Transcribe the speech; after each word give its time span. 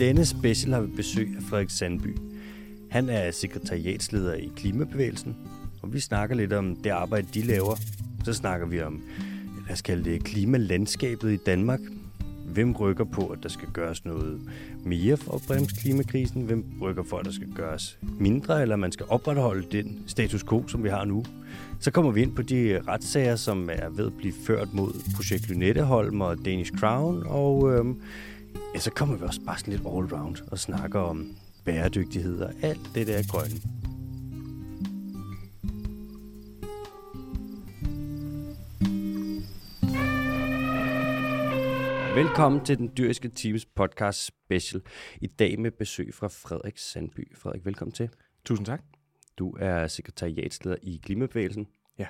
denne 0.00 0.26
special 0.26 0.72
har 0.72 0.80
vi 0.80 0.96
besøg 0.96 1.34
af 1.36 1.42
Frederik 1.42 1.70
Sandby. 1.70 2.16
Han 2.90 3.08
er 3.08 3.30
sekretariatsleder 3.30 4.34
i 4.34 4.50
Klimabevægelsen, 4.56 5.36
og 5.82 5.92
vi 5.92 6.00
snakker 6.00 6.36
lidt 6.36 6.52
om 6.52 6.76
det 6.76 6.90
arbejde, 6.90 7.26
de 7.34 7.42
laver. 7.42 7.76
Så 8.24 8.32
snakker 8.32 8.66
vi 8.66 8.80
om, 8.82 9.02
lad 9.66 9.72
os 9.72 9.82
kalde 9.82 10.10
det, 10.10 10.24
klimalandskabet 10.24 11.32
i 11.32 11.36
Danmark. 11.36 11.80
Hvem 12.46 12.72
rykker 12.72 13.04
på, 13.04 13.26
at 13.26 13.38
der 13.42 13.48
skal 13.48 13.68
gøres 13.72 14.04
noget 14.04 14.40
mere 14.84 15.16
for 15.16 15.32
at 15.32 15.42
bremse 15.46 15.76
klimakrisen? 15.76 16.42
Hvem 16.42 16.64
rykker 16.80 17.02
for, 17.02 17.18
at 17.18 17.24
der 17.24 17.32
skal 17.32 17.48
gøres 17.54 17.98
mindre, 18.18 18.62
eller 18.62 18.76
man 18.76 18.92
skal 18.92 19.06
opretholde 19.08 19.66
den 19.72 20.02
status 20.06 20.44
quo, 20.44 20.68
som 20.68 20.84
vi 20.84 20.88
har 20.88 21.04
nu? 21.04 21.24
Så 21.80 21.90
kommer 21.90 22.10
vi 22.10 22.22
ind 22.22 22.34
på 22.36 22.42
de 22.42 22.80
retssager, 22.88 23.36
som 23.36 23.70
er 23.72 23.88
ved 23.88 24.06
at 24.06 24.16
blive 24.18 24.34
ført 24.46 24.74
mod 24.74 24.90
projekt 25.16 25.48
Lynetteholm 25.48 26.20
og 26.20 26.44
Danish 26.44 26.72
Crown, 26.72 27.22
og 27.26 27.72
øhm, 27.72 28.00
ja, 28.74 28.78
så 28.78 28.90
kommer 28.90 29.16
vi 29.16 29.22
også 29.22 29.40
bare 29.46 29.58
sådan 29.58 29.72
lidt 29.72 29.86
all 29.86 30.06
round 30.14 30.36
og 30.50 30.58
snakker 30.58 31.00
om 31.00 31.36
bæredygtighed 31.64 32.40
og 32.40 32.52
alt 32.62 32.90
det 32.94 33.06
der 33.06 33.22
grønne. 33.28 33.60
Velkommen 42.14 42.64
til 42.64 42.78
den 42.78 42.92
dyriske 42.96 43.28
teams 43.28 43.66
podcast 43.66 44.26
special. 44.26 44.82
I 45.20 45.26
dag 45.26 45.60
med 45.60 45.70
besøg 45.70 46.14
fra 46.14 46.28
Frederik 46.28 46.78
Sandby. 46.78 47.36
Frederik, 47.36 47.64
velkommen 47.64 47.92
til. 47.92 48.10
Tusind 48.44 48.66
tak. 48.66 48.82
Du 49.38 49.56
er 49.58 49.86
sekretariatsleder 49.86 50.76
i 50.82 51.00
Klimabevægelsen. 51.02 51.66
Ja. 51.98 52.06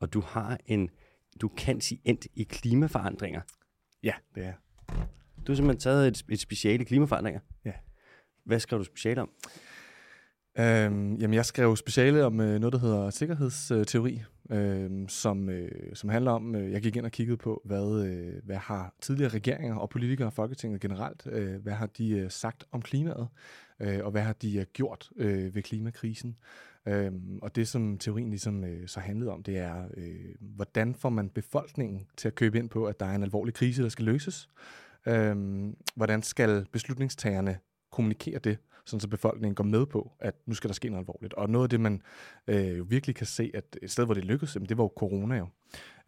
Og 0.00 0.12
du 0.12 0.20
har 0.20 0.58
en, 0.66 0.90
du 1.40 1.48
kan 1.48 1.80
sige 1.80 2.00
endt 2.04 2.26
i 2.34 2.42
klimaforandringer. 2.42 3.40
Ja, 4.02 4.12
det 4.34 4.44
er 4.44 4.52
Du 5.48 5.52
har 5.52 5.56
simpelthen 5.56 5.80
taget 5.80 6.08
et, 6.08 6.24
et 6.28 6.40
speciale 6.40 6.84
klimaforandringer. 6.84 7.40
Ja. 7.64 7.72
Hvad 8.44 8.60
skrev 8.60 8.78
du 8.78 8.84
speciale 8.84 9.22
om? 9.22 9.30
Øhm, 10.58 11.14
jamen, 11.14 11.34
jeg 11.34 11.46
skrev 11.46 11.76
speciale 11.76 12.24
om 12.24 12.40
øh, 12.40 12.60
noget, 12.60 12.72
der 12.72 12.78
hedder 12.78 13.10
sikkerhedsteori, 13.10 14.22
øh, 14.50 14.90
som, 15.08 15.50
øh, 15.50 15.70
som 15.94 16.10
handler 16.10 16.30
om, 16.30 16.54
øh, 16.54 16.72
jeg 16.72 16.82
gik 16.82 16.96
ind 16.96 17.04
og 17.04 17.12
kiggede 17.12 17.36
på, 17.36 17.62
hvad, 17.64 18.06
øh, 18.06 18.32
hvad 18.44 18.56
har 18.56 18.94
tidligere 19.00 19.30
regeringer 19.30 19.76
og 19.76 19.90
politikere 19.90 20.28
og 20.28 20.32
Folketinget 20.32 20.80
generelt, 20.80 21.26
øh, 21.26 21.62
hvad 21.62 21.72
har 21.72 21.86
de 21.86 22.10
øh, 22.10 22.30
sagt 22.30 22.64
om 22.72 22.82
klimaet, 22.82 23.28
øh, 23.80 24.04
og 24.04 24.10
hvad 24.10 24.22
har 24.22 24.32
de 24.32 24.58
øh, 24.58 24.66
gjort 24.72 25.10
øh, 25.16 25.54
ved 25.54 25.62
klimakrisen. 25.62 26.36
Øh, 26.88 27.12
og 27.42 27.56
det, 27.56 27.68
som 27.68 27.98
teorien 27.98 28.30
ligesom 28.30 28.64
øh, 28.64 28.88
så 28.88 29.00
handlede 29.00 29.30
om, 29.30 29.42
det 29.42 29.58
er, 29.58 29.84
øh, 29.96 30.34
hvordan 30.40 30.94
får 30.94 31.08
man 31.08 31.28
befolkningen 31.28 32.06
til 32.16 32.28
at 32.28 32.34
købe 32.34 32.58
ind 32.58 32.68
på, 32.68 32.86
at 32.86 33.00
der 33.00 33.06
er 33.06 33.14
en 33.14 33.22
alvorlig 33.22 33.54
krise, 33.54 33.82
der 33.82 33.88
skal 33.88 34.04
løses. 34.04 34.48
Øhm, 35.08 35.76
hvordan 35.94 36.22
skal 36.22 36.66
beslutningstagerne 36.72 37.58
kommunikere 37.92 38.38
det, 38.38 38.58
sådan 38.88 39.00
så 39.00 39.08
befolkningen 39.08 39.54
går 39.54 39.64
med 39.64 39.86
på, 39.86 40.12
at 40.20 40.34
nu 40.46 40.54
skal 40.54 40.68
der 40.68 40.74
ske 40.74 40.88
noget 40.88 41.02
alvorligt. 41.02 41.34
Og 41.34 41.50
noget 41.50 41.64
af 41.64 41.70
det, 41.70 41.80
man 41.80 42.02
øh, 42.46 42.78
jo 42.78 42.86
virkelig 42.88 43.16
kan 43.16 43.26
se, 43.26 43.50
at 43.54 43.78
et 43.82 43.90
sted, 43.90 44.04
hvor 44.04 44.14
det 44.14 44.24
lykkedes, 44.24 44.54
jamen, 44.54 44.68
det 44.68 44.78
var 44.78 44.84
jo 44.84 44.92
corona 44.96 45.36
jo, 45.36 45.46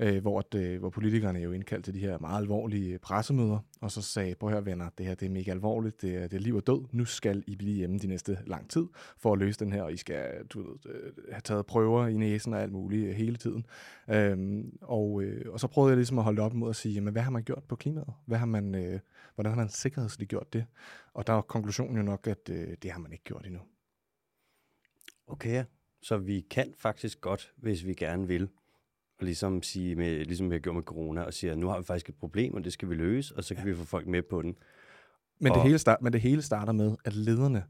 øh, 0.00 0.22
hvor, 0.22 0.39
at, 0.39 0.55
øh, 0.55 0.78
hvor 0.78 0.91
politikerne 0.91 1.39
jo 1.39 1.53
indkaldte 1.53 1.87
til 1.87 1.95
de 1.95 2.06
her 2.06 2.19
meget 2.19 2.41
alvorlige 2.41 2.98
pressemøder, 2.98 3.59
og 3.81 3.91
så 3.91 4.03
sagde, 4.03 4.34
prøv 4.34 4.50
her 4.50 4.61
venner, 4.61 4.89
det 4.98 5.06
her 5.06 5.14
det 5.14 5.27
er 5.27 5.31
mega 5.31 5.50
alvorligt, 5.50 6.03
det 6.03 6.17
er, 6.17 6.27
det 6.28 6.37
er 6.37 6.41
liv 6.41 6.56
og 6.56 6.67
død, 6.67 6.84
nu 6.92 7.05
skal 7.05 7.45
I 7.47 7.56
blive 7.56 7.77
hjemme 7.77 7.98
de 7.98 8.06
næste 8.06 8.39
lang 8.47 8.70
tid 8.70 8.87
for 9.19 9.33
at 9.33 9.39
løse 9.39 9.59
den 9.59 9.72
her, 9.72 9.83
og 9.83 9.92
I 9.92 9.97
skal 9.97 10.44
du 10.50 10.62
ved, 10.62 10.94
øh, 10.94 11.12
have 11.33 11.41
taget 11.41 11.67
prøver 11.67 12.06
i 12.06 12.17
næsen 12.17 12.55
og 12.55 12.62
alt 12.62 12.72
muligt 12.72 13.09
øh, 13.09 13.15
hele 13.15 13.37
tiden. 13.37 13.67
Øhm, 14.11 14.78
og, 14.83 15.22
øh, 15.22 15.53
og 15.53 15.61
så 15.61 15.67
prøvede 15.67 15.91
jeg 15.91 15.97
ligesom 15.97 16.19
at 16.19 16.25
holde 16.25 16.42
op 16.42 16.55
mod 16.55 16.70
at 16.70 16.77
sige, 16.77 16.94
jamen, 16.94 17.12
hvad 17.12 17.22
har 17.22 17.31
man 17.31 17.42
gjort 17.42 17.62
på 17.69 17.77
klimaet? 17.77 18.12
Hvad 18.27 18.39
har 18.39 18.47
man, 18.47 18.75
øh, 18.75 19.00
hvordan 19.41 19.53
har 19.53 19.56
man 19.56 19.69
sikkerhedsligt 19.69 20.31
gjort 20.31 20.53
det? 20.53 20.67
Og 21.15 21.27
der 21.27 21.33
er 21.33 21.41
konklusionen 21.41 21.97
jo 21.97 22.03
nok, 22.03 22.27
at 22.27 22.49
øh, 22.51 22.77
det 22.83 22.91
har 22.91 22.99
man 22.99 23.12
ikke 23.12 23.25
gjort 23.25 23.47
endnu. 23.47 23.61
Okay, 25.27 25.65
så 26.03 26.17
vi 26.17 26.41
kan 26.41 26.75
faktisk 26.78 27.21
godt, 27.21 27.53
hvis 27.56 27.87
vi 27.87 27.95
gerne 27.95 28.27
vil, 28.27 28.49
og 29.19 29.25
ligesom 29.25 29.62
sige, 29.62 29.97
med, 29.97 30.25
ligesom 30.25 30.51
vi 30.51 30.55
har 30.55 30.61
gjort 30.61 30.75
med 30.75 30.83
corona, 30.83 31.23
og 31.23 31.34
siger, 31.34 31.53
at 31.53 31.59
nu 31.59 31.69
har 31.69 31.78
vi 31.78 31.84
faktisk 31.84 32.09
et 32.09 32.17
problem, 32.17 32.55
og 32.55 32.65
det 32.65 32.73
skal 32.73 32.89
vi 32.89 32.95
løse, 32.95 33.37
og 33.37 33.45
så 33.45 33.55
kan 33.55 33.65
ja. 33.65 33.71
vi 33.71 33.77
få 33.77 33.84
folk 33.84 34.06
med 34.06 34.23
på 34.23 34.43
den. 34.43 34.56
Men, 35.39 35.53
Og- 35.53 35.57
det 35.57 35.65
hele 35.65 35.78
start, 35.78 36.03
men 36.03 36.12
det 36.12 36.21
hele 36.21 36.43
starter 36.43 36.72
med, 36.72 36.97
at 37.05 37.15
lederne 37.15 37.65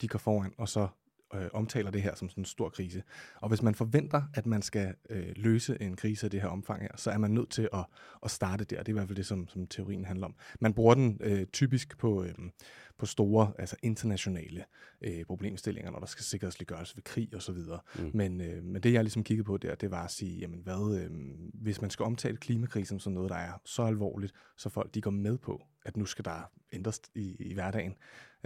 de 0.00 0.08
går 0.08 0.18
foran, 0.18 0.54
og 0.58 0.68
så 0.68 0.88
øh, 1.34 1.48
omtaler 1.52 1.90
det 1.90 2.02
her 2.02 2.14
som 2.14 2.28
sådan 2.28 2.40
en 2.40 2.44
stor 2.44 2.68
krise. 2.68 3.02
Og 3.40 3.48
hvis 3.48 3.62
man 3.62 3.74
forventer, 3.74 4.22
at 4.34 4.46
man 4.46 4.62
skal 4.62 4.94
øh, 5.10 5.32
løse 5.36 5.82
en 5.82 5.96
krise 5.96 6.26
af 6.26 6.30
det 6.30 6.40
her 6.40 6.48
omfang 6.48 6.82
her, 6.82 6.96
så 6.96 7.10
er 7.10 7.18
man 7.18 7.30
nødt 7.30 7.50
til 7.50 7.68
at, 7.72 7.84
at 8.24 8.30
starte 8.30 8.64
der. 8.64 8.78
Det 8.78 8.88
er 8.88 8.92
i 8.92 8.92
hvert 8.92 9.08
fald 9.08 9.16
det, 9.16 9.26
som, 9.26 9.48
som 9.48 9.66
teorien 9.66 10.04
handler 10.04 10.26
om. 10.26 10.34
Man 10.60 10.74
bruger 10.74 10.94
den 10.94 11.18
øh, 11.20 11.46
typisk 11.46 11.98
på, 11.98 12.24
øh, 12.24 12.34
på 12.98 13.06
store, 13.06 13.52
altså 13.58 13.76
internationale 13.82 14.64
øh, 15.02 15.24
problemstillinger, 15.24 15.90
når 15.90 15.98
der 15.98 16.06
skal 16.06 16.24
sikkerhedsliggøres 16.24 16.96
ved 16.96 17.02
krig 17.02 17.36
osv. 17.36 17.56
Mm. 17.98 18.10
Men, 18.14 18.40
øh, 18.40 18.64
men 18.64 18.82
det, 18.82 18.92
jeg 18.92 19.04
ligesom 19.04 19.24
kiggede 19.24 19.46
på 19.46 19.56
der, 19.56 19.74
det 19.74 19.90
var 19.90 20.04
at 20.04 20.10
sige, 20.10 20.38
jamen 20.38 20.60
hvad, 20.60 21.00
øh, 21.02 21.10
hvis 21.54 21.80
man 21.80 21.90
skal 21.90 22.04
omtale 22.04 22.36
klimakrisen 22.36 23.00
som 23.00 23.12
noget, 23.12 23.30
der 23.30 23.36
er 23.36 23.52
så 23.64 23.82
alvorligt, 23.82 24.32
så 24.56 24.68
folk 24.68 24.94
de 24.94 25.00
går 25.00 25.10
med 25.10 25.38
på, 25.38 25.62
at 25.84 25.96
nu 25.96 26.04
skal 26.04 26.24
der 26.24 26.50
ændres 26.72 27.00
i, 27.14 27.36
i 27.38 27.54
hverdagen, 27.54 27.94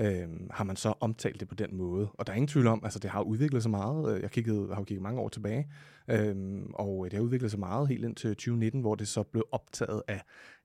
øh, 0.01 0.29
har 0.51 0.65
man 0.65 0.77
så 0.77 0.95
omtalt 1.01 1.41
det 1.41 1.49
på 1.49 1.55
den 1.55 1.77
måde. 1.77 2.09
Og 2.15 2.27
der 2.27 2.33
er 2.33 2.37
ingen 2.37 2.49
tvivl 2.49 2.67
om, 2.67 2.81
altså 2.84 2.99
det 2.99 3.11
har 3.11 3.23
udviklet 3.23 3.62
sig 3.62 3.71
meget. 3.71 4.17
Øh, 4.17 4.23
jeg 4.23 4.31
kiggede, 4.31 4.69
har 4.69 4.81
jo 4.81 4.84
kigget 4.84 5.03
mange 5.03 5.21
år 5.21 5.29
tilbage, 5.29 5.73
øhm, 6.09 6.62
øh, 6.62 6.67
og 6.73 7.05
det 7.05 7.12
har 7.12 7.21
udviklet 7.21 7.51
sig 7.51 7.61
meget 7.61 7.89
helt 7.89 8.05
indtil 8.05 8.31
2019, 8.31 8.81
hvor 8.81 8.95
det 8.95 9.09
så 9.09 9.23
blev 9.23 9.45
optaget 9.53 10.03
af 10.09 10.23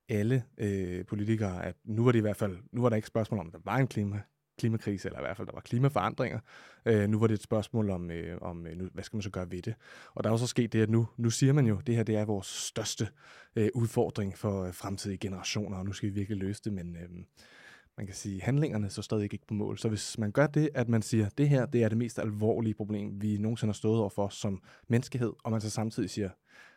alle 0.10 0.44
øh, 0.58 1.06
politikere, 1.06 1.66
at 1.66 1.76
nu 1.86 2.04
var 2.04 2.12
det 2.12 2.20
i 2.20 2.22
hvert 2.22 2.38
fald, 2.38 2.58
nu 2.72 2.82
var 2.82 2.90
der 2.90 2.96
ikke 2.96 3.08
spørgsmål 3.08 3.40
om, 3.40 3.48
at 3.48 3.54
der 3.54 3.60
var 3.66 3.78
en 3.78 3.88
klima, 3.88 4.22
klimakrise, 4.58 5.08
eller 5.08 5.20
i 5.20 5.24
hvert 5.24 5.38
fald, 5.38 5.48
der 5.48 5.54
var 5.54 5.62
klimaforandringer. 5.62 6.40
Øh, 6.86 7.10
nu 7.10 7.20
var 7.20 7.28
det 7.28 7.34
et 7.34 7.44
spørgsmål 7.44 7.90
om, 7.90 8.12
øh, 8.12 8.38
om 8.42 8.68
øh, 8.68 8.78
nu, 8.78 8.90
hvad 8.94 9.04
skal 9.04 9.18
man 9.18 9.22
så 9.22 9.30
gøre 9.30 9.52
ved 9.52 9.62
det? 9.62 9.76
Og 10.14 10.24
der 10.24 10.30
er 10.30 10.34
jo 10.34 10.38
så 10.38 10.48
sket 10.48 10.74
det, 10.74 10.82
at 10.82 10.90
nu, 10.90 11.08
nu 11.18 11.30
siger 11.30 11.54
man 11.54 11.68
jo, 11.68 11.78
at 11.78 11.88
det 11.88 11.96
her 11.96 12.04
det 12.04 12.16
er 12.16 12.26
vores 12.26 12.48
største 12.48 13.08
øh, 13.56 13.70
udfordring 13.74 14.38
for 14.38 14.64
øh, 14.64 14.74
fremtidige 14.74 15.18
generationer, 15.18 15.78
og 15.78 15.86
nu 15.86 15.94
skal 15.94 16.10
vi 16.10 16.14
virkelig 16.14 16.38
løse 16.38 16.62
det, 16.64 16.74
men 16.74 16.96
øh, 16.96 17.10
man 18.02 18.08
kan 18.08 18.16
sige, 18.16 18.42
handlingerne 18.42 18.90
så 18.90 19.02
stadig 19.02 19.24
ikke 19.24 19.48
på 19.48 19.54
mål. 19.54 19.78
Så 19.78 19.90
hvis 19.90 20.18
man 20.18 20.32
gør 20.32 20.48
det, 20.48 20.70
at 20.74 20.90
man 20.90 21.02
siger, 21.02 21.30
det 21.30 21.50
her 21.50 21.66
det 21.66 21.84
er 21.84 21.90
det 21.90 21.98
mest 21.98 22.20
alvorlige 22.20 22.74
problem, 22.74 23.22
vi 23.22 23.38
nogensinde 23.38 23.70
har 23.70 23.74
stået 23.74 24.00
overfor 24.00 24.30
som 24.30 24.64
menneskehed, 24.88 25.34
og 25.44 25.52
man 25.52 25.62
så 25.62 25.70
samtidig 25.70 26.10
siger, 26.10 26.30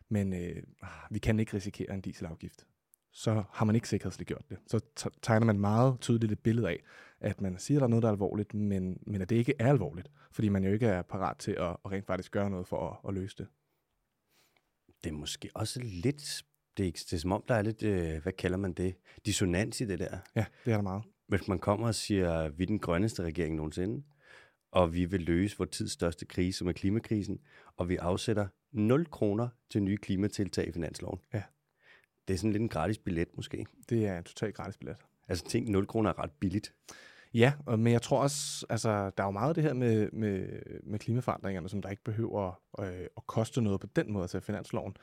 men 0.08 0.32
øh, 0.32 0.62
vi 1.10 1.18
kan 1.18 1.40
ikke 1.40 1.56
risikere 1.56 1.94
en 1.94 2.00
dieselafgift, 2.00 2.66
så 3.12 3.42
har 3.52 3.64
man 3.64 3.74
ikke 3.74 3.88
sikkerhedsligt 3.88 4.28
gjort 4.28 4.44
det. 4.50 4.58
Så 4.66 5.10
tegner 5.22 5.46
man 5.46 5.60
meget 5.60 6.00
tydeligt 6.00 6.32
et 6.32 6.38
billede 6.38 6.68
af, 6.68 6.82
at 7.20 7.41
man 7.41 7.58
siger, 7.58 7.78
at 7.78 7.80
der 7.80 7.86
er 7.86 7.91
noget, 7.91 8.02
der 8.02 8.08
er 8.08 8.12
alvorligt, 8.12 8.54
men, 8.54 8.98
men 9.06 9.22
at 9.22 9.30
det 9.30 9.36
ikke 9.36 9.54
er 9.58 9.68
alvorligt, 9.68 10.10
fordi 10.32 10.48
man 10.48 10.64
jo 10.64 10.72
ikke 10.72 10.86
er 10.86 11.02
parat 11.02 11.36
til 11.38 11.52
at, 11.52 11.76
at 11.84 11.92
rent 11.92 12.06
faktisk 12.06 12.32
gøre 12.32 12.50
noget 12.50 12.66
for 12.66 12.91
at, 12.91 13.08
at 13.08 13.14
løse 13.14 13.36
det. 13.38 13.46
Det 15.04 15.10
er 15.10 15.14
måske 15.14 15.50
også 15.54 15.80
lidt, 15.82 16.44
det 16.76 16.88
er, 16.88 16.92
det 16.92 17.12
er 17.12 17.18
som 17.18 17.32
om, 17.32 17.44
der 17.48 17.54
er 17.54 17.62
lidt, 17.62 17.82
øh, 17.82 18.22
hvad 18.22 18.32
kalder 18.32 18.56
man 18.56 18.72
det, 18.72 18.94
dissonans 19.26 19.80
i 19.80 19.84
det 19.84 19.98
der. 19.98 20.18
Ja, 20.36 20.44
det 20.64 20.72
er 20.72 20.76
der 20.76 20.82
meget. 20.82 21.02
Hvis 21.26 21.48
man 21.48 21.58
kommer 21.58 21.86
og 21.86 21.94
siger, 21.94 22.48
vi 22.48 22.62
er 22.62 22.66
den 22.66 22.78
grønneste 22.78 23.22
regering 23.22 23.54
nogensinde, 23.56 24.02
og 24.72 24.94
vi 24.94 25.04
vil 25.04 25.20
løse 25.20 25.58
vores 25.58 25.70
tids 25.70 25.92
største 25.92 26.24
krise, 26.26 26.58
som 26.58 26.68
er 26.68 26.72
klimakrisen, 26.72 27.40
og 27.76 27.88
vi 27.88 27.96
afsætter 27.96 28.46
0 28.72 29.06
kroner 29.10 29.48
til 29.70 29.82
nye 29.82 29.96
klimatiltag 29.96 30.68
i 30.68 30.72
finansloven. 30.72 31.20
Ja. 31.34 31.42
Det 32.28 32.34
er 32.34 32.38
sådan 32.38 32.52
lidt 32.52 32.60
en 32.62 32.68
gratis 32.68 32.98
billet 32.98 33.28
måske. 33.36 33.66
Det 33.88 34.06
er 34.06 34.18
en 34.18 34.24
totalt 34.24 34.54
gratis 34.56 34.76
billet. 34.76 34.96
Altså 35.28 35.44
tænk, 35.44 35.68
0 35.68 35.86
kroner 35.86 36.10
er 36.10 36.18
ret 36.22 36.30
billigt. 36.40 36.74
Ja, 37.34 37.52
og- 37.66 37.78
men 37.78 37.92
jeg 37.92 38.02
tror 38.02 38.22
også, 38.22 38.66
altså, 38.70 39.10
der 39.16 39.22
er 39.22 39.26
jo 39.26 39.30
meget 39.30 39.48
af 39.48 39.54
det 39.54 39.64
her 39.64 39.72
med, 39.74 40.10
med, 40.12 40.48
med 40.82 40.98
klimaforandringerne, 40.98 41.68
som 41.68 41.82
der 41.82 41.88
ikke 41.91 42.04
behøver 42.04 42.60
øh, 42.80 43.06
at 43.16 43.27
koste 43.27 43.60
noget 43.62 43.80
på 43.80 43.86
den 43.86 44.12
måde, 44.12 44.22
altså 44.24 44.41
finansloven. 44.41 44.97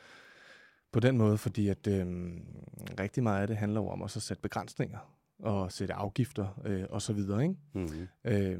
På 0.91 0.99
den 0.99 1.17
måde, 1.17 1.37
fordi 1.37 1.67
at 1.67 1.87
øh, 1.87 2.05
rigtig 2.99 3.23
meget 3.23 3.41
af 3.41 3.47
det 3.47 3.57
handler 3.57 3.81
jo 3.81 3.87
om 3.87 4.01
at 4.01 4.11
sætte 4.11 4.41
begrænsninger 4.41 5.17
og 5.41 5.71
sætte 5.71 5.93
afgifter 5.93 6.61
øh, 6.65 6.83
og 6.89 7.01
så 7.01 7.13
videre. 7.13 7.43
Ikke? 7.43 7.55
Mm-hmm. 7.73 8.07
Øh, 8.25 8.59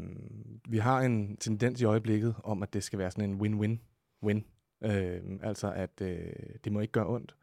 vi 0.69 0.77
har 0.77 1.01
en 1.01 1.37
tendens 1.37 1.81
i 1.81 1.85
øjeblikket 1.85 2.35
om, 2.43 2.63
at 2.63 2.73
det 2.73 2.83
skal 2.83 2.99
være 2.99 3.11
sådan 3.11 3.29
en 3.29 3.41
win-win-win. 3.41 4.41
Øh, 4.83 5.21
altså, 5.41 5.71
at 5.71 6.01
øh, 6.01 6.33
det 6.63 6.71
må 6.71 6.79
ikke 6.79 6.91
gøre 6.91 7.07
ondt. 7.07 7.35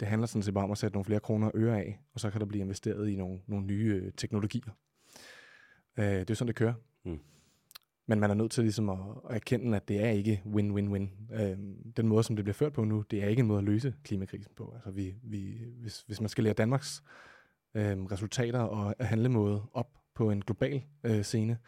Det 0.00 0.08
handler 0.08 0.26
sådan 0.26 0.42
set 0.42 0.54
bare 0.54 0.64
om 0.64 0.70
at 0.70 0.78
sætte 0.78 0.94
nogle 0.94 1.04
flere 1.04 1.20
kroner 1.20 1.46
og 1.46 1.52
øre 1.54 1.78
af, 1.78 2.00
og 2.14 2.20
så 2.20 2.30
kan 2.30 2.40
der 2.40 2.46
blive 2.46 2.62
investeret 2.62 3.08
i 3.08 3.16
nogle, 3.16 3.38
nogle 3.46 3.66
nye 3.66 4.00
øh, 4.04 4.12
teknologier. 4.16 4.72
Øh, 5.98 6.04
det 6.04 6.30
er 6.30 6.34
sådan, 6.34 6.48
det 6.48 6.56
kører. 6.56 6.74
Mm. 7.04 7.20
Men 8.06 8.20
man 8.20 8.30
er 8.30 8.34
nødt 8.34 8.52
til 8.52 8.64
ligesom 8.64 8.88
at, 8.88 8.98
at 9.30 9.36
erkende, 9.36 9.76
at 9.76 9.88
det 9.88 10.04
er 10.04 10.08
ikke 10.08 10.42
win-win-win. 10.46 11.34
Øh, 11.42 11.58
den 11.96 12.08
måde, 12.08 12.22
som 12.22 12.36
det 12.36 12.44
bliver 12.44 12.54
ført 12.54 12.72
på 12.72 12.84
nu, 12.84 13.04
det 13.10 13.24
er 13.24 13.28
ikke 13.28 13.40
en 13.40 13.46
måde 13.46 13.58
at 13.58 13.64
løse 13.64 13.94
klimakrisen 14.04 14.52
på. 14.56 14.72
Altså, 14.74 14.90
vi, 14.90 15.14
vi, 15.22 15.64
hvis, 15.80 16.02
hvis 16.06 16.20
man 16.20 16.28
skal 16.28 16.44
lære 16.44 16.54
Danmarks 16.54 17.02
øh, 17.78 18.04
resultater 18.04 18.60
og 18.60 18.94
handlemåde 19.00 19.62
op 19.72 19.90
på 20.14 20.30
en 20.30 20.42
global 20.42 20.82
øh, 21.04 21.22
scene, 21.22 21.58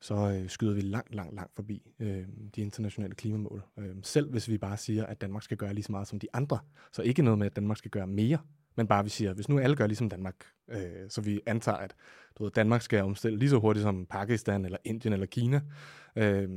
så 0.00 0.14
øh, 0.14 0.48
skyder 0.48 0.74
vi 0.74 0.80
langt, 0.80 1.14
langt, 1.14 1.34
langt 1.34 1.54
forbi 1.54 1.92
øh, 2.00 2.26
de 2.54 2.60
internationale 2.60 3.14
klimamål. 3.14 3.62
Øh, 3.78 3.96
selv 4.02 4.30
hvis 4.30 4.48
vi 4.48 4.58
bare 4.58 4.76
siger, 4.76 5.06
at 5.06 5.20
Danmark 5.20 5.42
skal 5.42 5.56
gøre 5.56 5.74
lige 5.74 5.84
så 5.84 5.92
meget 5.92 6.08
som 6.08 6.18
de 6.18 6.26
andre, 6.32 6.58
så 6.92 7.02
ikke 7.02 7.22
noget 7.22 7.38
med, 7.38 7.46
at 7.46 7.56
Danmark 7.56 7.76
skal 7.76 7.90
gøre 7.90 8.06
mere, 8.06 8.38
Men 8.78 8.86
bare 8.86 9.04
vi 9.04 9.10
siger, 9.10 9.32
hvis 9.32 9.48
nu 9.48 9.58
alle 9.58 9.76
gør 9.76 9.86
ligesom 9.86 10.08
Danmark, 10.08 10.34
øh, 10.68 11.08
så 11.08 11.20
vi 11.20 11.40
antager, 11.46 11.78
at 11.78 11.94
du 12.38 12.44
ved, 12.44 12.50
Danmark 12.50 12.82
skal 12.82 13.02
omstille 13.02 13.38
lige 13.38 13.50
så 13.50 13.58
hurtigt 13.58 13.82
som 13.82 14.06
Pakistan, 14.06 14.64
eller 14.64 14.78
Indien, 14.84 15.12
eller 15.12 15.26
Kina, 15.26 15.60
øh, 16.16 16.48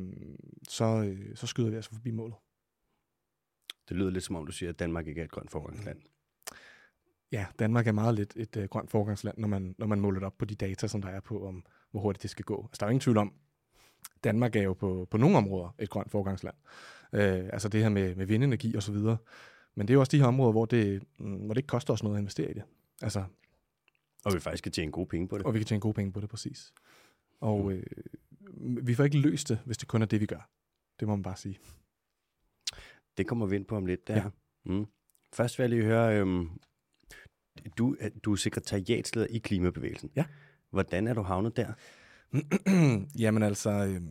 så, 0.68 0.86
øh, 0.86 1.36
så 1.36 1.48
skyder 1.48 1.70
vi 1.70 1.76
altså 1.76 1.92
forbi 1.94 2.12
målet. 2.12 2.36
Det 3.90 3.98
lyder 3.98 4.10
lidt 4.10 4.24
som 4.24 4.36
om, 4.36 4.46
du 4.46 4.52
siger, 4.52 4.70
at 4.70 4.80
Danmark 4.80 5.08
ikke 5.08 5.22
er 5.22 5.26
et 5.26 5.32
grønt 5.32 5.52
forgangsland. 5.52 6.02
Ja, 7.32 7.46
Danmark 7.60 7.88
er 7.88 7.92
meget 7.92 8.16
lidt 8.16 8.34
et 8.36 8.58
øh, 8.58 8.70
grønt 8.70 8.92
forgangsland, 8.92 9.38
når 9.38 9.48
man, 9.48 9.76
når 9.78 9.88
man 9.88 10.00
måler 10.00 10.20
det 10.20 10.26
op 10.26 10.38
på 10.38 10.46
de 10.46 10.56
data, 10.56 10.88
som 10.88 11.02
der 11.02 11.10
er 11.10 11.20
på, 11.20 11.48
om 11.48 11.66
hvor 11.92 12.02
hurtigt 12.02 12.24
det 12.24 12.30
skal 12.30 12.46
gå. 12.46 12.64
Altså, 12.64 12.78
der 12.80 12.86
er 12.86 12.90
ingen 12.90 13.02
tvivl 13.02 13.18
om, 13.18 13.34
Danmark 14.24 14.56
er 14.56 14.62
jo 14.62 14.74
på, 14.74 15.08
på 15.12 15.18
nogle 15.18 15.38
områder 15.38 15.76
et 15.80 15.90
grønt 15.90 16.12
forgangsland. 16.12 16.56
Øh, 17.14 17.50
altså 17.54 17.70
det 17.70 17.82
her 17.82 17.90
med, 17.90 18.16
med 18.16 18.26
vindenergi 18.26 18.76
og 18.76 18.84
så 18.84 18.92
videre. 18.92 19.18
Men 19.76 19.88
det 19.88 19.94
er 19.94 19.96
jo 19.96 20.00
også 20.00 20.12
de 20.12 20.20
her 20.20 20.26
områder, 20.26 20.52
hvor 20.52 20.66
det, 20.66 21.04
mm, 21.18 21.36
hvor 21.36 21.54
det 21.54 21.58
ikke 21.58 21.68
koster 21.68 21.94
os 21.94 22.04
noget 22.04 22.16
at 22.16 22.20
investere 22.20 22.52
i 22.52 22.54
det. 22.54 22.64
Altså, 23.02 23.24
og 24.26 24.34
vi 24.34 24.40
faktisk 24.40 24.64
kan 24.64 24.72
tjene 24.72 24.92
gode 24.92 25.08
penge 25.08 25.28
på 25.28 25.38
det. 25.38 25.46
Og 25.46 25.54
vi 25.54 25.60
kan 25.60 25.66
tjene 25.66 25.82
gode 25.82 25.94
penge 25.94 26.14
på 26.14 26.20
det, 26.20 26.30
præcis. 26.30 26.74
Og 27.40 27.66
mm. 27.66 27.72
øh, 27.72 27.84
vi 28.86 28.96
får 28.96 29.04
ikke 29.04 29.18
løst 29.18 29.50
det, 29.50 29.60
hvis 29.66 29.78
det 29.78 29.88
kun 29.88 30.02
er 30.02 30.06
det, 30.06 30.22
vi 30.22 30.26
gør. 30.26 30.50
Det 31.00 31.08
må 31.08 31.16
man 31.16 31.24
bare 31.24 31.38
sige. 31.38 31.60
Det 33.18 33.28
kommer 33.28 33.46
vi 33.46 33.56
ind 33.56 33.66
på 33.66 33.76
om 33.76 33.86
lidt, 33.86 34.08
der. 34.08 34.16
Ja. 34.16 34.30
Mm. 34.66 34.86
Først 35.34 35.58
vil 35.58 35.64
jeg 35.64 35.70
lige 35.70 35.84
høre, 35.84 36.20
øhm, 36.20 36.50
du, 37.78 37.96
du 38.24 38.32
er 38.32 38.36
sekretariatsleder 38.36 39.28
i 39.30 39.38
Klimabevægelsen. 39.38 40.12
Ja. 40.16 40.26
Hvordan 40.72 41.08
er 41.08 41.14
du 41.14 41.22
havnet 41.22 41.58
der? 41.58 41.74
Jamen 43.24 43.44
altså, 43.44 43.70
øh, 43.70 44.02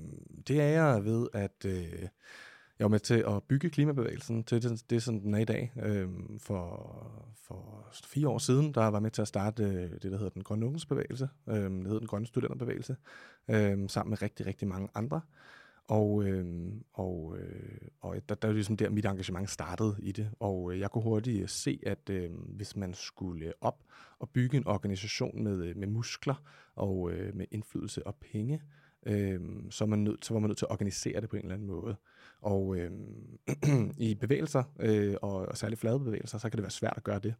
det 0.48 0.60
er 0.60 0.68
jeg 0.68 1.04
ved, 1.04 1.28
at 1.32 1.64
øh, 1.66 2.08
jeg 2.78 2.84
var 2.84 2.88
med 2.88 3.00
til 3.00 3.24
at 3.28 3.42
bygge 3.42 3.70
klimabevægelsen 3.70 4.44
til 4.44 4.62
det, 4.62 4.90
det 4.90 5.02
som 5.02 5.20
den 5.20 5.34
er 5.34 5.38
i 5.38 5.44
dag. 5.44 5.72
Øh, 5.82 6.08
for, 6.38 6.92
for 7.42 7.88
fire 8.04 8.28
år 8.28 8.38
siden, 8.38 8.74
der 8.74 8.80
var 8.80 8.92
jeg 8.92 9.02
med 9.02 9.10
til 9.10 9.22
at 9.22 9.28
starte 9.28 9.64
øh, 9.64 9.90
det, 9.90 10.02
der 10.02 10.16
hedder 10.16 10.28
den 10.28 10.42
grønne 10.42 10.66
ungdomsbevægelse. 10.66 11.28
Øh, 11.48 11.54
det 11.56 11.86
hedder 11.86 11.98
den 11.98 12.06
grønne 12.06 12.26
studenterbevægelse, 12.26 12.96
øh, 13.48 13.88
sammen 13.88 14.10
med 14.10 14.22
rigtig, 14.22 14.46
rigtig 14.46 14.68
mange 14.68 14.88
andre. 14.94 15.20
Og, 15.90 16.24
øh, 16.24 16.46
og, 16.92 17.36
øh, 17.38 17.88
og 18.00 18.16
der, 18.28 18.34
der 18.34 18.48
er 18.48 18.52
ligesom 18.52 18.76
der, 18.76 18.90
mit 18.90 19.06
engagement 19.06 19.50
startede 19.50 19.96
i 20.02 20.12
det. 20.12 20.30
Og 20.40 20.72
øh, 20.72 20.80
jeg 20.80 20.90
kunne 20.90 21.04
hurtigt 21.04 21.42
øh, 21.42 21.48
se, 21.48 21.80
at 21.86 22.10
øh, 22.10 22.30
hvis 22.32 22.76
man 22.76 22.94
skulle 22.94 23.52
op 23.60 23.84
og 24.18 24.30
bygge 24.30 24.56
en 24.56 24.66
organisation 24.66 25.42
med, 25.44 25.64
øh, 25.64 25.76
med 25.76 25.88
muskler 25.88 26.42
og 26.74 27.12
øh, 27.12 27.34
med 27.36 27.46
indflydelse 27.50 28.06
og 28.06 28.16
penge, 28.32 28.62
øh, 29.06 29.40
så, 29.70 29.86
man 29.86 29.98
nødt, 29.98 30.24
så 30.24 30.34
var 30.34 30.40
man 30.40 30.48
nødt 30.48 30.58
til 30.58 30.66
at 30.66 30.70
organisere 30.70 31.20
det 31.20 31.28
på 31.28 31.36
en 31.36 31.42
eller 31.42 31.54
anden 31.54 31.68
måde. 31.68 31.96
Og 32.40 32.76
øh, 32.76 32.90
i 34.08 34.14
bevægelser, 34.14 34.64
øh, 34.80 35.16
og, 35.22 35.32
og 35.32 35.56
særligt 35.56 35.80
flade 35.80 36.00
bevægelser, 36.00 36.38
så 36.38 36.48
kan 36.48 36.56
det 36.56 36.62
være 36.62 36.70
svært 36.70 36.94
at 36.96 37.04
gøre 37.04 37.18
det. 37.18 37.34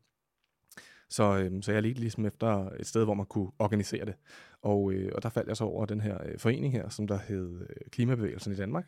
Så, 1.10 1.38
øh, 1.38 1.62
så 1.62 1.72
jeg 1.72 1.82
ledte 1.82 2.00
ligesom 2.00 2.26
efter 2.26 2.70
et 2.80 2.86
sted, 2.86 3.04
hvor 3.04 3.14
man 3.14 3.26
kunne 3.26 3.50
organisere 3.58 4.04
det. 4.04 4.14
Og, 4.62 4.92
øh, 4.92 5.12
og 5.14 5.22
der 5.22 5.28
faldt 5.28 5.48
jeg 5.48 5.56
så 5.56 5.64
over 5.64 5.86
den 5.86 6.00
her 6.00 6.18
øh, 6.24 6.38
forening 6.38 6.72
her, 6.72 6.88
som 6.88 7.06
der 7.06 7.18
hed 7.28 7.60
øh, 7.60 7.90
Klimabevægelsen 7.90 8.52
i 8.52 8.56
Danmark. 8.56 8.84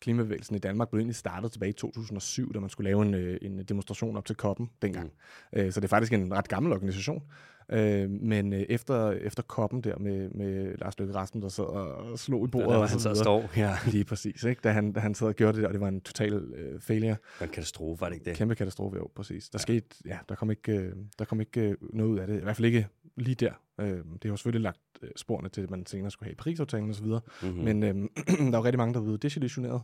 Klimabevægelsen 0.00 0.56
i 0.56 0.58
Danmark 0.58 0.90
blev 0.90 0.98
egentlig 0.98 1.16
startet 1.16 1.52
tilbage 1.52 1.70
i 1.70 1.72
2007, 1.72 2.54
da 2.54 2.60
man 2.60 2.70
skulle 2.70 2.90
lave 2.90 3.02
en, 3.02 3.14
øh, 3.14 3.38
en 3.42 3.64
demonstration 3.64 4.16
op 4.16 4.24
til 4.24 4.36
koppen 4.36 4.70
dengang. 4.82 5.12
Mm. 5.52 5.58
Øh, 5.58 5.72
så 5.72 5.80
det 5.80 5.84
er 5.84 5.88
faktisk 5.88 6.12
en 6.12 6.34
ret 6.34 6.48
gammel 6.48 6.72
organisation. 6.72 7.22
Øh, 7.72 8.10
men 8.10 8.52
øh, 8.52 8.60
efter, 8.60 9.10
efter 9.10 9.42
koppen 9.42 9.80
der 9.80 9.98
med, 9.98 10.30
med 10.30 10.74
Lars 10.78 10.98
Løkke 10.98 11.14
Rasmussen, 11.14 11.42
der 11.42 11.48
sad 11.48 11.64
og 11.64 12.18
slog 12.18 12.44
i 12.44 12.50
bordet. 12.50 12.68
Der, 12.68 12.74
der 12.74 12.82
og 12.82 12.88
han 12.88 13.00
så 13.00 13.14
står, 13.14 13.50
ja. 13.56 13.76
Lige 13.86 14.04
præcis, 14.04 14.44
ikke? 14.44 14.60
Da, 14.64 14.70
han, 14.70 14.92
da 14.92 15.00
han 15.00 15.14
sad 15.14 15.26
og 15.26 15.34
gjorde 15.34 15.52
det 15.52 15.62
der, 15.62 15.68
og 15.68 15.74
det 15.74 15.80
var 15.80 15.88
en 15.88 16.00
total 16.00 16.34
øh, 16.34 16.80
failure. 16.80 17.16
En 17.42 17.48
katastrofe, 17.48 18.00
var 18.00 18.08
det 18.08 18.14
ikke 18.14 18.24
det? 18.24 18.36
Kæmpe 18.36 18.54
katastrofe, 18.54 18.96
jo, 18.96 19.10
præcis. 19.14 19.48
Der 19.48 19.58
ja. 19.58 19.62
skete, 19.62 19.86
ja, 20.06 20.18
der 20.28 20.34
kom 20.34 20.50
ikke, 20.50 20.72
øh, 20.72 20.92
der 21.18 21.24
kom 21.24 21.40
ikke 21.40 21.60
øh, 21.60 21.76
noget 21.80 22.10
ud 22.10 22.18
af 22.18 22.26
det. 22.26 22.40
I 22.40 22.42
hvert 22.42 22.56
fald 22.56 22.66
ikke 22.66 22.86
lige 23.16 23.34
der. 23.34 23.52
Øh, 23.80 23.98
det 24.22 24.30
har 24.30 24.36
selvfølgelig 24.36 24.62
lagt 24.62 24.80
øh, 25.02 25.10
sporene 25.16 25.48
til, 25.48 25.60
at 25.60 25.70
man 25.70 25.86
senere 25.86 26.10
skulle 26.10 26.26
have 26.26 26.36
Paris-aftalen 26.36 26.90
osv. 26.90 27.06
Mm-hmm. 27.06 27.64
Men 27.64 27.82
øh, 27.82 27.94
der 28.52 28.56
var 28.56 28.64
rigtig 28.64 28.78
mange, 28.78 28.94
der 28.94 29.00
var 29.00 29.16
desillusioneret. 29.16 29.82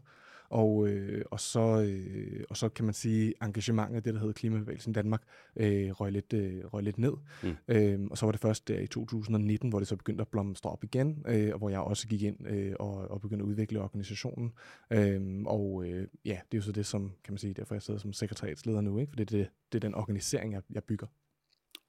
Og, 0.49 0.89
øh, 0.89 1.25
og, 1.31 1.41
så, 1.41 1.83
øh, 1.83 2.45
og 2.51 2.57
så 2.57 2.69
kan 2.69 2.85
man 2.85 2.95
sige, 2.95 3.35
engagementet, 3.43 4.05
det 4.05 4.15
der 4.15 4.21
hedder 4.21 4.33
Klimabevægelsen 4.33 4.93
Danmark, 4.93 5.23
øh, 5.57 5.91
røg, 5.91 6.13
lidt, 6.13 6.33
øh, 6.33 6.65
røg 6.65 6.83
lidt 6.83 6.99
ned. 6.99 7.13
Mm. 7.43 7.57
Øh, 7.69 8.01
og 8.11 8.19
så 8.19 8.27
var 8.27 8.33
det 8.33 8.41
først 8.41 8.69
der 8.69 8.81
i 8.81 8.87
2019, 8.87 9.69
hvor 9.69 9.79
det 9.79 9.89
så 9.89 9.97
begyndte 9.97 10.23
at 10.23 10.29
blomstre 10.29 10.71
op 10.71 10.85
igen, 10.85 11.25
øh, 11.29 11.53
og 11.53 11.59
hvor 11.59 11.71
jeg 11.71 11.81
også 11.81 12.09
gik 12.09 12.23
ind 12.23 12.47
øh, 12.49 12.75
og, 12.81 12.93
og 12.93 13.21
begyndte 13.21 13.43
at 13.43 13.49
udvikle 13.49 13.81
organisationen. 13.81 14.53
Øh, 14.91 15.43
og 15.47 15.85
øh, 15.87 16.09
ja, 16.25 16.39
det 16.53 16.57
er 16.57 16.59
jo 16.59 16.63
så 16.63 16.73
det, 16.73 16.87
som 16.87 17.13
kan 17.25 17.33
man 17.33 17.39
sige, 17.39 17.55
derfor 17.55 17.75
jeg 17.75 17.83
sidder 17.83 18.01
som 18.01 18.13
sekretariatsleder 18.13 18.81
nu, 18.81 18.99
ikke? 18.99 19.11
for 19.11 19.17
det 19.17 19.33
er, 19.33 19.39
det, 19.39 19.51
det 19.73 19.79
er 19.79 19.89
den 19.89 19.95
organisering, 19.95 20.53
jeg, 20.53 20.63
jeg 20.71 20.85
bygger. 20.85 21.07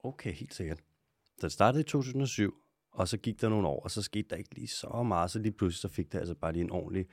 Okay, 0.03 0.33
helt 0.33 0.53
sikkert. 0.53 0.77
Så 1.37 1.47
det 1.47 1.51
startede 1.51 1.81
i 1.81 1.83
2007, 1.83 2.53
og 2.91 3.07
så 3.07 3.17
gik 3.17 3.41
der 3.41 3.49
nogle 3.49 3.67
år, 3.67 3.83
og 3.83 3.91
så 3.91 4.01
skete 4.01 4.29
der 4.29 4.35
ikke 4.35 4.55
lige 4.55 4.67
så 4.67 5.03
meget, 5.07 5.31
så 5.31 5.39
lige 5.39 5.51
pludselig 5.51 5.81
så 5.81 5.95
fik 5.95 6.11
det 6.11 6.19
altså 6.19 6.35
bare 6.35 6.53
lige 6.53 6.63
en 6.63 6.71
ordentlig 6.71 7.07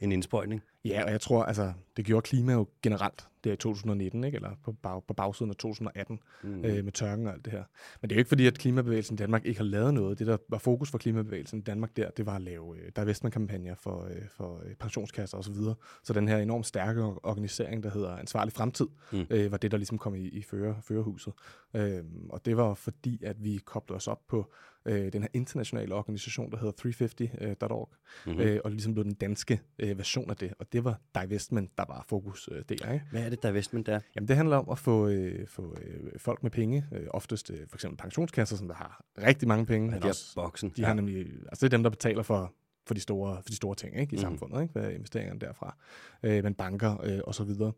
en 0.00 0.12
indsprøjtning. 0.12 0.62
Ja, 0.84 1.04
og 1.04 1.10
jeg 1.10 1.20
tror, 1.20 1.42
altså, 1.42 1.72
det 1.96 2.04
gjorde 2.04 2.22
klima 2.22 2.52
jo 2.52 2.66
generelt 2.82 3.28
der 3.44 3.52
i 3.52 3.56
2019, 3.56 4.24
ikke? 4.24 4.36
eller 4.36 4.50
på, 4.64 4.72
bag, 4.72 5.02
på 5.08 5.14
bagsiden 5.14 5.50
af 5.50 5.56
2018, 5.56 6.20
mm. 6.42 6.64
øh, 6.64 6.84
med 6.84 6.92
tørken 6.92 7.26
og 7.26 7.32
alt 7.32 7.44
det 7.44 7.52
her. 7.52 7.64
Men 8.00 8.10
det 8.10 8.14
er 8.14 8.16
jo 8.16 8.20
ikke 8.20 8.28
fordi, 8.28 8.46
at 8.46 8.58
klimabevægelsen 8.58 9.14
i 9.14 9.16
Danmark 9.16 9.46
ikke 9.46 9.60
har 9.60 9.64
lavet 9.64 9.94
noget. 9.94 10.18
Det, 10.18 10.26
der 10.26 10.36
var 10.48 10.58
fokus 10.58 10.90
for 10.90 10.98
klimabevægelsen 10.98 11.58
i 11.58 11.62
Danmark 11.62 11.96
der, 11.96 12.10
det 12.10 12.26
var 12.26 12.36
at 12.36 12.42
lave 12.42 12.76
øh, 12.78 12.92
der 12.96 13.30
kampagner 13.32 13.74
for, 13.74 14.04
øh, 14.04 14.28
for 14.36 14.62
øh, 14.64 14.74
pensionskasser 14.74 15.38
osv. 15.38 15.54
Så, 15.54 15.74
så 16.02 16.12
den 16.12 16.28
her 16.28 16.38
enormt 16.38 16.66
stærke 16.66 17.02
organisering, 17.02 17.82
der 17.82 17.90
hedder 17.90 18.16
Ansvarlig 18.16 18.52
Fremtid, 18.52 18.86
mm. 19.12 19.26
øh, 19.30 19.52
var 19.52 19.56
det, 19.56 19.70
der 19.70 19.76
ligesom 19.76 19.98
kom 19.98 20.14
i, 20.14 20.28
i 20.28 20.42
fører, 20.42 20.74
førerhuset. 20.80 21.32
Øh, 21.74 22.04
og 22.28 22.44
det 22.44 22.56
var 22.56 22.74
fordi, 22.74 23.24
at 23.24 23.44
vi 23.44 23.60
koblede 23.64 23.96
os 23.96 24.08
op 24.08 24.20
på 24.28 24.52
øh, 24.86 25.12
den 25.12 25.22
her 25.22 25.28
internationale 25.34 25.94
organisation, 25.94 26.50
der 26.50 26.58
hedder 26.58 26.72
350.org, 26.72 27.88
øh, 28.26 28.32
mm-hmm. 28.32 28.48
øh, 28.48 28.60
og 28.64 28.70
ligesom 28.70 28.94
blev 28.94 29.04
den 29.04 29.14
danske 29.14 29.60
øh, 29.78 29.98
version 29.98 30.30
af 30.30 30.36
det. 30.36 30.54
Og 30.58 30.69
det 30.72 30.84
var 30.84 31.00
divestment, 31.20 31.78
der 31.78 31.84
var 31.88 32.04
fokus 32.08 32.48
øh, 32.52 32.62
der. 32.68 32.92
Ikke? 32.92 33.04
Hvad 33.10 33.22
er 33.22 33.30
det 33.30 33.42
divestment 33.42 33.86
der? 33.86 34.00
Jamen 34.16 34.28
det 34.28 34.36
handler 34.36 34.56
om 34.56 34.68
at 34.70 34.78
få, 34.78 35.08
øh, 35.08 35.48
få 35.48 35.76
øh, 35.82 36.18
folk 36.18 36.42
med 36.42 36.50
penge, 36.50 36.86
øh, 36.92 37.06
oftest 37.10 37.50
øh, 37.50 37.58
for 37.68 37.76
eksempel 37.76 37.96
pensionskasser, 37.98 38.56
som 38.56 38.68
der 38.68 38.74
har 38.74 39.04
rigtig 39.18 39.48
mange 39.48 39.66
penge. 39.66 40.00
De 40.00 40.08
også, 40.08 40.34
boksen. 40.34 40.72
De 40.76 40.80
ja. 40.80 40.86
har 40.86 40.94
nemlig, 40.94 41.26
altså 41.26 41.56
det 41.60 41.62
er 41.62 41.76
dem, 41.76 41.82
der 41.82 41.90
betaler 41.90 42.22
for 42.22 42.54
for 42.86 42.94
de 42.94 43.00
store, 43.00 43.36
for 43.36 43.50
de 43.50 43.56
store 43.56 43.74
ting 43.74 44.00
ikke, 44.00 44.14
i 44.14 44.16
mm. 44.16 44.20
samfundet, 44.20 44.62
ikke, 44.62 44.72
hvad 44.72 44.84
er 44.84 44.88
investeringerne 44.88 45.40
derfra, 45.40 45.76
øh, 46.22 46.44
men 46.44 46.54
banker 46.54 47.04
øh, 47.04 47.20
og 47.24 47.34
så 47.34 47.44
videre. 47.44 47.72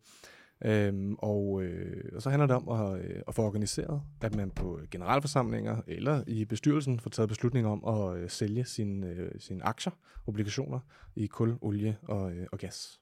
Øhm, 0.64 1.14
og, 1.18 1.62
øh, 1.62 2.12
og 2.14 2.22
så 2.22 2.30
handler 2.30 2.46
det 2.46 2.56
om 2.56 2.68
at, 2.68 3.04
øh, 3.04 3.22
at 3.28 3.34
få 3.34 3.42
organiseret, 3.42 4.02
at 4.20 4.34
man 4.34 4.50
på 4.50 4.80
generalforsamlinger 4.90 5.82
eller 5.86 6.24
i 6.26 6.44
bestyrelsen 6.44 7.00
får 7.00 7.10
taget 7.10 7.28
beslutninger 7.28 7.70
om 7.70 7.84
at 7.84 8.18
øh, 8.18 8.30
sælge 8.30 8.64
sine, 8.64 9.06
øh, 9.06 9.32
sine 9.40 9.64
aktier, 9.64 9.92
obligationer 10.26 10.80
i 11.16 11.26
kul, 11.26 11.58
olie 11.60 11.96
og, 12.02 12.32
øh, 12.32 12.46
og 12.52 12.58
gas. 12.58 13.00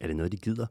Er 0.00 0.06
det 0.06 0.16
noget, 0.16 0.32
de 0.32 0.36
gider? 0.36 0.66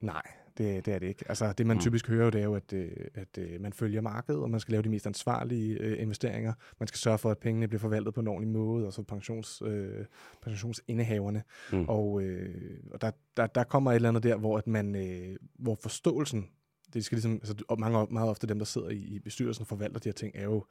Nej, 0.00 0.22
det, 0.58 0.86
det 0.86 0.94
er 0.94 0.98
det 0.98 1.06
ikke. 1.06 1.24
Altså, 1.28 1.52
det 1.52 1.66
man 1.66 1.76
mm. 1.76 1.80
typisk 1.80 2.08
hører, 2.08 2.30
det 2.30 2.40
er 2.40 2.44
jo, 2.44 2.54
at, 2.54 2.72
øh, 2.72 2.90
at, 3.14 3.38
at 3.38 3.52
øh, 3.52 3.60
man 3.60 3.72
følger 3.72 4.00
markedet, 4.00 4.42
og 4.42 4.50
man 4.50 4.60
skal 4.60 4.72
lave 4.72 4.82
de 4.82 4.88
mest 4.88 5.06
ansvarlige 5.06 5.78
øh, 5.80 6.02
investeringer. 6.02 6.52
Man 6.80 6.86
skal 6.86 6.98
sørge 6.98 7.18
for, 7.18 7.30
at 7.30 7.38
pengene 7.38 7.68
bliver 7.68 7.80
forvaltet 7.80 8.14
på 8.14 8.20
en 8.20 8.28
ordentlig 8.28 8.52
måde, 8.52 8.86
og 8.86 8.92
så 8.92 9.02
pensions, 9.02 9.62
øh, 9.66 10.04
pensionsindehaverne. 10.42 11.42
Mm. 11.72 11.84
Og, 11.88 12.22
øh, 12.22 12.80
og 12.92 13.00
der, 13.00 13.10
der, 13.36 13.46
der 13.46 13.64
kommer 13.64 13.90
et 13.90 13.94
eller 13.94 14.08
andet 14.08 14.22
der, 14.22 14.36
hvor, 14.36 14.58
at 14.58 14.66
man, 14.66 14.94
øh, 14.94 15.36
hvor 15.58 15.74
forståelsen, 15.74 16.48
det 16.94 17.04
skal 17.04 17.16
ligesom, 17.16 17.32
altså, 17.32 17.76
mange, 17.78 18.06
meget 18.10 18.30
ofte 18.30 18.46
dem, 18.46 18.58
der 18.58 18.66
sidder 18.66 18.88
i, 18.88 18.96
i 18.96 19.18
bestyrelsen 19.18 19.62
og 19.62 19.66
forvalter 19.66 20.00
de 20.00 20.08
her 20.08 20.14
ting, 20.14 20.32
er 20.34 20.44
jo 20.44 20.64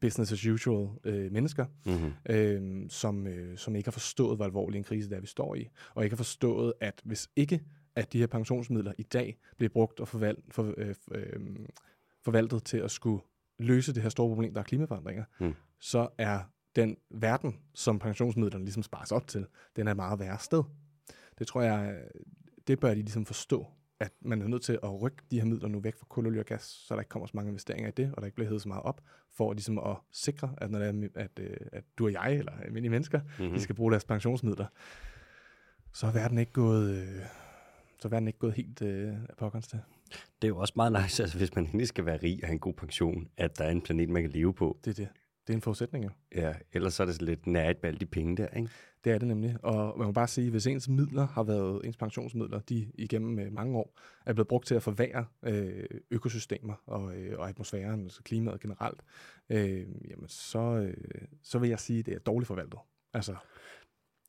business 0.00 0.32
as 0.32 0.46
usual 0.46 0.88
øh, 1.04 1.32
mennesker, 1.32 1.66
mm-hmm. 1.86 2.12
øh, 2.30 2.84
som, 2.88 3.26
øh, 3.26 3.58
som 3.58 3.76
ikke 3.76 3.86
har 3.86 3.92
forstået, 3.92 4.36
hvor 4.38 4.44
alvorlig 4.44 4.78
en 4.78 4.84
krise 4.84 5.10
det 5.10 5.16
er, 5.16 5.20
vi 5.20 5.26
står 5.26 5.54
i, 5.54 5.68
og 5.94 6.04
ikke 6.04 6.14
har 6.14 6.24
forstået, 6.24 6.72
at 6.80 7.00
hvis 7.04 7.28
ikke 7.36 7.60
at 7.96 8.12
de 8.12 8.18
her 8.18 8.26
pensionsmidler 8.26 8.92
i 8.98 9.02
dag 9.02 9.38
bliver 9.56 9.70
brugt 9.70 10.00
og 10.00 10.08
forvalt, 10.08 10.44
for, 10.50 10.74
øh, 10.76 10.94
øh, 11.12 11.40
forvaltet 12.24 12.64
til 12.64 12.78
at 12.78 12.90
skulle 12.90 13.22
løse 13.58 13.94
det 13.94 14.02
her 14.02 14.08
store 14.08 14.28
problem, 14.28 14.54
der 14.54 14.60
er 14.60 14.64
klimaforandringer, 14.64 15.24
mm. 15.40 15.54
så 15.80 16.08
er 16.18 16.40
den 16.76 16.96
verden, 17.10 17.56
som 17.74 17.98
pensionsmidlerne 17.98 18.64
ligesom 18.64 18.82
spares 18.82 19.12
op 19.12 19.26
til, 19.26 19.46
den 19.76 19.86
er 19.86 19.90
et 19.90 19.96
meget 19.96 20.18
værre 20.18 20.38
sted. 20.38 20.62
Det 21.38 21.46
tror 21.46 21.62
jeg, 21.62 22.02
det 22.66 22.80
bør 22.80 22.88
de 22.88 22.94
ligesom 22.94 23.26
forstå, 23.26 23.66
at 24.00 24.12
man 24.20 24.42
er 24.42 24.48
nødt 24.48 24.62
til 24.62 24.78
at 24.82 25.02
rykke 25.02 25.22
de 25.30 25.40
her 25.40 25.46
midler 25.46 25.68
nu 25.68 25.80
væk 25.80 25.96
fra 25.96 26.06
kul, 26.08 26.26
olie 26.26 26.40
og 26.40 26.46
gas, 26.46 26.62
så 26.62 26.94
der 26.94 27.00
ikke 27.00 27.08
kommer 27.08 27.26
så 27.26 27.32
mange 27.34 27.48
investeringer 27.48 27.88
i 27.88 27.92
det, 27.96 28.12
og 28.12 28.20
der 28.20 28.26
ikke 28.26 28.34
bliver 28.34 28.48
hævet 28.48 28.62
så 28.62 28.68
meget 28.68 28.82
op, 28.82 29.00
for 29.36 29.52
ligesom 29.52 29.78
at 29.78 29.96
sikre, 30.12 30.54
at 30.58 30.70
når 30.70 30.78
det 30.78 30.88
er, 30.88 31.08
at, 31.14 31.30
øh, 31.40 31.56
at 31.72 31.84
du 31.98 32.04
og 32.04 32.12
jeg, 32.12 32.36
eller 32.36 32.52
almindelige 32.52 32.90
mennesker, 32.90 33.20
mm-hmm. 33.20 33.54
de 33.54 33.60
skal 33.60 33.74
bruge 33.74 33.92
deres 33.92 34.04
pensionsmidler, 34.04 34.66
så 35.92 36.06
er 36.06 36.12
verden 36.12 36.38
ikke 36.38 36.52
gået, 36.52 36.90
øh, 36.90 37.22
så 37.98 38.08
er 38.08 38.10
verden 38.10 38.28
ikke 38.28 38.38
gået 38.38 38.54
helt 38.54 38.82
øh, 38.82 39.14
af 39.28 39.36
pokkerns 39.38 39.68
til. 39.68 39.80
Det 40.42 40.44
er 40.44 40.48
jo 40.48 40.58
også 40.58 40.72
meget 40.76 40.92
nice, 40.92 41.22
altså, 41.22 41.38
hvis 41.38 41.54
man 41.54 41.64
egentlig 41.64 41.88
skal 41.88 42.06
være 42.06 42.18
rig 42.22 42.38
og 42.42 42.46
have 42.48 42.52
en 42.52 42.58
god 42.58 42.74
pension, 42.74 43.28
at 43.36 43.58
der 43.58 43.64
er 43.64 43.70
en 43.70 43.82
planet, 43.82 44.08
man 44.08 44.22
kan 44.22 44.30
leve 44.30 44.54
på. 44.54 44.78
Det 44.84 44.90
er 44.90 44.94
det. 44.94 45.08
det 45.46 45.52
er 45.52 45.56
en 45.56 45.62
forudsætning 45.62 46.04
jo. 46.04 46.10
Ja, 46.34 46.54
ellers 46.72 46.94
så 46.94 47.02
er 47.02 47.06
det 47.06 47.22
lidt 47.22 47.46
nært 47.46 47.76
med 47.82 47.88
alle 47.88 47.98
de 47.98 48.06
penge 48.06 48.36
der, 48.36 48.48
ikke? 48.48 48.68
Det 49.04 49.12
er 49.12 49.18
det 49.18 49.28
nemlig. 49.28 49.56
Og 49.62 49.98
man 49.98 50.06
må 50.06 50.12
bare 50.12 50.28
sige, 50.28 50.50
hvis 50.50 50.66
ens 50.66 50.88
midler 50.88 51.26
har 51.26 51.42
været, 51.42 51.86
ens 51.86 51.96
pensionsmidler, 51.96 52.60
de 52.60 52.90
igennem 52.94 53.38
øh, 53.38 53.52
mange 53.52 53.76
år, 53.76 53.98
er 54.26 54.32
blevet 54.32 54.48
brugt 54.48 54.66
til 54.66 54.74
at 54.74 54.82
forvære 54.82 55.24
øh, 55.42 55.84
økosystemer 56.10 56.74
og, 56.86 57.16
øh, 57.16 57.38
og 57.38 57.48
atmosfæren, 57.48 58.02
altså 58.02 58.22
klimaet 58.22 58.60
generelt, 58.60 59.00
øh, 59.50 59.86
jamen 60.10 60.28
så, 60.28 60.58
øh, 60.58 60.94
så 61.42 61.58
vil 61.58 61.68
jeg 61.68 61.80
sige, 61.80 61.98
at 61.98 62.06
det 62.06 62.14
er 62.14 62.18
dårligt 62.18 62.46
forvaltet. 62.46 62.80
Altså, 63.14 63.34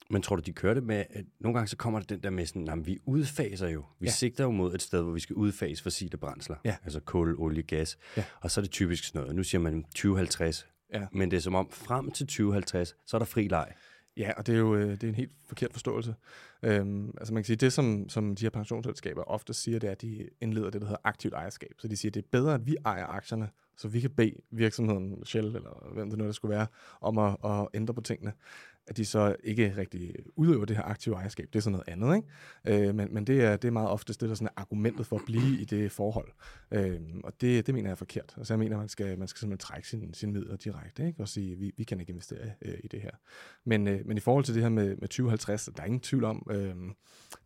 Men 0.09 0.21
tror 0.21 0.35
du, 0.35 0.41
de 0.41 0.53
kører 0.53 0.73
det 0.73 0.83
med, 0.83 1.03
at 1.09 1.25
nogle 1.39 1.57
gange 1.57 1.67
så 1.67 1.77
kommer 1.77 1.99
der 1.99 2.05
den 2.05 2.23
der 2.23 2.29
med 2.29 2.45
sådan, 2.45 2.67
at 2.67 2.87
vi 2.87 2.99
udfaser 3.05 3.67
jo. 3.67 3.83
Vi. 3.99 4.05
Ja. 4.05 4.11
sigter 4.11 4.43
jo 4.43 4.51
mod 4.51 4.75
et 4.75 4.81
sted, 4.81 5.01
hvor 5.01 5.11
vi 5.11 5.19
skal 5.19 5.35
udfase 5.35 5.83
fossile 5.83 6.17
brændsler. 6.17 6.55
Ja. 6.65 6.75
Altså 6.83 6.99
kul, 6.99 7.35
olie, 7.39 7.63
gas. 7.63 7.97
Ja. 8.17 8.23
Og 8.41 8.51
så 8.51 8.59
er 8.59 8.61
det 8.61 8.71
typisk 8.71 9.03
sådan 9.03 9.21
noget. 9.21 9.35
Nu 9.35 9.43
siger 9.43 9.61
man 9.61 9.83
2050. 9.83 10.67
Ja. 10.93 11.07
Men 11.11 11.31
det 11.31 11.37
er 11.37 11.41
som 11.41 11.55
om, 11.55 11.69
frem 11.71 12.11
til 12.11 12.27
2050, 12.27 12.95
så 13.05 13.17
er 13.17 13.19
der 13.19 13.25
fri 13.25 13.47
leg. 13.47 13.73
Ja, 14.17 14.31
og 14.37 14.47
det 14.47 14.55
er 14.55 14.59
jo 14.59 14.75
øh, 14.75 14.89
det 14.89 15.03
er 15.03 15.07
en 15.07 15.15
helt 15.15 15.31
forkert 15.47 15.73
forståelse. 15.73 16.15
Øhm, 16.63 17.13
altså 17.17 17.33
man 17.33 17.43
kan 17.43 17.45
sige, 17.45 17.57
det 17.57 17.73
som, 17.73 18.09
som 18.09 18.35
de 18.35 18.45
her 18.45 18.49
pensionsselskaber 18.49 19.23
ofte 19.23 19.53
siger, 19.53 19.79
det 19.79 19.87
er, 19.87 19.91
at 19.91 20.01
de 20.01 20.29
indleder 20.41 20.69
det, 20.69 20.81
der 20.81 20.87
hedder 20.87 21.01
aktivt 21.03 21.33
ejerskab. 21.33 21.73
Så 21.77 21.87
de 21.87 21.97
siger, 21.97 22.09
at 22.09 22.13
det 22.13 22.23
er 22.23 22.27
bedre, 22.31 22.53
at 22.53 22.65
vi 22.65 22.75
ejer 22.85 23.05
aktierne, 23.05 23.49
så 23.77 23.87
vi 23.87 23.99
kan 23.99 24.09
bede 24.09 24.33
virksomheden 24.51 25.25
Shell, 25.25 25.55
eller 25.55 25.91
hvem 25.93 26.09
det 26.09 26.19
nu 26.19 26.25
der 26.25 26.31
skulle 26.31 26.55
være, 26.55 26.67
om 27.01 27.17
at, 27.17 27.37
at 27.45 27.67
ændre 27.73 27.93
på 27.93 28.01
tingene. 28.01 28.33
At 28.87 28.97
de 28.97 29.05
så 29.05 29.35
ikke 29.43 29.73
rigtig 29.77 30.15
udøver 30.35 30.65
det 30.65 30.75
her 30.75 30.83
aktive 30.83 31.15
ejerskab. 31.15 31.47
Det 31.53 31.55
er 31.55 31.61
sådan 31.61 31.71
noget 31.71 31.89
andet, 31.89 32.15
ikke? 32.15 32.87
Øh, 32.87 32.95
men 32.95 33.07
men 33.13 33.27
det, 33.27 33.43
er, 33.43 33.57
det 33.57 33.67
er 33.67 33.71
meget 33.71 33.89
oftest 33.89 34.21
det, 34.21 34.29
der 34.29 34.35
sådan 34.35 34.47
er 34.47 34.61
argumentet 34.61 35.05
for 35.05 35.15
at 35.15 35.21
blive 35.25 35.59
i 35.59 35.65
det 35.65 35.91
forhold. 35.91 36.31
Øh, 36.71 36.99
og 37.23 37.41
det, 37.41 37.67
det 37.67 37.75
mener 37.75 37.89
jeg 37.89 37.91
er 37.91 37.95
forkert. 37.95 38.33
Altså 38.37 38.53
jeg 38.53 38.59
mener, 38.59 38.77
man 38.77 38.87
skal, 38.87 39.19
man 39.19 39.27
skal 39.27 39.39
simpelthen 39.39 39.67
trække 39.67 39.87
sine 39.87 40.15
sin 40.15 40.33
midler 40.33 40.55
direkte, 40.55 41.07
ikke? 41.07 41.21
og 41.21 41.27
sige, 41.27 41.55
vi, 41.55 41.71
vi 41.77 41.83
kan 41.83 41.99
ikke 41.99 42.11
investere 42.11 42.51
øh, 42.61 42.73
i 42.83 42.87
det 42.87 43.01
her. 43.01 43.11
Men, 43.65 43.87
øh, 43.87 44.01
men 44.05 44.17
i 44.17 44.19
forhold 44.19 44.43
til 44.43 44.55
det 44.55 44.63
her 44.63 44.69
med, 44.69 44.95
med 44.95 45.07
2050, 45.07 45.69
der 45.75 45.81
er 45.81 45.85
ingen 45.85 45.99
tvivl 45.99 46.23
om, 46.23 46.47
øh, 46.51 46.75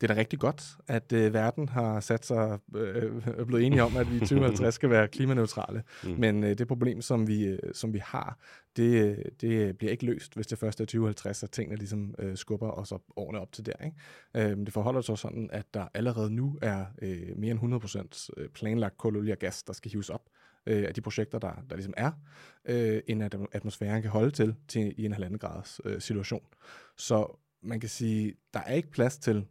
det 0.01 0.09
er 0.09 0.13
da 0.13 0.19
rigtig 0.19 0.39
godt, 0.39 0.63
at 0.87 1.13
øh, 1.13 1.33
verden 1.33 1.69
har 1.69 1.99
sat 1.99 2.25
sig 2.25 2.59
øh, 2.75 3.21
er 3.25 3.45
blevet 3.45 3.65
enige 3.65 3.83
om, 3.83 3.97
at 3.97 4.11
vi 4.11 4.15
i 4.15 4.19
2050 4.19 4.75
skal 4.75 4.89
være 4.89 5.07
klimaneutrale. 5.07 5.83
Mm. 6.03 6.09
Men 6.09 6.43
øh, 6.43 6.57
det 6.57 6.67
problem, 6.67 7.01
som 7.01 7.27
vi, 7.27 7.43
øh, 7.43 7.59
som 7.73 7.93
vi 7.93 8.01
har, 8.05 8.37
det, 8.77 9.23
det 9.41 9.77
bliver 9.77 9.91
ikke 9.91 10.05
løst, 10.05 10.35
hvis 10.35 10.47
det 10.47 10.59
først 10.59 10.81
er 10.81 10.85
2050, 10.85 11.37
så 11.37 11.47
tingene 11.47 11.75
ligesom 11.75 12.15
øh, 12.19 12.37
skubber 12.37 12.71
os 12.71 12.91
op, 12.91 13.01
årene 13.15 13.39
op 13.39 13.51
til 13.51 13.65
der. 13.65 13.85
Ikke? 13.85 14.49
Øh, 14.51 14.57
det 14.57 14.73
forholder 14.73 15.01
sig 15.01 15.17
sådan, 15.17 15.49
at 15.53 15.73
der 15.73 15.87
allerede 15.93 16.31
nu 16.31 16.57
er 16.61 16.85
øh, 17.01 17.37
mere 17.37 17.51
end 17.51 17.83
100% 18.29 18.29
øh, 18.37 18.49
planlagt 18.49 18.97
kul, 18.97 19.17
olie 19.17 19.33
og 19.33 19.39
gas, 19.39 19.63
der 19.63 19.73
skal 19.73 19.91
hives 19.91 20.09
op 20.09 20.29
øh, 20.65 20.83
af 20.87 20.93
de 20.93 21.01
projekter, 21.01 21.39
der, 21.39 21.53
der 21.69 21.75
ligesom 21.75 21.93
er, 21.97 22.11
øh, 22.65 23.01
end 23.07 23.23
at 23.23 23.35
atmosfæren 23.51 24.01
kan 24.01 24.11
holde 24.11 24.31
til, 24.31 24.55
til 24.67 24.93
i 24.97 25.05
en 25.05 25.11
halvanden 25.11 25.39
grads 25.39 25.81
øh, 25.85 26.01
situation. 26.01 26.43
Så 26.97 27.39
man 27.61 27.79
kan 27.79 27.89
sige, 27.89 28.33
der 28.53 28.59
er 28.59 28.73
ikke 28.73 28.91
plads 28.91 29.17
til, 29.17 29.45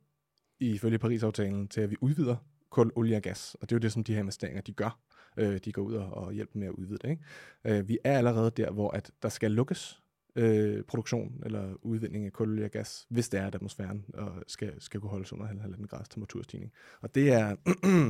ifølge 0.60 0.98
Paris-aftalen, 0.98 1.68
til 1.68 1.80
at 1.80 1.90
vi 1.90 1.96
udvider 2.00 2.36
kul, 2.70 2.92
olie 2.96 3.16
og 3.16 3.22
gas. 3.22 3.56
Og 3.60 3.70
det 3.70 3.74
er 3.74 3.76
jo 3.76 3.80
det, 3.80 3.92
som 3.92 4.04
de 4.04 4.12
her 4.12 4.20
investeringer, 4.20 4.62
de 4.62 4.72
gør. 4.72 5.00
Øh, 5.40 5.60
de 5.64 5.72
går 5.72 5.82
ud 5.82 5.94
og, 5.94 6.14
og 6.14 6.32
hjælper 6.32 6.58
med 6.58 6.66
at 6.66 6.72
udvide 6.72 6.98
det. 7.02 7.10
Ikke? 7.10 7.78
Øh, 7.78 7.88
vi 7.88 7.98
er 8.04 8.18
allerede 8.18 8.50
der, 8.50 8.70
hvor 8.70 8.90
at 8.90 9.10
der 9.22 9.28
skal 9.28 9.50
lukkes 9.50 10.02
øh, 10.36 10.82
produktion 10.82 11.42
eller 11.46 11.74
udvinding 11.82 12.26
af 12.26 12.32
kul, 12.32 12.64
og 12.64 12.70
gas, 12.70 13.06
hvis 13.08 13.28
det 13.28 13.40
er, 13.40 13.46
at 13.46 13.54
atmosfæren 13.54 14.04
og 14.14 14.32
skal, 14.46 14.72
skal 14.78 15.00
kunne 15.00 15.10
holdes 15.10 15.32
under 15.32 15.46
1,5 15.46 15.86
grads 15.86 16.08
temperaturstigning. 16.08 16.72
Og 17.00 17.14
det 17.14 17.32
er, 17.32 17.56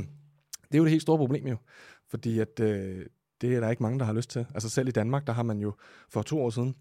det 0.69 0.75
er 0.75 0.79
jo 0.79 0.85
det 0.85 0.91
helt 0.91 1.03
store 1.03 1.19
problem 1.19 1.47
jo, 1.47 1.57
fordi 2.09 2.39
at, 2.39 2.61
øh, 2.61 3.07
det 3.41 3.55
er 3.55 3.61
der 3.61 3.71
ikke 3.71 3.83
mange, 3.83 3.99
der 3.99 4.05
har 4.05 4.13
lyst 4.13 4.31
til. 4.31 4.47
Altså 4.55 4.69
selv 4.69 4.89
i 4.89 4.93
Danmark, 4.93 5.27
der 5.27 5.33
har 5.33 5.43
man 5.43 5.59
jo 5.59 5.73
for 6.09 6.23
to 6.23 6.43
år 6.43 6.51
siden 6.51 6.75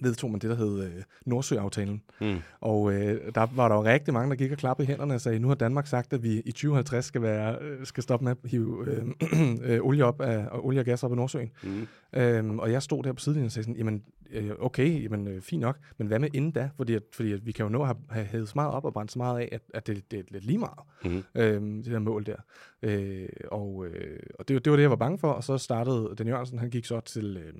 vedtog 0.00 0.30
man 0.30 0.40
det, 0.40 0.50
der 0.50 0.56
hed 0.56 0.84
øh, 0.84 1.02
Nordsøaftalen. 1.26 2.02
Mm. 2.20 2.36
Og 2.60 2.92
øh, 2.92 3.34
der 3.34 3.46
var 3.56 3.68
der 3.68 3.74
jo 3.74 3.84
rigtig 3.84 4.14
mange, 4.14 4.30
der 4.30 4.36
gik 4.36 4.52
og 4.52 4.58
klappede 4.58 4.86
i 4.86 4.88
hænderne 4.88 5.14
og 5.14 5.20
sagde, 5.20 5.38
nu 5.38 5.48
har 5.48 5.54
Danmark 5.54 5.86
sagt, 5.86 6.12
at 6.12 6.22
vi 6.22 6.40
i 6.40 6.52
2050 6.52 7.04
skal, 7.04 7.22
være, 7.22 7.56
øh, 7.60 7.86
skal 7.86 8.02
stoppe 8.02 8.24
med 8.24 8.32
at 8.44 8.50
hive 8.50 8.86
øh, 8.86 9.06
øh, 9.72 9.80
olie, 9.82 10.04
op 10.04 10.20
af, 10.20 10.46
og 10.50 10.66
olie 10.66 10.80
og 10.80 10.84
gas 10.84 11.04
op 11.04 11.10
af 11.10 11.16
Nordsøen. 11.16 11.50
Mm. 11.62 11.86
Øhm, 12.12 12.58
og 12.58 12.72
jeg 12.72 12.82
stod 12.82 13.02
der 13.02 13.12
på 13.12 13.20
sidelinjen 13.20 13.46
og 13.46 13.52
sagde 13.52 13.64
sådan, 13.64 13.76
jamen 13.76 14.02
øh, 14.32 14.50
okay, 14.58 15.02
jamen 15.02 15.28
øh, 15.28 15.40
fint 15.42 15.60
nok, 15.60 15.78
men 15.98 16.06
hvad 16.06 16.18
med 16.18 16.28
inden 16.34 16.50
da? 16.50 16.70
Fordi, 16.76 16.94
at, 16.94 17.02
fordi 17.12 17.32
at 17.32 17.46
vi 17.46 17.52
kan 17.52 17.62
jo 17.62 17.68
nå 17.68 17.82
at 17.82 17.96
have, 18.10 18.26
hævet 18.26 18.48
så 18.48 18.52
meget 18.54 18.72
op 18.72 18.84
og 18.84 18.92
brændt 18.92 19.12
så 19.12 19.18
meget 19.18 19.40
af, 19.40 19.48
at, 19.52 19.62
at 19.74 19.86
det, 19.86 20.10
det 20.10 20.18
er 20.18 20.22
lidt 20.30 20.44
lige 20.44 20.58
meget, 20.58 20.78
Mm. 21.04 21.22
øhm, 21.34 21.82
det 21.82 21.92
der 21.92 21.98
mål 21.98 22.26
der. 22.26 22.36
Øh, 22.82 23.28
og 23.52 23.86
øh, 23.86 24.20
og 24.38 24.48
det, 24.48 24.54
var- 24.54 24.60
det 24.60 24.70
var 24.70 24.76
det, 24.76 24.82
jeg 24.82 24.90
var 24.90 24.96
bange 24.96 25.18
for, 25.18 25.28
og 25.32 25.44
så 25.44 25.58
startede 25.58 26.14
Dan 26.18 26.26
Jørgensen, 26.26 26.58
han 26.58 26.70
gik 26.70 26.84
så 26.84 27.00
til, 27.00 27.36
øh, 27.36 27.52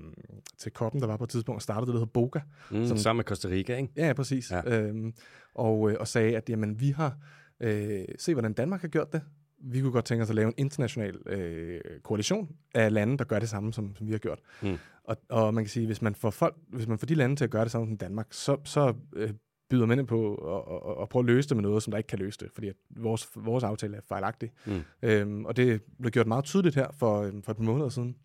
til 0.58 0.72
koppen, 0.72 1.00
der 1.00 1.06
var 1.06 1.16
på 1.16 1.24
et 1.24 1.30
tidspunkt, 1.30 1.56
og 1.58 1.62
startede 1.62 1.86
det, 1.86 1.92
der 1.94 1.98
hedder 2.00 2.12
Boga. 2.12 2.40
Mm. 2.70 2.84
Som- 2.86 2.96
Sammen 2.98 3.18
med 3.18 3.24
Costa 3.24 3.48
Rica, 3.48 3.76
ikke? 3.76 3.92
Ja, 3.96 4.12
præcis. 4.12 4.50
Ja. 4.50 4.80
Øhm, 4.80 5.12
og, 5.54 5.90
øh, 5.90 5.96
og 6.00 6.08
sagde, 6.08 6.36
at 6.36 6.50
jamen, 6.50 6.80
vi 6.80 6.90
har 6.90 7.16
øh, 7.60 8.04
se, 8.18 8.32
hvordan 8.34 8.52
Danmark 8.52 8.80
har 8.80 8.88
gjort 8.88 9.12
det. 9.12 9.22
Vi 9.60 9.80
kunne 9.80 9.92
godt 9.92 10.04
tænke 10.04 10.22
os 10.22 10.30
at 10.30 10.36
lave 10.36 10.48
en 10.48 10.54
international 10.56 11.16
øh, 11.26 11.80
koalition 12.02 12.48
af 12.74 12.92
lande, 12.92 13.18
der 13.18 13.24
gør 13.24 13.38
det 13.38 13.48
samme, 13.48 13.72
som, 13.72 13.96
som 13.96 14.06
vi 14.06 14.12
har 14.12 14.18
gjort. 14.18 14.38
Mm. 14.62 14.78
Og, 15.04 15.16
og 15.28 15.54
man 15.54 15.64
kan 15.64 15.68
sige, 15.68 15.86
hvis 15.86 16.02
man 16.02 16.14
får 16.14 16.30
folk, 16.30 16.56
hvis 16.68 16.86
man 16.86 16.98
får 16.98 17.06
de 17.06 17.14
lande 17.14 17.36
til 17.36 17.44
at 17.44 17.50
gøre 17.50 17.64
det 17.64 17.70
samme 17.70 17.86
som 17.86 17.96
Danmark, 17.96 18.26
så, 18.30 18.56
så 18.64 18.94
øh, 19.16 19.30
byder 19.70 19.86
man 19.86 19.98
ind 19.98 20.06
på 20.06 20.34
at, 20.34 20.90
at, 20.96 21.02
at 21.02 21.08
prøve 21.08 21.20
at 21.20 21.26
løse 21.26 21.48
det 21.48 21.56
med 21.56 21.62
noget, 21.62 21.82
som 21.82 21.90
der 21.90 21.98
ikke 21.98 22.06
kan 22.06 22.18
løse 22.18 22.38
det, 22.40 22.50
fordi 22.52 22.68
at 22.68 22.74
vores, 22.90 23.28
vores 23.36 23.64
aftale 23.64 23.96
er 23.96 24.00
fejlagtig. 24.08 24.50
Mm. 24.66 24.80
Øhm, 25.02 25.44
og 25.44 25.56
det 25.56 25.82
blev 26.00 26.10
gjort 26.10 26.26
meget 26.26 26.44
tydeligt 26.44 26.74
her 26.74 26.86
for, 26.98 27.22
øhm, 27.22 27.42
for 27.42 27.52
et 27.52 27.56
par 27.56 27.64
måneder 27.64 27.88
siden, 27.88 28.16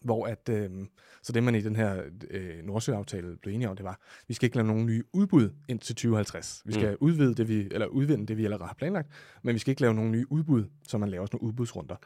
hvor 0.00 0.26
at, 0.26 0.48
øhm, 0.48 0.88
så 1.22 1.32
det 1.32 1.42
man 1.42 1.54
i 1.54 1.60
den 1.60 1.76
her 1.76 2.02
øh, 2.30 2.64
Nordsøaftale 2.64 3.36
blev 3.42 3.54
enige 3.54 3.68
om, 3.68 3.76
det 3.76 3.84
var, 3.84 4.00
vi 4.28 4.34
skal 4.34 4.46
ikke 4.46 4.56
lave 4.56 4.66
nogen 4.66 4.86
nye 4.86 5.04
udbud 5.12 5.50
indtil 5.68 5.94
2050. 5.94 6.62
Vi 6.64 6.72
skal 6.72 6.90
mm. 6.90 6.96
udvide 7.00 7.34
det, 7.34 7.48
vi, 7.48 7.68
eller 7.70 7.86
udvinde 7.86 8.26
det, 8.26 8.36
vi 8.36 8.44
allerede 8.44 8.66
har 8.66 8.74
planlagt, 8.74 9.08
men 9.42 9.54
vi 9.54 9.58
skal 9.58 9.70
ikke 9.70 9.80
lave 9.80 9.94
nogen 9.94 10.12
nye 10.12 10.32
udbud, 10.32 10.64
så 10.88 10.98
man 10.98 11.08
laver 11.08 11.26
sådan 11.26 11.38
nogle 11.40 11.48
udbudsrunder. 11.48 11.96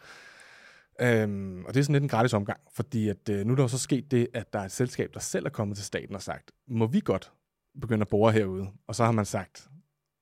Øhm, 1.00 1.64
og 1.64 1.74
det 1.74 1.80
er 1.80 1.84
sådan 1.84 1.92
lidt 1.92 2.02
en 2.02 2.08
gratis 2.08 2.32
omgang, 2.32 2.60
fordi 2.74 3.08
at, 3.08 3.28
øh, 3.30 3.46
nu 3.46 3.52
er 3.52 3.56
der 3.56 3.62
jo 3.62 3.68
så 3.68 3.78
sket 3.78 4.10
det, 4.10 4.28
at 4.34 4.52
der 4.52 4.58
er 4.58 4.64
et 4.64 4.72
selskab, 4.72 5.14
der 5.14 5.20
selv 5.20 5.46
er 5.46 5.50
kommet 5.50 5.76
til 5.76 5.86
staten 5.86 6.14
og 6.14 6.22
sagt, 6.22 6.52
må 6.68 6.86
vi 6.86 7.00
godt 7.04 7.32
begynde 7.80 8.02
at 8.02 8.08
bore 8.08 8.32
herude? 8.32 8.68
Og 8.86 8.94
så 8.94 9.04
har 9.04 9.12
man 9.12 9.24
sagt, 9.24 9.68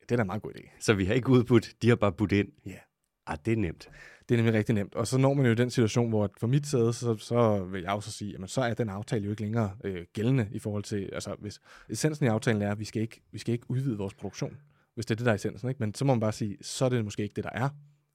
det 0.01 0.13
er 0.13 0.17
da 0.17 0.23
en 0.23 0.27
meget 0.27 0.43
god 0.43 0.53
idé. 0.57 0.71
Så 0.81 0.95
vi 0.95 1.05
har 1.05 1.15
ikke 1.15 1.29
udbudt, 1.29 1.75
de 1.83 1.89
har 1.89 1.97
bare 1.97 2.13
budt 2.13 2.33
ind. 2.33 2.49
Ja. 2.67 2.79
Ah, 3.27 3.39
det 3.45 3.53
er 3.53 3.57
nemt. 3.57 3.91
Det 4.31 4.35
er 4.35 4.39
nemlig 4.43 4.55
rigtig 4.55 4.75
nemt. 4.75 4.95
Og 4.95 5.07
så 5.07 5.19
når 5.19 5.35
man 5.35 5.47
jo 5.47 5.55
den 5.55 5.71
situation, 5.71 6.09
hvor 6.09 6.31
for 6.39 6.47
mit 6.47 6.67
sæde, 6.67 6.93
så, 6.93 7.17
så 7.17 7.65
vil 7.65 7.83
jeg 7.83 7.91
jo 7.91 8.01
så 8.01 8.13
sige, 8.13 8.33
jamen 8.33 8.49
så 8.49 8.61
er 8.61 8.75
den 8.75 8.89
aftale 8.89 9.25
jo 9.25 9.31
ikke 9.31 9.43
længere 9.43 9.71
øh, 9.85 10.07
gældende 10.13 10.49
i 10.53 10.59
forhold 10.59 10.83
til, 10.83 11.11
altså 11.13 11.37
hvis 11.39 11.61
essensen 11.89 12.27
i 12.27 12.29
aftalen 12.29 12.63
er, 12.63 12.71
at 12.71 12.79
vi 12.79 12.85
skal 12.85 13.03
ikke, 13.03 13.21
vi 13.33 13.39
skal 13.39 13.53
ikke 13.53 13.71
udvide 13.71 13.99
vores 13.99 14.15
produktion, 14.15 14.57
hvis 14.95 15.07
det 15.07 15.15
er 15.15 15.17
det, 15.17 15.25
der 15.27 15.33
er 15.33 15.37
essensen. 15.37 15.69
Ikke? 15.69 15.79
Men 15.79 15.95
så 15.95 16.05
må 16.05 16.15
man 16.15 16.21
bare 16.21 16.33
sige, 16.33 16.57
så 16.63 16.85
er 16.85 16.89
det 16.89 17.05
måske 17.05 17.23
ikke 17.23 17.35
det, 17.37 17.45
der 17.45 17.51
er 17.53 17.69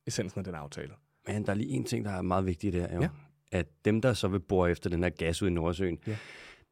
essensen 0.08 0.40
af 0.40 0.44
den 0.46 0.56
aftale. 0.56 0.92
Men 1.28 1.46
der 1.46 1.52
er 1.52 1.56
lige 1.56 1.70
en 1.70 1.84
ting, 1.84 2.06
der 2.06 2.12
er 2.12 2.22
meget 2.22 2.46
vigtig 2.46 2.74
der, 2.74 2.96
jo. 2.96 3.02
Ja. 3.02 3.10
At 3.52 3.68
dem, 3.86 4.02
der 4.02 4.14
så 4.14 4.28
vil 4.28 4.40
bore 4.40 4.72
efter 4.72 4.90
den 4.90 5.04
her 5.04 5.10
gas 5.10 5.42
ud 5.42 5.48
i 5.48 5.52
Nordsøen, 5.52 6.00
Ja. 6.08 6.18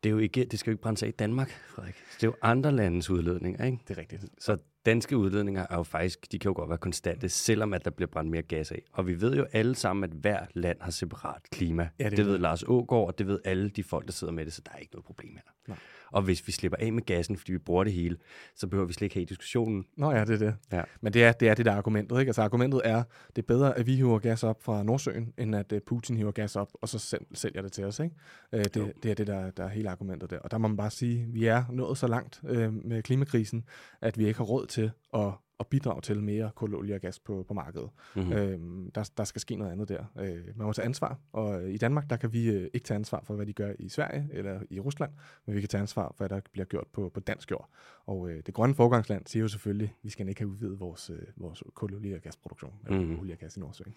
det, 0.04 0.10
er 0.10 0.12
jo 0.12 0.18
ikke, 0.18 0.46
det 0.46 0.60
skal 0.60 0.72
jo 0.72 0.74
ikke 0.74 0.82
brænde 0.82 1.00
sig 1.00 1.08
i 1.08 1.12
Danmark, 1.12 1.50
Frederik. 1.68 1.96
Det 2.16 2.24
er 2.24 2.28
jo 2.28 2.36
andre 2.42 2.72
landes 2.72 3.10
udledninger, 3.10 3.66
ikke? 3.66 3.78
Det 3.88 3.98
er 3.98 4.02
rigtigt. 4.02 4.26
Så 4.40 4.58
danske 4.86 5.18
udledninger 5.18 5.66
er 5.70 5.76
jo 5.76 5.84
faktisk, 5.84 6.32
de 6.32 6.40
kan 6.40 6.50
jo 6.50 6.56
godt 6.56 6.70
være 6.70 6.78
konstante, 6.78 7.30
selvom 7.30 7.74
at 7.74 7.86
der 7.86 7.92
bliver 7.92 8.10
brændt 8.12 8.32
mere 8.32 8.42
gas 8.42 8.72
af. 8.72 8.82
Og 8.94 9.08
vi 9.08 9.22
ved 9.22 9.36
jo 9.36 9.46
alle 9.52 9.76
sammen, 9.76 10.04
at 10.04 10.10
hver 10.10 10.46
land 10.54 10.78
har 10.82 10.92
separat 10.92 11.42
klima. 11.52 11.90
Ja, 12.00 12.10
det 12.10 12.18
det, 12.18 12.26
ved 12.26 12.38
Lars 12.38 12.64
Ågaard, 12.68 13.08
og 13.08 13.18
det 13.18 13.28
ved 13.28 13.40
alle 13.46 13.70
de 13.70 13.84
folk, 13.84 14.06
der 14.06 14.12
sidder 14.12 14.34
med 14.34 14.46
det, 14.46 14.54
så 14.54 14.62
der 14.66 14.72
er 14.72 14.78
ikke 14.78 14.94
noget 14.94 15.06
problem 15.06 15.32
her. 15.34 15.53
Nej. 15.68 15.78
Og 16.14 16.22
hvis 16.22 16.48
vi 16.48 16.52
slipper 16.52 16.78
af 16.80 16.94
med 16.94 17.04
gassen, 17.04 17.38
fordi 17.38 17.52
vi 17.52 17.58
bruger 17.58 17.84
det 17.84 17.94
hele, 17.94 18.18
så 18.56 18.68
behøver 18.68 18.88
vi 18.88 18.94
slet 18.94 19.06
ikke 19.06 19.16
have 19.16 19.26
diskussionen. 19.26 19.86
Nå 19.98 20.12
ja, 20.12 20.26
det 20.26 20.34
er 20.34 20.46
det. 20.46 20.56
Ja. 20.72 20.82
Men 21.02 21.14
det 21.14 21.24
er, 21.24 21.32
det 21.32 21.50
er 21.50 21.54
det 21.54 21.66
der 21.66 21.72
er 21.72 21.76
argumentet. 21.76 22.20
Ikke? 22.20 22.30
Altså 22.30 22.42
argumentet 22.42 22.82
er, 22.84 23.04
det 23.36 23.42
er 23.42 23.46
bedre, 23.48 23.78
at 23.78 23.88
vi 23.88 23.96
hiver 23.96 24.20
gas 24.20 24.44
op 24.44 24.64
fra 24.64 24.84
Nordsøen, 24.84 25.34
end 25.38 25.56
at 25.56 25.72
uh, 25.72 25.80
Putin 25.86 26.18
hiver 26.18 26.32
gas 26.32 26.56
op, 26.56 26.70
og 26.82 26.90
så 26.90 27.00
selv, 27.00 27.26
sælger 27.34 27.62
det 27.62 27.72
til 27.72 27.84
os. 27.84 28.00
Ikke? 28.00 28.16
Jo. 28.54 28.60
det, 28.60 28.94
det 29.04 29.12
er 29.12 29.16
det, 29.16 29.28
der, 29.28 29.52
der 29.52 29.64
er 29.64 29.70
hele 29.70 29.90
argumentet 29.90 30.30
der. 30.30 30.40
Og 30.40 30.52
der 30.52 30.58
må 30.58 30.68
man 30.68 30.78
bare 30.78 30.92
sige, 30.92 31.22
at 31.22 31.34
vi 31.34 31.46
er 31.46 31.64
nået 31.72 31.98
så 31.98 32.08
langt 32.08 32.42
uh, 32.44 32.74
med 32.74 33.04
klimakrisen, 33.04 33.64
at 34.02 34.18
vi 34.18 34.28
ikke 34.28 34.38
har 34.38 34.46
råd 34.46 34.68
til 34.68 34.92
at, 35.14 35.32
at 35.60 35.68
bidrage 35.68 36.02
til 36.02 36.24
mere 36.24 36.52
kul, 36.56 36.76
olie 36.76 36.96
og 36.96 37.02
gas 37.02 37.20
på, 37.20 37.46
på 37.48 37.54
markedet. 37.54 37.90
Mm-hmm. 38.16 38.30
Mm. 38.32 38.38
Øhm, 38.38 38.92
der, 38.92 39.12
der 39.18 39.24
skal 39.24 39.42
ske 39.42 39.56
noget 39.56 39.72
andet 39.72 39.90
der. 39.90 40.06
Øh, 40.20 40.46
man 40.58 40.66
må 40.68 40.74
tage 40.74 40.86
ansvar, 40.86 41.20
og 41.32 41.64
øh, 41.64 41.74
i 41.74 41.78
Danmark, 41.78 42.10
der 42.10 42.16
kan 42.18 42.34
vi 42.34 42.50
øh, 42.50 42.70
ikke 42.74 42.86
tage 42.86 42.96
ansvar 42.96 43.24
for, 43.26 43.36
hvad 43.36 43.46
de 43.46 43.54
gør 43.54 43.74
i 43.80 43.90
Sverige 43.90 44.30
eller 44.32 44.60
i 44.70 44.80
Rusland, 44.80 45.12
men 45.46 45.56
vi 45.56 45.60
kan 45.62 45.70
tage 45.70 45.82
ansvar 45.82 46.08
for, 46.08 46.16
hvad 46.18 46.30
der 46.30 46.42
bliver 46.52 46.66
gjort 46.66 46.88
på, 46.94 47.12
på 47.14 47.20
dansk 47.20 47.52
jord. 47.52 47.70
Og 48.06 48.30
øh, 48.30 48.44
det 48.46 48.54
grønne 48.54 48.76
forgangsland 48.76 49.26
siger 49.28 49.42
jo 49.42 49.48
selvfølgelig, 49.48 49.88
at 50.00 50.04
vi 50.04 50.10
skal 50.10 50.30
ikke 50.30 50.42
have 50.42 50.50
udvidet 50.50 50.80
vores, 50.80 51.10
øh, 51.10 51.20
vores 51.38 51.64
kul, 51.74 51.94
olie 51.96 52.16
og 52.16 52.22
gasproduktion, 52.22 52.74
eller 52.86 53.00
Mhm. 53.02 53.20
olie 53.20 53.34
og 53.34 53.40
gas 53.40 53.58
i 53.58 53.60
Nordsøen. 53.60 53.94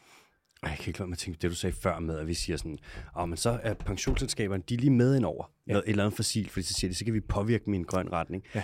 Ej, 0.62 0.68
jeg 0.70 0.78
kan 0.78 0.88
ikke 0.90 0.98
lade 0.98 1.08
mig 1.08 1.14
at 1.14 1.18
tænke 1.18 1.38
det, 1.42 1.50
du 1.50 1.54
sagde 1.56 1.76
før 1.76 1.98
med, 1.98 2.18
at 2.18 2.26
vi 2.26 2.34
siger 2.34 2.56
sådan, 2.56 2.78
oh, 3.14 3.28
men 3.28 3.36
så 3.36 3.50
er 3.62 3.74
pensionsselskaberne, 3.74 4.62
de 4.68 4.74
er 4.74 4.78
lige 4.78 4.90
med 4.90 5.16
indover 5.16 5.52
Ja. 5.66 5.72
noget, 5.72 5.84
et 5.86 5.90
eller 5.90 6.04
andet 6.04 6.16
fossil, 6.16 6.48
fordi 6.48 6.66
så 6.66 6.74
siger 6.74 6.90
de, 6.90 6.94
så 6.94 7.04
kan 7.04 7.14
vi 7.14 7.20
påvirke 7.20 7.64
en 7.68 7.84
grøn 7.84 8.12
retning. 8.12 8.44
Ja. 8.54 8.62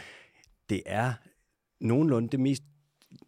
Det 0.68 0.82
er 0.86 1.12
nogenlunde 1.80 2.28
det 2.28 2.40
mest 2.40 2.62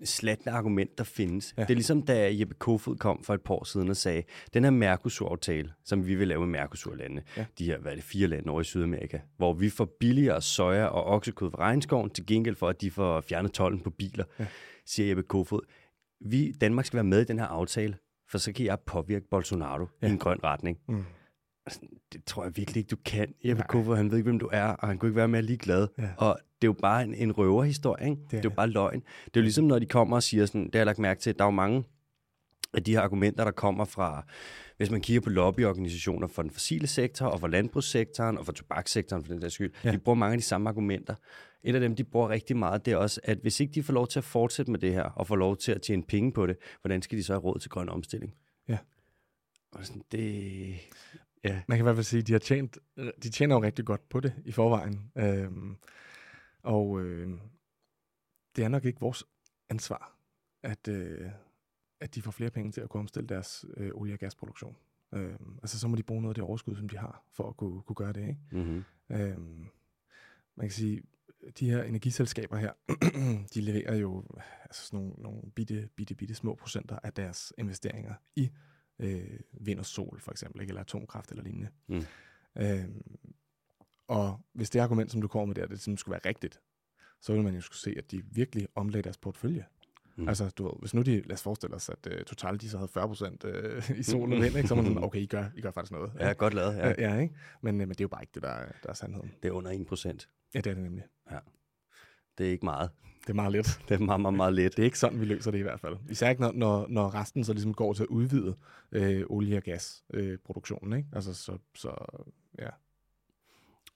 slatne 0.04 0.52
argument, 0.52 0.98
der 0.98 1.04
findes. 1.04 1.54
Ja. 1.56 1.62
Det 1.62 1.70
er 1.70 1.74
ligesom, 1.74 2.02
da 2.02 2.30
Jeppe 2.38 2.54
Kofod 2.54 2.96
kom 2.96 3.22
for 3.24 3.34
et 3.34 3.40
par 3.42 3.54
år 3.54 3.64
siden 3.64 3.88
og 3.88 3.96
sagde, 3.96 4.22
den 4.54 4.64
her 4.64 4.70
Mercosur-aftale, 4.70 5.72
som 5.84 6.06
vi 6.06 6.14
vil 6.14 6.28
lave 6.28 6.46
med 6.46 6.60
Mercosur-landene, 6.60 7.22
Ja. 7.36 7.44
de 7.58 7.64
her, 7.64 7.78
hvad 7.78 7.92
er 7.92 7.96
det, 7.96 8.04
fire 8.04 8.26
lande 8.28 8.50
over 8.50 8.60
i 8.60 8.64
Sydamerika, 8.64 9.18
hvor 9.36 9.52
vi 9.52 9.70
får 9.70 9.88
billigere 10.00 10.42
soja 10.42 10.84
og 10.84 11.04
oksekød 11.04 11.50
fra 11.50 11.58
regnskoven, 11.58 12.10
til 12.10 12.26
gengæld 12.26 12.54
for, 12.56 12.68
at 12.68 12.80
de 12.80 12.90
får 12.90 13.20
fjernet 13.20 13.52
tolden 13.52 13.80
på 13.80 13.90
biler, 13.90 14.24
Ja. 14.38 14.46
siger 14.86 15.08
Jeppe 15.08 15.22
Kofod. 15.22 15.60
Vi, 16.20 16.52
Danmark 16.60 16.84
skal 16.86 16.96
være 16.96 17.04
med 17.04 17.20
i 17.20 17.24
den 17.24 17.38
her 17.38 17.46
aftale, 17.46 17.96
for 18.30 18.38
så 18.38 18.52
kan 18.52 18.66
jeg 18.66 18.78
påvirke 18.86 19.26
Bolsonaro 19.30 19.86
ja. 20.02 20.06
i 20.06 20.10
en 20.10 20.18
grøn 20.18 20.38
retning. 20.44 20.78
Mm. 20.88 21.04
Det 22.12 22.24
tror 22.24 22.44
jeg 22.44 22.56
virkelig 22.56 22.80
ikke, 22.80 22.88
du 22.88 22.96
kan. 23.04 23.34
Jeppe 23.44 23.60
Nej. 23.60 23.66
Kofod, 23.66 23.96
han 23.96 24.10
ved 24.10 24.18
ikke, 24.18 24.28
hvem 24.30 24.38
du 24.38 24.48
er, 24.52 24.64
og 24.66 24.88
han 24.88 24.98
kunne 24.98 25.08
ikke 25.08 25.16
være 25.16 25.28
mere 25.28 25.42
ligeglad. 25.42 25.88
Ja. 25.98 26.08
Og 26.16 26.38
det 26.62 26.66
er 26.66 26.68
jo 26.68 26.76
bare 26.80 27.02
en, 27.02 27.14
en 27.14 27.32
røverhistorie, 27.32 28.10
ikke? 28.10 28.22
Det 28.22 28.26
er, 28.26 28.28
det 28.28 28.38
er 28.38 28.50
jo 28.50 28.54
bare 28.56 28.68
løgn. 28.68 29.00
Det 29.00 29.36
er 29.36 29.40
jo 29.40 29.42
ligesom, 29.42 29.64
når 29.64 29.78
de 29.78 29.86
kommer 29.86 30.16
og 30.16 30.22
siger 30.22 30.46
sådan, 30.46 30.64
det 30.64 30.74
har 30.74 30.78
jeg 30.78 30.86
lagt 30.86 30.98
mærke 30.98 31.20
til, 31.20 31.38
der 31.38 31.44
er 31.44 31.46
jo 31.46 31.50
mange 31.50 31.84
af 32.74 32.84
de 32.84 32.92
her 32.92 33.00
argumenter, 33.00 33.44
der 33.44 33.50
kommer 33.50 33.84
fra, 33.84 34.26
hvis 34.76 34.90
man 34.90 35.00
kigger 35.00 35.20
på 35.20 35.30
lobbyorganisationer 35.30 36.26
for 36.26 36.42
den 36.42 36.50
fossile 36.50 36.86
sektor, 36.86 37.26
og 37.26 37.40
for 37.40 37.46
landbrugssektoren, 37.46 38.38
og 38.38 38.44
for 38.44 38.52
tobakssektoren 38.52 39.24
for 39.24 39.32
den 39.32 39.42
der 39.42 39.48
skyld, 39.48 39.72
ja. 39.84 39.92
de 39.92 39.98
bruger 39.98 40.16
mange 40.16 40.32
af 40.32 40.38
de 40.38 40.44
samme 40.44 40.68
argumenter. 40.68 41.14
Et 41.62 41.74
af 41.74 41.80
dem, 41.80 41.96
de 41.96 42.04
bruger 42.04 42.28
rigtig 42.28 42.56
meget, 42.56 42.84
det 42.86 42.92
er 42.92 42.96
også, 42.96 43.20
at 43.24 43.38
hvis 43.38 43.60
ikke 43.60 43.72
de 43.72 43.82
får 43.82 43.92
lov 43.92 44.08
til 44.08 44.18
at 44.18 44.24
fortsætte 44.24 44.70
med 44.70 44.80
det 44.80 44.92
her, 44.92 45.02
og 45.02 45.26
får 45.26 45.36
lov 45.36 45.56
til 45.56 45.72
at 45.72 45.82
tjene 45.82 46.02
penge 46.02 46.32
på 46.32 46.46
det, 46.46 46.56
hvordan 46.80 47.02
skal 47.02 47.18
de 47.18 47.22
så 47.22 47.32
have 47.32 47.40
råd 47.40 47.58
til 47.58 47.70
grøn 47.70 47.88
omstilling? 47.88 48.34
Ja. 48.68 48.78
Og 49.72 49.86
sådan, 49.86 50.02
det... 50.12 50.74
Ja. 51.44 51.62
Man 51.68 51.78
kan 51.78 51.82
i 51.82 51.86
hvert 51.86 51.96
fald 51.96 52.04
sige, 52.04 52.20
at 52.20 52.26
de, 52.26 52.32
har 52.32 52.38
tjent, 52.38 52.78
de 52.96 53.30
tjener 53.30 53.54
jo 53.54 53.62
rigtig 53.62 53.84
godt 53.84 54.08
på 54.08 54.20
det 54.20 54.34
i 54.44 54.52
forvejen. 54.52 55.12
Øhm, 55.16 55.76
og 56.62 57.00
øh, 57.00 57.38
det 58.56 58.64
er 58.64 58.68
nok 58.68 58.84
ikke 58.84 59.00
vores 59.00 59.24
ansvar, 59.70 60.18
at, 60.62 60.88
øh, 60.88 61.30
at 62.00 62.14
de 62.14 62.22
får 62.22 62.30
flere 62.30 62.50
penge 62.50 62.72
til 62.72 62.80
at 62.80 62.88
kunne 62.88 63.00
omstille 63.00 63.28
deres 63.28 63.64
øh, 63.76 63.90
olie- 63.94 64.14
og 64.14 64.18
gasproduktion. 64.18 64.76
Øhm, 65.14 65.58
altså 65.62 65.78
så 65.78 65.88
må 65.88 65.96
de 65.96 66.02
bruge 66.02 66.22
noget 66.22 66.30
af 66.30 66.34
det 66.34 66.44
overskud, 66.44 66.76
som 66.76 66.88
de 66.88 66.98
har, 66.98 67.24
for 67.32 67.48
at 67.48 67.56
kunne, 67.56 67.82
kunne 67.82 67.96
gøre 67.96 68.12
det. 68.12 68.28
Ikke? 68.28 68.40
Mm-hmm. 68.52 68.84
Øhm, 69.10 69.66
man 70.56 70.66
kan 70.66 70.70
sige, 70.70 71.02
de 71.58 71.70
her 71.70 71.82
energiselskaber 71.82 72.56
her, 72.56 72.72
de 73.54 73.60
leverer 73.60 73.96
jo 73.96 74.24
altså 74.64 74.86
sådan 74.86 74.98
nogle, 74.98 75.22
nogle 75.22 75.42
bitte, 75.54 75.88
bitte, 75.96 76.14
bitte 76.14 76.34
små 76.34 76.54
procenter 76.54 76.98
af 77.02 77.12
deres 77.12 77.52
investeringer 77.58 78.14
i 78.36 78.50
øh, 78.98 79.40
vind 79.52 79.78
og 79.78 79.86
sol, 79.86 80.20
for 80.20 80.30
eksempel, 80.30 80.60
ikke? 80.60 80.70
eller 80.70 80.80
atomkraft 80.80 81.30
eller 81.30 81.42
lignende. 81.44 81.68
Mm. 81.88 82.02
Øhm, 82.58 83.02
og 84.08 84.40
hvis 84.52 84.70
det 84.70 84.80
argument, 84.80 85.10
som 85.12 85.20
du 85.20 85.28
kommer 85.28 85.46
med 85.46 85.54
der, 85.54 85.60
det 85.66 85.80
simpelthen 85.80 85.96
skulle 85.98 86.12
være 86.12 86.28
rigtigt, 86.28 86.60
så 87.20 87.32
ville 87.32 87.44
man 87.44 87.54
jo 87.54 87.60
skulle 87.60 87.78
se, 87.78 87.94
at 87.98 88.10
de 88.10 88.22
virkelig 88.32 88.68
omlagde 88.74 89.02
deres 89.02 89.18
portefølje. 89.18 89.64
Mm. 90.16 90.22
Mm. 90.22 90.28
Altså, 90.28 90.50
du 90.50 90.64
ved, 90.64 90.72
hvis 90.80 90.94
nu 90.94 91.02
de, 91.02 91.20
lad 91.20 91.32
os 91.32 91.42
forestille 91.42 91.76
os, 91.76 91.88
at 91.88 92.06
uh, 92.06 92.12
Total, 92.24 92.60
de 92.60 92.68
så 92.68 92.76
havde 92.78 92.88
40 92.88 93.06
procent 93.08 93.44
uh, 93.44 93.98
i 93.98 94.02
sol 94.02 94.32
og 94.32 94.40
vind, 94.42 94.56
ikke? 94.56 94.68
så 94.68 94.74
er 94.74 94.76
man 94.76 94.86
sådan, 94.86 95.04
okay, 95.08 95.18
I 95.20 95.26
gør, 95.26 95.44
I 95.56 95.60
gør 95.60 95.70
faktisk 95.70 95.92
noget. 95.92 96.12
Ja, 96.20 96.32
godt 96.32 96.54
lavet. 96.54 96.76
Ja. 96.76 96.88
ja, 96.88 96.94
ja 97.14 97.18
ikke? 97.20 97.34
Men, 97.62 97.74
uh, 97.74 97.78
men 97.78 97.88
det 97.88 98.00
er 98.00 98.04
jo 98.04 98.08
bare 98.08 98.22
ikke 98.22 98.32
det, 98.34 98.42
der, 98.42 98.48
er- 98.48 98.72
der 98.82 98.88
er 98.88 98.94
sandheden. 98.94 99.32
Det 99.42 99.48
er 99.48 99.52
under 99.52 99.70
1 99.70 99.86
procent. 99.86 100.28
Ja, 100.54 100.60
det 100.60 100.70
er 100.70 100.74
det 100.74 100.82
nemlig. 100.82 101.04
Det 102.38 102.46
er 102.46 102.50
ikke 102.50 102.64
meget. 102.64 102.90
Det 103.22 103.30
er 103.30 103.34
meget 103.34 103.52
let. 103.52 103.80
Det 103.88 103.94
er 103.94 103.98
meget, 103.98 104.20
meget, 104.20 104.34
meget 104.34 104.54
let. 104.54 104.72
Det 104.76 104.78
er 104.82 104.84
ikke 104.84 104.98
sådan, 104.98 105.20
vi 105.20 105.24
løser 105.24 105.50
det 105.50 105.58
i 105.58 105.62
hvert 105.62 105.80
fald. 105.80 105.96
Især 106.10 106.30
ikke, 106.30 106.42
når, 106.42 106.52
når, 106.52 106.86
når 106.88 107.14
resten 107.14 107.44
så 107.44 107.52
ligesom 107.52 107.74
går 107.74 107.92
til 107.92 108.02
at 108.02 108.06
udvide 108.08 108.56
øh, 108.92 109.24
olie- 109.30 109.56
og 109.56 109.62
gasproduktionen. 109.62 110.92
Øh, 110.92 110.98
ikke? 110.98 111.08
Altså, 111.12 111.34
så, 111.34 111.58
så 111.74 111.88
ja. 112.58 112.68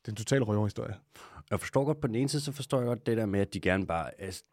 Det 0.03 0.09
er 0.09 0.13
en 0.13 0.17
total 0.17 0.43
røverhistorie. 0.43 0.95
Jeg 1.51 1.61
forstår 1.61 1.85
godt, 1.85 2.01
på 2.01 2.07
den 2.07 2.15
ene 2.15 2.29
side, 2.29 2.43
så 2.43 2.53
forstår 2.53 2.79
jeg 2.79 2.87
godt 2.87 3.07
det 3.07 3.17
der 3.17 3.27
med, 3.27 3.41
at 3.41 3.55
de 3.55 3.61
gerne 3.61 3.87
bare, 3.87 4.21
altså, 4.21 4.45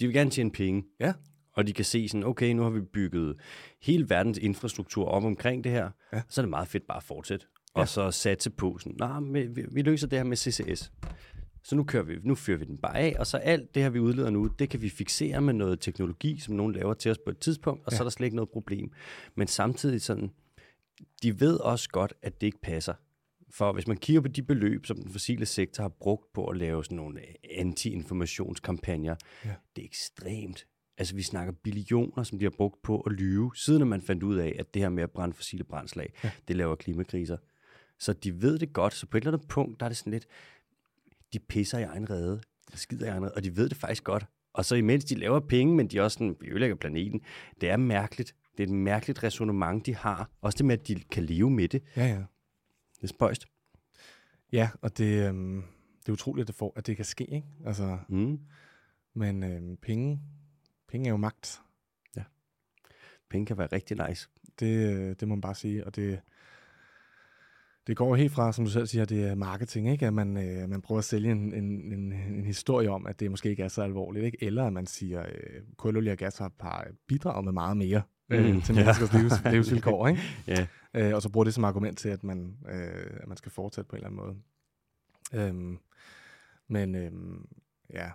de 0.00 0.06
vil 0.06 0.14
gerne 0.14 0.30
tjene 0.30 0.50
penge. 0.50 0.84
Ja. 1.00 1.12
Og 1.52 1.66
de 1.66 1.72
kan 1.72 1.84
se 1.84 2.08
sådan, 2.08 2.24
okay, 2.24 2.52
nu 2.52 2.62
har 2.62 2.70
vi 2.70 2.80
bygget 2.80 3.36
hele 3.82 4.10
verdens 4.10 4.38
infrastruktur 4.38 5.04
op 5.04 5.24
omkring 5.24 5.64
det 5.64 5.72
her, 5.72 5.90
Ja. 6.12 6.22
så 6.28 6.40
er 6.40 6.42
det 6.42 6.50
meget 6.50 6.68
fedt 6.68 6.86
bare 6.86 6.96
at 6.96 7.02
fortsætte. 7.02 7.46
Ja. 7.76 7.80
Og 7.80 7.88
så 7.88 8.10
satse 8.10 8.50
på 8.50 8.78
sådan, 8.78 8.96
nej, 8.98 9.20
men 9.20 9.56
vi, 9.56 9.64
vi 9.72 9.82
løser 9.82 10.06
det 10.06 10.18
her 10.18 10.24
med 10.24 10.36
CCS. 10.36 10.92
Så 11.64 11.76
nu, 11.76 11.84
kører 11.84 12.02
vi, 12.02 12.18
nu 12.22 12.34
fyrer 12.34 12.58
vi 12.58 12.64
den 12.64 12.78
bare 12.78 12.98
af, 12.98 13.16
og 13.18 13.26
så 13.26 13.36
alt 13.36 13.74
det 13.74 13.82
her, 13.82 13.90
vi 13.90 13.98
udleder 13.98 14.30
nu, 14.30 14.46
det 14.46 14.70
kan 14.70 14.82
vi 14.82 14.88
fixere 14.88 15.40
med 15.40 15.54
noget 15.54 15.80
teknologi, 15.80 16.38
som 16.38 16.54
nogen 16.54 16.72
laver 16.72 16.94
til 16.94 17.10
os 17.10 17.18
på 17.18 17.30
et 17.30 17.38
tidspunkt, 17.38 17.86
og 17.86 17.92
ja. 17.92 17.96
så 17.96 18.02
er 18.02 18.04
der 18.04 18.10
slet 18.10 18.26
ikke 18.26 18.36
noget 18.36 18.50
problem. 18.50 18.92
Men 19.34 19.46
samtidig 19.46 20.02
sådan, 20.02 20.30
de 21.22 21.40
ved 21.40 21.60
også 21.60 21.88
godt, 21.88 22.12
at 22.22 22.40
det 22.40 22.46
ikke 22.46 22.60
passer. 22.60 22.94
For 23.50 23.72
hvis 23.72 23.86
man 23.86 23.96
kigger 23.96 24.20
på 24.20 24.28
de 24.28 24.42
beløb, 24.42 24.86
som 24.86 24.96
den 24.96 25.12
fossile 25.12 25.46
sektor 25.46 25.82
har 25.82 25.88
brugt 25.88 26.32
på 26.32 26.46
at 26.46 26.56
lave 26.56 26.84
sådan 26.84 26.96
nogle 26.96 27.20
anti-informationskampagner, 27.50 29.14
Ja. 29.44 29.54
det 29.76 29.82
er 29.82 29.86
ekstremt. 29.86 30.66
Altså 30.98 31.14
vi 31.14 31.22
snakker 31.22 31.52
billioner, 31.52 32.22
som 32.22 32.38
de 32.38 32.44
har 32.44 32.50
brugt 32.50 32.82
på 32.82 33.00
at 33.00 33.12
lyve, 33.12 33.52
siden 33.56 33.88
man 33.88 34.02
fandt 34.02 34.22
ud 34.22 34.36
af, 34.36 34.56
at 34.58 34.74
det 34.74 34.82
her 34.82 34.88
med 34.88 35.02
at 35.02 35.10
brænde 35.10 35.34
fossile 35.34 35.64
brændslag, 35.64 36.12
ja. 36.24 36.30
det 36.48 36.56
laver 36.56 36.74
klimakriser. 36.76 37.36
Så 37.98 38.12
de 38.12 38.42
ved 38.42 38.58
det 38.58 38.72
godt, 38.72 38.94
så 38.94 39.06
på 39.06 39.16
et 39.16 39.20
eller 39.20 39.32
andet 39.32 39.48
punkt, 39.48 39.80
der 39.80 39.86
er 39.86 39.90
det 39.90 39.96
sådan 39.96 40.12
lidt, 40.12 40.26
de 41.34 41.38
pisser 41.38 41.78
i 41.78 41.82
egen 41.82 42.10
rede, 42.10 42.40
de 42.72 42.78
skider 42.78 43.06
i 43.06 43.08
egen 43.08 43.22
rede, 43.22 43.32
og 43.36 43.44
de 43.44 43.56
ved 43.56 43.68
det 43.68 43.76
faktisk 43.76 44.04
godt. 44.04 44.26
Og 44.52 44.64
så 44.64 44.74
imens 44.74 45.04
de 45.04 45.14
laver 45.14 45.40
penge, 45.40 45.74
men 45.74 45.88
de 45.88 46.00
også 46.00 46.14
sådan, 46.14 46.36
vi 46.40 46.48
ødelægger 46.50 46.76
planeten, 46.76 47.20
det 47.60 47.70
er 47.70 47.76
mærkeligt. 47.76 48.34
Det 48.56 48.62
er 48.62 48.66
et 48.66 48.72
mærkeligt 48.74 49.22
resonemang, 49.22 49.86
de 49.86 49.94
har. 49.96 50.30
Også 50.40 50.56
det 50.56 50.66
med, 50.66 50.78
at 50.80 50.88
de 50.88 51.00
kan 51.00 51.22
leve 51.24 51.50
med 51.50 51.68
det. 51.68 51.82
Ja, 51.96 52.06
ja. 52.06 52.22
Det 52.96 53.02
er 53.02 53.06
spøjst. 53.06 53.46
Ja, 54.52 54.70
og 54.82 54.98
det, 54.98 55.28
øhm, 55.28 55.62
det 56.00 56.08
er 56.08 56.12
utroligt, 56.12 56.42
at 56.44 56.48
det, 56.48 56.54
får, 56.54 56.72
at 56.76 56.86
det 56.86 56.96
kan 56.96 57.04
ske, 57.04 57.24
ikke? 57.24 57.46
Altså, 57.66 57.98
Mm. 58.08 58.38
men 59.14 59.42
øhm, 59.42 59.76
penge, 59.76 60.20
penge 60.88 61.06
er 61.06 61.10
jo 61.10 61.16
magt. 61.16 61.60
Penge 63.30 63.46
kan 63.46 63.58
være 63.58 63.68
rigtig 63.72 64.08
nice. 64.08 64.28
Det, 64.60 64.92
øh, 64.94 65.16
det 65.20 65.28
må 65.28 65.34
man 65.34 65.40
bare 65.40 65.54
sige, 65.54 65.86
og 65.86 65.96
det, 65.96 66.20
det 67.86 67.96
går 67.96 68.16
helt 68.16 68.32
fra, 68.32 68.52
som 68.52 68.64
du 68.64 68.70
selv 68.70 68.86
siger, 68.86 69.04
det 69.04 69.24
er 69.24 69.34
marketing, 69.34 69.90
ikke? 69.92 70.06
At 70.06 70.14
man, 70.14 70.36
øh, 70.36 70.68
man 70.68 70.82
prøver 70.82 70.98
at 70.98 71.04
sælge 71.04 71.30
en, 71.32 71.54
en, 71.54 71.92
en, 71.92 72.12
en 72.12 72.44
historie 72.44 72.90
om, 72.90 73.06
at 73.06 73.20
det 73.20 73.30
måske 73.30 73.50
ikke 73.50 73.62
er 73.62 73.68
så 73.68 73.82
alvorligt, 73.82 74.24
ikke? 74.24 74.38
Eller 74.44 74.64
at 74.64 74.72
man 74.72 74.86
siger, 74.86 75.22
øh, 75.22 75.62
kul, 75.76 75.96
olie 75.96 76.12
og 76.12 76.18
gas 76.18 76.38
har, 76.38 76.52
har 76.60 76.86
bidraget 77.08 77.44
med 77.44 77.52
meget 77.52 77.76
mere 77.76 78.02
øh, 78.30 78.54
Mm, 78.54 78.62
til 78.62 78.74
ja. 78.74 78.80
menneskers 78.80 79.12
livs, 79.12 79.32
livsvilkår, 79.52 80.06
ikke? 80.08 80.20
Ja. 80.46 80.66
Øh, 80.94 81.14
og 81.14 81.22
så 81.22 81.28
bruger 81.28 81.44
det 81.44 81.54
som 81.54 81.64
argument 81.64 81.98
til, 81.98 82.08
at 82.08 82.24
man, 82.24 82.56
øh, 82.68 83.10
at 83.20 83.28
man 83.28 83.36
skal 83.36 83.52
fortsætte 83.52 83.88
på 83.88 83.96
en 83.96 84.04
eller 84.04 84.22
anden 84.22 84.36
måde. 85.32 85.46
Øhm, 85.48 85.78
men 86.68 86.94
øhm, 86.94 87.46
ja, 87.92 88.10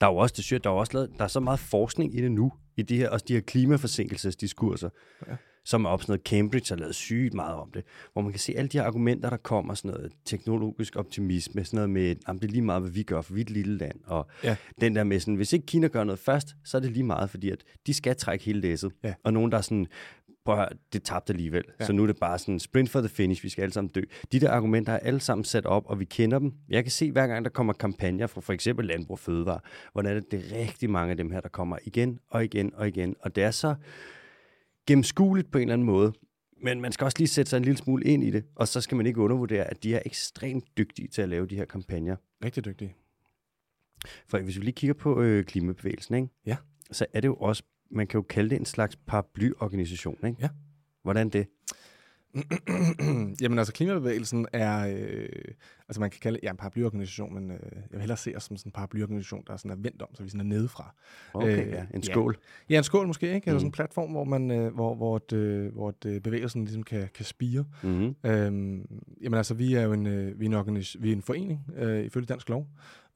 Der 0.00 0.06
er 0.06 0.10
jo 0.10 0.16
også, 0.16 0.34
det 0.36 0.44
sygt, 0.44 0.64
der 0.64 0.70
er 0.70 0.74
også 0.74 0.92
lavet, 0.92 1.10
der 1.18 1.24
er 1.24 1.28
så 1.28 1.40
meget 1.40 1.58
forskning 1.60 2.14
i 2.18 2.20
det 2.22 2.32
nu, 2.32 2.52
i 2.76 2.82
de 2.82 2.96
her, 2.96 3.08
også 3.10 3.24
de 3.28 3.34
her 3.34 3.40
klimaforsinkelsesdiskurser, 3.40 4.88
Ja. 5.28 5.36
Som 5.64 5.84
er 5.84 5.88
op 5.88 6.02
sådan 6.02 6.12
noget, 6.12 6.22
Cambridge 6.26 6.66
har 6.68 6.76
lavet 6.76 6.94
sygt 6.94 7.34
meget 7.34 7.54
om 7.54 7.70
det, 7.74 7.84
hvor 8.12 8.22
man 8.22 8.30
kan 8.32 8.40
se 8.40 8.54
alle 8.56 8.68
de 8.68 8.78
her 8.78 8.84
argumenter, 8.84 9.30
der 9.30 9.36
kommer, 9.36 9.74
sådan 9.74 9.90
noget 9.90 10.12
teknologisk 10.24 10.96
optimisme, 10.96 11.64
sådan 11.64 11.76
noget 11.76 11.90
med, 11.90 12.16
jamen 12.28 12.42
det 12.42 12.48
er 12.48 12.52
lige 12.52 12.62
meget, 12.62 12.82
hvad 12.82 12.90
vi 12.90 13.02
gør, 13.02 13.20
for 13.20 13.34
vi 13.34 13.40
er 13.40 13.44
et 13.44 13.50
lille 13.50 13.76
land, 13.78 14.00
og 14.06 14.26
Ja. 14.44 14.56
den 14.80 14.96
der 14.96 15.04
med 15.04 15.20
sådan, 15.20 15.34
hvis 15.34 15.52
ikke 15.52 15.66
Kina 15.66 15.86
gør 15.86 16.04
noget 16.04 16.18
først, 16.18 16.56
så 16.64 16.76
er 16.76 16.80
det 16.80 16.90
lige 16.92 17.04
meget, 17.04 17.30
fordi 17.30 17.50
at 17.50 17.64
de 17.86 17.94
skal 17.94 18.16
trække 18.16 18.44
hele 18.44 18.60
læsset, 18.60 18.92
Ja. 19.04 19.14
og 19.24 19.32
nogen, 19.32 19.52
der 19.52 19.58
er 19.58 19.62
sådan, 19.62 19.86
prøv 20.44 20.54
at 20.54 20.58
høre, 20.60 20.68
det 20.92 21.02
tabte 21.02 21.32
alligevel, 21.32 21.64
Ja. 21.80 21.86
så 21.86 21.92
nu 21.92 22.02
er 22.02 22.06
det 22.06 22.16
bare 22.20 22.38
sådan, 22.38 22.58
sprint 22.58 22.90
for 22.90 23.00
the 23.00 23.08
finish, 23.08 23.44
vi 23.44 23.48
skal 23.48 23.62
alle 23.62 23.72
sammen 23.72 23.90
dø. 23.94 24.00
De 24.32 24.40
der 24.40 24.50
argumenter 24.50 24.92
er 24.92 24.98
alle 24.98 25.20
sammen 25.20 25.44
sat 25.44 25.66
op, 25.66 25.82
og 25.86 26.00
vi 26.00 26.04
kender 26.04 26.38
dem. 26.38 26.52
Jeg 26.68 26.84
kan 26.84 26.90
se, 26.90 27.12
hver 27.12 27.26
gang 27.26 27.44
der 27.44 27.50
kommer 27.50 27.72
kampagner 27.72 28.26
fra 28.26 28.40
for 28.40 28.52
eksempel 28.52 28.86
Landbrug 28.86 29.18
Fødevare, 29.18 29.60
hvordan 29.92 30.16
er 30.16 30.20
det, 30.20 30.30
det 30.30 30.38
er 30.52 30.58
rigtig 30.60 30.90
mange 30.90 31.10
af 31.10 31.16
dem 31.16 31.30
her, 31.30 31.40
der 31.40 31.48
kommer 31.48 31.78
igen 31.84 32.18
og 32.28 32.44
igen 32.44 32.72
og 32.74 32.88
igen, 32.88 33.14
og 33.20 33.36
det 33.36 33.44
er 33.44 33.50
så 33.50 33.74
gennemskueligt 34.86 35.50
på 35.50 35.58
en 35.58 35.62
eller 35.62 35.72
anden 35.72 35.86
måde, 35.86 36.12
men 36.62 36.80
man 36.80 36.92
skal 36.92 37.04
også 37.04 37.18
lige 37.18 37.28
sætte 37.28 37.50
sig 37.50 37.56
en 37.56 37.64
lille 37.64 37.78
smule 37.78 38.04
ind 38.04 38.24
i 38.24 38.30
det, 38.30 38.44
og 38.54 38.68
så 38.68 38.80
skal 38.80 38.96
man 38.96 39.06
ikke 39.06 39.20
undervurdere, 39.20 39.64
at 39.64 39.82
de 39.82 39.94
er 39.94 40.02
ekstremt 40.06 40.64
dygtige 40.78 41.08
til 41.08 41.22
at 41.22 41.28
lave 41.28 41.46
de 41.46 41.56
her 41.56 41.64
kampagner. 41.64 42.16
rigtig 42.44 42.64
dygtig. 42.64 42.94
For 44.26 44.38
hvis 44.38 44.56
vi 44.56 44.64
lige 44.64 44.74
kigger 44.74 44.94
på 44.94 45.20
øh, 45.22 45.44
klimabevægelsen, 45.44 46.14
ikke? 46.14 46.28
Ja. 46.46 46.56
så 46.92 47.06
er 47.12 47.20
det 47.20 47.28
jo 47.28 47.34
også, 47.34 47.62
man 47.90 48.06
kan 48.06 48.18
jo 48.18 48.22
kalde 48.22 48.50
det 48.50 48.58
en 48.58 48.64
slags 48.64 48.96
paraplyorganisation. 48.96 50.18
Ikke? 50.26 50.36
Ja. 50.40 50.48
Hvordan 51.02 51.28
det? 51.28 51.46
Jamen 53.42 53.58
altså, 53.58 53.72
klimabevægelsen 53.72 54.46
er, 54.52 54.96
øh, 54.98 55.28
altså 55.88 56.00
man 56.00 56.10
kan 56.10 56.20
kalde 56.22 56.38
ja, 56.42 56.50
en 56.50 56.56
paraplyorganisation, 56.56 57.34
men 57.34 57.50
øh, 57.50 57.58
jeg 57.72 57.82
vil 57.90 58.00
hellere 58.00 58.16
se 58.16 58.32
os 58.36 58.42
som 58.44 58.56
sådan 58.56 58.68
en 58.68 58.72
paraplyorganisation, 58.72 59.42
der 59.46 59.56
sådan 59.56 59.70
er 59.70 59.76
vendt 59.76 60.02
om, 60.02 60.08
så 60.14 60.22
vi 60.22 60.28
sådan 60.28 60.40
er 60.40 60.44
nedefra. 60.44 60.94
Okay, 61.34 61.66
Øh, 61.66 61.68
ja. 61.72 61.80
En 61.94 62.00
ja. 62.06 62.12
skål. 62.12 62.36
Ja, 62.70 62.78
en 62.78 62.84
skål 62.84 63.06
måske, 63.06 63.26
ikke? 63.34 63.46
Eller 63.46 63.52
Mm. 63.54 63.58
sådan 63.58 63.68
en 63.68 63.72
platform, 63.72 64.10
hvor, 64.10 64.24
man, 64.24 64.50
øh, 64.50 64.74
hvor, 64.74 64.94
hvor, 64.94 65.16
et, 65.16 65.32
øh, 65.32 65.72
hvor 65.72 65.88
et, 65.88 66.04
øh, 66.06 66.20
bevægelsen 66.20 66.64
ligesom 66.64 66.82
kan, 66.82 67.08
kan 67.14 67.24
spire. 67.24 67.64
Mm-hmm. 67.82 68.14
Øhm, 68.30 68.86
jamen 69.22 69.36
altså, 69.36 69.54
vi 69.54 69.74
er 69.74 69.82
jo 69.82 69.92
en, 69.92 70.06
øh, 70.06 70.40
vi 70.40 70.46
er 70.46 70.48
en, 70.48 70.54
organis- 70.54 70.96
vi 71.00 71.08
er 71.08 71.16
en 71.16 71.22
forening, 71.22 71.60
øh, 71.76 72.04
ifølge 72.04 72.26
dansk 72.26 72.48
lov, 72.48 72.66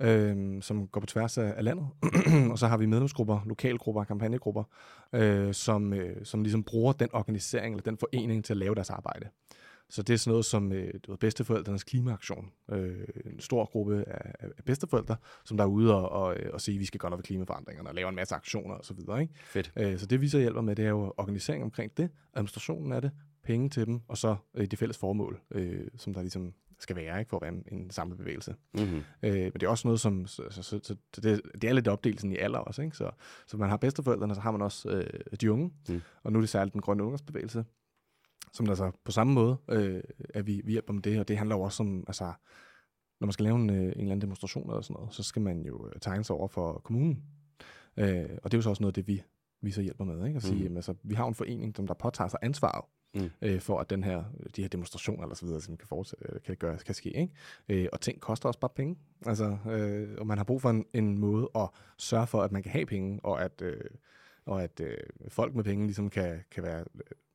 øh, 0.01 0.63
som 0.63 0.87
går 0.87 1.01
på 1.01 1.07
tværs 1.07 1.39
af, 1.39 1.55
af 1.57 1.65
landet. 1.65 1.87
og 2.53 2.59
så 2.59 2.67
har 2.67 2.77
vi 2.77 2.87
medlemsgrupper, 2.87 3.41
lokalgrupper, 3.47 4.05
kampagnegrupper, 4.05 4.65
øh, 5.13 5.55
som, 5.55 5.93
øh, 5.93 6.17
som 6.25 6.43
ligesom 6.43 6.63
bruger 6.65 6.93
den 6.93 7.09
organisering 7.13 7.75
eller 7.75 7.83
den 7.83 7.97
forening 7.99 8.45
til 8.45 8.53
at 8.53 8.57
lave 8.57 8.75
deres 8.75 8.91
arbejde. 8.91 9.27
Så 9.91 10.03
det 10.03 10.15
er 10.15 10.19
sådan 10.19 10.31
noget 10.31 10.45
som 10.45 10.73
øh, 10.73 10.95
du 11.07 11.11
ved, 11.13 11.19
bedsteforældrenes 11.19 11.85
klimaaktion. 11.85 12.51
Øh, 12.71 12.97
en 13.25 13.41
stor 13.41 13.65
gruppe 13.65 14.05
af, 14.09 14.35
af 14.41 14.65
bedsteforældre, 14.65 15.17
som 15.45 15.57
der 15.57 15.65
er 15.65 15.69
ude 15.69 15.95
og, 15.95 16.09
og, 16.09 16.37
og 16.53 16.61
sige, 16.61 16.75
at 16.75 16.81
vi 16.81 16.85
skal 16.85 17.01
gøre 17.01 17.11
noget 17.11 17.19
ved 17.19 17.25
klimaforandringerne 17.25 17.89
og 17.89 17.95
lave 17.95 18.09
en 18.09 18.15
masse 18.15 18.35
aktioner 18.35 18.75
osv. 18.75 18.99
Fedt. 19.45 19.73
Øh, 19.77 19.99
så 19.99 20.07
det 20.07 20.21
vi 20.21 20.29
så 20.29 20.39
hjælper 20.39 20.61
med, 20.61 20.77
det 20.77 20.85
er 20.85 20.89
jo 20.89 21.15
organisering 21.17 21.65
omkring 21.65 21.97
det, 21.97 22.11
administrationen 22.35 22.93
af 22.93 23.03
det, 23.03 23.11
penge 23.45 23.69
til 23.71 23.87
dem, 23.87 24.01
og 24.09 24.19
så 24.19 24.37
øh, 24.55 24.67
det 24.67 24.79
fælles 24.79 24.99
formål, 24.99 25.41
øh, 25.51 25.89
som 25.97 26.15
der 26.15 26.21
ligesom 26.21 26.53
skal 26.81 26.97
være, 26.97 27.19
ikke, 27.19 27.29
for 27.29 27.37
at 27.37 27.43
være 27.43 27.53
en, 27.53 27.81
en 27.81 27.91
samlet 27.91 28.19
bevægelse. 28.19 28.55
Mm-hmm. 28.75 29.03
Øh, 29.23 29.35
men 29.35 29.53
det 29.53 29.63
er 29.63 29.69
også 29.69 29.89
noget, 29.89 30.01
som... 30.01 30.27
Så, 30.27 30.43
så, 30.51 30.63
så, 30.63 30.81
så 30.83 30.97
det, 31.17 31.43
det 31.63 31.65
er 31.65 31.73
lidt 31.73 31.89
opdelt 31.89 32.21
sådan 32.21 32.33
i 32.33 32.37
alder 32.37 32.59
også, 32.59 32.83
ikke? 32.83 32.97
Så, 32.97 33.11
så 33.47 33.57
man 33.57 33.69
har 33.69 33.77
bedsteforældrene, 33.77 34.35
så 34.35 34.41
har 34.41 34.51
man 34.51 34.63
også 34.63 34.91
øh, 34.91 35.37
de 35.41 35.53
unge, 35.53 35.71
Mm. 35.89 36.01
og 36.23 36.33
nu 36.33 36.39
er 36.39 36.43
det 36.43 36.49
særligt 36.49 36.73
den 36.73 36.81
grønne 36.81 37.03
ungdomsbevægelse, 37.03 37.65
som 38.53 38.67
der 38.67 38.75
så 38.75 38.91
på 39.05 39.13
samme 39.13 39.33
måde, 39.33 39.57
øh, 39.71 40.03
at 40.35 40.47
vi, 40.47 40.61
vi 40.65 40.73
hjælper 40.73 40.93
med 40.93 41.03
det, 41.03 41.21
og 41.21 41.29
det 41.29 41.39
handler 41.39 41.57
jo 41.57 41.63
også 41.63 41.83
om, 41.83 42.05
altså, 42.07 42.33
når 43.21 43.27
man 43.27 43.33
skal 43.33 43.45
lave 43.45 43.57
en, 43.57 43.71
øh, 43.71 43.77
en 43.77 43.83
eller 43.89 44.01
anden 44.03 44.21
demonstration 44.21 44.71
eller 44.71 44.81
sådan 44.83 44.95
noget, 44.95 45.15
så 45.15 45.23
skal 45.23 45.43
man 45.43 45.63
jo 45.67 45.87
øh, 45.87 45.93
tegne 46.01 46.25
sig 46.25 46.37
over 46.37 46.49
for 46.49 46.81
kommunen. 46.85 47.23
Øh, 47.97 48.29
og 48.43 48.51
det 48.51 48.55
er 48.55 48.59
jo 48.59 48.63
så 48.63 48.71
også 48.71 48.83
noget 48.83 48.91
af 48.91 49.05
det, 49.05 49.09
vi, 49.09 49.23
vi 49.63 49.71
så 49.71 49.83
hjælper 49.83 50.05
med, 50.05 50.27
ikke? 50.27 50.37
At 50.37 50.43
sige, 50.43 50.55
Mm. 50.57 50.63
jamen, 50.63 50.77
altså, 50.77 50.95
vi 51.03 51.15
har 51.15 51.27
en 51.27 51.35
forening, 51.35 51.77
som 51.77 51.87
der 51.87 51.95
påtager 51.95 52.29
sig 52.29 52.39
ansvaret 52.43 52.85
Mm. 53.15 53.31
øh, 53.43 53.61
for 53.61 53.81
at 53.81 53.91
den 53.91 54.05
her, 54.05 54.25
de 54.57 54.63
her 54.63 54.69
demonstrationer 54.69 55.23
eller 55.23 55.35
så 55.35 55.47
videre, 55.47 55.61
som 55.61 55.77
kan, 55.77 55.89
fortsætte, 55.89 56.25
øh, 56.33 56.41
kan, 56.43 56.57
gøre, 56.57 56.79
kan 56.79 56.95
ske. 56.95 57.11
Ikke? 57.21 57.33
Øh, 57.69 57.89
og 57.93 58.01
ting 58.01 58.21
koster 58.21 58.49
også 58.49 58.61
bare 58.61 58.71
penge. 58.77 58.97
Altså, 59.27 59.57
øh, 59.71 60.09
og 60.19 60.27
man 60.27 60.39
har 60.39 60.45
brug 60.45 60.63
for 60.63 60.71
en, 60.71 60.85
en 60.95 61.19
måde 61.19 61.49
at 61.55 61.69
sørge 61.99 62.27
for, 62.27 62.43
at 62.43 62.53
man 62.53 62.63
kan 62.63 62.73
have 62.73 62.87
penge, 62.87 63.21
og 63.23 63.43
at, 63.45 63.63
øh, 63.63 63.81
og 64.47 64.63
at 64.63 64.81
øh, 64.81 64.97
folk 65.29 65.55
med 65.55 65.65
penge 65.65 65.87
ligesom 65.87 66.11
kan, 66.11 66.41
kan 66.51 66.63
være, 66.63 66.85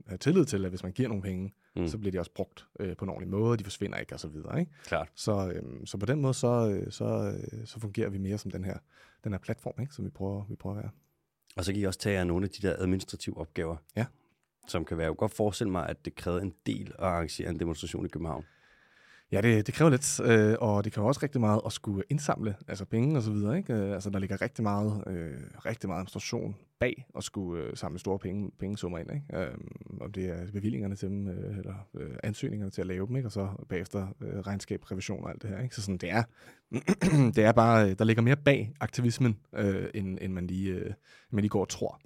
have 0.07 0.17
tillid 0.17 0.45
til, 0.45 0.65
at 0.65 0.71
hvis 0.71 0.83
man 0.83 0.91
giver 0.91 1.09
nogle 1.09 1.23
penge, 1.23 1.53
Mm. 1.75 1.87
så 1.87 1.97
bliver 1.97 2.11
de 2.11 2.19
også 2.19 2.31
brugt 2.31 2.67
øh, 2.79 2.97
på 2.97 3.05
en 3.05 3.09
ordentlig 3.09 3.29
måde, 3.29 3.57
de 3.57 3.63
forsvinder 3.63 3.97
ikke 3.97 4.13
og 4.15 4.19
så 4.19 4.27
videre. 4.27 4.59
Ikke? 4.59 4.71
Klart. 4.85 5.09
Så, 5.15 5.47
øh, 5.55 5.63
så 5.85 5.97
på 5.97 6.05
den 6.05 6.21
måde, 6.21 6.33
så, 6.33 6.69
øh, 6.69 6.91
så, 6.91 7.05
øh, 7.51 7.65
så 7.67 7.79
fungerer 7.79 8.09
vi 8.09 8.17
mere 8.17 8.37
som 8.37 8.51
den 8.51 8.63
her, 8.65 8.77
den 9.23 9.31
her 9.31 9.39
platform, 9.39 9.73
ikke? 9.81 9.93
som 9.93 10.05
vi 10.05 10.09
prøver, 10.09 10.45
vi 10.49 10.55
prøver 10.55 10.75
at 10.77 10.83
være. 10.83 10.91
Og 11.57 11.65
så 11.65 11.71
kan 11.73 11.81
I 11.81 11.83
også 11.83 11.99
tage 11.99 12.15
jer 12.15 12.23
nogle 12.23 12.43
af 12.45 12.49
de 12.49 12.67
der 12.67 12.75
administrative 12.79 13.37
opgaver. 13.37 13.75
Ja. 13.95 14.05
Som 14.67 14.85
kan 14.85 14.97
være. 14.97 15.05
Jeg 15.05 15.09
kunne 15.09 15.15
godt 15.17 15.33
forestille 15.33 15.71
mig, 15.71 15.89
at 15.89 16.05
det 16.05 16.15
krævede 16.15 16.41
en 16.41 16.53
del 16.65 16.87
at 16.99 17.05
arrangere 17.05 17.49
en 17.49 17.59
demonstration 17.59 18.05
i 18.05 18.09
København. 18.09 18.45
Ja, 19.33 19.41
det, 19.41 19.67
det 19.67 19.73
kræver 19.75 19.91
lidt, 19.91 20.19
øh, 20.19 20.55
og 20.59 20.83
det 20.83 20.93
kræver 20.93 21.07
også 21.07 21.19
rigtig 21.23 21.41
meget 21.41 21.61
at 21.65 21.73
skulle 21.73 22.03
indsamle 22.09 22.55
altså 22.67 22.85
penge 22.85 23.17
og 23.17 23.23
så 23.23 23.31
videre. 23.31 23.57
Ikke? 23.57 23.73
Øh, 23.73 23.93
altså, 23.93 24.09
der 24.09 24.19
ligger 24.19 24.41
rigtig 24.41 24.63
meget, 24.63 25.03
øh, 25.07 25.37
rigtig 25.65 25.89
meget 25.89 25.99
administration 25.99 26.55
bag 26.79 27.05
at 27.17 27.23
skulle 27.23 27.63
øh, 27.63 27.77
samle 27.77 27.99
store 27.99 28.19
penge, 28.19 28.51
pengesummer 28.59 28.97
ind. 28.97 29.11
Ikke? 29.11 29.37
Øh, 29.37 29.57
om 30.01 30.11
det 30.11 30.25
er 30.25 30.51
bevillingerne 30.51 30.95
til 30.95 31.09
dem, 31.09 31.27
øh, 31.27 31.57
eller 31.57 31.87
øh, 31.95 32.15
ansøgningerne 32.23 32.71
til 32.71 32.81
at 32.81 32.87
lave 32.87 33.07
dem, 33.07 33.15
ikke? 33.15 33.27
og 33.27 33.31
så 33.31 33.49
bagefter 33.69 34.07
øh, 34.21 34.39
regnskab, 34.39 34.91
revision 34.91 35.23
og 35.23 35.29
alt 35.29 35.41
det 35.41 35.49
her. 35.49 35.61
Ikke? 35.61 35.75
Så 35.75 35.81
sådan, 35.81 35.97
det 35.97 36.09
er, 36.09 36.23
det 37.35 37.43
er 37.43 37.51
bare, 37.51 37.89
øh, 37.89 37.95
der 37.99 38.05
ligger 38.05 38.23
mere 38.23 38.37
bag 38.37 38.73
aktivismen, 38.79 39.37
øh, 39.55 39.89
end, 39.93 40.17
end 40.21 40.33
man 40.33 40.47
lige, 40.47 40.71
øh, 40.71 40.93
man 41.31 41.41
lige 41.41 41.49
går 41.49 41.61
og 41.61 41.69
tror. 41.69 41.99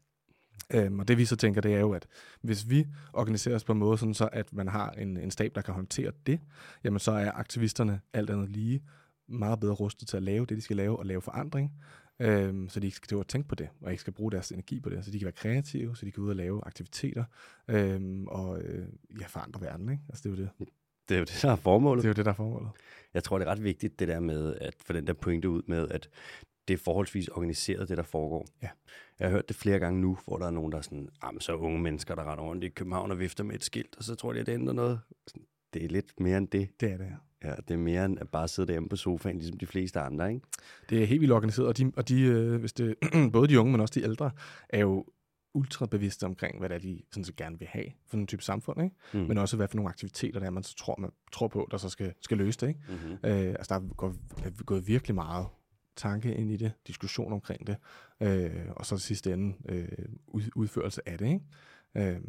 Øhm, 0.74 1.00
og 1.00 1.08
det 1.08 1.18
vi 1.18 1.26
så 1.26 1.36
tænker, 1.36 1.62
det 1.62 1.74
er 1.74 1.80
jo, 1.80 1.92
at 1.94 2.08
hvis 2.42 2.70
vi 2.70 2.88
organiserer 3.14 3.56
os 3.56 3.64
på 3.64 3.72
en 3.72 3.80
måde, 3.80 3.98
sådan 3.98 4.14
så 4.14 4.30
at 4.32 4.54
man 4.54 4.68
har 4.68 4.92
en, 4.92 5.18
en 5.18 5.32
stab, 5.32 5.56
der 5.56 5.62
kan 5.62 5.74
håndtere 5.74 6.12
det, 6.26 6.40
jamen 6.84 7.00
så 7.00 7.12
er 7.12 7.32
aktivisterne 7.32 8.02
alt 8.14 8.30
andet 8.30 8.50
lige 8.50 8.84
meget 9.28 9.60
bedre 9.60 9.74
rustet 9.74 10.08
til 10.08 10.18
at 10.18 10.24
lave 10.24 10.46
det, 10.46 10.58
de 10.58 10.62
skal 10.62 10.78
lave, 10.78 11.00
og 11.00 11.06
lave 11.06 11.22
forandring, 11.22 11.74
øhm, 12.20 12.70
så 12.70 12.80
de 12.80 12.88
ikke 12.88 12.98
skal 12.98 13.08
til 13.08 13.16
at 13.16 13.28
tænke 13.28 13.48
på 13.48 13.56
det, 13.56 13.70
og 13.82 13.92
ikke 13.92 14.02
skal 14.02 14.14
bruge 14.14 14.32
deres 14.32 14.52
energi 14.52 14.80
på 14.80 14.90
det, 14.90 15.06
så 15.06 15.12
de 15.12 15.20
kan 15.20 15.26
være 15.26 15.32
kreative, 15.32 15.96
så 15.96 16.06
de 16.06 16.12
kan 16.12 16.24
ud 16.24 16.30
og 16.30 16.36
lave 16.36 16.62
aktiviteter, 16.66 17.24
øhm, 17.68 18.28
og 18.28 18.62
øh, 18.62 18.88
ja, 19.20 19.26
forandre 19.26 19.62
verden, 19.62 19.90
ikke? 19.92 20.04
Altså 20.10 20.24
det 20.24 20.40
er 20.40 20.44
jo 20.44 20.50
det. 20.60 20.70
Det 21.10 21.16
er 21.16 21.20
jo 21.20 21.26
det, 21.26 21.40
der 21.42 21.52
er 21.52 21.56
formålet. 21.56 22.04
Det 22.04 22.08
er 22.08 22.10
jo 22.10 22.14
det, 22.14 22.26
der 22.26 22.32
er 22.32 22.36
formålet. 22.36 22.70
Jeg 23.14 23.24
tror, 23.24 23.38
det 23.38 23.48
er 23.48 23.52
ret 23.52 23.64
vigtigt, 23.64 24.00
det 24.00 24.08
der 24.08 24.20
med 24.20 24.56
at 24.62 24.76
få 24.86 24.94
den 24.94 25.08
der 25.08 25.14
pointe 25.14 25.50
ud 25.50 25.62
med, 25.68 25.88
at 25.90 26.10
det 26.68 26.74
er 26.74 26.78
forholdsvis 26.78 27.28
organiseret, 27.28 27.90
det 27.90 27.98
der 27.98 28.04
foregår. 28.04 28.48
Ja. 28.62 28.70
Jeg 29.20 29.28
har 29.28 29.32
hørt 29.32 29.48
det 29.48 29.56
flere 29.56 29.80
gange 29.80 30.02
nu, 30.02 30.18
hvor 30.26 30.38
der 30.38 30.46
er 30.46 30.52
nogen, 30.52 30.72
der 30.72 30.78
er 30.78 30.82
sådan, 30.82 31.10
ah, 31.22 31.34
men 31.34 31.42
så 31.42 31.56
unge 31.56 31.80
mennesker, 31.80 32.16
der 32.16 32.32
render 32.32 32.44
rundt 32.44 32.64
i 32.64 32.70
København 32.70 33.12
og 33.12 33.20
vifter 33.20 33.44
med 33.44 33.56
et 33.56 33.64
skilt, 33.64 33.96
og 33.98 34.04
så 34.04 34.16
tror 34.16 34.34
de, 34.34 34.40
at 34.40 34.46
det 34.46 34.54
ændrer 34.54 34.74
noget. 34.74 35.00
Det 35.74 35.84
er 35.84 35.88
lidt 35.88 36.20
mere 36.20 36.38
end 36.38 36.48
det. 36.48 36.70
Det 36.80 36.92
er 36.92 36.98
det, 36.98 37.08
ja. 37.44 37.56
Det 37.56 37.72
er 37.72 37.78
mere 37.78 38.06
end 38.06 38.20
at 38.20 38.30
bare 38.30 38.48
sidde 38.48 38.68
derhjemme 38.68 38.90
på 38.90 38.96
sofaen, 38.96 39.38
ligesom 39.38 39.58
de 39.58 39.68
fleste 39.68 40.00
andre, 40.00 40.34
ikke? 40.34 40.46
Det 40.90 41.02
er 41.02 41.06
helt 41.06 41.22
vildt 41.22 41.34
organiseret, 41.34 41.68
og 41.68 41.78
de, 41.78 41.92
og 41.98 42.10
de 42.10 42.22
øh, 42.22 42.60
hvis 42.60 42.74
det, 42.74 42.96
både 43.34 43.48
de 43.48 43.60
unge, 43.60 43.72
men 43.72 43.82
også 43.82 44.00
de 44.00 44.04
ældre, 44.04 44.32
er 44.70 44.80
jo 44.80 45.06
ultra 45.54 45.86
bevidste 45.86 46.24
omkring, 46.24 46.60
hvad 46.60 46.70
det 46.70 46.76
er, 46.76 46.80
de 46.80 47.02
sådan 47.12 47.24
set 47.24 47.36
gerne 47.36 47.60
vil 47.60 47.68
have 47.68 47.86
for 48.08 48.18
en 48.18 48.28
type 48.28 48.44
samfund, 48.44 48.84
ikke? 48.84 48.96
Mm. 49.14 49.20
men 49.20 49.38
også 49.38 49.58
hvad 49.58 49.68
for 49.68 49.76
nogle 49.76 49.90
aktiviteter, 49.90 50.40
der 50.40 50.46
er, 50.46 50.52
man 50.52 50.64
så 50.64 50.76
tror, 50.76 50.96
man 51.00 51.12
tror 51.32 51.48
på, 51.48 51.68
der 51.72 51.78
så 51.78 51.90
skal, 51.90 52.14
skal 52.22 52.38
løse 52.38 52.60
det. 52.60 52.68
Ikke? 52.68 52.80
Mm-hmm. 52.90 53.30
Øh, 53.30 53.48
altså, 53.48 53.66
der 53.70 53.76
er 53.76 53.94
gået, 53.94 54.16
er 54.44 54.64
gået 54.64 54.88
virkelig 54.88 55.16
meget 55.16 55.46
tanke 55.98 56.36
ind 56.36 56.52
i 56.52 56.58
det, 56.58 56.72
diskussion 56.88 57.34
omkring 57.34 57.68
det, 57.68 57.78
øh, 58.22 58.66
og 58.76 58.86
så 58.86 58.96
i 58.96 59.00
sidste 59.00 59.34
ende 59.34 59.56
øh, 59.70 59.88
ud, 60.28 60.44
udførelse 60.56 61.10
af 61.10 61.18
det. 61.18 61.26
Ikke? 61.26 61.42
Øh, 61.96 62.22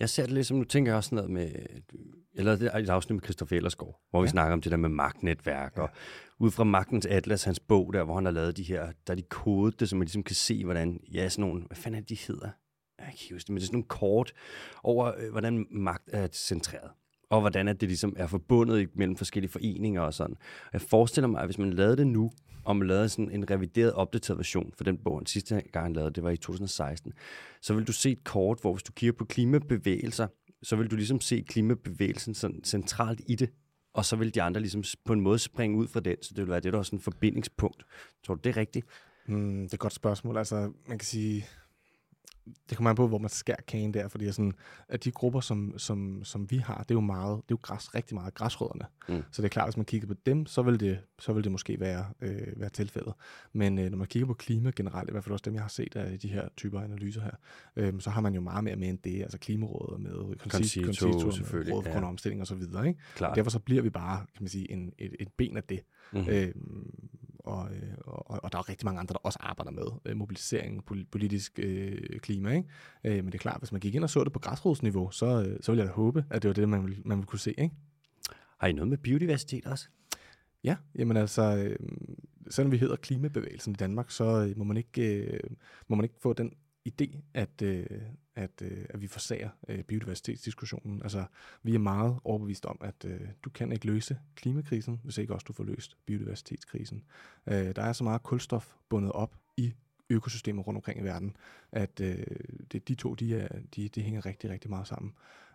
Jeg 0.00 0.08
ser 0.08 0.22
det 0.22 0.32
lidt 0.32 0.46
som, 0.46 0.56
nu 0.56 0.64
tænker 0.64 0.92
jeg 0.92 0.96
også 0.96 1.08
sådan 1.08 1.16
noget 1.16 1.30
med, 1.30 1.62
jeg 2.34 2.44
lavede 2.44 2.66
et 2.80 2.88
afsnit 2.88 3.14
med 3.14 3.22
Christoffer 3.22 3.56
Ellersgaard, 3.56 4.00
hvor 4.10 4.18
ja. 4.18 4.22
vi 4.22 4.26
Ja. 4.26 4.30
snakker 4.30 4.52
om 4.52 4.60
det 4.60 4.70
der 4.72 4.76
med 4.78 4.88
magtnetværk, 4.88 5.76
ja. 5.76 5.80
Ja. 5.82 5.86
og 5.88 5.94
ud 6.38 6.50
fra 6.50 6.64
Magtens 6.64 7.06
Atlas, 7.06 7.44
hans 7.44 7.60
bog 7.60 7.92
der, 7.92 8.04
hvor 8.04 8.14
han 8.14 8.24
har 8.24 8.32
lavet 8.32 8.56
de 8.56 8.62
her, 8.62 8.92
der 9.06 9.12
er 9.12 9.14
de 9.14 9.22
kodet 9.22 9.80
det, 9.80 9.88
så 9.88 9.96
man 9.96 10.04
ligesom 10.04 10.22
kan 10.22 10.34
se, 10.36 10.64
hvordan, 10.64 11.00
ja, 11.12 11.28
sådan 11.28 11.48
nogle, 11.48 11.64
hvad 11.66 11.76
fanden 11.76 11.96
er 11.98 12.00
det, 12.00 12.08
de 12.08 12.14
hedder? 12.26 12.50
Jeg 12.98 13.06
kan 13.06 13.12
ikke 13.22 13.34
huske 13.34 13.46
det, 13.46 13.50
men 13.52 13.56
det 13.56 13.62
er 13.62 13.66
sådan 13.66 13.76
nogle 13.76 13.88
kort 13.88 14.32
over, 14.82 15.12
øh, 15.18 15.30
hvordan 15.30 15.66
magt 15.70 16.08
er 16.12 16.28
centreret. 16.32 16.90
Og 17.30 17.40
hvordan 17.40 17.68
at 17.68 17.80
det 17.80 17.88
ligesom 17.88 18.14
er 18.16 18.26
forbundet 18.26 18.88
mellem 18.96 19.16
forskellige 19.16 19.50
foreninger 19.50 20.00
og 20.00 20.14
sådan. 20.14 20.36
Og 20.64 20.70
jeg 20.72 20.80
forestiller 20.80 21.28
mig, 21.28 21.40
at 21.40 21.46
hvis 21.46 21.58
man 21.58 21.72
lavede 21.72 21.96
det 21.96 22.06
nu, 22.06 22.30
og 22.64 22.76
man 22.76 22.88
lavede 22.88 23.08
sådan 23.08 23.30
en 23.30 23.50
revideret, 23.50 23.92
opdateret 23.92 24.38
version 24.38 24.72
for 24.76 24.84
den 24.84 24.98
bog, 24.98 25.18
den 25.18 25.26
sidste 25.26 25.62
gang 25.72 25.84
han 25.84 25.92
lavede, 25.92 26.10
det 26.10 26.22
var 26.22 26.30
i 26.30 26.36
2016, 26.36 27.12
så 27.62 27.74
vil 27.74 27.86
du 27.86 27.92
se 27.92 28.10
et 28.10 28.24
kort, 28.24 28.60
hvor 28.60 28.72
hvis 28.72 28.82
du 28.82 28.92
kigger 28.92 29.12
på 29.12 29.24
klimabevægelser, 29.24 30.26
så 30.62 30.76
vil 30.76 30.90
du 30.90 30.96
ligesom 30.96 31.20
se 31.20 31.44
klimabevægelsen 31.48 32.34
sådan 32.34 32.60
centralt 32.64 33.20
i 33.26 33.34
det, 33.34 33.50
og 33.94 34.04
så 34.04 34.16
vil 34.16 34.34
de 34.34 34.42
andre 34.42 34.60
ligesom 34.60 34.84
på 35.04 35.12
en 35.12 35.20
måde 35.20 35.38
springe 35.38 35.76
ud 35.76 35.88
fra 35.88 36.00
den, 36.00 36.16
så 36.22 36.34
det 36.34 36.42
vil 36.42 36.50
være 36.50 36.60
det, 36.60 36.72
der 36.72 36.78
er 36.78 36.82
sådan 36.82 36.98
en 36.98 37.02
forbindingspunkt. 37.02 37.84
Tror 38.26 38.34
du, 38.34 38.40
det 38.44 38.50
er 38.50 38.56
rigtigt? 38.56 38.86
mm, 39.28 39.62
det 39.62 39.72
er 39.72 39.76
et 39.76 39.80
godt 39.80 39.92
spørgsmål. 39.92 40.36
Altså, 40.36 40.72
man 40.88 40.98
kan 40.98 41.06
sige, 41.06 41.46
det 42.68 42.76
kommer 42.76 42.90
an 42.90 42.96
på, 42.96 43.08
hvor 43.08 43.18
man 43.18 43.30
skærer 43.30 43.62
kagen 43.68 43.94
der, 43.94 44.08
fordi 44.08 44.32
sådan, 44.32 44.52
at 44.88 45.04
de 45.04 45.10
grupper, 45.10 45.40
som, 45.40 45.78
som, 45.78 46.24
som 46.24 46.50
vi 46.50 46.56
har, 46.56 46.78
det 46.78 46.90
er 46.90 46.94
jo 46.94 47.00
meget, 47.00 47.36
det 47.36 47.42
er 47.42 47.44
jo 47.50 47.58
græs, 47.62 47.94
rigtig 47.94 48.14
meget 48.14 48.34
græsrødderne. 48.34 48.84
Mm. 49.08 49.22
Så 49.30 49.42
det 49.42 49.48
er 49.48 49.52
klart, 49.52 49.66
hvis 49.66 49.76
man 49.76 49.86
kigger 49.86 50.08
på 50.08 50.14
dem, 50.26 50.46
så 50.46 50.62
vil 50.62 50.80
det, 50.80 50.98
så 51.18 51.32
vil 51.32 51.44
det 51.44 51.52
måske 51.52 51.80
være, 51.80 52.06
øh, 52.20 52.60
være 52.60 52.70
tilfældet. 52.70 53.12
Men 53.52 53.78
øh, 53.78 53.90
når 53.90 53.98
man 53.98 54.06
kigger 54.06 54.26
på 54.26 54.34
klima 54.34 54.70
generelt, 54.76 55.08
i 55.08 55.12
hvert 55.12 55.24
fald 55.24 55.32
også 55.32 55.42
dem, 55.44 55.54
jeg 55.54 55.62
har 55.62 55.68
set 55.68 55.96
af 55.96 56.18
de 56.18 56.28
her 56.28 56.48
typer 56.56 56.80
analyser 56.80 57.22
her, 57.22 57.34
øh, 57.76 58.00
så 58.00 58.10
har 58.10 58.20
man 58.20 58.34
jo 58.34 58.40
meget 58.40 58.64
mere 58.64 58.76
med 58.76 58.88
end 58.88 58.98
det, 58.98 59.22
altså 59.22 59.38
Klimarådet 59.38 60.00
med 60.00 60.38
Concito, 60.38 60.86
Concito, 60.86 61.30
selvfølgelig, 61.30 61.74
Rådet 61.74 61.92
for 61.92 61.98
ja. 61.98 62.06
omstilling 62.06 62.40
og 62.40 62.46
så 62.46 62.54
videre. 62.54 62.88
Ikke? 62.88 63.00
Klart. 63.14 63.36
Derfor 63.36 63.50
så 63.50 63.58
bliver 63.58 63.82
vi 63.82 63.90
bare, 63.90 64.18
kan 64.18 64.42
man 64.42 64.48
sige, 64.48 64.70
en, 64.70 64.92
et, 64.98 65.16
et 65.20 65.28
ben 65.36 65.56
af 65.56 65.62
det. 65.62 65.80
Mm. 66.12 66.28
Øhm, 66.28 67.08
og, 67.48 67.70
øh, 67.74 67.94
og, 67.98 68.44
og 68.44 68.52
der 68.52 68.58
er 68.58 68.68
rigtig 68.68 68.84
mange 68.84 69.00
andre, 69.00 69.12
der 69.12 69.18
også 69.22 69.38
arbejder 69.42 69.70
med 69.70 69.86
øh, 70.04 70.16
mobilisering, 70.16 70.84
pol- 70.90 71.06
politisk 71.10 71.58
øh, 71.62 72.20
klima. 72.20 72.56
Ikke? 72.56 72.68
Øh, 73.04 73.24
men 73.24 73.26
det 73.26 73.34
er 73.34 73.38
klart, 73.38 73.58
hvis 73.58 73.72
man 73.72 73.80
gik 73.80 73.94
ind 73.94 74.04
og 74.04 74.10
så 74.10 74.24
det 74.24 74.32
på 74.32 74.38
græsrodsniveau, 74.38 75.10
så, 75.10 75.26
øh, 75.26 75.58
så 75.60 75.72
ville 75.72 75.82
jeg 75.82 75.88
da 75.88 75.94
håbe, 75.94 76.24
at 76.30 76.42
det 76.42 76.48
var 76.48 76.54
det, 76.54 76.68
man 76.68 76.84
ville, 76.84 77.02
man 77.04 77.18
ville 77.18 77.26
kunne 77.26 77.38
se. 77.38 77.54
Ikke? 77.58 77.74
Har 78.58 78.68
I 78.68 78.72
noget 78.72 78.88
med 78.88 78.98
biodiversitet 78.98 79.66
også? 79.66 79.88
Ja, 80.64 80.76
jamen 80.94 81.16
altså, 81.16 81.56
øh, 81.56 81.76
selvom 82.50 82.72
vi 82.72 82.78
hedder 82.78 82.96
klimabevægelsen 82.96 83.72
i 83.72 83.76
Danmark, 83.76 84.10
så 84.10 84.24
øh, 84.24 84.58
må, 84.58 84.64
man 84.64 84.76
ikke, 84.76 85.24
øh, 85.24 85.50
må 85.88 85.96
man 85.96 86.04
ikke 86.04 86.20
få 86.22 86.32
den 86.32 86.52
idé, 86.88 87.20
at, 87.34 87.62
øh, 87.62 87.86
at, 88.34 88.62
øh, 88.62 88.84
at 88.88 89.00
vi 89.00 89.06
forsager 89.06 89.50
øh, 89.68 89.82
biodiversitetsdiskussionen. 89.82 91.02
Altså, 91.02 91.24
vi 91.62 91.74
er 91.74 91.78
meget 91.78 92.18
overbevist 92.24 92.66
om, 92.66 92.78
at 92.80 93.04
øh, 93.04 93.20
du 93.44 93.50
kan 93.50 93.72
ikke 93.72 93.86
løse 93.86 94.18
klimakrisen, 94.36 95.00
hvis 95.04 95.18
ikke 95.18 95.34
også 95.34 95.44
du 95.48 95.52
får 95.52 95.64
løst 95.64 95.96
biodiversitetskrisen. 96.06 97.04
Øh, 97.46 97.76
der 97.76 97.82
er 97.82 97.92
så 97.92 98.04
meget 98.04 98.22
kulstof 98.22 98.72
bundet 98.88 99.12
op 99.12 99.36
i 99.56 99.74
økosystemer 100.10 100.62
rundt 100.62 100.76
omkring 100.76 101.00
i 101.00 101.02
verden, 101.02 101.36
at 101.72 102.00
øh, 102.00 102.26
det, 102.72 102.88
de 102.88 102.94
to, 102.94 103.14
de, 103.14 103.36
er, 103.36 103.48
de, 103.76 103.88
de 103.88 104.02
hænger 104.02 104.26
rigtig, 104.26 104.50
rigtig 104.50 104.70
meget 104.70 104.86
sammen. 104.86 105.12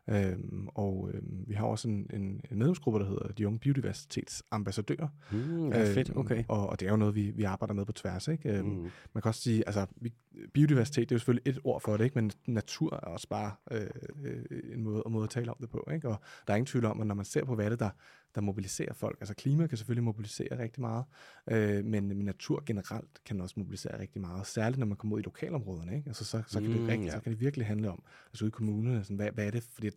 Øhm, 0.09 0.67
og 0.67 1.09
øhm, 1.13 1.43
vi 1.47 1.53
har 1.53 1.65
også 1.65 1.87
en, 1.87 2.09
en, 2.13 2.21
en 2.51 2.57
medlemsgruppe, 2.57 2.99
der 2.99 3.05
hedder 3.05 3.27
De 3.27 3.47
Unge 3.47 3.59
Biodiversitetsambassadører. 3.59 5.07
Mm, 5.31 5.67
ja, 5.71 5.93
fedt, 5.93 6.09
Øhm, 6.09 6.17
okay. 6.17 6.43
Og, 6.47 6.69
og 6.69 6.79
det 6.79 6.85
er 6.85 6.91
jo 6.91 6.97
noget, 6.97 7.15
vi, 7.15 7.31
vi 7.31 7.43
arbejder 7.43 7.73
med 7.73 7.85
på 7.85 7.91
tværs. 7.91 8.27
Ikke? 8.27 8.49
Øhm, 8.57 8.67
Mm. 8.67 8.89
Man 9.13 9.21
kan 9.21 9.29
også 9.29 9.41
sige, 9.41 9.63
altså 9.67 9.85
vi, 9.95 10.13
biodiversitet, 10.53 11.09
det 11.09 11.11
er 11.11 11.15
jo 11.15 11.19
selvfølgelig 11.19 11.49
et 11.51 11.59
ord 11.63 11.81
for 11.81 11.97
det, 11.97 12.03
ikke? 12.03 12.15
men 12.15 12.31
natur 12.45 12.93
er 12.93 12.97
også 12.97 13.29
bare 13.29 13.51
øh, 13.71 13.87
øh, 14.23 14.43
en, 14.73 14.83
måde, 14.83 15.03
en 15.05 15.11
måde 15.11 15.23
at 15.23 15.29
tale 15.29 15.51
om 15.51 15.57
det 15.61 15.69
på. 15.69 15.87
Ikke? 15.93 16.09
Og 16.09 16.15
der 16.47 16.53
er 16.53 16.57
ingen 16.57 16.65
tvivl 16.65 16.85
om, 16.85 17.01
at 17.01 17.07
når 17.07 17.15
man 17.15 17.25
ser 17.25 17.45
på, 17.45 17.55
hvad 17.55 17.71
det, 17.71 17.79
der, 17.79 17.89
der 18.35 18.41
mobiliserer 18.41 18.93
folk, 18.93 19.17
altså 19.21 19.33
klima 19.35 19.67
kan 19.67 19.77
selvfølgelig 19.77 20.03
mobilisere 20.03 20.59
rigtig 20.59 20.81
meget, 20.81 21.05
øh, 21.51 21.85
men, 21.85 22.07
men 22.07 22.17
natur 22.17 22.63
generelt 22.65 23.23
kan 23.25 23.41
også 23.41 23.53
mobilisere 23.57 23.99
rigtig 23.99 24.21
meget, 24.21 24.47
særligt 24.47 24.79
når 24.79 24.85
man 24.85 24.97
kommer 24.97 25.15
ud 25.15 25.21
i 25.21 25.23
lokalområderne. 25.23 25.95
Ikke? 25.95 26.07
Altså, 26.07 26.25
så, 26.25 26.43
så, 26.47 26.59
kan 26.61 26.69
Mm, 26.69 26.77
det 26.77 26.87
rigtig, 26.87 27.05
ja. 27.05 27.11
så 27.11 27.19
kan 27.19 27.31
det 27.31 27.39
virkelig 27.41 27.67
handle 27.67 27.89
om, 27.91 28.03
altså 28.31 28.45
ude 28.45 28.49
i 28.49 28.51
kommunerne, 28.51 29.03
sådan, 29.03 29.15
hvad, 29.15 29.31
hvad 29.31 29.45
er 29.47 29.51
det, 29.51 29.63
fordi 29.63 29.89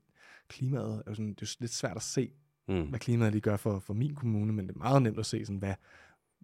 klimaet 0.48 0.92
er 1.06 1.10
jo 1.10 1.14
sådan, 1.14 1.28
det 1.34 1.42
er 1.42 1.46
jo 1.46 1.56
lidt 1.60 1.72
svært 1.72 1.96
at 1.96 2.02
se, 2.02 2.30
Mm. 2.68 2.82
hvad 2.82 2.98
klimaet 2.98 3.32
lige 3.32 3.40
gør 3.42 3.56
for, 3.56 3.78
for 3.78 3.94
min 3.94 4.14
kommune, 4.14 4.52
men 4.52 4.68
det 4.68 4.74
er 4.74 4.78
meget 4.78 5.02
nemt 5.02 5.18
at 5.18 5.26
se, 5.26 5.44
sådan, 5.46 5.58
hvad, 5.58 5.74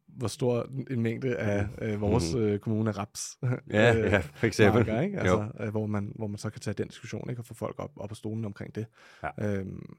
hvor 0.07 0.29
stor 0.29 0.69
en 0.91 1.03
mængde 1.03 1.37
af 1.37 1.69
øh, 1.83 2.01
vores 2.01 2.35
Mhm. 2.35 2.43
øh, 2.43 2.59
kommune 2.59 2.91
er 2.91 2.99
raps. 2.99 3.39
Ja, 3.71 3.95
øh, 3.97 4.13
ja, 4.13 4.19
for 4.19 4.47
eksempel. 4.47 4.87
marker, 4.87 5.01
ikke? 5.01 5.17
Jo. 5.17 5.21
Altså, 5.41 5.65
øh, 5.65 5.71
hvor, 5.71 5.87
man, 5.87 6.13
hvor 6.15 6.27
man 6.27 6.39
så 6.39 6.51
kan 6.51 6.61
tage 6.61 6.75
den 6.75 6.89
diskussion 6.89 7.31
ikke? 7.31 7.41
og 7.41 7.47
få 7.47 7.55
folk 7.55 7.75
op, 7.79 7.93
op 7.97 8.09
på 8.09 8.15
stolen 8.15 8.45
omkring 8.45 8.75
det. 8.75 8.87
Ja. 9.23 9.59
Øhm, 9.59 9.97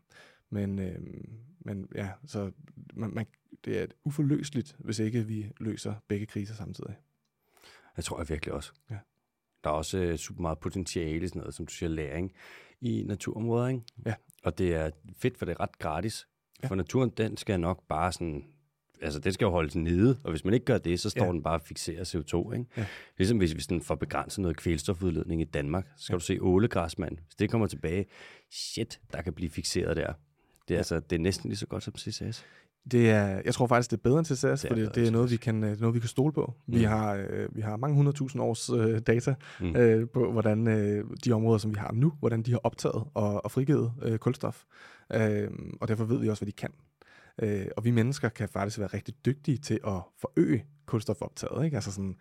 men, 0.53 0.79
øhm, 0.79 1.29
men 1.59 1.87
ja, 1.95 2.09
så 2.25 2.51
man, 2.93 3.13
man, 3.13 3.25
det 3.65 3.79
er 3.81 3.85
uforløseligt, 4.05 4.75
hvis 4.79 4.99
ikke 4.99 5.23
vi 5.27 5.51
løser 5.59 5.93
begge 6.07 6.25
kriser 6.25 6.53
samtidig. 6.55 6.95
Jeg 7.97 8.05
tror 8.05 8.19
jeg 8.19 8.29
virkelig 8.29 8.53
også. 8.53 8.71
Ja. 8.91 8.97
Der 9.63 9.69
er 9.69 9.73
også 9.73 9.97
øh, 9.97 10.17
super 10.17 10.41
meget 10.41 10.59
potentiale 10.59 11.27
sådan 11.27 11.39
noget, 11.39 11.53
som 11.53 11.65
du 11.65 11.73
siger, 11.73 11.89
læring 11.89 12.31
i 12.81 13.03
naturområder, 13.07 13.67
ikke? 13.67 13.81
Ja. 14.05 14.13
Og 14.43 14.57
det 14.57 14.75
er 14.75 14.89
fedt, 15.17 15.37
for 15.37 15.45
det 15.45 15.51
er 15.51 15.59
ret 15.59 15.79
gratis. 15.79 16.27
Ja. 16.63 16.67
For 16.67 16.75
naturen, 16.75 17.09
den 17.09 17.37
skal 17.37 17.59
nok 17.59 17.87
bare 17.87 18.11
sådan... 18.11 18.43
Altså, 19.01 19.19
den 19.19 19.33
skal 19.33 19.45
jo 19.45 19.51
holdes 19.51 19.75
nede, 19.75 20.19
og 20.23 20.29
hvis 20.31 20.45
man 20.45 20.53
ikke 20.53 20.65
gør 20.65 20.77
det, 20.77 20.99
så 20.99 21.09
står 21.09 21.25
Ja. 21.25 21.31
den 21.31 21.43
bare 21.43 21.53
og 21.53 21.61
fixerer 21.61 22.03
CO2, 22.03 22.53
ikke? 22.53 22.65
Ja. 22.77 22.85
Ligesom 23.17 23.37
hvis 23.37 23.55
vi 23.55 23.61
sådan 23.61 23.81
får 23.81 23.95
begrænset 23.95 24.41
noget 24.41 24.57
kvælstofudledning 24.57 25.41
i 25.41 25.43
Danmark, 25.43 25.87
så 25.97 26.03
skal 26.03 26.13
Ja. 26.13 26.17
du 26.17 26.23
se 26.23 26.37
ålegræsmand. 26.41 27.17
Hvis 27.17 27.35
det 27.35 27.49
kommer 27.49 27.67
tilbage, 27.67 28.05
shit, 28.51 28.99
der 29.13 29.21
kan 29.21 29.33
blive 29.33 29.49
fixeret 29.49 29.97
der. 29.97 30.13
Det 30.67 30.73
er, 30.73 30.75
Ja. 30.75 30.77
altså, 30.77 30.99
det 30.99 31.15
er 31.15 31.19
næsten 31.19 31.49
lige 31.49 31.57
så 31.57 31.67
godt 31.67 31.83
som 31.83 31.93
CCS. 31.97 32.45
Det 32.91 33.09
er, 33.11 33.41
jeg 33.45 33.53
tror 33.53 33.67
faktisk, 33.67 33.91
det 33.91 33.97
er 33.97 34.01
bedre 34.01 34.17
end 34.19 34.25
TCS, 34.25 34.43
er 34.43 34.67
fordi 34.67 34.81
det 34.81 35.07
er 35.07 35.11
noget, 35.11 35.31
vi 35.31 35.37
kan, 35.37 35.63
øh, 35.63 35.79
noget, 35.79 35.95
vi 35.95 35.99
kan 35.99 36.09
stole 36.09 36.33
på. 36.33 36.53
Mm. 36.67 36.73
Vi, 36.73 36.83
har, 36.83 37.13
øh, 37.29 37.55
vi 37.55 37.61
har 37.61 37.77
mange 37.77 37.95
hundredtusind 37.95 38.41
års 38.41 38.69
øh, 38.69 38.99
data 38.99 39.35
Mm. 39.59 39.75
øh, 39.75 40.09
på, 40.09 40.31
hvordan 40.31 40.67
øh, 40.67 41.05
de 41.25 41.31
områder, 41.31 41.57
som 41.57 41.71
vi 41.71 41.79
har 41.79 41.91
nu, 41.93 42.13
hvordan 42.19 42.41
de 42.41 42.51
har 42.51 42.59
optaget 42.63 43.03
og, 43.13 43.45
og 43.45 43.51
frigivet 43.51 43.93
øh, 44.01 44.17
kulstof. 44.17 44.63
Øh, 45.13 45.49
og 45.81 45.87
derfor 45.87 46.05
ved 46.05 46.19
vi 46.19 46.29
også, 46.29 46.41
hvad 46.45 46.47
de 46.51 46.55
kan. 46.57 46.71
Øh, 47.41 47.65
og 47.77 47.83
vi 47.85 47.91
mennesker 47.91 48.29
kan 48.29 48.49
faktisk 48.49 48.79
være 48.79 48.87
rigtig 48.87 49.13
dygtige 49.25 49.57
til 49.57 49.79
at 49.87 50.01
forøge 50.19 50.65
kulstofoptaget. 50.85 51.65
Ikke? 51.65 51.77
Altså 51.77 51.91
sådan, 51.91 52.15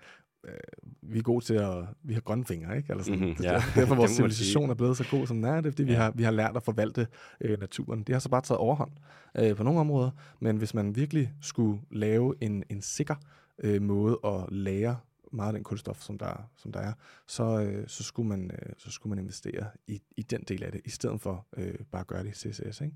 øh, 0.49 0.55
vi 1.03 1.19
er 1.19 1.23
gode 1.23 1.45
til 1.45 1.55
at... 1.55 1.85
Vi 2.03 2.15
har 2.15 2.21
grønne 2.21 2.45
fingre, 2.45 2.77
ikke? 2.77 2.91
Eller 2.91 3.05
sådan, 3.05 3.21
Mhm, 3.21 3.35
det, 3.37 3.45
ja. 3.45 3.63
Derfor 3.75 3.95
vores 4.03 4.11
civilisation 4.11 4.71
er 4.71 4.75
blevet 4.75 4.97
så 4.97 5.05
god, 5.11 5.27
som 5.27 5.37
den 5.37 5.45
er. 5.45 5.57
Det 5.61 5.67
er, 5.67 5.71
fordi 5.71 5.83
vi, 5.85 5.93
Ja. 5.93 5.99
har, 5.99 6.11
vi 6.11 6.23
har 6.23 6.31
lært 6.31 6.57
at 6.57 6.63
forvalte 6.63 7.07
øh, 7.41 7.61
naturen. 7.61 8.03
Det 8.03 8.15
har 8.15 8.21
så 8.21 8.29
bare 8.29 8.41
taget 8.41 8.59
overhånd 8.59 8.91
øh, 9.39 9.57
på 9.57 9.63
nogle 9.63 9.81
områder. 9.81 10.11
Men 10.41 10.57
hvis 10.57 10.75
man 10.75 10.97
virkelig 10.97 11.33
skulle 11.41 11.81
lave 11.91 12.35
en, 12.41 12.65
en 12.69 12.83
sikker 12.83 13.15
øh, 13.59 13.83
måde 13.83 14.19
at 14.25 14.53
lære 14.53 14.97
meget 15.33 15.49
af 15.49 15.53
den 15.55 15.65
kulstof, 15.65 16.01
som 16.01 16.19
der, 16.19 16.49
som 16.57 16.73
der 16.73 16.81
er, 16.81 16.93
så, 17.27 17.61
øh, 17.63 17.89
så, 17.89 18.05
skulle 18.05 18.29
man, 18.29 18.51
øh, 18.51 18.73
så 18.79 18.91
skulle 18.91 19.11
man 19.11 19.19
investere 19.19 19.67
i, 19.87 20.03
i 20.17 20.23
den 20.23 20.43
del 20.49 20.63
af 20.65 20.73
det, 20.73 20.81
i 20.85 20.91
stedet 20.91 21.21
for 21.21 21.47
øh, 21.57 21.75
bare 21.93 22.01
at 22.01 22.07
gøre 22.07 22.25
det 22.25 22.29
i 22.29 22.53
CCS. 22.53 22.81
Ikke? 22.81 22.95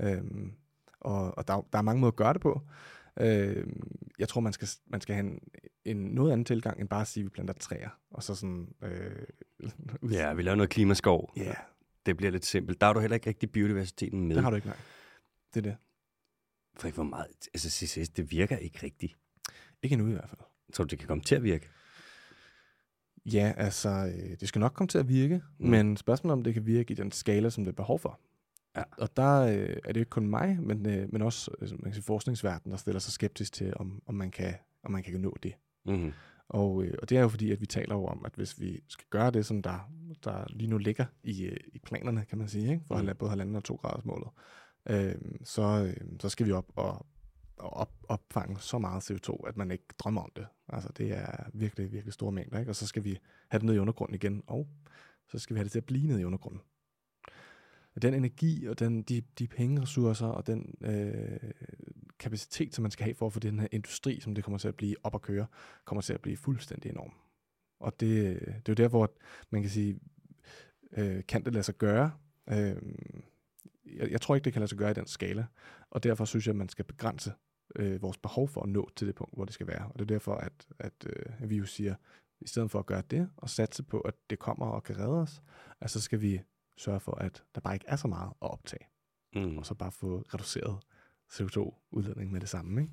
Øhm, 0.00 0.52
og 1.00 1.38
og 1.38 1.48
der, 1.48 1.54
er- 1.54 1.66
der 1.72 1.78
er 1.78 1.82
mange 1.82 2.00
måder 2.00 2.10
at 2.12 2.16
gøre 2.16 2.32
det 2.32 2.40
på. 2.40 2.60
Øhm, 3.20 3.98
jeg 4.18 4.28
tror, 4.28 4.40
man 4.40 4.52
skal, 4.52 4.68
man 4.86 5.00
skal 5.00 5.14
have 5.14 5.26
en, 5.26 5.38
en 5.84 5.96
noget 5.96 6.32
anden 6.32 6.44
tilgang, 6.44 6.80
end 6.80 6.88
bare 6.88 7.00
at 7.00 7.06
sige, 7.06 7.22
at 7.22 7.24
vi 7.24 7.28
planter 7.30 7.54
træer. 7.54 7.88
Og 8.10 8.22
så 8.22 8.34
sådan... 8.34 8.74
Øh, 8.82 9.26
Ja, 10.12 10.32
vi 10.34 10.42
laver 10.42 10.56
noget 10.56 10.70
klimaskov. 10.70 11.32
Ja, 11.36 11.54
Det 12.06 12.16
bliver 12.16 12.30
lidt 12.32 12.46
simpelt. 12.46 12.80
Der 12.80 12.86
er 12.86 12.92
du 12.92 13.00
heller 13.00 13.14
ikke 13.14 13.28
rigtig 13.28 13.52
biodiversiteten 13.52 14.28
med. 14.28 14.34
det 14.36 14.42
har 14.44 14.50
du 14.50 14.56
ikke, 14.56 14.68
nej. 14.68 14.76
Det 15.54 15.66
er 15.66 15.70
det. 15.70 15.76
For 16.76 16.86
ikke 16.86 16.94
hvor 16.96 17.04
meget, 17.04 17.26
altså 17.54 17.70
CCS, 17.70 18.08
det 18.08 18.30
virker 18.30 18.56
ikke 18.56 18.78
rigtigt. 18.82 19.16
Ikke 19.82 19.92
endnu 19.92 20.08
i 20.08 20.12
hvert 20.12 20.28
fald. 20.28 20.40
Tror 20.72 20.84
du, 20.84 20.88
det 20.88 20.98
kan 20.98 21.08
komme 21.08 21.24
til 21.24 21.34
at 21.34 21.42
virke? 21.42 21.68
Ja, 23.26 23.52
altså, 23.56 23.88
øh, 23.88 24.36
det 24.40 24.48
skal 24.48 24.60
nok 24.60 24.72
komme 24.72 24.88
til 24.88 24.98
at 24.98 25.08
virke, 25.08 25.42
Mm. 25.58 25.70
men 25.70 25.96
spørgsmålet 25.96 26.32
om 26.32 26.42
det 26.44 26.54
kan 26.54 26.66
virke 26.66 26.92
i 26.92 26.94
den 26.94 27.12
skala, 27.12 27.50
som 27.50 27.64
det 27.64 27.72
er 27.72 27.76
behov 27.76 27.98
for. 27.98 28.20
Ja. 28.76 28.82
Og 28.98 29.16
der 29.16 29.40
øh, 29.42 29.76
er 29.84 29.92
det 29.92 29.96
ikke 30.00 30.10
kun 30.10 30.26
mig, 30.26 30.58
men, 30.62 30.86
øh, 30.86 31.12
men 31.12 31.22
også 31.22 31.50
øh, 31.60 31.70
man 31.70 31.78
kan 31.80 31.92
sige, 31.94 32.02
forskningsverdenen, 32.02 32.70
der 32.70 32.76
stiller 32.78 32.98
sig 33.00 33.12
skeptisk 33.12 33.52
til, 33.52 33.72
om, 33.76 34.02
om, 34.06 34.14
man, 34.14 34.30
kan, 34.30 34.54
om 34.82 34.92
man 34.92 35.02
kan 35.02 35.20
nå 35.20 35.36
det. 35.42 35.54
Mm-hmm. 35.86 36.12
Og, 36.48 36.84
øh, 36.84 36.94
og 37.02 37.10
det 37.10 37.18
er 37.18 37.22
jo 37.22 37.28
fordi, 37.28 37.52
at 37.52 37.60
vi 37.60 37.66
taler 37.66 37.94
jo 37.94 38.06
om, 38.06 38.24
at 38.24 38.32
hvis 38.34 38.60
vi 38.60 38.80
skal 38.88 39.06
gøre 39.10 39.30
det, 39.30 39.46
som 39.46 39.62
der, 39.62 39.90
der 40.24 40.44
lige 40.50 40.70
nu 40.70 40.78
ligger 40.78 41.04
i, 41.22 41.44
øh, 41.44 41.56
i 41.72 41.78
planerne, 41.78 42.24
kan 42.24 42.38
man 42.38 42.48
sige, 42.48 42.72
ikke? 42.72 42.84
for 42.88 43.02
Mm. 43.02 43.08
både 43.18 43.30
halvanden 43.30 43.56
og 43.56 43.64
to 43.64 43.74
graders 43.74 44.04
målet, 44.04 44.28
øh, 44.90 45.14
så, 45.44 45.62
øh, 45.62 46.06
så 46.20 46.28
skal 46.28 46.46
vi 46.46 46.52
op 46.52 46.66
og, 46.76 47.06
og 47.56 47.70
op, 47.70 47.92
opfange 48.08 48.60
så 48.60 48.78
meget 48.78 49.10
CO2, 49.10 49.48
at 49.48 49.56
man 49.56 49.70
ikke 49.70 49.84
drømmer 49.98 50.22
om 50.22 50.32
det. 50.36 50.46
Altså 50.68 50.92
det 50.96 51.12
er 51.12 51.50
virkelig, 51.54 51.92
virkelig 51.92 52.12
store 52.12 52.32
mængder, 52.32 52.58
ikke? 52.58 52.70
og 52.70 52.76
så 52.76 52.86
skal 52.86 53.04
vi 53.04 53.18
have 53.48 53.58
det 53.58 53.66
ned 53.66 53.74
i 53.74 53.78
undergrunden 53.78 54.14
igen, 54.14 54.42
og 54.46 54.68
så 55.28 55.38
skal 55.38 55.54
vi 55.54 55.58
have 55.58 55.64
det 55.64 55.72
til 55.72 55.78
at 55.78 55.86
blive 55.86 56.06
ned 56.06 56.18
i 56.20 56.24
undergrunden. 56.24 56.60
Og 57.94 58.02
den 58.02 58.14
energi 58.14 58.66
og 58.66 58.78
den, 58.78 59.02
de, 59.02 59.22
de 59.38 59.46
pengeressourcer 59.46 60.26
og 60.26 60.46
den 60.46 60.74
øh, 60.84 61.50
kapacitet, 62.20 62.74
som 62.74 62.82
man 62.82 62.90
skal 62.90 63.04
have 63.04 63.14
for 63.14 63.26
at 63.26 63.32
få 63.32 63.40
den 63.40 63.58
her 63.58 63.68
industri, 63.72 64.20
som 64.20 64.34
det 64.34 64.44
kommer 64.44 64.58
til 64.58 64.68
at 64.68 64.76
blive 64.76 64.96
op 65.02 65.14
at 65.14 65.22
køre, 65.22 65.46
kommer 65.84 66.02
til 66.02 66.12
at 66.12 66.20
blive 66.20 66.36
fuldstændig 66.36 66.90
enorm. 66.90 67.12
Og 67.80 68.00
det, 68.00 68.40
det 68.40 68.48
er 68.48 68.62
jo 68.68 68.74
der, 68.74 68.88
hvor 68.88 69.12
man 69.50 69.62
kan 69.62 69.70
sige, 69.70 70.00
øh, 70.96 71.26
kan 71.28 71.44
det 71.44 71.52
lade 71.52 71.62
sig 71.62 71.74
gøre? 71.74 72.12
Øh, 72.50 72.76
jeg, 73.96 74.10
jeg 74.10 74.20
tror 74.20 74.34
ikke, 74.34 74.44
det 74.44 74.52
kan 74.52 74.60
lade 74.60 74.68
sig 74.68 74.78
gøre 74.78 74.90
i 74.90 74.94
den 74.94 75.06
skala, 75.06 75.46
og 75.90 76.02
derfor 76.02 76.24
synes 76.24 76.46
jeg, 76.46 76.52
at 76.52 76.56
man 76.56 76.68
skal 76.68 76.84
begrænse 76.84 77.32
øh, 77.76 78.02
vores 78.02 78.18
behov 78.18 78.48
for 78.48 78.62
at 78.62 78.68
nå 78.68 78.90
til 78.96 79.06
det 79.06 79.14
punkt, 79.14 79.34
hvor 79.34 79.44
det 79.44 79.54
skal 79.54 79.66
være. 79.66 79.86
Og 79.86 79.98
det 79.98 80.00
er 80.00 80.14
derfor, 80.14 80.34
at, 80.34 80.66
at 80.78 81.06
øh, 81.06 81.50
vi 81.50 81.56
jo 81.56 81.66
siger, 81.66 81.94
i 82.40 82.46
stedet 82.46 82.70
for 82.70 82.78
at 82.78 82.86
gøre 82.86 83.02
det, 83.10 83.30
og 83.36 83.50
satse 83.50 83.82
på, 83.82 84.00
at 84.00 84.14
det 84.30 84.38
kommer 84.38 84.66
og 84.66 84.82
kan 84.82 84.98
redde 84.98 85.20
os, 85.20 85.42
at 85.80 85.90
så 85.90 86.00
skal 86.00 86.20
vi 86.20 86.40
sørge 86.76 87.00
for, 87.00 87.12
at 87.12 87.44
der 87.54 87.60
bare 87.60 87.74
ikke 87.74 87.86
er 87.88 87.96
så 87.96 88.08
meget 88.08 88.28
at 88.42 88.50
optage, 88.50 88.86
Mm. 89.34 89.58
og 89.58 89.66
så 89.66 89.74
bare 89.74 89.92
få 89.92 90.24
reduceret 90.34 90.78
CO2-udledning 91.32 92.32
med 92.32 92.40
det 92.40 92.48
samme. 92.48 92.80
Ikke? 92.80 92.92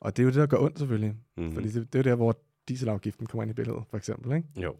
Og 0.00 0.16
det 0.16 0.22
er 0.22 0.24
jo 0.24 0.30
det, 0.30 0.36
der 0.38 0.46
gør 0.46 0.56
ondt 0.58 0.78
selvfølgelig, 0.78 1.14
Mm. 1.36 1.42
mm. 1.44 1.52
fordi 1.52 1.68
det, 1.68 1.92
det 1.92 1.98
er 1.98 1.98
jo 1.98 2.10
der, 2.10 2.14
hvor 2.16 2.38
dieselafgiften 2.68 3.26
kommer 3.26 3.42
ind 3.42 3.50
i 3.50 3.54
billedet, 3.54 3.82
for 3.90 3.96
eksempel. 3.96 4.36
Ikke? 4.36 4.48
Jo. 4.56 4.76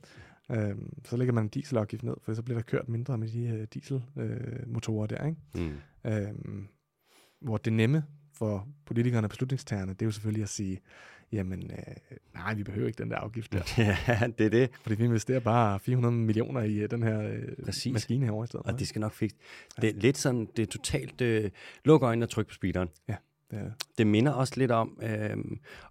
Øhm, 0.50 0.92
så 1.04 1.16
lægger 1.16 1.34
man 1.34 1.44
en 1.44 1.48
dieselafgift 1.48 2.02
ned, 2.02 2.14
for 2.22 2.34
så 2.34 2.42
bliver 2.42 2.58
der 2.58 2.62
kørt 2.62 2.88
mindre 2.88 3.18
med 3.18 3.28
de 3.28 3.58
uh, 3.58 3.64
dieselmotorer 3.74 4.66
motorer 4.66 5.06
der. 5.06 5.26
Ikke? 5.26 5.40
Mm. 6.04 6.10
Øhm, 6.10 6.68
hvor 7.40 7.56
det 7.56 7.72
nemme 7.72 8.04
for 8.40 8.68
politikerne 8.86 9.26
og 9.26 9.30
beslutningstagerne, 9.30 9.92
det 9.92 10.02
er 10.02 10.06
jo 10.06 10.12
selvfølgelig 10.12 10.42
at 10.42 10.48
sige, 10.48 10.80
jamen, 11.32 11.70
øh, 11.70 12.16
nej, 12.34 12.54
vi 12.54 12.62
behøver 12.62 12.86
ikke 12.86 13.02
den 13.02 13.10
der 13.10 13.16
afgift 13.16 13.52
der, 13.52 13.62
ja, 14.08 14.28
det 14.38 14.46
er 14.46 14.50
det. 14.50 14.70
fordi 14.82 14.94
vi 14.94 15.04
investerer 15.04 15.40
bare 15.40 15.80
400 15.80 16.14
millioner 16.14 16.60
i 16.60 16.74
øh, 16.78 16.90
den 16.90 17.02
her 17.02 17.20
øh, 17.22 17.42
Præcis. 17.64 17.92
maskine 17.92 18.24
herovre 18.26 18.44
i 18.44 18.46
stedet. 18.46 18.66
Og 18.66 18.78
det 18.78 18.88
skal 18.88 19.00
nok 19.00 19.12
fikse. 19.12 19.36
Det 19.80 19.90
er 19.90 20.00
lidt 20.00 20.18
sådan, 20.18 20.48
det 20.56 20.62
er 20.62 20.66
totalt, 20.66 21.20
øh, 21.20 21.50
luk 21.84 22.02
øjnene 22.02 22.24
og 22.26 22.30
tryk 22.30 22.46
på 22.48 22.54
speederen. 22.54 22.88
det 23.08 23.16
er, 23.50 23.70
Det 23.98 24.06
minder 24.06 24.32
også 24.32 24.54
lidt 24.56 24.70
om 24.70 24.98
øh, 25.02 25.36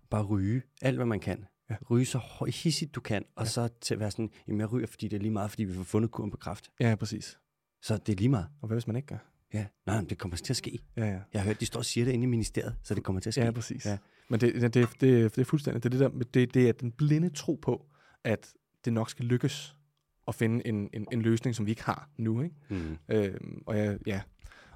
bare 0.10 0.24
ryge 0.24 0.62
alt, 0.82 0.96
hvad 0.96 1.06
man 1.06 1.20
kan. 1.20 1.46
Ja. 1.70 1.76
Ryge 1.90 2.06
så 2.06 2.20
hissigt 2.64 2.96
du 2.96 3.02
kan, 3.02 3.26
og 3.36 3.44
Ja. 3.46 3.50
så 3.50 3.70
til 3.82 3.94
at 3.94 4.00
være 4.00 4.12
sådan, 4.12 4.30
jamen 4.48 4.60
jeg 4.62 4.72
ryger, 4.72 4.88
fordi 4.88 5.08
det 5.08 5.16
er 5.18 5.22
lige 5.22 5.32
meget, 5.32 5.50
fordi 5.52 5.64
vi 5.64 5.74
får 5.74 5.84
fundet 5.84 6.12
kuren 6.12 6.32
på 6.32 6.38
kraft. 6.38 6.72
ja, 6.80 6.96
præcis. 6.96 7.40
Så 7.82 7.98
det 7.98 8.14
er 8.14 8.18
lige 8.18 8.30
meget. 8.30 8.48
Og 8.62 8.68
hvad 8.68 8.76
hvis 8.76 8.88
man 8.88 8.96
ikke 8.96 9.08
gør? 9.08 9.18
Ja, 9.54 9.66
nej, 9.86 9.96
men 9.96 10.10
det 10.10 10.18
kommer 10.18 10.38
til 10.38 10.54
at 10.54 10.58
ske. 10.58 10.80
Ja, 10.98 11.06
ja. 11.06 11.20
Jeg 11.34 11.42
har 11.42 11.48
hørt, 11.48 11.60
de 11.60 11.66
står 11.66 11.80
og 11.80 11.86
siger 11.86 12.06
det 12.06 12.12
inde 12.12 12.24
i 12.24 12.28
ministeriet, 12.28 12.76
så 12.84 12.96
det 12.96 13.04
kommer 13.04 13.20
til 13.20 13.30
at 13.30 13.34
ske. 13.34 13.42
Ja, 13.42 13.52
præcis. 13.52 13.86
Ja. 13.86 13.98
Men 14.30 14.40
det, 14.40 14.54
det, 14.54 14.74
det, 14.74 14.90
det, 15.02 15.36
det 15.36 15.42
er 15.42 15.46
fuldstændig, 15.46 15.84
det 15.84 15.94
er, 15.94 16.10
det, 16.10 16.14
der, 16.14 16.24
det, 16.34 16.54
det 16.54 16.70
er 16.70 16.74
den 16.74 16.92
blinde 16.92 17.30
tro 17.30 17.60
på, 17.62 17.86
at 18.24 18.54
det 18.86 18.94
nok 18.94 19.10
skal 19.10 19.26
lykkes 19.26 19.76
at 20.28 20.36
finde 20.36 20.68
en, 20.68 20.90
en, 20.94 21.08
en 21.12 21.22
løsning, 21.22 21.56
som 21.56 21.66
vi 21.66 21.72
ikke 21.72 21.84
har 21.84 22.10
nu. 22.18 22.42
Ikke? 22.42 22.56
Mm. 22.70 22.98
Øhm, 23.10 23.64
og 23.66 23.76
ja, 23.76 23.96
ja, 24.06 24.22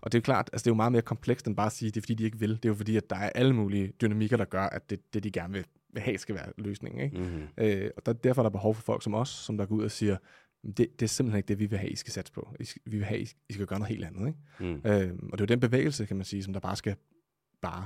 og 0.04 0.12
det 0.12 0.18
er 0.18 0.20
jo 0.20 0.24
klart, 0.24 0.50
altså 0.54 0.64
det 0.64 0.68
er 0.68 0.72
jo 0.72 0.76
meget 0.76 0.92
mere 0.92 1.02
komplekst 1.02 1.48
end 1.48 1.56
bare 1.56 1.66
at 1.66 1.72
sige, 1.72 1.88
at 1.88 1.96
det 1.96 2.00
er 2.00 2.02
fordi, 2.02 2.14
de 2.14 2.24
ikke 2.24 2.40
vil. 2.40 2.50
Det 2.50 2.66
er 2.66 2.70
jo 2.70 2.76
fordi, 2.76 2.98
at 2.98 3.10
der 3.10 3.16
er 3.16 3.30
alle 3.30 3.54
mulige 3.54 3.94
dynamikker, 4.02 4.38
der 4.38 4.46
gør, 4.46 4.64
at 4.64 4.90
det, 4.90 5.14
det 5.14 5.24
de 5.24 5.32
gerne 5.32 5.54
vil, 5.54 5.66
vil 5.94 6.02
have, 6.02 6.18
skal 6.18 6.36
være 6.36 6.52
løsningen. 6.58 7.02
Ikke? 7.02 7.18
Mm. 7.18 7.48
Øh, 7.58 7.90
og 7.98 8.06
der, 8.06 8.14
derfor 8.14 8.42
er 8.42 8.44
der 8.44 8.50
behov 8.50 8.76
for 8.76 8.82
folk 8.82 9.04
som 9.04 9.14
os, 9.14 9.30
som 9.30 9.58
der 9.58 9.66
går 9.66 9.76
ud 9.76 9.84
og 9.84 9.92
siger, 9.92 10.18
det, 10.64 10.78
det 10.78 11.02
er 11.02 11.08
simpelthen 11.08 11.38
ikke 11.38 11.48
det, 11.48 11.60
vi 11.60 11.66
vil 11.66 11.78
have, 11.80 11.90
I 11.92 11.96
skal 11.96 12.14
satse 12.14 12.34
på. 12.34 12.56
I 12.60 12.66
skal, 12.66 12.82
vi 12.86 12.98
vil 12.98 13.06
have, 13.06 13.20
I, 13.22 13.30
I 13.50 13.54
skal 13.54 13.66
gøre 13.66 13.80
noget 13.80 13.90
helt 13.90 14.06
andet. 14.06 14.28
Ikke? 14.28 14.40
Mm. 14.60 14.92
Øhm, 14.92 15.30
og 15.32 15.38
det 15.38 15.42
er 15.42 15.46
jo 15.46 15.46
den 15.46 15.60
bevægelse, 15.60 16.06
kan 16.06 16.16
man 16.18 16.26
sige, 16.26 16.44
som 16.44 16.54
der 16.54 16.60
bare 16.60 16.76
skal 16.76 16.96
bare. 17.62 17.86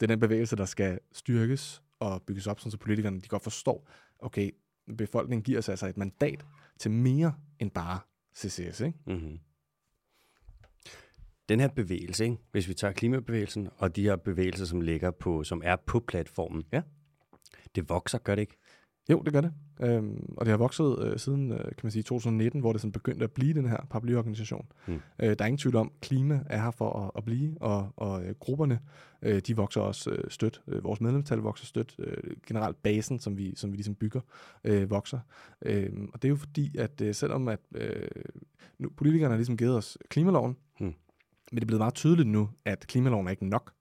Det 0.00 0.06
er 0.06 0.06
den 0.06 0.20
bevægelse, 0.20 0.56
der 0.56 0.64
skal 0.64 0.98
styrkes 1.12 1.82
og 2.00 2.22
bygges 2.22 2.46
op, 2.46 2.60
så 2.60 2.76
politikerne 2.80 3.20
de 3.20 3.28
godt 3.28 3.42
forstår, 3.42 3.90
okay, 4.18 4.50
befolkningen 4.98 5.42
giver 5.42 5.60
sig 5.60 5.72
altså 5.72 5.86
et 5.86 5.96
mandat 5.96 6.44
til 6.78 6.90
mere 6.90 7.34
end 7.58 7.70
bare 7.70 8.00
CCS. 8.36 8.80
Ikke? 8.80 8.98
Mm-hmm. 9.06 9.38
Den 11.48 11.60
her 11.60 11.68
bevægelse, 11.68 12.24
ikke? 12.24 12.36
hvis 12.52 12.68
vi 12.68 12.74
tager 12.74 12.92
klimabevægelsen 12.92 13.68
og 13.76 13.96
de 13.96 14.02
her 14.02 14.16
bevægelser, 14.16 14.64
som 14.64 14.80
ligger 14.80 15.10
på, 15.10 15.44
som 15.44 15.62
er 15.64 15.76
på 15.76 16.00
platformen, 16.00 16.64
Ja. 16.72 16.82
det 17.74 17.88
vokser, 17.88 18.18
gør 18.18 18.34
det 18.34 18.42
ikke? 18.42 18.56
Jo, 19.10 19.22
det 19.22 19.32
gør 19.32 19.40
det. 19.40 19.52
Øhm, 19.80 20.34
og 20.36 20.46
det 20.46 20.50
har 20.50 20.58
vokset 20.58 20.98
øh, 21.04 21.18
siden, 21.18 21.52
øh, 21.52 21.58
kan 21.58 21.80
man 21.82 21.92
sige, 21.92 22.02
2019, 22.02 22.60
hvor 22.60 22.72
det 22.72 22.80
sådan 22.80 22.92
begyndte 22.92 23.24
at 23.24 23.32
blive 23.32 23.54
den 23.54 23.68
her 23.68 23.76
paraplyorganisation. 23.90 24.66
Mm. 24.86 24.94
Øh, 24.94 25.28
der 25.28 25.34
er 25.38 25.46
ingen 25.46 25.58
tvivl 25.58 25.76
om, 25.76 25.90
at 25.94 26.00
klima 26.00 26.40
er 26.46 26.62
her 26.62 26.70
for 26.70 27.00
at, 27.00 27.10
at 27.16 27.24
blive, 27.24 27.56
og, 27.60 27.92
og 27.96 28.24
øh, 28.24 28.34
grupperne, 28.40 28.78
øh, 29.22 29.40
de 29.40 29.56
vokser 29.56 29.80
også 29.80 30.10
øh, 30.10 30.24
stødt. 30.30 30.62
Øh, 30.68 30.84
vores 30.84 31.00
medlemstal 31.00 31.38
vokser 31.38 31.66
stødt. 31.66 31.94
Øh, 31.98 32.36
generelt 32.46 32.82
basen, 32.82 33.18
som 33.18 33.38
vi, 33.38 33.54
som 33.56 33.72
vi 33.72 33.76
ligesom 33.76 33.94
bygger, 33.94 34.20
øh, 34.64 34.90
vokser. 34.90 35.18
Øh, 35.62 35.90
og 36.12 36.22
det 36.22 36.28
er 36.28 36.30
jo 36.30 36.36
fordi, 36.36 36.78
at 36.78 37.00
øh, 37.00 37.14
selvom 37.14 37.48
at 37.48 37.60
øh, 37.74 38.08
nu, 38.78 38.90
politikerne 38.96 39.32
har 39.32 39.36
ligesom 39.36 39.56
givet 39.56 39.76
os 39.76 39.98
klimaloven, 40.08 40.56
mm. 40.80 40.86
men 40.86 40.94
det 41.52 41.62
er 41.62 41.66
blevet 41.66 41.80
meget 41.80 41.94
tydeligt 41.94 42.28
nu, 42.28 42.48
at 42.64 42.86
klimaloven 42.86 43.26
er 43.26 43.30
ikke 43.30 43.46
nok. 43.46 43.72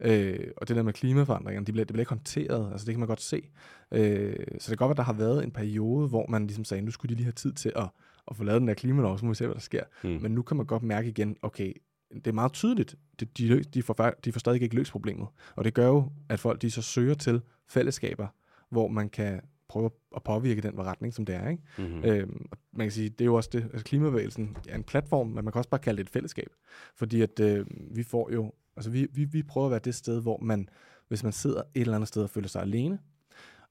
Øh, 0.00 0.48
og 0.56 0.68
det 0.68 0.76
der 0.76 0.82
med 0.82 0.92
klimaforandringerne, 0.92 1.66
de 1.66 1.72
bliver, 1.72 1.84
det 1.84 1.92
bliver 1.92 2.02
ikke 2.02 2.10
håndteret, 2.10 2.72
altså 2.72 2.86
det 2.86 2.92
kan 2.92 3.00
man 3.00 3.08
godt 3.08 3.20
se. 3.20 3.50
Øh, 3.92 4.36
så 4.58 4.70
det 4.70 4.78
kan 4.78 4.86
godt 4.86 4.88
være, 4.88 4.90
at 4.90 4.96
der 4.96 5.02
har 5.02 5.12
været 5.12 5.44
en 5.44 5.50
periode, 5.50 6.08
hvor 6.08 6.26
man 6.28 6.46
ligesom 6.46 6.64
sagde, 6.64 6.82
nu 6.82 6.90
skulle 6.90 7.10
de 7.10 7.16
lige 7.16 7.24
have 7.24 7.32
tid 7.32 7.52
til 7.52 7.72
at, 7.76 7.88
at 8.30 8.36
få 8.36 8.44
lavet 8.44 8.60
den 8.60 8.68
der 8.68 8.74
klimalov, 8.74 9.18
så 9.18 9.24
må 9.24 9.30
vi 9.30 9.34
se, 9.34 9.46
hvad 9.46 9.54
der 9.54 9.60
sker. 9.60 9.82
Mm. 10.04 10.18
Men 10.22 10.32
nu 10.32 10.42
kan 10.42 10.56
man 10.56 10.66
godt 10.66 10.82
mærke 10.82 11.08
igen, 11.08 11.36
okay, 11.42 11.72
det 12.14 12.26
er 12.26 12.32
meget 12.32 12.52
tydeligt, 12.52 12.94
de, 13.20 13.24
de, 13.24 13.62
de, 13.62 13.82
får, 13.82 14.14
de 14.24 14.32
får 14.32 14.38
stadig 14.38 14.62
ikke 14.62 14.76
løst 14.76 14.92
problemet. 14.92 15.28
Og 15.56 15.64
det 15.64 15.74
gør 15.74 15.86
jo, 15.86 16.10
at 16.28 16.40
folk 16.40 16.62
de 16.62 16.70
så 16.70 16.82
søger 16.82 17.14
til 17.14 17.40
fællesskaber, 17.68 18.26
hvor 18.70 18.88
man 18.88 19.08
kan 19.08 19.40
prøve 19.68 19.90
at 20.16 20.22
påvirke 20.22 20.60
den 20.60 20.78
retning, 20.78 21.14
som 21.14 21.24
det 21.26 21.34
er. 21.34 21.48
Ikke? 21.48 21.62
Mm-hmm. 21.78 22.04
Øhm, 22.04 22.46
man 22.72 22.86
kan 22.86 22.92
sige, 22.92 23.08
det 23.08 23.20
er 23.20 23.24
jo 23.24 23.34
også 23.34 23.50
det, 23.52 23.62
altså 23.62 23.84
klimabevægelsen 23.84 24.56
er 24.68 24.74
en 24.74 24.84
platform, 24.84 25.26
men 25.26 25.44
man 25.44 25.52
kan 25.52 25.58
også 25.58 25.70
bare 25.70 25.80
kalde 25.80 25.98
det 25.98 26.04
et 26.06 26.12
fællesskab. 26.12 26.48
Fordi 26.94 27.22
at 27.22 27.40
øh, 27.40 27.66
vi 27.90 28.02
får 28.02 28.32
jo 28.32 28.52
Altså 28.76 28.90
vi, 28.90 29.06
vi, 29.12 29.24
vi 29.24 29.42
prøver 29.42 29.66
at 29.66 29.70
være 29.70 29.80
det 29.84 29.94
sted, 29.94 30.22
hvor 30.22 30.38
man, 30.42 30.68
hvis 31.08 31.22
man 31.22 31.32
sidder 31.32 31.62
et 31.74 31.80
eller 31.80 31.94
andet 31.94 32.08
sted 32.08 32.22
og 32.22 32.30
føler 32.30 32.48
sig 32.48 32.62
alene, 32.62 32.98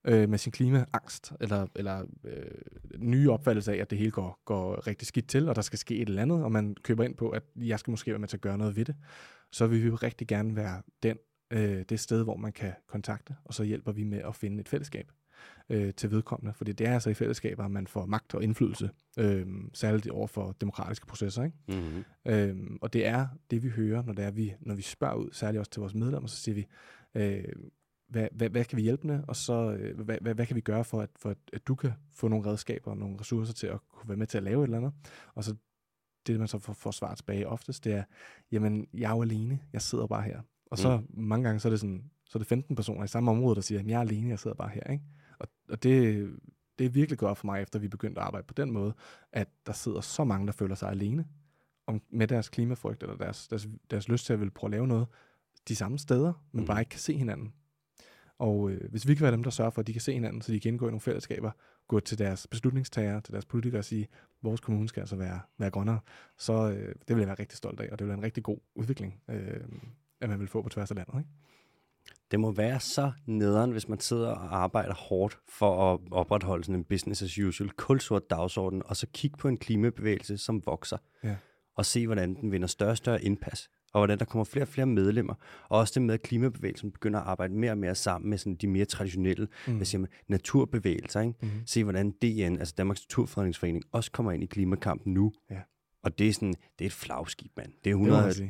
øh, 0.06 0.30
med 0.30 0.38
sin 0.38 0.52
klimaangst, 0.52 1.34
eller, 1.40 1.68
eller 1.76 2.06
øh, 2.24 2.52
nye 3.00 3.32
opfattelse 3.32 3.74
af, 3.74 3.78
at 3.78 3.90
det 3.90 3.98
hele 3.98 4.12
går, 4.12 4.42
går 4.46 4.88
rigtig 4.88 5.08
skidt 5.08 5.30
til, 5.30 5.50
og 5.50 5.56
der 5.56 5.62
skal 5.62 5.80
ske 5.80 5.96
et 5.96 6.10
eller 6.10 6.22
andet, 6.22 6.44
og 6.44 6.52
man 6.52 6.76
køber 6.84 7.04
ind 7.04 7.16
på, 7.16 7.30
at 7.30 7.44
jeg 7.56 7.80
skal 7.80 7.92
måske 7.92 8.12
være 8.12 8.20
med 8.20 8.28
til 8.28 8.38
at 8.38 8.42
gøre 8.42 8.58
noget 8.58 8.76
ved 8.76 8.86
det, 8.86 8.96
så 9.52 9.68
vil 9.68 9.84
vi 9.84 9.90
rigtig 9.90 10.28
gerne 10.28 10.56
være 10.56 10.82
den, 11.04 11.18
øh, 11.52 11.84
det 11.90 12.00
sted, 12.00 12.24
hvor 12.24 12.38
man 12.38 12.52
kan 12.52 12.74
kontakte, 12.88 13.36
og 13.46 13.54
så 13.54 13.64
hjælper 13.64 13.92
vi 13.92 14.04
med 14.04 14.22
at 14.28 14.36
finde 14.36 14.62
et 14.62 14.70
fællesskab 14.70 15.12
øh, 15.70 15.94
til 15.94 16.12
vedkommende. 16.12 16.54
Fordi 16.54 16.72
det 16.72 16.88
er 16.88 16.94
altså 16.94 17.10
i 17.10 17.14
fællesskaber, 17.14 17.68
man 17.68 17.88
får 17.88 18.06
magt 18.06 18.36
og 18.36 18.44
indflydelse, 18.44 18.90
øh, 19.20 19.48
særligt 19.74 20.10
over 20.10 20.28
for 20.28 20.56
demokratiske 20.62 21.06
processer. 21.06 21.44
Ikke? 21.44 21.58
Mm-hmm. 21.68 22.04
Øh, 22.26 22.56
og 22.82 22.94
det 22.94 23.06
er 23.06 23.28
det, 23.52 23.64
vi 23.64 23.70
hører, 23.70 24.04
når, 24.04 24.14
det 24.14 24.26
er, 24.26 24.32
vi, 24.32 24.54
når 24.60 24.76
vi 24.76 24.82
spørger 24.82 25.16
ud, 25.16 25.30
særligt 25.32 25.60
også 25.60 25.72
til 25.72 25.80
vores 25.80 25.94
medlemmer, 25.94 26.28
så 26.28 26.38
siger 26.38 26.56
vi, 26.56 26.66
øh, 27.16 27.44
hvad, 28.10 28.28
hvad, 28.32 28.50
hvad 28.50 28.66
kan 28.66 28.78
vi 28.78 28.82
hjælpe 28.82 29.08
med, 29.08 29.24
og 29.28 29.36
så 29.36 29.72
øh, 29.80 30.00
hvad, 30.00 30.18
hvad, 30.22 30.34
hvad 30.36 30.46
kan 30.46 30.56
vi 30.56 30.62
gøre 30.62 30.84
for, 30.84 31.02
at, 31.02 31.10
for 31.16 31.30
at, 31.30 31.38
at 31.54 31.68
du 31.68 31.76
kan 31.76 31.92
få 32.14 32.28
nogle 32.28 32.46
redskaber 32.46 32.92
og 32.92 32.98
nogle 32.98 33.20
ressourcer 33.20 33.54
til 33.54 33.68
at 33.68 33.80
kunne 33.90 34.10
være 34.10 34.18
med 34.18 34.28
til 34.28 34.38
at 34.38 34.44
lave 34.44 34.64
et 34.64 34.68
eller 34.68 34.78
andet. 34.78 34.94
Og 35.36 35.44
så 35.44 35.56
det, 36.28 36.40
man 36.40 36.48
så 36.48 36.60
får, 36.60 36.74
får 36.74 36.92
svar 36.92 37.16
tilbage 37.16 37.48
oftest, 37.48 37.84
det 37.84 37.94
er, 37.94 38.04
jamen, 38.52 38.88
jeg 38.94 39.12
er 39.12 39.16
jo 39.16 39.22
alene, 39.22 39.60
jeg 39.74 39.82
sidder 39.82 40.08
bare 40.08 40.24
her. 40.24 40.42
Og 40.72 40.78
så 40.78 40.98
mm. 40.98 41.22
mange 41.24 41.44
gange, 41.44 41.60
så 41.60 41.68
er 41.68 41.70
det 41.70 41.80
sådan, 41.80 42.12
så 42.26 42.38
er 42.38 42.40
det 42.40 42.48
15 42.48 42.76
personer 42.76 43.04
i 43.04 43.08
samme 43.08 43.32
område, 43.32 43.56
der 43.56 43.62
siger, 43.62 43.80
at 43.80 43.88
jeg 43.88 43.96
er 43.96 44.02
alene, 44.02 44.30
jeg 44.30 44.40
sidder 44.40 44.56
bare 44.56 44.70
her. 44.70 44.92
Ikke? 44.92 45.04
Og, 45.40 45.48
og 45.70 45.84
det, 45.84 46.30
det 46.80 46.86
er 46.86 46.90
virkelig 46.90 47.20
godt 47.20 47.38
for 47.38 47.46
mig, 47.46 47.62
efter 47.62 47.80
vi 47.80 47.88
begyndte 47.88 48.22
at 48.22 48.28
arbejde 48.28 48.48
på 48.48 48.54
den 48.54 48.72
måde, 48.72 48.94
at 49.32 49.48
der 49.66 49.74
sidder 49.74 50.02
så 50.02 50.24
mange, 50.24 50.48
der 50.48 50.54
føler 50.54 50.76
sig 50.76 50.90
alene 50.90 51.26
om, 51.88 52.02
med 52.10 52.28
deres 52.28 52.50
klimafrygt, 52.50 53.04
eller 53.04 53.18
deres, 53.18 53.48
deres, 53.48 53.68
deres 53.92 54.10
lyst 54.10 54.26
til 54.26 54.34
at 54.34 54.40
ville 54.40 54.52
prøve 54.52 54.68
at 54.68 54.72
lave 54.72 54.88
noget 54.88 55.08
de 55.68 55.76
samme 55.76 56.00
steder, 56.00 56.34
men 56.52 56.62
mm. 56.62 56.68
bare 56.68 56.82
ikke 56.82 56.90
kan 56.90 57.00
se 57.00 57.18
hinanden. 57.18 57.54
Og 58.38 58.72
øh, 58.72 58.90
hvis 58.90 59.08
vi 59.08 59.16
kan 59.16 59.24
være 59.24 59.32
dem, 59.32 59.44
der 59.44 59.50
sørger 59.50 59.72
for, 59.72 59.82
at 59.82 59.88
de 59.88 59.94
kan 59.94 60.02
se 60.02 60.14
hinanden, 60.14 60.42
så 60.42 60.52
de 60.52 60.60
kan 60.60 60.72
indgå 60.72 60.86
i 60.88 60.90
nogle 60.90 61.02
fællesskaber, 61.02 61.52
gå 61.88 62.00
til 62.00 62.18
deres 62.18 62.48
beslutningstagere, 62.48 63.22
til 63.22 63.32
deres 63.32 63.46
politikere 63.46 63.80
og 63.80 63.86
sige, 63.86 64.08
vores 64.42 64.62
kommune 64.62 64.90
skal 64.90 65.02
altså 65.02 65.16
være, 65.16 65.40
være 65.58 65.72
grønnere, 65.72 66.00
så 66.38 66.72
øh, 66.72 66.96
det 67.08 67.16
vil 67.16 67.18
jeg 67.18 67.28
være 67.28 67.40
rigtig 67.40 67.58
stolt 67.58 67.80
af, 67.80 67.90
og 67.92 68.00
det 68.00 68.06
vil 68.06 68.10
være 68.10 68.18
en 68.18 68.24
rigtig 68.24 68.44
god 68.44 68.58
udvikling, 68.76 69.22
øh, 69.30 69.62
at 70.22 70.30
man 70.30 70.40
vil 70.40 70.48
få 70.48 70.62
på 70.62 70.70
tværs 70.70 70.92
af 70.92 70.96
landet. 70.96 71.18
Ikke? 71.18 71.30
Det 72.32 72.40
må 72.40 72.52
være 72.52 72.80
så 72.80 73.12
nederen, 73.26 73.72
hvis 73.72 73.90
man 73.90 74.00
sidder 74.00 74.28
og 74.28 74.64
arbejder 74.64 74.94
hårdt 74.94 75.40
for 75.50 75.94
at 75.94 76.00
opretholde 76.12 76.64
sådan 76.64 76.80
en 76.80 76.84
business 76.84 77.22
as 77.22 77.40
usual, 77.40 77.70
kulsort 77.70 78.30
dagsorden, 78.30 78.82
og 78.86 78.96
så 78.96 79.08
kigge 79.14 79.38
på 79.38 79.48
en 79.48 79.58
klimabevægelse, 79.58 80.38
som 80.38 80.66
vokser, 80.66 80.98
ja. 81.24 81.36
og 81.76 81.86
se, 81.86 82.06
hvordan 82.06 82.36
den 82.36 82.52
vinder 82.52 82.68
større 82.68 82.92
og 82.92 82.98
større 82.98 83.24
indpas, 83.24 83.70
og 83.94 84.00
hvordan 84.00 84.20
der 84.20 84.26
kommer 84.26 84.44
flere 84.44 84.64
og 84.64 84.68
flere 84.68 84.88
medlemmer, 84.88 85.34
og 85.70 85.80
også 85.80 85.92
det 85.96 86.02
med, 86.02 86.14
at 86.14 86.22
klimabevægelsen 86.22 86.92
begynder 86.92 87.20
at 87.20 87.28
arbejde 87.28 87.54
mere 87.54 87.72
og 87.72 87.78
mere 87.78 87.96
sammen 87.96 88.30
med 88.30 88.38
sådan 88.38 88.56
de 88.56 88.68
mere 88.68 88.86
traditionelle 88.86 89.48
mm. 89.68 89.76
hvad 89.76 89.86
siger 89.86 90.00
man, 90.00 90.10
naturbevægelser. 90.28 91.22
Ikke? 91.22 91.34
Mm. 91.42 91.50
Se, 91.66 91.84
hvordan 91.84 92.12
DN, 92.12 92.58
altså 92.60 92.74
Danmarks 92.78 93.02
Naturfredningsforening, 93.02 93.84
også 93.92 94.12
kommer 94.12 94.32
ind 94.32 94.44
i 94.44 94.46
klimakampen 94.46 95.14
nu. 95.14 95.34
Ja. 95.52 95.60
Og 96.06 96.20
det 96.20 96.28
er, 96.28 96.34
sådan, 96.34 96.54
det 96.80 96.86
er 96.86 96.90
et 96.90 96.94
flagskib, 96.94 97.52
mand. 97.58 97.72
Det 97.84 97.92
er, 97.92 97.96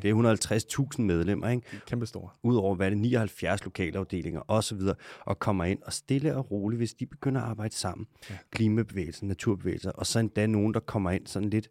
det 0.01 0.09
er 0.09 0.89
150.000 0.95 1.01
medlemmer, 1.01 1.49
ikke? 1.49 1.81
Kæmpe 1.87 2.05
store. 2.05 2.29
Udover, 2.43 2.75
hvad 2.75 2.91
det 2.91 2.97
79 2.97 3.63
lokalafdelinger 3.63 4.41
osv., 4.47 4.79
og 5.25 5.39
kommer 5.39 5.63
ind 5.63 5.81
og 5.81 5.93
stille 5.93 6.35
og 6.35 6.51
roligt, 6.51 6.79
hvis 6.79 6.93
de 6.93 7.05
begynder 7.05 7.41
at 7.41 7.47
arbejde 7.47 7.75
sammen. 7.75 8.07
Ja. 8.29 8.35
Klimabevægelsen, 8.51 9.27
naturbevægelser, 9.27 9.91
og 9.91 10.05
så 10.05 10.19
endda 10.19 10.47
nogen, 10.47 10.73
der 10.73 10.79
kommer 10.79 11.11
ind 11.11 11.27
sådan 11.27 11.49
lidt, 11.49 11.69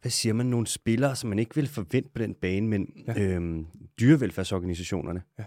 hvad 0.00 0.10
siger 0.10 0.32
man, 0.32 0.46
nogle 0.46 0.66
spillere, 0.66 1.16
som 1.16 1.28
man 1.28 1.38
ikke 1.38 1.54
vil 1.54 1.68
forvente 1.68 2.10
på 2.14 2.22
den 2.22 2.34
bane, 2.34 2.68
men 2.68 3.04
ja. 3.06 3.20
øhm, 3.20 3.66
dyrevelfærdsorganisationerne, 4.00 5.22
ja. 5.38 5.44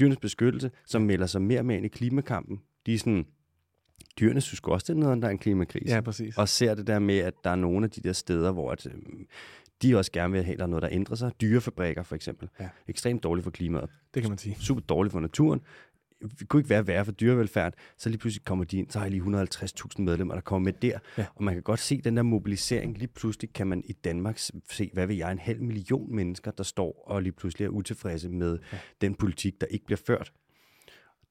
dyrenes 0.00 0.18
beskyttelse, 0.18 0.70
som 0.86 1.02
melder 1.02 1.26
sig 1.26 1.42
mere 1.42 1.62
mere 1.62 1.76
ind 1.76 1.86
i 1.86 1.88
klimakampen. 1.88 2.60
De 2.86 2.94
er 2.94 2.98
sådan, 2.98 3.26
dyrene 4.20 4.40
synes 4.40 4.60
også, 4.64 4.92
det 4.92 4.98
er 4.98 5.04
noget, 5.04 5.22
der 5.22 5.28
er 5.28 5.32
en 5.32 5.38
klimakrise. 5.38 5.94
Ja, 5.94 6.00
præcis. 6.00 6.38
Og 6.38 6.48
ser 6.48 6.74
det 6.74 6.86
der 6.86 6.98
med, 6.98 7.18
at 7.18 7.34
der 7.44 7.50
er 7.50 7.54
nogle 7.54 7.84
af 7.84 7.90
de 7.90 8.00
der 8.00 8.12
steder, 8.12 8.52
hvor 8.52 8.70
at, 8.70 8.86
øh, 8.86 8.92
de 9.82 9.96
også 9.96 10.12
gerne 10.12 10.32
vil 10.32 10.44
have, 10.44 10.52
at 10.52 10.58
der 10.58 10.64
er 10.64 10.68
noget, 10.68 10.82
der 10.82 10.88
ændrer 10.92 11.16
sig. 11.16 11.32
Dyrefabrikker 11.40 12.02
for 12.02 12.14
eksempel. 12.14 12.48
Ja. 12.60 12.68
Ekstremt 12.88 13.22
dårligt 13.22 13.44
for 13.44 13.50
klimaet. 13.50 13.90
Det 14.14 14.22
kan 14.22 14.30
man 14.30 14.38
sige. 14.38 14.56
Super 14.60 14.80
dårligt 14.80 15.12
for 15.12 15.20
naturen. 15.20 15.60
Det 16.38 16.48
kunne 16.48 16.60
ikke 16.60 16.70
være 16.70 16.86
værre 16.86 17.04
for 17.04 17.12
dyrevelfærd. 17.12 17.74
Så 17.98 18.08
lige 18.08 18.18
pludselig 18.18 18.44
kommer 18.44 18.64
de 18.64 18.78
ind, 18.78 18.90
så 18.90 18.98
har 18.98 19.06
jeg 19.06 19.10
lige 19.10 19.22
150.000 19.22 20.02
medlemmer, 20.02 20.34
der 20.34 20.40
kommer 20.40 20.64
med 20.64 20.72
der. 20.72 20.98
Ja. 21.18 21.26
Og 21.34 21.44
man 21.44 21.54
kan 21.54 21.62
godt 21.62 21.80
se 21.80 22.00
den 22.00 22.16
der 22.16 22.22
mobilisering. 22.22 22.98
Lige 22.98 23.08
pludselig 23.08 23.52
kan 23.52 23.66
man 23.66 23.82
i 23.86 23.92
Danmark 23.92 24.38
se, 24.70 24.90
hvad 24.92 25.06
vil 25.06 25.16
jeg, 25.16 25.32
en 25.32 25.38
halv 25.38 25.62
million 25.62 26.16
mennesker, 26.16 26.50
der 26.50 26.62
står 26.62 27.04
og 27.06 27.22
lige 27.22 27.32
pludselig 27.32 27.64
er 27.64 27.68
utilfredse 27.68 28.28
med 28.28 28.58
ja. 28.72 28.78
den 29.00 29.14
politik, 29.14 29.60
der 29.60 29.66
ikke 29.66 29.84
bliver 29.84 30.00
ført. 30.06 30.32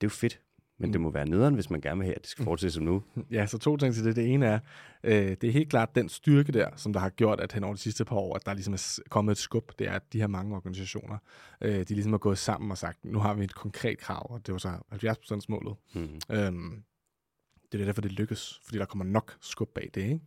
Det 0.02 0.08
er 0.08 0.08
jo 0.08 0.10
fedt. 0.10 0.41
Men 0.81 0.89
mm. 0.89 0.91
det 0.91 1.01
må 1.01 1.11
være 1.11 1.29
nederen, 1.29 1.53
hvis 1.53 1.69
man 1.69 1.81
gerne 1.81 1.97
vil 1.97 2.05
have, 2.05 2.15
at 2.15 2.21
det 2.21 2.29
skal 2.29 2.41
mm. 2.41 2.45
fortsætte 2.45 2.73
som 2.73 2.83
nu. 2.83 3.03
Ja, 3.31 3.45
så 3.45 3.57
to 3.57 3.77
ting 3.77 3.93
til 3.93 4.05
det. 4.05 4.15
Det 4.15 4.33
ene 4.33 4.45
er, 4.45 4.59
øh, 5.03 5.13
det 5.13 5.43
er 5.43 5.51
helt 5.51 5.69
klart 5.69 5.95
den 5.95 6.09
styrke 6.09 6.51
der, 6.51 6.69
som 6.75 6.93
der 6.93 6.99
har 6.99 7.09
gjort, 7.09 7.39
at 7.39 7.51
hen 7.53 7.63
over 7.63 7.73
de 7.73 7.79
sidste 7.79 8.05
par 8.05 8.15
år, 8.15 8.35
at 8.35 8.45
der 8.45 8.53
ligesom 8.53 8.73
er 8.73 8.99
kommet 9.09 9.31
et 9.31 9.37
skub, 9.37 9.71
det 9.79 9.87
er, 9.87 9.93
at 9.93 10.13
de 10.13 10.19
her 10.19 10.27
mange 10.27 10.55
organisationer, 10.55 11.17
øh, 11.61 11.79
de 11.79 11.93
ligesom 11.93 12.13
har 12.13 12.17
gået 12.17 12.37
sammen 12.37 12.71
og 12.71 12.77
sagt, 12.77 13.05
nu 13.05 13.19
har 13.19 13.33
vi 13.33 13.43
et 13.43 13.55
konkret 13.55 13.97
krav, 13.97 14.31
og 14.31 14.45
det 14.45 14.51
var 14.51 14.57
så 14.57 14.71
70 14.89 15.49
målet. 15.49 15.75
Mm. 15.93 16.19
Øhm, 16.31 16.83
det 17.71 17.81
er 17.81 17.85
derfor, 17.85 18.01
det 18.01 18.11
lykkes, 18.11 18.59
fordi 18.63 18.77
der 18.77 18.85
kommer 18.85 19.05
nok 19.05 19.37
skub 19.41 19.69
bag 19.75 19.89
det. 19.93 20.01
Ikke? 20.01 20.19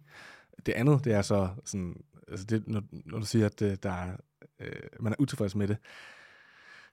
Det 0.67 0.73
andet, 0.73 1.05
det 1.05 1.13
er 1.13 1.23
så 1.23 1.49
sådan, 1.65 2.03
altså 2.29 2.47
det, 2.47 2.69
når, 2.69 2.83
når 2.91 3.19
du 3.19 3.27
siger, 3.27 3.47
at 3.47 3.63
øh, 3.63 3.77
der 3.83 3.91
er, 3.91 4.17
øh, 4.61 4.73
man 5.01 5.13
er 5.13 5.17
utilfreds 5.19 5.55
med 5.55 5.69
det, 5.69 5.77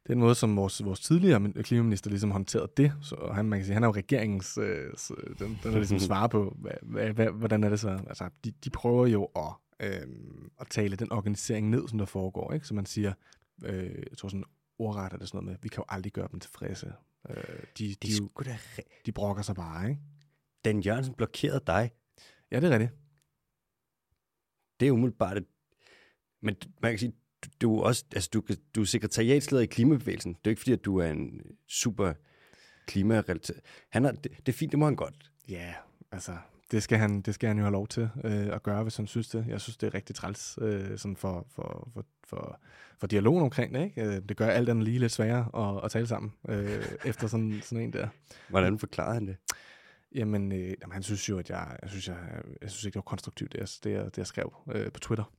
den 0.08 0.20
måde, 0.20 0.36
som 0.36 0.56
vores, 0.56 0.86
vores 0.86 1.00
tidligere 1.00 1.54
klimaminister 1.54 2.10
ligesom 2.10 2.32
håndterede 2.32 2.72
det, 2.78 2.94
så 3.02 3.32
han, 3.34 3.46
man 3.46 3.60
kan 3.60 3.66
sige, 3.66 3.74
han 3.74 3.84
er 3.84 3.88
jo 3.88 3.94
regeringens, 3.94 4.58
øh, 4.58 4.94
den, 5.40 5.60
den 5.64 5.74
der 5.74 5.78
ligesom 5.78 6.00
svarer 6.10 6.28
på, 6.28 6.58
hvad, 6.84 7.14
hvad, 7.14 7.28
hvordan 7.28 7.64
er 7.64 7.70
det 7.70 7.80
så? 7.80 7.90
Altså, 8.08 8.30
de, 8.44 8.52
de 8.52 8.70
prøver 8.70 9.08
jo 9.08 9.26
at, 9.26 9.54
øh, 9.80 10.08
at 10.60 10.68
tale 10.70 10.96
den 10.96 11.12
organisering 11.12 11.70
ned, 11.70 11.88
som 11.88 11.98
der 11.98 12.06
foregår, 12.06 12.54
ikke? 12.54 12.68
Så 12.68 12.74
man 12.74 12.86
siger, 12.86 13.14
øh, 13.66 14.04
jeg 14.10 14.18
tror 14.18 14.30
sådan 14.30 14.44
ordret 14.80 15.14
er 15.14 15.18
det 15.18 15.28
sådan 15.28 15.38
noget 15.38 15.52
med, 15.52 15.58
vi 15.62 15.70
kan 15.70 15.82
jo 15.82 15.86
aldrig 15.90 16.14
gøre 16.14 16.28
dem 16.32 16.40
tilfredse. 16.40 16.94
Øh, 17.30 17.36
de, 17.78 17.88
de, 17.88 17.96
de, 18.08 18.30
de, 18.46 18.58
de 19.06 19.12
brokker 19.12 19.44
sig 19.44 19.56
bare, 19.56 19.90
ikke? 19.90 20.02
Dan 20.66 20.80
Jørgensen 20.80 21.14
blokerede 21.14 21.64
dig. 21.68 21.92
Ja, 22.52 22.60
det 22.60 22.68
er 22.68 22.72
rigtigt. 22.72 22.92
Det 24.80 24.88
er 24.88 24.92
umiddelbart 24.92 25.38
et... 25.38 25.46
Men 26.42 26.56
man 26.82 26.92
kan 26.92 27.00
sige, 27.00 27.14
du 27.62 27.80
er 27.80 27.84
også, 27.84 28.06
altså 28.16 28.30
du, 28.34 28.44
du 28.76 28.82
er 28.82 28.86
sekretariatsleder 28.86 29.64
i 29.64 29.66
klimabevægelsen. 29.66 30.34
Det 30.34 30.46
er 30.46 30.50
ikke 30.50 30.60
fordi, 30.60 30.72
at 30.72 30.86
du 30.86 30.98
er 30.98 31.08
en 31.08 31.42
super 31.68 32.14
klimarelateret. 32.88 33.62
Han 33.90 34.06
er, 34.06 34.12
det, 34.12 34.32
det 34.46 34.50
er 34.50 34.58
fint, 34.58 34.72
det 34.72 34.80
må 34.80 34.86
han 34.86 34.96
godt. 34.96 35.32
Ja, 35.50 35.74
altså, 36.12 36.38
det 36.72 36.84
skal 36.84 36.98
han, 36.98 37.22
det 37.22 37.34
skal 37.36 37.48
han 37.48 37.58
jo 37.58 37.64
have 37.64 37.72
lov 37.72 37.88
til 37.88 38.10
øh, 38.24 38.48
at 38.56 38.64
gøre, 38.64 38.84
hvis 38.84 38.98
han 38.98 39.08
synes 39.08 39.30
det. 39.30 39.46
Jeg 39.48 39.62
synes, 39.62 39.78
det 39.78 39.88
er 39.88 39.94
rigtig 39.94 40.16
træls 40.16 40.60
øh, 40.62 40.98
sådan 40.98 41.16
for, 41.16 41.48
for, 41.56 41.90
for, 41.94 42.06
for, 42.24 42.60
for 43.00 43.08
dialogen 43.08 43.44
omkring 43.44 43.74
det. 43.74 43.84
Ikke? 43.84 44.02
Øh, 44.02 44.22
det 44.30 44.38
gør 44.38 44.48
alt 44.48 44.70
andet 44.70 44.86
lige 44.86 45.00
lidt 45.00 45.12
sværere 45.12 45.78
at, 45.78 45.86
at 45.86 45.92
tale 45.92 46.08
sammen 46.08 46.34
øh, 46.50 46.86
efter 47.06 47.28
sådan, 47.28 47.62
sådan 47.64 47.84
en 47.84 47.94
der. 47.94 48.08
Hvordan 48.50 48.80
forklarer 48.80 49.14
han 49.14 49.28
det? 49.28 49.36
Jamen, 50.16 50.52
øh, 50.52 50.74
jamen, 50.82 50.94
han 50.94 51.04
synes 51.04 51.30
jo, 51.30 51.40
at 51.40 51.50
jeg, 51.50 51.78
jeg 51.82 51.90
synes, 51.90 52.08
jeg, 52.08 52.18
jeg 52.62 52.72
synes 52.72 52.84
ikke, 52.84 52.94
det 52.94 52.96
var 52.96 53.02
konstruktivt, 53.02 53.52
det 53.52 53.60
jeg, 53.60 53.68
det 53.84 53.92
jeg, 53.92 54.06
det 54.06 54.18
jeg 54.18 54.28
skrev 54.28 54.54
øh, 54.72 54.92
på 54.92 55.00
Twitter. 55.00 55.34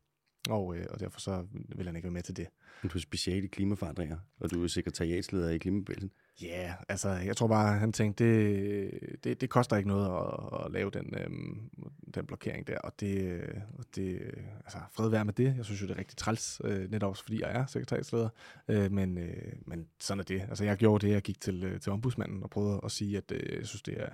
Og, 0.48 0.76
øh, 0.76 0.86
og 0.90 1.00
derfor 1.00 1.20
så 1.20 1.46
vil 1.52 1.86
han 1.86 1.96
ikke 1.96 2.06
være 2.06 2.12
med 2.12 2.22
til 2.22 2.36
det. 2.36 2.46
Men 2.82 2.90
du 2.90 2.98
er 2.98 3.02
special 3.02 3.44
i 3.44 3.46
klimaforandringer, 3.46 4.16
og 4.40 4.50
du 4.50 4.64
er 4.64 4.68
sekretariatsleder 4.68 5.50
i 5.50 5.58
klimabevægelsen. 5.58 6.10
Ja, 6.42 6.46
yeah, 6.46 6.74
altså 6.88 7.08
jeg 7.08 7.36
tror 7.36 7.46
bare, 7.46 7.78
han 7.78 7.92
tænkte, 7.92 8.24
det, 8.24 9.24
det, 9.24 9.40
det 9.40 9.50
koster 9.50 9.76
ikke 9.76 9.88
noget 9.88 10.06
at, 10.06 10.64
at 10.64 10.72
lave 10.72 10.90
den, 10.90 11.14
øhm, 11.18 11.70
den 12.14 12.26
blokering 12.26 12.66
der, 12.66 12.78
og 12.78 13.00
det, 13.00 13.42
og 13.78 13.84
det 13.94 14.20
altså 14.64 14.78
fred 14.92 15.10
være 15.10 15.24
med 15.24 15.32
det. 15.32 15.56
Jeg 15.56 15.64
synes 15.64 15.82
jo, 15.82 15.86
det 15.86 15.94
er 15.94 15.98
rigtig 15.98 16.16
træls, 16.16 16.60
øh, 16.64 16.90
netop 16.90 17.10
også 17.10 17.22
fordi 17.22 17.40
jeg 17.40 17.52
er 17.52 17.66
sekretariatsleder, 17.66 18.28
øh, 18.68 18.92
men, 18.92 19.18
øh, 19.18 19.52
men 19.66 19.86
sådan 20.00 20.20
er 20.20 20.24
det. 20.24 20.40
Altså 20.40 20.64
jeg 20.64 20.76
gjorde 20.76 21.06
det, 21.06 21.12
jeg 21.12 21.22
gik 21.22 21.40
til, 21.40 21.64
øh, 21.64 21.80
til 21.80 21.92
ombudsmanden 21.92 22.42
og 22.42 22.50
prøvede 22.50 22.80
at 22.84 22.90
sige, 22.90 23.16
at 23.16 23.32
øh, 23.32 23.58
jeg 23.58 23.66
synes, 23.66 23.82
det 23.82 24.00
er, 24.00 24.08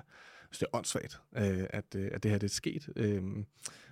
synes, 0.51 0.59
det 0.59 0.67
er 0.73 0.77
åndssvagt, 0.77 1.21
øh, 1.37 1.67
at, 1.71 1.95
øh, 1.97 2.11
at 2.13 2.23
det 2.23 2.31
her 2.31 2.39
det 2.39 2.47
er 2.51 2.55
sket. 2.55 2.89
Øh, 2.97 3.23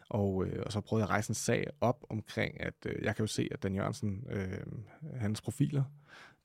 og, 0.09 0.47
øh, 0.47 0.63
og 0.67 0.73
så 0.73 0.81
prøvede 0.81 1.03
jeg 1.03 1.09
at 1.09 1.11
rejse 1.11 1.31
en 1.31 1.35
sag 1.35 1.67
op 1.81 2.05
omkring, 2.11 2.61
at 2.61 2.75
øh, 2.87 3.05
jeg 3.05 3.17
kan 3.17 3.23
jo 3.23 3.27
se, 3.27 3.49
at 3.51 3.63
Dan 3.63 3.75
Jørgensen, 3.75 4.27
øh, 4.31 4.67
hans 5.21 5.41
profiler, 5.41 5.85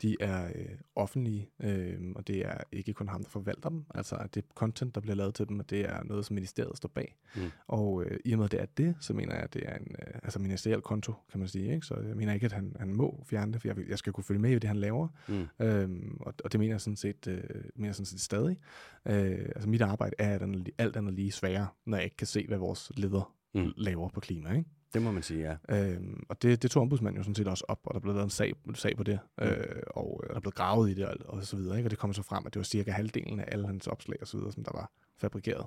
de 0.01 0.15
er 0.19 0.47
øh, 0.55 0.69
offentlige, 0.95 1.49
øh, 1.63 1.99
og 2.15 2.27
det 2.27 2.45
er 2.45 2.57
ikke 2.71 2.93
kun 2.93 3.07
ham, 3.07 3.23
der 3.23 3.29
forvalter 3.29 3.69
dem. 3.69 3.85
Altså, 3.95 4.15
at 4.15 4.35
det 4.35 4.45
content, 4.55 4.95
der 4.95 5.01
bliver 5.01 5.15
lavet 5.15 5.35
til 5.35 5.49
dem, 5.49 5.59
og 5.59 5.69
det 5.69 5.79
er 5.79 6.03
noget, 6.03 6.25
som 6.25 6.33
ministeriet 6.33 6.77
står 6.77 6.89
bag. 6.89 7.15
Mm. 7.35 7.41
Og 7.67 8.03
øh, 8.03 8.19
i 8.25 8.31
og 8.31 8.37
med, 8.37 8.45
at 8.45 8.51
det 8.51 8.61
er 8.61 8.65
det, 8.77 8.95
så 8.99 9.13
mener 9.13 9.33
jeg, 9.33 9.43
at 9.43 9.53
det 9.53 9.63
er 9.65 9.75
en 9.75 9.95
øh, 9.99 10.13
altså 10.23 10.39
ministeriel 10.39 10.81
konto, 10.81 11.13
kan 11.31 11.39
man 11.39 11.47
sige. 11.47 11.73
Ikke? 11.73 11.85
Så 11.85 11.95
jeg 12.07 12.15
mener 12.15 12.33
ikke, 12.33 12.45
at 12.45 12.51
han, 12.51 12.75
han 12.79 12.93
må 12.93 13.23
fjerne 13.29 13.53
det, 13.53 13.61
for 13.61 13.67
jeg, 13.67 13.77
jeg 13.89 13.97
skal 13.97 14.13
kunne 14.13 14.23
følge 14.23 14.41
med 14.41 14.51
i 14.51 14.53
det, 14.53 14.63
han 14.63 14.77
laver. 14.77 15.07
Mm. 15.27 15.65
Øhm, 15.65 16.17
og, 16.19 16.33
og 16.43 16.51
det 16.51 16.59
mener 16.59 16.73
jeg 16.73 16.81
sådan 16.81 16.97
set, 16.97 17.27
øh, 17.27 17.43
mener 17.75 17.87
jeg 17.87 17.95
sådan 17.95 18.05
set 18.05 18.21
stadig. 18.21 18.57
Øh, 19.05 19.49
altså, 19.55 19.69
mit 19.69 19.81
arbejde 19.81 20.15
er 20.19 20.39
alt 20.77 20.95
andet 20.97 21.13
lige 21.13 21.31
sværere, 21.31 21.67
når 21.85 21.97
jeg 21.97 22.03
ikke 22.03 22.17
kan 22.17 22.27
se, 22.27 22.47
hvad 22.47 22.57
vores 22.57 22.91
leder 22.97 23.35
mm. 23.53 23.73
laver 23.77 24.09
på 24.09 24.19
klima. 24.19 24.51
Ikke? 24.51 24.69
Det 24.93 25.01
må 25.01 25.11
man 25.11 25.23
sige, 25.23 25.57
ja. 25.69 25.77
Øhm, 25.77 26.23
og 26.29 26.41
det, 26.41 26.61
det 26.61 26.71
tog 26.71 26.81
ombudsmanden 26.81 27.17
jo 27.17 27.23
sådan 27.23 27.35
set 27.35 27.47
også 27.47 27.65
op, 27.67 27.79
og 27.83 27.93
der 27.93 27.99
blev 27.99 28.13
lavet 28.13 28.23
en 28.23 28.29
sag, 28.29 28.53
sag 28.73 28.97
på 28.97 29.03
det, 29.03 29.19
mm. 29.37 29.47
øh, 29.47 29.81
og 29.87 30.23
der 30.33 30.39
blev 30.39 30.51
gravet 30.51 30.89
i 30.89 30.93
det 30.93 31.05
og, 31.05 31.15
og 31.25 31.43
så 31.43 31.57
videre. 31.57 31.77
Ikke? 31.77 31.87
Og 31.87 31.91
det 31.91 31.99
kom 31.99 32.13
så 32.13 32.23
frem, 32.23 32.45
at 32.45 32.53
det 32.53 32.59
var 32.59 32.63
cirka 32.63 32.91
halvdelen 32.91 33.39
af 33.39 33.45
alle 33.47 33.67
hans 33.67 33.87
opslag 33.87 34.17
og 34.21 34.27
så 34.27 34.37
videre, 34.37 34.51
som 34.51 34.63
der 34.63 34.71
var 34.73 34.91
fabrikeret 35.17 35.65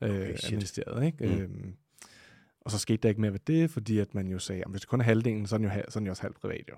øh, 0.00 0.10
okay, 0.10 0.32
af 0.44 0.50
ministeriet. 0.50 1.06
Ikke? 1.06 1.26
Mm. 1.26 1.40
Øhm, 1.40 1.74
og 2.60 2.70
så 2.70 2.78
skete 2.78 2.96
der 3.02 3.08
ikke 3.08 3.20
mere 3.20 3.32
ved 3.32 3.40
det, 3.46 3.70
fordi 3.70 3.98
at 3.98 4.14
man 4.14 4.28
jo 4.28 4.38
sagde, 4.38 4.62
at 4.62 4.70
hvis 4.70 4.80
det 4.80 4.88
kun 4.88 5.00
er 5.00 5.04
halvdelen, 5.04 5.46
så 5.46 5.56
er 5.56 5.58
den 5.58 5.64
jo, 5.64 5.70
så 5.88 5.98
er 5.98 6.00
den 6.00 6.06
jo 6.06 6.10
også 6.10 6.22
halvt 6.22 6.40
privat 6.40 6.64
jo. 6.68 6.74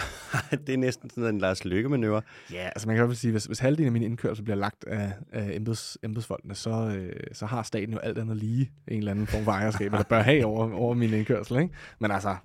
det 0.66 0.72
er 0.72 0.78
næsten 0.78 1.10
sådan 1.10 1.34
en 1.34 1.40
Lars 1.40 1.64
Lykke-manøvre. 1.64 2.22
Ja, 2.52 2.66
altså 2.66 2.88
man 2.88 2.96
kan 2.96 3.04
i 3.04 3.06
hvert 3.06 3.08
fald 3.08 3.16
sige, 3.16 3.30
hvis, 3.30 3.44
hvis 3.44 3.58
halvdelen 3.58 3.86
af 3.86 3.92
min 3.92 4.02
indkørsel 4.02 4.44
bliver 4.44 4.56
lagt 4.56 4.84
af, 4.84 5.12
af 5.32 5.50
embeds, 5.54 5.98
embedsfolkene, 6.02 6.54
så, 6.54 6.70
øh, 6.70 7.12
så 7.32 7.46
har 7.46 7.62
staten 7.62 7.92
jo 7.92 7.98
alt 7.98 8.18
andet 8.18 8.36
lige 8.36 8.70
en 8.88 8.98
eller 8.98 9.10
anden 9.10 9.26
form 9.26 9.44
for 9.44 9.52
ejerskab, 9.52 9.92
der 9.92 10.02
bør 10.02 10.22
have 10.22 10.44
over, 10.44 10.74
over 10.74 10.94
min 10.94 11.14
indkørsel. 11.14 11.56
Ikke? 11.58 11.74
Men 11.98 12.10
altså, 12.10 12.36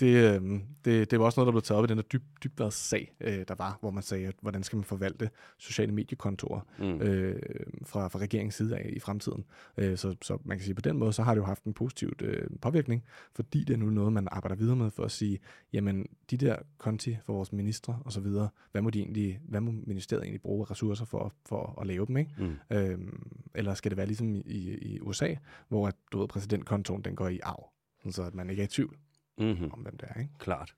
det, 0.00 0.40
øh, 0.42 0.60
det, 0.84 1.10
det 1.10 1.18
var 1.18 1.24
også 1.24 1.40
noget, 1.40 1.46
der 1.46 1.52
blev 1.52 1.62
taget 1.62 1.78
op 1.78 1.84
i 1.84 1.86
den 1.86 1.96
der 1.96 2.02
dyb, 2.02 2.22
dybvadssag, 2.44 3.14
øh, 3.20 3.44
der 3.48 3.54
var, 3.58 3.78
hvor 3.80 3.90
man 3.90 4.02
sagde, 4.02 4.26
at 4.26 4.34
hvordan 4.40 4.62
skal 4.62 4.76
man 4.76 4.84
forvalte 4.84 5.30
sociale 5.58 5.92
mediekontorer 5.92 6.60
mm. 6.78 7.00
øh, 7.00 7.40
fra, 7.84 8.08
fra 8.08 8.18
regeringens 8.18 8.54
side 8.54 8.76
af 8.76 8.90
i 8.92 9.00
fremtiden. 9.00 9.44
Øh, 9.76 9.96
så, 9.96 10.16
så 10.22 10.38
man 10.44 10.58
kan 10.58 10.64
sige, 10.64 10.74
på 10.74 10.80
den 10.80 10.98
måde, 10.98 11.12
så 11.12 11.22
har 11.22 11.34
det 11.34 11.40
jo 11.40 11.44
haft 11.44 11.64
en 11.64 11.74
positiv 11.74 12.12
øh, 12.22 12.46
påvirkning, 12.60 13.04
fordi 13.34 13.64
det 13.64 13.74
er 13.74 13.78
nu 13.78 13.90
noget, 13.90 14.12
man 14.12 14.28
arbejder 14.30 14.56
videre 14.56 14.76
med 14.76 14.90
for 14.90 15.04
at 15.04 15.10
sige, 15.10 15.38
jamen, 15.72 16.06
de 16.30 16.36
der 16.36 16.56
konti 16.78 17.16
for 17.24 17.32
vores 17.32 17.52
ministre 17.52 17.98
og 18.04 18.12
så 18.12 18.20
videre, 18.20 18.48
hvad 18.72 18.82
må, 18.82 18.90
de 18.90 18.98
egentlig, 18.98 19.40
hvad 19.48 19.60
må 19.60 19.72
ministeriet 19.86 20.22
egentlig 20.22 20.42
bruge 20.42 20.66
ressourcer 20.70 21.04
for, 21.04 21.32
for 21.46 21.80
at 21.80 21.86
lave 21.86 22.06
dem, 22.06 22.16
ikke? 22.16 22.30
Mm. 22.38 22.76
Øh, 22.76 22.98
eller 23.54 23.74
skal 23.74 23.90
det 23.90 23.96
være 23.96 24.06
ligesom 24.06 24.34
i, 24.34 24.78
i 24.82 25.00
USA, 25.00 25.34
hvor 25.68 25.88
at, 25.88 25.94
du 26.12 26.18
ved, 26.18 26.28
præsidentkontoen, 26.28 27.02
den 27.02 27.16
går 27.16 27.28
i 27.28 27.40
arv, 27.42 27.70
så 28.10 28.22
at 28.22 28.34
man 28.34 28.50
ikke 28.50 28.62
er 28.62 28.66
i 28.66 28.68
tvivl 28.68 28.96
mm-hmm. 29.38 29.70
om, 29.72 29.78
hvem 29.78 29.96
det 29.96 30.08
er. 30.08 30.20
Ikke? 30.20 30.32
Klart. 30.38 30.74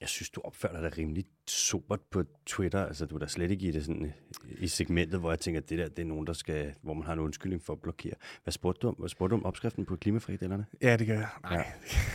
Jeg 0.00 0.08
synes, 0.08 0.30
du 0.30 0.40
opfører 0.44 0.80
dig 0.80 0.98
rimelig 0.98 1.24
sobert 1.46 2.00
på 2.10 2.24
Twitter. 2.46 2.86
Altså, 2.86 3.06
du 3.06 3.14
er 3.14 3.18
da 3.18 3.26
slet 3.26 3.50
ikke 3.50 3.68
i 3.68 3.70
det 3.70 3.84
sådan, 3.84 4.12
i 4.58 4.68
segmentet, 4.68 5.20
hvor 5.20 5.30
jeg 5.30 5.38
tænker, 5.38 5.60
at 5.60 5.70
det 5.70 5.78
der, 5.78 5.88
det 5.88 5.98
er 5.98 6.06
nogen, 6.06 6.26
der 6.26 6.32
skal, 6.32 6.74
hvor 6.82 6.94
man 6.94 7.06
har 7.06 7.12
en 7.12 7.18
undskyldning 7.18 7.62
for 7.62 7.72
at 7.72 7.80
blokere. 7.80 8.14
Hvad 8.42 8.52
spurgte 8.52 8.80
du 8.80 8.88
om? 8.88 8.94
Hvad 8.94 9.08
spurgte 9.08 9.30
du 9.32 9.40
om 9.40 9.44
opskriften 9.44 9.86
på 9.86 9.96
klimafridellerne? 9.96 10.66
Ja, 10.82 10.96
det 10.96 11.06
gør 11.06 11.14
jeg. 11.14 11.28
Nej, 11.42 11.64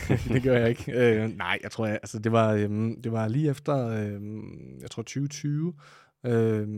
ja. 0.08 0.16
det 0.34 0.42
gør 0.42 0.58
jeg 0.58 0.68
ikke. 0.68 0.92
Øh, 0.92 1.36
nej, 1.36 1.58
jeg 1.62 1.70
tror, 1.70 1.86
jeg, 1.86 1.94
altså, 2.02 2.18
det 2.18 2.32
var, 2.32 2.52
øhm, 2.52 3.02
det 3.02 3.12
var 3.12 3.28
lige 3.28 3.50
efter, 3.50 3.88
øhm, 3.88 4.78
jeg 4.80 4.90
tror 4.90 5.02
2020, 5.02 5.74
Øh, 6.24 6.68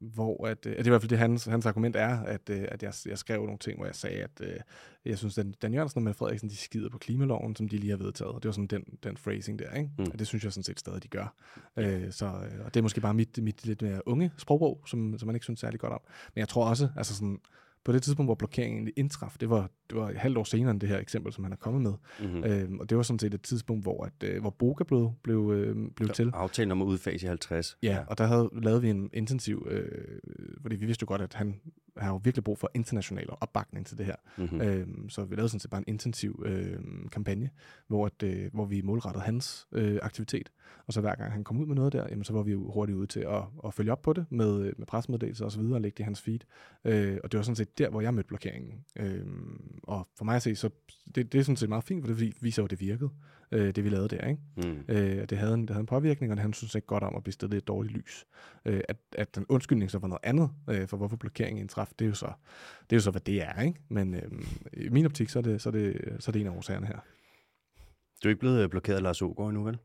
hvor 0.00 0.46
at, 0.46 0.66
øh, 0.66 0.72
det 0.72 0.80
er 0.80 0.86
i 0.86 0.88
hvert 0.88 1.02
fald 1.02 1.10
det, 1.10 1.18
hans, 1.18 1.44
hans 1.44 1.66
argument 1.66 1.96
er, 1.96 2.20
at, 2.20 2.50
øh, 2.50 2.64
at 2.68 2.82
jeg, 2.82 2.92
jeg 3.06 3.18
skrev 3.18 3.44
nogle 3.44 3.58
ting, 3.58 3.78
hvor 3.78 3.86
jeg 3.86 3.94
sagde, 3.94 4.16
at 4.16 4.40
øh, 4.40 4.56
jeg 5.04 5.18
synes, 5.18 5.38
at 5.38 5.46
Dan 5.62 5.74
Jørgensen 5.74 5.98
og 5.98 6.02
Mette 6.02 6.18
Frederiksen, 6.18 6.48
de 6.48 6.56
skider 6.56 6.90
på 6.90 6.98
klimaloven, 6.98 7.56
som 7.56 7.68
de 7.68 7.76
lige 7.76 7.90
har 7.90 7.96
vedtaget. 7.96 8.32
Og 8.32 8.42
det 8.42 8.48
var 8.48 8.52
sådan 8.52 8.66
den, 8.66 8.84
den 9.02 9.16
phrasing 9.16 9.58
der, 9.58 9.74
ikke? 9.74 9.90
Mm. 9.98 10.04
Og 10.12 10.18
det 10.18 10.26
synes 10.26 10.44
jeg 10.44 10.52
sådan 10.52 10.64
set 10.64 10.80
stadig, 10.80 11.02
de 11.02 11.08
gør. 11.08 11.34
Øh, 11.76 12.12
så, 12.12 12.26
øh, 12.26 12.64
og 12.64 12.74
det 12.74 12.80
er 12.80 12.82
måske 12.82 13.00
bare 13.00 13.14
mit, 13.14 13.42
mit 13.42 13.66
lidt 13.66 13.82
mere 13.82 14.08
unge 14.08 14.30
sprogbrug, 14.36 14.82
som, 14.86 15.18
som 15.18 15.26
man 15.26 15.36
ikke 15.36 15.44
synes 15.44 15.60
særlig 15.60 15.80
godt 15.80 15.92
om. 15.92 16.00
Men 16.34 16.40
jeg 16.40 16.48
tror 16.48 16.68
også, 16.68 16.88
altså 16.96 17.14
sådan, 17.14 17.38
på 17.84 17.92
det 17.92 18.02
tidspunkt, 18.02 18.26
hvor 18.26 18.34
blokeringen 18.34 18.76
egentlig 18.76 18.94
indtraf, 18.96 19.36
det 19.40 19.50
var, 19.50 19.70
det 19.90 19.98
var 19.98 20.10
et 20.10 20.16
halvt 20.16 20.38
år 20.38 20.44
senere 20.44 20.70
end 20.70 20.80
det 20.80 20.88
her 20.88 20.98
eksempel, 20.98 21.32
som 21.32 21.44
han 21.44 21.52
er 21.52 21.56
kommet 21.56 21.82
med. 21.82 21.92
Mm-hmm. 22.20 22.44
Øhm, 22.44 22.78
og 22.78 22.90
det 22.90 22.96
var 22.96 23.02
sådan 23.02 23.18
set 23.18 23.34
et 23.34 23.42
tidspunkt, 23.42 23.84
hvor, 23.84 24.04
at, 24.04 24.12
øh, 24.24 24.40
hvor 24.40 24.50
Boga 24.50 24.84
blev, 24.84 25.12
blev, 25.22 25.52
øh, 25.54 25.76
blev 25.96 26.08
der, 26.08 26.14
til. 26.14 26.30
Aftalen 26.34 26.72
om 26.72 26.82
at 26.82 26.86
udfase 26.86 27.24
i 27.24 27.28
50. 27.28 27.78
Ja, 27.82 27.88
ja, 27.88 28.04
og 28.06 28.18
der 28.18 28.26
havde 28.26 28.50
lavet 28.62 28.82
vi 28.82 28.90
en 28.90 29.10
intensiv, 29.12 29.66
øh, 29.70 30.20
fordi 30.62 30.76
vi 30.76 30.86
vidste 30.86 31.02
jo 31.02 31.08
godt, 31.08 31.22
at 31.22 31.34
han 31.34 31.60
har 31.96 32.08
jo 32.08 32.20
virkelig 32.24 32.44
brug 32.44 32.58
for 32.58 32.70
international 32.74 33.26
opbakning 33.40 33.86
til 33.86 33.98
det 33.98 34.06
her. 34.06 34.16
Mm-hmm. 34.36 34.60
Øhm, 34.60 35.08
så 35.08 35.24
vi 35.24 35.34
lavede 35.34 35.48
sådan 35.48 35.60
set 35.60 35.70
bare 35.70 35.80
en 35.80 35.84
intensiv 35.88 36.42
øh, 36.46 36.78
kampagne, 37.12 37.50
hvor, 37.86 38.06
at, 38.06 38.22
øh, 38.22 38.50
hvor 38.52 38.64
vi 38.64 38.82
målrettede 38.82 39.24
hans 39.24 39.66
øh, 39.72 39.98
aktivitet. 40.02 40.52
Og 40.86 40.92
så 40.92 41.00
hver 41.00 41.14
gang 41.14 41.32
han 41.32 41.44
kom 41.44 41.58
ud 41.58 41.66
med 41.66 41.74
noget 41.74 41.92
der, 41.92 42.06
jamen, 42.10 42.24
så 42.24 42.32
var 42.32 42.42
vi 42.42 42.52
jo 42.52 42.70
hurtigt 42.70 42.96
ude 42.96 43.06
til 43.06 43.20
at, 43.20 43.42
at 43.66 43.74
følge 43.74 43.92
op 43.92 44.02
på 44.02 44.12
det 44.12 44.26
med, 44.30 44.60
øh, 44.60 44.72
med 44.78 44.86
presmeddelelser 44.86 45.44
og 45.44 45.52
så 45.52 45.60
videre 45.60 45.74
og 45.74 45.80
lægge 45.80 45.94
det 45.96 46.02
i 46.02 46.04
hans 46.04 46.20
feed. 46.20 46.40
Øh, 46.84 47.18
og 47.24 47.32
det 47.32 47.38
var 47.38 47.44
sådan 47.44 47.56
set 47.56 47.78
der, 47.78 47.90
hvor 47.90 48.00
jeg 48.00 48.14
mødte 48.14 48.28
blokeringen. 48.28 48.84
Øh, 48.96 49.26
og 49.82 50.08
for 50.16 50.24
mig 50.24 50.36
at 50.36 50.42
se, 50.42 50.56
så 50.56 50.70
det, 51.14 51.32
det 51.32 51.38
er 51.38 51.42
sådan 51.42 51.56
set 51.56 51.68
meget 51.68 51.84
fint, 51.84 52.06
for 52.06 52.14
det 52.14 52.42
viser 52.42 52.62
jo, 52.62 52.64
at 52.64 52.70
det 52.70 52.80
virkede, 52.80 53.10
øh, 53.52 53.74
det 53.74 53.84
vi 53.84 53.88
lavede 53.88 54.08
der. 54.08 54.28
Ikke? 54.28 54.40
Mm. 54.56 54.84
Øh, 54.88 55.28
det, 55.28 55.38
havde 55.38 55.54
en, 55.54 55.60
det 55.60 55.70
havde 55.70 55.80
en 55.80 55.86
påvirkning, 55.86 56.32
og 56.32 56.36
det 56.36 56.42
han 56.42 56.52
synes 56.52 56.74
ikke 56.74 56.86
godt 56.86 57.02
om 57.02 57.16
at 57.16 57.22
blive 57.22 57.32
stillet 57.32 57.56
et 57.56 57.68
dårligt 57.68 57.94
lys. 57.94 58.26
Øh, 58.64 58.80
at, 58.88 58.96
at 59.12 59.34
den 59.34 59.46
undskyldning 59.48 59.90
så 59.90 59.98
var 59.98 60.08
noget 60.08 60.20
andet 60.22 60.50
øh, 60.70 60.88
for, 60.88 60.96
hvorfor 60.96 61.16
blokeringen 61.16 61.60
indtraf, 61.60 61.88
det 61.98 62.04
er 62.04 62.08
jo 62.08 62.14
så, 62.14 62.32
det 62.80 62.92
er 62.92 62.96
jo 62.96 63.00
så 63.00 63.10
hvad 63.10 63.20
det 63.20 63.42
er. 63.42 63.60
Ikke? 63.62 63.80
Men 63.88 64.14
øh, 64.14 64.30
i 64.72 64.88
min 64.88 65.06
optik, 65.06 65.28
så 65.28 65.38
er, 65.38 65.42
det, 65.42 65.62
så, 65.62 65.68
er 65.68 65.72
det, 65.72 66.16
så 66.18 66.30
er 66.30 66.32
det 66.32 66.40
en 66.40 66.46
af 66.46 66.56
årsagerne 66.56 66.86
her. 66.86 66.98
Du 68.22 68.28
er 68.28 68.30
ikke 68.30 68.40
blevet 68.40 68.62
øh, 68.62 68.70
blokeret 68.70 68.96
af 68.96 69.02
Lars 69.02 69.22
Ågaard 69.22 69.48
endnu, 69.48 69.64
vel? 69.64 69.78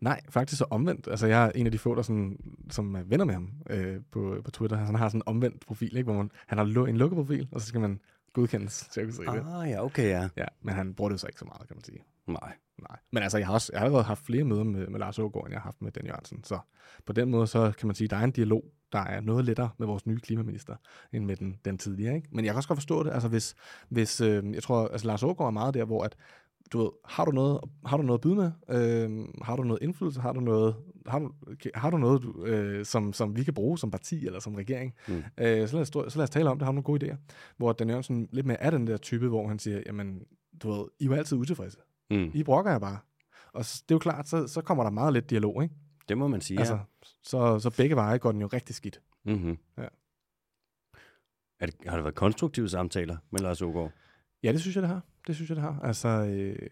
Nej, 0.00 0.20
faktisk 0.28 0.58
så 0.58 0.64
omvendt. 0.70 1.08
Altså, 1.08 1.26
jeg 1.26 1.46
er 1.46 1.50
en 1.54 1.66
af 1.66 1.72
de 1.72 1.78
få, 1.78 1.94
der 1.94 2.02
sådan, 2.02 2.38
som 2.70 2.94
er 2.94 3.02
venner 3.02 3.24
med 3.24 3.34
ham 3.34 3.50
øh, 3.70 4.00
på, 4.10 4.40
på 4.44 4.50
Twitter. 4.50 4.76
Han 4.76 4.94
har 4.94 5.08
sådan 5.08 5.18
en 5.18 5.22
omvendt 5.26 5.66
profil, 5.66 5.96
ikke? 5.96 6.04
hvor 6.04 6.14
man, 6.14 6.30
han 6.46 6.58
har 6.58 6.64
en 6.64 6.96
lukket 6.96 7.16
profil, 7.16 7.48
og 7.52 7.60
så 7.60 7.66
skal 7.66 7.80
man 7.80 8.00
godkendes 8.32 8.88
til 8.92 9.00
at 9.00 9.06
kunne 9.06 9.14
se 9.14 9.22
det. 9.22 9.44
Ah, 9.46 9.70
ja, 9.70 9.84
okay, 9.84 10.08
ja. 10.08 10.28
ja. 10.36 10.44
Men 10.62 10.74
han 10.74 10.94
bruger 10.94 11.10
det 11.10 11.20
så 11.20 11.26
ikke 11.26 11.38
så 11.38 11.44
meget, 11.44 11.68
kan 11.68 11.76
man 11.76 11.84
sige. 11.84 12.04
Nej. 12.26 12.52
Nej. 12.78 12.98
Men 13.12 13.22
altså, 13.22 13.38
jeg 13.38 13.46
har, 13.46 13.54
også, 13.54 13.70
jeg 13.72 13.80
har 13.80 13.84
allerede 13.84 14.04
haft 14.04 14.26
flere 14.26 14.44
møder 14.44 14.64
med, 14.64 14.86
med 14.86 15.00
Lars 15.00 15.18
Ågaard, 15.18 15.46
end 15.46 15.52
jeg 15.52 15.60
har 15.60 15.64
haft 15.64 15.82
med 15.82 15.92
Dan 15.92 16.06
Jørgensen. 16.06 16.44
Så 16.44 16.58
på 17.06 17.12
den 17.12 17.30
måde, 17.30 17.46
så 17.46 17.72
kan 17.78 17.86
man 17.86 17.94
sige, 17.94 18.06
at 18.06 18.10
der 18.10 18.16
er 18.16 18.24
en 18.24 18.30
dialog, 18.30 18.64
der 18.92 18.98
er 18.98 19.20
noget 19.20 19.44
lettere 19.44 19.70
med 19.78 19.86
vores 19.86 20.06
nye 20.06 20.20
klimaminister, 20.20 20.76
end 21.12 21.24
med 21.24 21.36
den, 21.36 21.58
den 21.64 21.78
tidligere. 21.78 22.14
Ikke? 22.14 22.28
Men 22.32 22.44
jeg 22.44 22.52
kan 22.52 22.56
også 22.56 22.68
godt 22.68 22.78
forstå 22.78 23.02
det. 23.02 23.10
Altså, 23.10 23.28
hvis, 23.28 23.54
hvis 23.88 24.20
øh, 24.20 24.54
jeg 24.54 24.62
tror, 24.62 24.88
altså 24.88 25.06
Lars 25.06 25.22
Ågaard 25.22 25.46
er 25.46 25.50
meget 25.50 25.74
der, 25.74 25.84
hvor 25.84 26.04
at, 26.04 26.16
du 26.72 26.78
ved, 26.78 26.90
har 27.04 27.24
du 27.24 27.30
noget, 27.30 27.60
har 27.86 27.96
du 27.96 28.02
noget 28.02 28.18
at 28.18 28.22
byde 28.22 28.34
med? 28.34 28.50
Øh, 28.68 29.28
har 29.42 29.56
du 29.56 29.62
noget 29.62 29.82
indflydelse? 29.82 30.20
Har 30.20 30.32
du 30.32 30.40
noget, 30.40 30.76
har 31.06 31.18
du, 31.18 31.32
har 31.74 31.90
du 31.90 31.96
noget 31.96 32.22
du, 32.22 32.44
øh, 32.44 32.84
som, 32.84 33.12
som 33.12 33.36
vi 33.36 33.44
kan 33.44 33.54
bruge 33.54 33.78
som 33.78 33.90
parti 33.90 34.26
eller 34.26 34.40
som 34.40 34.54
regering? 34.54 34.94
Mm. 35.08 35.14
Øh, 35.14 35.68
så, 35.68 35.76
lad 35.76 35.80
os, 35.80 36.12
så 36.12 36.18
lad 36.18 36.22
os 36.24 36.30
tale 36.30 36.50
om 36.50 36.58
det. 36.58 36.64
Har 36.64 36.72
du 36.72 36.74
nogle 36.74 36.84
gode 36.84 37.06
idéer? 37.06 37.16
Hvor 37.56 37.72
Dan 37.72 37.88
Jørgensen 37.88 38.28
lidt 38.32 38.46
mere 38.46 38.60
er 38.60 38.70
den 38.70 38.86
der 38.86 38.96
type, 38.96 39.28
hvor 39.28 39.48
han 39.48 39.58
siger, 39.58 39.82
jamen, 39.86 40.22
du 40.62 40.72
ved, 40.72 40.84
I 41.00 41.04
jo 41.04 41.12
altid 41.12 41.36
utilfredse. 41.36 41.78
Mm. 42.12 42.30
I 42.34 42.42
brokker 42.42 42.70
jeg 42.70 42.80
bare. 42.80 42.98
Og 43.52 43.64
det 43.64 43.90
er 43.90 43.94
jo 43.94 43.98
klart, 43.98 44.28
så, 44.28 44.46
så 44.46 44.60
kommer 44.60 44.84
der 44.84 44.90
meget 44.90 45.12
lidt 45.12 45.30
dialog, 45.30 45.62
ikke? 45.62 45.74
Det 46.08 46.18
må 46.18 46.28
man 46.28 46.40
sige, 46.40 46.58
altså, 46.58 46.74
ja. 46.74 46.80
så, 47.22 47.58
så 47.58 47.70
begge 47.76 47.96
veje 47.96 48.18
går 48.18 48.32
den 48.32 48.40
jo 48.40 48.46
rigtig 48.46 48.74
skidt. 48.74 49.00
Mm-hmm. 49.24 49.58
Ja. 49.78 49.86
Er 51.60 51.66
det, 51.66 51.74
har 51.86 51.96
det 51.96 52.04
været 52.04 52.14
konstruktive 52.14 52.68
samtaler 52.68 53.16
med 53.30 53.40
Lars 53.40 53.62
Ågaard? 53.62 53.92
Ja, 54.42 54.52
det 54.52 54.60
synes 54.60 54.76
jeg, 54.76 54.82
det 54.82 54.90
har. 54.90 55.02
Det 55.26 55.34
synes 55.34 55.50
jeg, 55.50 55.56
det 55.56 55.64
har. 55.64 55.80
Altså, 55.82 56.08
øh, 56.08 56.68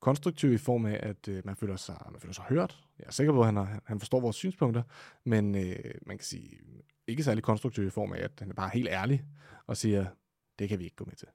konstruktiv 0.00 0.52
i 0.52 0.58
form 0.58 0.86
af, 0.86 1.00
at 1.02 1.28
øh, 1.28 1.42
man, 1.44 1.56
føler 1.56 1.76
sig, 1.76 1.96
man 2.10 2.20
føler 2.20 2.32
sig 2.32 2.44
hørt. 2.44 2.84
Jeg 2.98 3.04
er 3.06 3.10
sikker 3.10 3.32
på, 3.32 3.40
at 3.40 3.46
han, 3.46 3.56
har, 3.56 3.82
han 3.84 3.98
forstår 3.98 4.20
vores 4.20 4.36
synspunkter, 4.36 4.82
men 5.24 5.54
øh, 5.54 5.94
man 6.06 6.18
kan 6.18 6.24
sige, 6.24 6.58
ikke 7.06 7.24
særlig 7.24 7.42
konstruktiv 7.44 7.86
i 7.86 7.90
form 7.90 8.12
af, 8.12 8.18
at 8.18 8.32
han 8.38 8.50
er 8.50 8.54
bare 8.54 8.70
helt 8.74 8.88
ærlig 8.88 9.24
og 9.66 9.76
siger, 9.76 10.06
det 10.58 10.68
kan 10.68 10.78
vi 10.78 10.84
ikke 10.84 10.96
gå 10.96 11.04
med 11.04 11.14
til. 11.14 11.28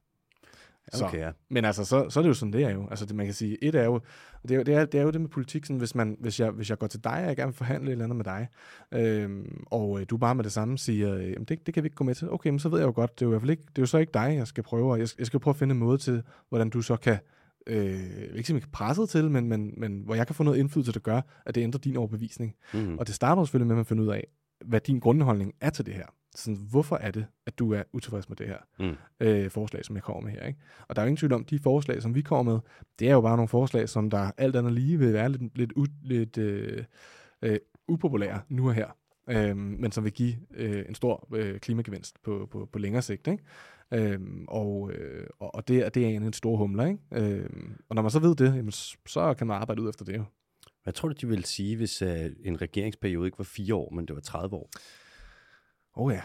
Okay, 1.03 1.19
ja. 1.19 1.31
Men 1.49 1.65
altså, 1.65 1.85
så, 1.85 2.09
så 2.09 2.19
er 2.19 2.21
det 2.21 2.29
jo 2.29 2.33
sådan, 2.33 2.53
det 2.53 2.63
er 2.63 2.69
jo. 2.69 2.87
Altså, 2.89 3.05
det, 3.05 3.15
man 3.15 3.25
kan 3.25 3.35
sige, 3.35 3.63
et 3.63 3.75
er 3.75 3.83
jo, 3.83 3.99
det 4.47 4.57
er, 4.57 4.63
det 4.63 4.73
er, 4.73 4.85
det 4.85 4.99
er 4.99 5.03
jo 5.03 5.11
det 5.11 5.21
med 5.21 5.29
politik, 5.29 5.65
sådan, 5.65 5.77
hvis, 5.77 5.95
man, 5.95 6.17
hvis, 6.19 6.39
jeg, 6.39 6.51
hvis 6.51 6.69
jeg 6.69 6.77
går 6.77 6.87
til 6.87 7.03
dig, 7.03 7.11
og 7.13 7.27
jeg 7.27 7.35
gerne 7.35 7.51
vil 7.51 7.57
forhandle 7.57 7.87
et 7.87 7.91
eller 7.91 8.05
andet 8.05 8.15
med 8.15 8.25
dig, 8.25 8.47
øhm, 8.91 9.63
og 9.65 9.99
øh, 9.99 10.05
du 10.09 10.17
bare 10.17 10.35
med 10.35 10.43
det 10.43 10.51
samme 10.51 10.77
siger, 10.77 11.15
øh, 11.15 11.35
det, 11.47 11.65
det 11.65 11.73
kan 11.73 11.83
vi 11.83 11.87
ikke 11.87 11.95
gå 11.95 12.03
med 12.03 12.15
til. 12.15 12.31
Okay, 12.31 12.49
men 12.49 12.59
så 12.59 12.69
ved 12.69 12.79
jeg 12.79 12.87
jo 12.87 12.93
godt, 12.95 13.19
det 13.19 13.25
er 13.25 13.29
jo 13.29 13.31
i 13.31 13.33
hvert 13.33 13.41
fald 13.41 13.51
ikke, 13.51 13.63
det 13.69 13.77
er 13.77 13.81
jo 13.81 13.85
så 13.85 13.97
ikke 13.97 14.13
dig, 14.13 14.35
jeg 14.35 14.47
skal 14.47 14.63
prøve, 14.63 14.93
jeg, 14.93 15.07
jeg 15.17 15.25
skal 15.25 15.39
prøve 15.39 15.51
at 15.51 15.57
finde 15.57 15.73
en 15.73 15.79
måde 15.79 15.97
til, 15.97 16.23
hvordan 16.49 16.69
du 16.69 16.81
så 16.81 16.97
kan 16.97 17.19
øh, 17.67 17.99
ikke 18.35 18.47
simpelthen 18.47 18.71
presset 18.71 19.09
til, 19.09 19.31
men, 19.31 19.47
men, 19.49 19.73
men 19.77 20.01
hvor 20.05 20.15
jeg 20.15 20.27
kan 20.27 20.35
få 20.35 20.43
noget 20.43 20.57
indflydelse, 20.57 20.91
der 20.91 20.99
gør, 20.99 21.21
at 21.45 21.55
det 21.55 21.61
ændrer 21.61 21.79
din 21.79 21.97
overbevisning. 21.97 22.55
Mm. 22.73 22.97
Og 22.97 23.07
det 23.07 23.15
starter 23.15 23.43
selvfølgelig 23.43 23.67
med, 23.67 23.75
at 23.75 23.77
man 23.77 23.85
finder 23.85 24.03
ud 24.03 24.09
af, 24.09 24.27
hvad 24.65 24.79
din 24.79 24.99
grundholdning 24.99 25.53
er 25.61 25.69
til 25.69 25.85
det 25.85 25.93
her. 25.93 26.05
Sådan, 26.37 26.67
hvorfor 26.69 26.95
er 26.95 27.11
det, 27.11 27.25
at 27.45 27.59
du 27.59 27.73
er 27.73 27.83
utilfreds 27.93 28.29
med 28.29 28.37
det 28.37 28.47
her 28.47 28.57
Mm. 28.79 28.95
øh, 29.19 29.49
forslag, 29.51 29.85
som 29.85 29.95
jeg 29.95 30.03
kommer 30.03 30.21
med 30.21 30.31
her? 30.31 30.45
Ikke? 30.47 30.59
Og 30.87 30.95
der 30.95 31.01
er 31.01 31.05
jo 31.05 31.07
ingen 31.07 31.17
tvivl 31.17 31.33
om, 31.33 31.45
de 31.45 31.59
forslag, 31.59 32.01
som 32.01 32.15
vi 32.15 32.21
kommer 32.21 32.53
med, 32.53 32.59
det 32.99 33.07
er 33.09 33.13
jo 33.13 33.21
bare 33.21 33.35
nogle 33.37 33.47
forslag, 33.47 33.89
som 33.89 34.09
der 34.09 34.31
alt 34.37 34.55
andet 34.55 34.73
lige 34.73 34.99
vil 34.99 35.13
være 35.13 35.29
lidt, 35.31 35.57
lidt, 35.57 35.73
u, 35.75 35.85
lidt 36.03 36.37
øh, 36.37 36.83
øh, 37.41 37.57
upopulære 37.87 38.41
nu 38.49 38.67
og 38.67 38.73
her, 38.73 38.87
øh, 39.29 39.57
men 39.57 39.91
som 39.91 40.03
vil 40.03 40.13
give 40.13 40.35
øh, 40.53 40.85
en 40.89 40.95
stor 40.95 41.27
øh, 41.35 41.59
klimagevinst 41.59 42.23
på, 42.23 42.47
på, 42.51 42.69
på 42.71 42.79
længere 42.79 43.01
sigt. 43.01 43.27
Ikke? 43.27 43.43
Øhm, 43.93 44.45
og, 44.47 44.91
øh, 44.91 45.27
og 45.39 45.67
det, 45.67 45.77
er- 45.85 45.89
det 45.89 46.03
er 46.03 46.07
en, 46.09 46.33
stor 46.33 46.57
humler. 46.57 46.85
Ikke? 46.85 46.99
Øhm, 47.11 47.73
og 47.89 47.95
når 47.95 48.01
man 48.01 48.11
så 48.11 48.19
ved 48.19 48.35
det, 48.35 48.55
jamen, 48.55 48.71
så 49.07 49.35
kan 49.37 49.47
man 49.47 49.61
arbejde 49.61 49.81
ud 49.81 49.89
efter 49.89 50.05
det 50.05 50.17
jo. 50.17 50.23
Hvad 50.83 50.93
tror 50.93 51.09
du, 51.09 51.15
de 51.21 51.27
ville 51.27 51.45
sige, 51.45 51.75
hvis 51.75 52.01
uh, 52.01 52.09
en 52.43 52.61
regeringsperiode 52.61 53.27
ikke 53.27 53.37
var 53.37 53.43
fire 53.43 53.75
år, 53.75 53.89
men 53.93 54.05
det 54.05 54.15
var 54.15 54.21
30 54.21 54.55
år? 54.55 54.69
Oh 55.99 56.13
ja, 56.13 56.21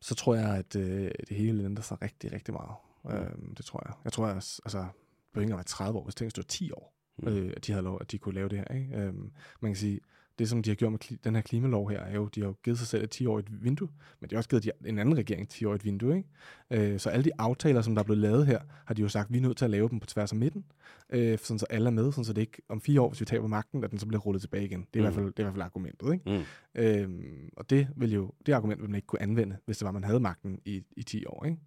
så 0.00 0.14
tror 0.14 0.34
jeg, 0.34 0.56
at 0.56 0.76
øh, 0.76 1.10
det 1.28 1.36
hele 1.36 1.64
ændrer 1.64 1.82
sig 1.82 2.02
rigtig, 2.02 2.32
rigtig 2.32 2.54
meget. 2.54 2.70
Mm. 3.04 3.10
Øhm, 3.10 3.54
det 3.54 3.64
tror 3.64 3.82
jeg. 3.86 3.94
Jeg 4.04 4.12
tror, 4.12 4.26
at 4.26 4.34
altså, 4.36 4.58
det 4.62 4.68
behøver 4.68 4.88
ikke 5.34 5.40
engang 5.42 5.56
være 5.56 5.64
30 5.64 5.98
år, 5.98 6.04
hvis 6.04 6.14
det 6.14 6.36
var 6.36 6.42
10 6.42 6.72
år, 6.72 6.92
Mm. 7.18 7.28
øh, 7.28 7.52
at 7.56 7.66
de 7.66 7.72
havde 7.72 7.84
lov, 7.84 7.98
at 8.00 8.12
de 8.12 8.18
kunne 8.18 8.34
lave 8.34 8.48
det 8.48 8.58
her. 8.58 8.74
Ikke? 8.74 8.96
Øhm, 8.96 9.32
man 9.60 9.70
kan 9.72 9.76
sige, 9.76 10.00
det 10.42 10.50
som 10.50 10.62
de 10.62 10.70
har 10.70 10.74
gjort 10.74 10.92
med 10.92 11.18
den 11.24 11.34
her 11.34 11.42
klimalov 11.42 11.90
her, 11.90 12.00
er 12.00 12.14
jo, 12.14 12.26
de 12.34 12.40
har 12.40 12.46
jo 12.48 12.54
givet 12.64 12.78
sig 12.78 12.86
selv 12.88 13.04
et 13.04 13.20
10-årigt 13.20 13.46
vindue, 13.64 13.88
men 14.20 14.30
de 14.30 14.34
har 14.34 14.38
også 14.38 14.48
givet 14.50 14.64
de, 14.64 14.70
en 14.86 14.98
anden 14.98 15.16
regering 15.16 15.42
et 15.42 15.54
10-årigt 15.62 15.84
vindue. 15.84 16.16
Ikke? 16.16 16.92
Øh, 16.92 17.00
så 17.00 17.10
alle 17.10 17.24
de 17.24 17.30
aftaler, 17.38 17.82
som 17.82 17.94
der 17.94 18.00
er 18.02 18.04
blevet 18.04 18.18
lavet 18.20 18.46
her, 18.46 18.60
har 18.86 18.94
de 18.94 19.02
jo 19.02 19.08
sagt, 19.08 19.26
at 19.26 19.32
vi 19.32 19.38
er 19.38 19.42
nødt 19.42 19.56
til 19.56 19.64
at 19.64 19.70
lave 19.70 19.88
dem 19.88 20.00
på 20.00 20.06
tværs 20.06 20.32
af 20.32 20.38
midten, 20.38 20.64
øh, 21.10 21.38
sådan 21.38 21.58
så 21.58 21.66
alle 21.70 21.86
er 21.86 21.90
med, 21.90 22.12
sådan 22.12 22.24
så 22.24 22.32
det 22.32 22.40
ikke 22.40 22.62
om 22.68 22.80
fire 22.80 23.00
år, 23.00 23.08
hvis 23.08 23.20
vi 23.20 23.24
taber 23.26 23.46
magten, 23.46 23.84
at 23.84 23.90
den 23.90 23.98
så 23.98 24.06
bliver 24.06 24.20
rullet 24.20 24.40
tilbage 24.42 24.64
igen. 24.64 24.86
Det 24.94 25.00
er, 25.00 25.02
mm. 25.02 25.08
i, 25.08 25.12
hvert 25.12 25.12
Mm. 25.12 25.22
fald, 25.22 25.26
det 25.32 25.38
er 25.38 25.42
i 25.42 25.44
hvert 25.44 25.54
fald 25.54 25.62
argumentet. 25.62 26.12
Ikke? 26.12 26.44
Mm. 26.74 26.82
Øhm, 26.82 27.48
og 27.56 27.70
det 27.70 27.88
vil 27.96 28.12
jo, 28.12 28.32
det 28.46 28.52
argument 28.52 28.80
vil 28.80 28.90
man 28.90 28.96
ikke 28.96 29.06
kunne 29.06 29.22
anvende, 29.22 29.56
hvis 29.66 29.78
det 29.78 29.84
var, 29.86 29.92
man 29.92 30.04
havde 30.04 30.20
magten 30.20 30.58
i, 30.64 30.82
i 30.96 31.02
10 31.02 31.24
år. 31.26 31.44
Ikke? 31.44 31.58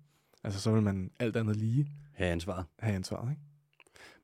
Altså, 0.44 0.60
så 0.60 0.72
vil 0.72 0.82
man 0.82 1.12
alt 1.20 1.36
andet 1.38 1.56
lige 1.56 1.88
Have 2.14 2.32
ansvaret. 2.32 2.66
have 2.80 2.96
ansvaret. 2.96 3.30
Ikke? 3.32 3.42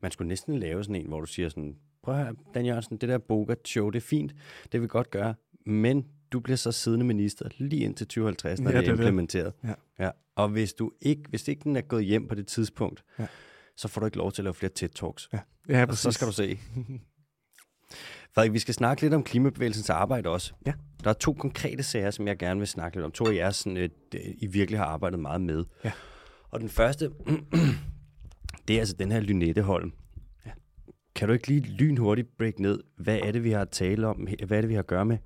Man 0.02 0.12
skulle 0.12 0.28
næsten 0.28 0.60
lave 0.60 0.84
sådan 0.84 0.96
en, 0.96 1.08
hvor 1.08 1.20
du 1.20 1.26
siger 1.28 1.50
sådan, 1.50 1.76
prøv 2.04 2.16
at 2.16 2.24
høre, 2.24 2.36
Dan 2.54 2.66
Jørgensen, 2.66 2.98
det 2.98 3.10
der 3.10 3.18
Boga-show, 3.18 3.90
det 3.90 3.98
er 4.00 4.06
fint, 4.08 4.32
det 4.64 4.74
vil 4.74 4.82
vi 4.82 4.88
godt 4.88 5.12
gøre, 5.12 5.34
men 5.66 6.06
du 6.32 6.40
bliver 6.40 6.58
så 6.58 6.72
siddende 6.72 7.06
minister 7.06 7.50
lige 7.58 7.84
indtil 7.84 8.08
2050, 8.08 8.60
når 8.60 8.72
Ja, 8.72 8.78
det 8.78 8.88
er 8.88 8.92
er 8.92 8.96
det. 8.96 9.02
implementeret. 9.04 9.54
Ja. 9.64 9.74
Ja. 10.00 10.10
Og 10.36 10.50
hvis 10.50 10.74
du 10.74 10.92
ikke, 11.02 11.24
hvis 11.30 11.48
ikke 11.48 11.64
den 11.64 11.76
er 11.76 11.82
gået 11.82 12.06
hjem 12.06 12.28
på 12.28 12.36
det 12.36 12.48
tidspunkt, 12.48 13.04
Ja. 13.20 13.28
så 13.78 13.88
får 13.88 14.00
du 14.02 14.06
ikke 14.06 14.18
lov 14.18 14.32
til 14.32 14.42
at 14.42 14.44
lave 14.44 14.54
flere 14.54 14.72
TED-talks. 14.80 15.30
Ja, 15.34 15.40
ja 15.70 15.86
Og 15.86 15.98
så 15.98 16.12
skal 16.12 16.28
du 16.28 16.32
se. 16.34 16.58
Frederik, 18.34 18.54
vi 18.54 18.60
skal 18.60 18.74
snakke 18.74 19.02
lidt 19.02 19.14
om 19.14 19.24
klimabevægelsens 19.24 19.90
arbejde 19.90 20.30
også. 20.30 20.54
Ja. 20.66 20.74
Der 21.04 21.10
er 21.10 21.14
to 21.14 21.34
konkrete 21.34 21.84
sager, 21.84 22.12
som 22.12 22.28
jeg 22.28 22.38
gerne 22.38 22.60
vil 22.60 22.68
snakke 22.68 22.98
lidt 22.98 23.06
om. 23.06 23.12
To 23.12 23.26
af 23.28 23.36
jer, 23.36 23.50
sådan, 23.50 23.78
øh, 23.78 23.90
I 24.38 24.48
virkelig 24.48 24.80
har 24.80 24.86
arbejdet 24.86 25.20
meget 25.20 25.42
med. 25.42 25.66
Ja. 25.84 25.92
Og 26.50 26.60
den 26.60 26.70
første, 26.70 27.12
det 28.68 28.76
er 28.76 28.80
altså 28.80 28.96
den 29.00 29.12
her 29.12 29.20
Lynetteholm. 29.20 29.92
Kan 31.22 31.28
du 31.28 31.34
ikke 31.34 31.48
lige 31.48 31.62
lynhurtigt 31.62 32.38
break 32.38 32.60
ned? 32.60 32.80
Hvad 32.96 33.20
er 33.20 33.32
det, 33.32 33.44
vi 33.44 33.52
har 33.52 33.66
tale 33.66 34.08
om? 34.08 34.28
Hvad 34.46 34.58
er 34.58 34.62
det, 34.62 34.70
vi 34.70 34.74
har 34.74 34.80
at 34.80 34.88
gøre 34.88 35.06
med? 35.06 35.18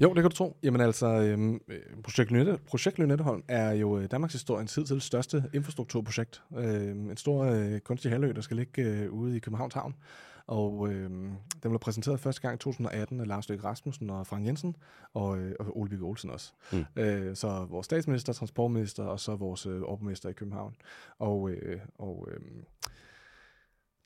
Jo, 0.00 0.08
det 0.08 0.22
kan 0.22 0.30
du 0.30 0.36
tro. 0.36 0.56
Jamen 0.62 0.80
altså, 0.80 1.06
øhm, 1.06 1.60
øh, 1.68 1.78
projekt, 2.02 2.30
Lynette, 2.30 2.58
projekt 2.66 2.98
Lynetteholm 2.98 3.42
er 3.48 3.72
jo 3.72 3.98
øh, 3.98 4.10
Danmarks 4.10 4.32
historiens 4.32 4.74
hidtil 4.74 5.00
største 5.00 5.44
infrastrukturprojekt. 5.54 6.42
Øhm, 6.58 7.10
en 7.10 7.16
stor 7.16 7.44
øh, 7.44 7.80
kunstig 7.80 8.10
halvø, 8.10 8.32
der 8.32 8.40
skal 8.40 8.56
ligge 8.56 8.82
øh, 8.82 9.12
ude 9.12 9.36
i 9.36 9.38
Københavns 9.38 9.74
Havn. 9.74 9.94
Og 10.46 10.88
øh, 10.92 11.10
den 11.10 11.38
blev 11.62 11.78
præsenteret 11.78 12.20
første 12.20 12.42
gang 12.42 12.54
i 12.54 12.58
2018 12.58 13.20
af 13.20 13.26
Lars 13.26 13.48
Løkke 13.48 13.64
Rasmussen 13.64 14.10
og 14.10 14.26
Frank 14.26 14.46
Jensen, 14.46 14.76
og, 15.14 15.38
øh, 15.38 15.54
og 15.60 15.78
Ole 15.78 15.90
Bygge 15.90 16.04
Olsen 16.04 16.30
også. 16.30 16.52
Mm. 16.72 16.84
Øh, 16.96 17.36
så 17.36 17.66
vores 17.70 17.84
statsminister, 17.84 18.32
transportminister, 18.32 19.04
og 19.04 19.20
så 19.20 19.36
vores 19.36 19.66
øh, 19.66 19.82
overborgmester 19.82 20.28
i 20.28 20.32
København. 20.32 20.74
Og, 21.18 21.50
øh, 21.50 21.80
og 21.98 22.28
øh, 22.30 22.40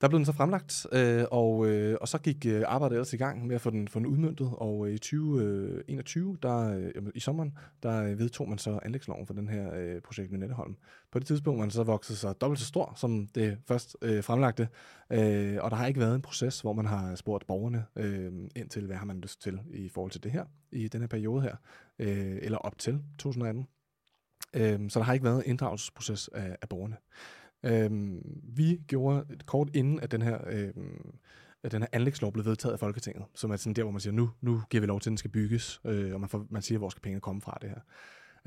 der 0.03 0.09
blev 0.09 0.19
den 0.19 0.27
så 0.27 0.33
fremlagt, 0.33 0.87
øh, 0.93 1.25
og, 1.31 1.67
øh, 1.67 1.97
og 2.01 2.09
så 2.09 2.19
gik 2.19 2.47
øh, 2.47 2.63
arbejdet 2.67 2.95
ellers 2.95 3.13
i 3.13 3.17
gang 3.17 3.47
med 3.47 3.55
at 3.55 3.61
få 3.61 3.71
den, 3.71 3.89
få 3.89 3.99
den 3.99 4.07
udmyndtet, 4.07 4.51
og 4.53 4.89
øh, 4.89 4.95
i 4.95 4.99
2021, 4.99 6.31
øh, 6.31 6.37
der, 6.43 6.75
øh, 6.79 7.13
i 7.15 7.21
sommeren, 7.21 7.59
der 7.83 8.05
øh, 8.05 8.19
vedtog 8.19 8.49
man 8.49 8.59
så 8.59 8.79
anlægsloven 8.83 9.27
for 9.27 9.35
den 9.35 9.49
her 9.49 9.75
øh, 9.75 10.01
projekt 10.01 10.33
Lynetteholm. 10.33 10.77
På 11.13 11.19
det 11.19 11.27
tidspunkt 11.27 11.59
var 11.59 11.65
den 11.65 11.71
så 11.71 11.83
vokset 11.83 12.19
sig 12.19 12.41
dobbelt 12.41 12.61
så 12.61 12.67
stor, 12.67 12.93
som 12.97 13.27
det 13.27 13.59
først 13.69 13.97
øh, 14.03 14.25
fremlagte, 14.25 14.69
øh, 15.11 15.59
og 15.61 15.71
der 15.71 15.77
har 15.77 15.87
ikke 15.87 16.01
været 16.01 16.15
en 16.15 16.23
proces, 16.23 16.61
hvor 16.61 16.73
man 16.73 16.87
har 16.87 17.15
spurgt 17.15 17.47
borgerne 17.47 17.85
øh, 17.97 18.33
ind 18.57 18.69
til, 18.69 18.87
hvad 18.87 18.97
har 18.97 19.07
man 19.07 19.21
lyst 19.21 19.43
til 19.43 19.61
i 19.71 19.89
forhold 19.89 20.11
til 20.11 20.23
det 20.23 20.33
her, 20.33 20.45
i 20.73 20.89
den 20.89 21.01
her 21.01 21.09
periode 21.09 21.43
her, 21.43 21.57
øh, 21.99 22.39
eller 22.43 22.59
op 22.59 22.79
til 22.79 23.03
2018. 23.19 23.67
Øh, 24.55 24.91
så 24.91 24.99
der 24.99 25.05
har 25.05 25.13
ikke 25.13 25.25
været 25.25 25.45
en 25.45 25.51
inddragelsesproces 25.51 26.29
af, 26.29 26.57
af 26.63 26.69
borgerne. 26.69 26.97
Øhm, 27.65 28.41
vi 28.57 28.81
gjorde 28.87 29.25
et 29.33 29.47
kort 29.47 29.71
inden, 29.75 30.01
at 30.01 30.11
den 30.13 30.23
her, 30.23 30.39
øhm, 30.51 31.15
at 31.63 31.73
den 31.73 31.83
her 31.83 31.89
anlægslov 31.93 32.33
blev 32.33 32.45
vedtaget 32.45 32.73
af 32.73 32.79
Folketinget, 32.79 33.25
som 33.35 33.51
er 33.51 33.57
sådan 33.57 33.75
der, 33.75 33.83
hvor 33.83 33.93
man 33.93 34.01
siger, 34.01 34.15
nu, 34.15 34.31
nu 34.41 34.63
giver 34.71 34.81
vi 34.81 34.87
lov 34.87 35.01
til, 35.01 35.09
at 35.09 35.11
den 35.11 35.19
skal 35.19 35.31
bygges, 35.31 35.81
øh, 35.87 36.15
og 36.15 36.21
man, 36.21 36.29
får, 36.29 36.47
man 36.51 36.63
siger, 36.63 36.79
hvor 36.79 36.89
skal 36.89 37.03
pengene 37.03 37.21
komme 37.21 37.41
fra 37.41 37.59
det 37.63 37.71
her. 37.71 37.81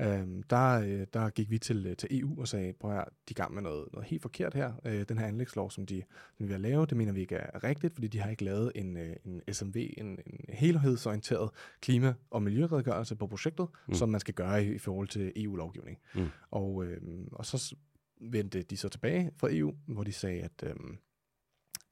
Øhm, 0.00 0.42
der, 0.42 0.80
øh, 0.80 1.06
der 1.12 1.30
gik 1.30 1.50
vi 1.50 1.58
til, 1.58 1.96
til 1.96 2.20
EU 2.20 2.40
og 2.40 2.48
sagde, 2.48 2.72
prøv 2.72 2.90
at 2.98 3.04
de 3.28 3.32
er 3.32 3.34
gang 3.34 3.54
med 3.54 3.62
noget, 3.62 3.84
noget 3.92 4.08
helt 4.08 4.22
forkert 4.22 4.54
her. 4.54 4.72
Øh, 4.84 5.04
den 5.08 5.18
her 5.18 5.26
anlægslov, 5.26 5.70
som 5.70 5.86
de, 5.86 6.02
som 6.36 6.46
de 6.46 6.52
vil 6.52 6.60
lave, 6.60 6.86
det 6.86 6.96
mener 6.96 7.12
vi 7.12 7.20
ikke 7.20 7.34
er 7.34 7.64
rigtigt, 7.64 7.94
fordi 7.94 8.08
de 8.08 8.18
har 8.20 8.30
ikke 8.30 8.44
lavet 8.44 8.72
en, 8.74 8.96
øh, 8.96 9.16
en 9.24 9.42
SMV, 9.54 9.76
en, 9.76 10.06
en 10.06 10.18
helhedsorienteret 10.48 11.50
klima- 11.80 12.14
og 12.30 12.42
miljøredegørelse 12.42 13.16
på 13.16 13.26
projektet, 13.26 13.66
Mm. 13.88 13.94
som 13.94 14.08
man 14.08 14.20
skal 14.20 14.34
gøre 14.34 14.64
i, 14.64 14.74
i 14.74 14.78
forhold 14.78 15.08
til 15.08 15.32
EU-lovgivning. 15.36 15.98
Mm. 16.14 16.26
Og, 16.50 16.84
øh, 16.84 17.00
og 17.32 17.46
så 17.46 17.74
vendte 18.20 18.62
de 18.62 18.76
så 18.76 18.88
tilbage 18.88 19.30
fra 19.36 19.48
EU, 19.50 19.74
hvor 19.86 20.04
de 20.04 20.12
sagde, 20.12 20.42
at 20.42 20.62
øh, 20.62 20.74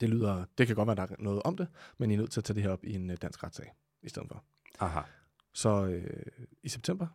det 0.00 0.08
lyder, 0.08 0.44
det 0.58 0.66
kan 0.66 0.76
godt 0.76 0.86
være, 0.86 0.96
der 0.96 1.02
er 1.02 1.16
noget 1.18 1.42
om 1.42 1.56
det, 1.56 1.68
men 1.98 2.10
I 2.10 2.14
er 2.14 2.18
nødt 2.18 2.30
til 2.30 2.40
at 2.40 2.44
tage 2.44 2.54
det 2.54 2.62
her 2.62 2.70
op 2.70 2.84
i 2.84 2.94
en 2.94 3.10
øh, 3.10 3.16
dansk 3.22 3.42
retssag 3.42 3.74
i 4.02 4.08
stedet 4.08 4.28
for. 4.28 4.44
Aha. 4.80 5.00
Så 5.52 5.86
øh, 5.86 6.26
i 6.62 6.68
september 6.68 7.06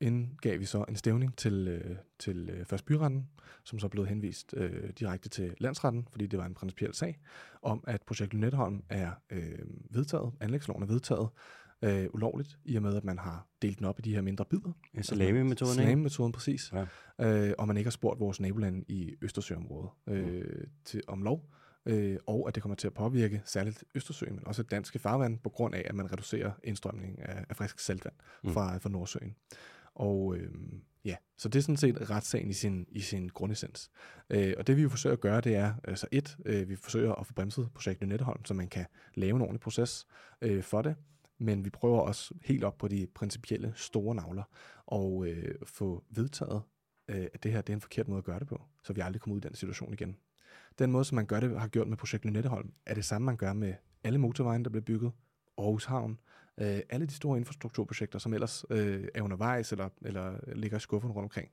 indgav 0.00 0.58
vi 0.58 0.64
så 0.64 0.84
en 0.88 0.96
stævning 0.96 1.36
til, 1.36 1.68
øh, 1.68 1.96
til 2.18 2.50
øh, 2.50 2.66
først 2.66 2.84
byretten, 2.84 3.28
som 3.64 3.78
så 3.78 3.88
blev 3.88 4.06
henvist 4.06 4.54
øh, 4.56 4.90
direkte 4.90 5.28
til 5.28 5.54
landsretten, 5.58 6.06
fordi 6.10 6.26
det 6.26 6.38
var 6.38 6.46
en 6.46 6.54
principiel 6.54 6.94
sag, 6.94 7.18
om 7.62 7.84
at 7.86 8.02
projekt 8.02 8.34
Lynetteholm 8.34 8.82
er 8.88 9.10
øh, 9.30 9.58
vedtaget, 9.90 10.32
anlægsloven 10.40 10.82
er 10.82 10.86
vedtaget, 10.86 11.28
øh, 11.82 12.06
ulovligt, 12.12 12.58
i 12.64 12.76
og 12.76 12.82
med 12.82 12.96
at 12.96 13.04
man 13.04 13.18
har 13.18 13.46
delt 13.62 13.78
den 13.78 13.86
op 13.86 13.98
i 13.98 14.02
de 14.02 14.14
her 14.14 14.20
mindre 14.20 14.44
bidder. 14.44 14.72
Ja, 14.94 15.02
salami-metoden, 15.02 15.72
ikke? 15.72 15.82
Salami-metoden, 15.82 16.32
præcis. 16.32 16.72
Ja. 17.18 17.46
Øh, 17.48 17.54
og 17.58 17.66
man 17.66 17.76
ikke 17.76 17.86
har 17.88 17.92
spurgt 17.92 18.20
vores 18.20 18.40
nabolande 18.40 18.84
i 18.88 19.14
Østersøområdet 19.22 19.90
øh, 20.08 20.64
til, 20.84 21.02
om 21.08 21.22
lov, 21.22 21.48
øh, 21.86 22.16
og 22.26 22.48
at 22.48 22.54
det 22.54 22.62
kommer 22.62 22.76
til 22.76 22.86
at 22.86 22.94
påvirke 22.94 23.42
særligt 23.44 23.84
Østersøen, 23.94 24.34
men 24.34 24.46
også 24.46 24.62
danske 24.62 24.98
farvand, 24.98 25.38
på 25.38 25.48
grund 25.48 25.74
af, 25.74 25.82
at 25.86 25.94
man 25.94 26.12
reducerer 26.12 26.50
indstrømningen 26.64 27.22
af, 27.22 27.44
af 27.48 27.56
frisk 27.56 27.78
saltvand 27.78 28.14
Mm. 28.44 28.52
fra, 28.52 28.78
fra 28.78 28.88
Nordsøen. 28.90 29.34
Og 29.94 30.36
øh, 30.36 30.50
ja, 31.04 31.16
så 31.38 31.48
det 31.48 31.58
er 31.58 31.62
sådan 31.62 31.76
set 31.76 32.10
retssagen 32.10 32.50
i 32.50 32.52
sin, 32.52 32.86
i 32.88 33.00
sin 33.00 33.28
grundessens. 33.28 33.90
Øh, 34.30 34.54
og 34.58 34.66
det 34.66 34.76
vi 34.76 34.82
jo 34.82 34.88
forsøger 34.88 35.12
at 35.16 35.20
gøre, 35.20 35.40
det 35.40 35.56
er, 35.56 35.74
altså 35.84 36.06
et, 36.12 36.36
øh, 36.46 36.68
vi 36.68 36.76
forsøger 36.76 37.14
at 37.14 37.26
få 37.26 37.32
bremset 37.34 37.68
projektet 37.74 38.08
Netteholm, 38.08 38.44
så 38.44 38.54
man 38.54 38.68
kan 38.68 38.86
lave 39.14 39.36
en 39.36 39.42
ordentlig 39.42 39.60
proces 39.60 40.06
øh, 40.42 40.62
for 40.62 40.82
det, 40.82 40.96
men 41.42 41.64
vi 41.64 41.70
prøver 41.70 42.00
også 42.00 42.34
helt 42.42 42.64
op 42.64 42.78
på 42.78 42.88
de 42.88 43.06
principielle 43.14 43.72
store 43.76 44.14
navler 44.14 44.42
og 44.86 45.26
øh, 45.26 45.54
få 45.64 46.04
vedtaget, 46.10 46.62
øh, 47.08 47.26
at 47.34 47.42
det 47.42 47.52
her 47.52 47.60
det 47.60 47.72
er 47.72 47.76
en 47.76 47.80
forkert 47.80 48.08
måde 48.08 48.18
at 48.18 48.24
gøre 48.24 48.38
det 48.38 48.48
på, 48.48 48.62
så 48.82 48.92
vi 48.92 49.00
aldrig 49.00 49.20
kommer 49.20 49.34
ud 49.36 49.40
i 49.40 49.46
den 49.46 49.54
situation 49.54 49.92
igen. 49.92 50.16
Den 50.78 50.92
måde, 50.92 51.04
som 51.04 51.16
man 51.16 51.26
gør 51.26 51.40
det, 51.40 51.60
har 51.60 51.68
gjort 51.68 51.88
med 51.88 51.96
projekt 51.96 52.24
Lynetteholm, 52.24 52.72
er 52.86 52.94
det 52.94 53.04
samme, 53.04 53.26
man 53.26 53.36
gør 53.36 53.52
med 53.52 53.74
alle 54.04 54.18
motorvejene, 54.18 54.64
der 54.64 54.70
bliver 54.70 54.84
bygget, 54.84 55.12
Aarhus 55.58 55.84
Havn, 55.84 56.20
øh, 56.60 56.80
alle 56.90 57.06
de 57.06 57.12
store 57.12 57.38
infrastrukturprojekter, 57.38 58.18
som 58.18 58.34
ellers 58.34 58.64
øh, 58.70 59.08
er 59.14 59.22
undervejs 59.22 59.72
eller, 59.72 59.88
eller 60.02 60.54
ligger 60.54 60.76
i 60.76 60.80
skuffen 60.80 61.10
rundt 61.10 61.24
omkring. 61.24 61.50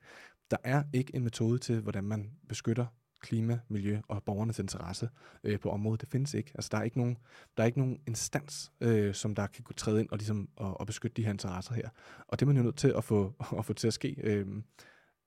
Der 0.50 0.56
er 0.64 0.82
ikke 0.92 1.16
en 1.16 1.24
metode 1.24 1.58
til, 1.58 1.80
hvordan 1.80 2.04
man 2.04 2.30
beskytter 2.48 2.86
klima, 3.20 3.58
miljø 3.68 4.00
og 4.08 4.22
borgernes 4.22 4.58
interesse 4.58 5.08
øh, 5.44 5.60
på 5.60 5.70
området. 5.70 6.00
Det 6.00 6.08
findes 6.08 6.34
ikke. 6.34 6.50
Altså, 6.54 6.68
der 6.72 6.78
er 6.78 6.82
ikke 6.82 6.98
nogen, 6.98 7.18
der 7.56 7.62
er 7.62 7.66
ikke 7.66 7.78
nogen 7.78 7.98
instans, 8.06 8.72
øh, 8.80 9.14
som 9.14 9.34
der 9.34 9.46
kan 9.46 9.64
gå 9.64 9.72
træde 9.72 10.00
ind 10.00 10.08
og, 10.10 10.18
ligesom, 10.18 10.48
og, 10.56 10.80
og 10.80 10.86
beskytte 10.86 11.14
de 11.14 11.24
her 11.24 11.30
interesser 11.30 11.74
her. 11.74 11.88
Og 12.28 12.40
det 12.40 12.44
er 12.44 12.46
man 12.46 12.56
jo 12.56 12.62
nødt 12.62 12.76
til 12.76 12.94
at 12.96 13.04
få, 13.04 13.34
at 13.58 13.64
få 13.64 13.72
til 13.72 13.86
at 13.86 13.94
ske. 13.94 14.16
Øh, 14.22 14.46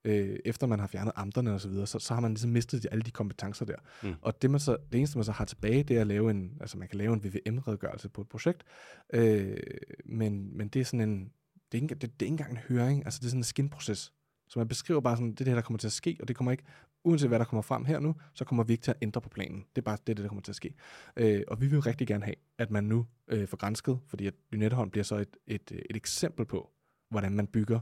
øh, 0.04 0.38
efter 0.44 0.66
man 0.66 0.80
har 0.80 0.86
fjernet 0.86 1.12
amterne 1.16 1.54
og 1.54 1.60
så 1.60 1.68
videre, 1.68 1.86
så, 1.86 1.98
så 1.98 2.14
har 2.14 2.20
man 2.20 2.30
ligesom 2.30 2.50
mistet 2.50 2.82
de, 2.82 2.88
alle 2.92 3.02
de 3.02 3.10
kompetencer 3.10 3.64
der. 3.64 3.76
Mm. 4.02 4.08
Mm. 4.08 4.14
Og 4.22 4.42
det, 4.42 4.50
man 4.50 4.60
så, 4.60 4.76
det 4.92 4.98
eneste, 4.98 5.18
man 5.18 5.24
så 5.24 5.32
har 5.32 5.44
tilbage, 5.44 5.82
det 5.82 5.96
er 5.96 6.00
at 6.00 6.06
lave 6.06 6.30
en, 6.30 6.56
altså 6.60 6.78
man 6.78 6.88
kan 6.88 6.98
lave 6.98 7.12
en 7.12 7.24
VVM-redegørelse 7.24 8.08
på 8.08 8.20
et 8.20 8.28
projekt, 8.28 8.64
øh, 9.12 9.56
men, 10.04 10.56
men 10.56 10.68
det 10.68 10.80
er 10.80 10.84
sådan 10.84 11.08
en, 11.08 11.32
det 11.72 11.78
er, 11.78 11.82
ikke, 11.82 11.94
det, 11.94 12.02
det 12.02 12.08
er 12.08 12.26
ikke 12.26 12.26
engang 12.26 12.50
en 12.50 12.58
høring, 12.68 13.04
altså 13.04 13.18
det 13.20 13.26
er 13.26 13.30
sådan 13.30 13.40
en 13.40 13.44
skinproces. 13.44 14.12
Så 14.48 14.58
man 14.58 14.68
beskriver 14.68 15.00
bare 15.00 15.16
sådan, 15.16 15.30
det 15.30 15.40
er 15.40 15.44
det 15.44 15.48
her, 15.48 15.54
der 15.54 15.62
kommer 15.62 15.78
til 15.78 15.88
at 15.88 15.92
ske, 15.92 16.16
og 16.20 16.28
det 16.28 16.36
kommer 16.36 16.52
ikke, 16.52 16.64
uanset 17.04 17.28
hvad 17.28 17.38
der 17.38 17.44
kommer 17.44 17.62
frem 17.62 17.84
her 17.84 17.98
nu, 17.98 18.14
så 18.34 18.44
kommer 18.44 18.64
vi 18.64 18.72
ikke 18.72 18.82
til 18.82 18.90
at 18.90 18.96
ændre 19.02 19.20
på 19.20 19.28
planen. 19.28 19.64
Det 19.76 19.82
er 19.82 19.84
bare 19.84 19.96
det, 20.06 20.16
det 20.16 20.22
der 20.22 20.28
kommer 20.28 20.42
til 20.42 20.52
at 20.52 20.56
ske. 20.56 20.74
Øh, 21.16 21.42
og 21.48 21.60
vi 21.60 21.66
vil 21.66 21.80
rigtig 21.80 22.06
gerne 22.06 22.24
have, 22.24 22.36
at 22.58 22.70
man 22.70 22.84
nu 22.84 23.06
øh, 23.28 23.48
får 23.48 23.56
grænsket, 23.56 23.98
fordi 24.06 24.26
at 24.26 24.34
Lynetteholm 24.50 24.90
bliver 24.90 25.04
så 25.04 25.16
et, 25.16 25.36
et, 25.46 25.72
øh, 25.72 25.78
et 25.90 25.96
eksempel 25.96 26.46
på, 26.46 26.70
hvordan 27.10 27.32
man 27.32 27.46
bygger 27.46 27.80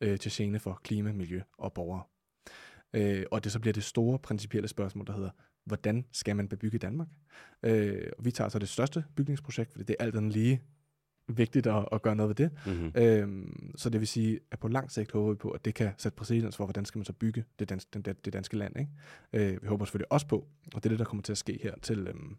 øh, 0.00 0.18
til 0.18 0.30
scene 0.30 0.58
for 0.58 0.80
klima, 0.84 1.12
miljø 1.12 1.40
og 1.58 1.72
borgere. 1.72 2.02
Øh, 2.94 3.24
og 3.30 3.44
det 3.44 3.52
så 3.52 3.60
bliver 3.60 3.72
det 3.72 3.84
store 3.84 4.18
principielle 4.18 4.68
spørgsmål, 4.68 5.06
der 5.06 5.12
hedder, 5.12 5.30
hvordan 5.64 6.04
skal 6.12 6.36
man 6.36 6.48
bebygge 6.48 6.78
Danmark? 6.78 7.08
Øh, 7.62 8.10
og 8.18 8.24
vi 8.24 8.30
tager 8.30 8.48
så 8.48 8.58
det 8.58 8.68
største 8.68 9.04
bygningsprojekt, 9.16 9.72
fordi 9.72 9.84
det 9.84 9.96
er 9.98 10.04
alt 10.04 10.16
andet 10.16 10.32
lige 10.32 10.62
vigtigt 11.28 11.66
at, 11.66 11.88
at 11.92 12.02
gøre 12.02 12.16
noget 12.16 12.28
ved 12.28 12.34
det. 12.34 12.50
Mm-hmm. 12.66 12.92
Øhm, 12.94 13.72
så 13.76 13.90
det 13.90 14.00
vil 14.00 14.08
sige, 14.08 14.40
at 14.50 14.58
på 14.58 14.68
lang 14.68 14.90
sigt 14.90 15.12
håber 15.12 15.30
vi 15.30 15.36
på, 15.36 15.50
at 15.50 15.64
det 15.64 15.74
kan 15.74 15.92
sætte 15.98 16.16
præcedens 16.16 16.56
for, 16.56 16.64
hvordan 16.64 16.84
skal 16.84 16.98
man 16.98 17.04
så 17.04 17.12
bygge 17.12 17.44
det, 17.58 17.68
danske, 17.68 17.90
den, 17.94 18.02
det 18.02 18.32
danske 18.32 18.56
land. 18.56 18.78
Ikke? 18.78 18.90
Øh, 19.32 19.62
vi 19.62 19.66
håber 19.66 19.84
selvfølgelig 19.84 20.12
også 20.12 20.26
på, 20.26 20.36
og 20.74 20.82
det 20.82 20.84
er 20.84 20.88
det, 20.88 20.98
der 20.98 21.04
kommer 21.04 21.22
til 21.22 21.32
at 21.32 21.38
ske 21.38 21.58
her 21.62 21.74
til, 21.82 22.08
øhm, 22.08 22.36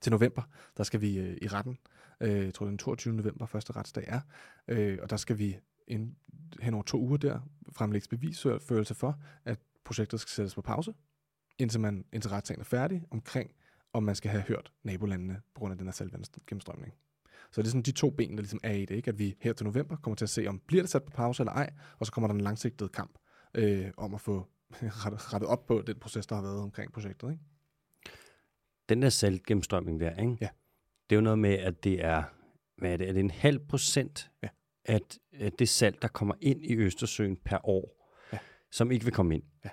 til 0.00 0.12
november, 0.12 0.42
der 0.76 0.82
skal 0.82 1.00
vi 1.00 1.18
øh, 1.18 1.36
i 1.42 1.48
retten. 1.48 1.78
Øh, 2.20 2.44
jeg 2.44 2.54
tror, 2.54 2.66
den 2.66 2.78
22. 2.78 3.14
november 3.14 3.46
første 3.46 3.72
retsdag 3.72 4.04
er. 4.06 4.20
Øh, 4.68 4.98
og 5.02 5.10
der 5.10 5.16
skal 5.16 5.38
vi 5.38 5.56
en, 5.86 6.16
hen 6.60 6.74
over 6.74 6.82
to 6.82 7.00
uger 7.00 7.16
der 7.16 7.40
fremlægge 7.72 8.08
bevisførelse 8.10 8.94
for, 8.94 9.20
at 9.44 9.58
projektet 9.84 10.20
skal 10.20 10.30
sættes 10.30 10.54
på 10.54 10.62
pause, 10.62 10.94
indtil, 11.58 11.80
man, 11.80 12.04
indtil 12.12 12.30
retssagen 12.30 12.60
er 12.60 12.64
færdig 12.64 13.02
omkring, 13.10 13.50
om 13.92 14.02
man 14.02 14.14
skal 14.14 14.30
have 14.30 14.42
hørt 14.42 14.72
nabolandene 14.82 15.40
på 15.54 15.58
grund 15.58 15.72
af 15.72 15.78
den 15.78 15.86
her 15.86 15.92
saltvandsgennemstrømning. 15.92 16.94
Så 17.52 17.62
det 17.62 17.66
er 17.66 17.70
sådan 17.70 17.82
de 17.82 17.92
to 17.92 18.10
ben, 18.10 18.30
der 18.30 18.36
ligesom 18.36 18.60
er 18.62 18.72
i 18.72 18.84
det, 18.84 18.94
ikke? 18.94 19.08
at 19.08 19.18
vi 19.18 19.36
her 19.40 19.52
til 19.52 19.66
november 19.66 19.96
kommer 19.96 20.16
til 20.16 20.24
at 20.24 20.30
se, 20.30 20.46
om 20.46 20.58
bliver 20.66 20.82
det 20.82 20.90
sat 20.90 21.04
på 21.04 21.10
pause 21.10 21.42
eller 21.42 21.52
ej, 21.52 21.72
og 21.98 22.06
så 22.06 22.12
kommer 22.12 22.28
der 22.28 22.34
en 22.34 22.40
langsigtet 22.40 22.92
kamp 22.92 23.18
øh, 23.54 23.90
om 23.96 24.14
at 24.14 24.20
få 24.20 24.46
rettet, 25.04 25.32
rettet 25.34 25.48
op 25.50 25.66
på 25.66 25.82
den 25.86 25.98
proces, 25.98 26.26
der 26.26 26.34
har 26.34 26.42
været 26.42 26.58
omkring 26.60 26.92
projektet. 26.92 27.30
Ikke? 27.30 27.42
Den 28.88 29.02
der 29.02 29.08
saltgennemstrømning 29.08 30.00
der, 30.00 30.16
ikke? 30.16 30.36
Ja. 30.40 30.48
det 31.10 31.16
er 31.16 31.16
jo 31.16 31.20
noget 31.22 31.38
med, 31.38 31.54
at 31.54 31.84
det 31.84 32.04
er, 32.04 32.22
hvad 32.78 32.92
er 32.92 32.96
det, 32.96 33.08
er 33.08 33.12
det 33.12 33.20
en 33.20 33.30
halv 33.30 33.58
procent 33.58 34.30
Ja. 34.42 34.48
at, 34.84 35.18
at 35.32 35.58
det 35.58 35.68
salt, 35.68 36.02
der 36.02 36.08
kommer 36.08 36.34
ind 36.40 36.64
i 36.64 36.76
Østersøen 36.76 37.36
per 37.36 37.68
år, 37.68 38.12
Ja. 38.32 38.38
som 38.70 38.90
ikke 38.90 39.04
vil 39.04 39.14
komme 39.14 39.34
ind. 39.34 39.42
Ja. 39.64 39.70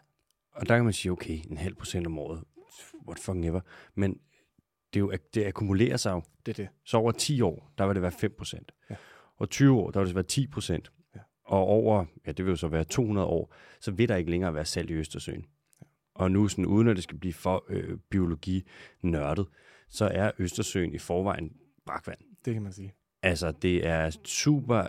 Og 0.52 0.70
der 0.70 0.76
kan 0.76 0.84
man 0.84 0.94
sige, 0.94 1.12
okay, 1.12 1.40
en 1.50 1.58
halv 1.58 1.76
procent 1.76 2.08
om 2.08 2.20
året, 2.20 2.44
what 3.08 3.20
fucking 3.20 3.46
ever. 3.46 3.62
Men 3.96 4.20
det, 4.94 5.00
er 5.00 5.02
jo, 5.02 5.12
det 5.34 5.46
akkumulerer 5.46 5.98
sig 5.98 6.12
jo. 6.12 6.22
Det 6.46 6.60
er 6.60 6.64
det. 6.64 6.70
Så 6.86 6.98
over 6.98 7.12
10 7.12 7.42
år, 7.42 7.72
der 7.78 7.86
vil 7.86 7.96
det 7.96 8.02
være 8.02 8.12
5 8.12 8.36
procent. 8.38 8.72
Ja. 8.90 8.96
Og 9.38 9.50
20 9.50 9.80
år, 9.80 9.92
der 9.92 10.00
vil 10.00 10.08
det 10.08 10.16
være 10.16 10.24
10 10.24 10.48
procent. 10.48 10.92
Ja. 11.16 11.20
Og 11.46 11.60
over, 11.60 12.06
ja, 12.28 12.32
det 12.32 12.46
vil 12.46 12.52
jo 12.52 12.56
så 12.56 12.68
være 12.68 12.84
200 12.84 13.28
år, 13.28 13.54
så 13.80 13.92
vil 13.92 14.10
der 14.10 14.16
ikke 14.16 14.32
længere 14.32 14.54
være 14.54 14.66
salt 14.66 14.90
i 14.90 14.94
Østersøen. 14.94 15.46
Og 16.16 16.32
nu, 16.32 16.48
sådan, 16.48 16.66
uden 16.66 16.88
at 16.88 16.96
det 16.96 17.04
skal 17.04 17.18
blive 17.18 17.34
for 17.34 17.66
øh, 17.70 17.98
biologi-nørdet, 18.10 19.48
så 19.90 20.06
er 20.14 20.32
Østersøen 20.40 20.94
i 20.94 20.98
forvejen 20.98 21.54
brakvand. 21.86 22.20
Det 22.46 22.54
kan 22.54 22.64
man 22.64 22.74
sige. 22.74 22.94
Altså, 23.24 23.52
det 23.52 23.88
er 23.88 24.18
super, 24.24 24.88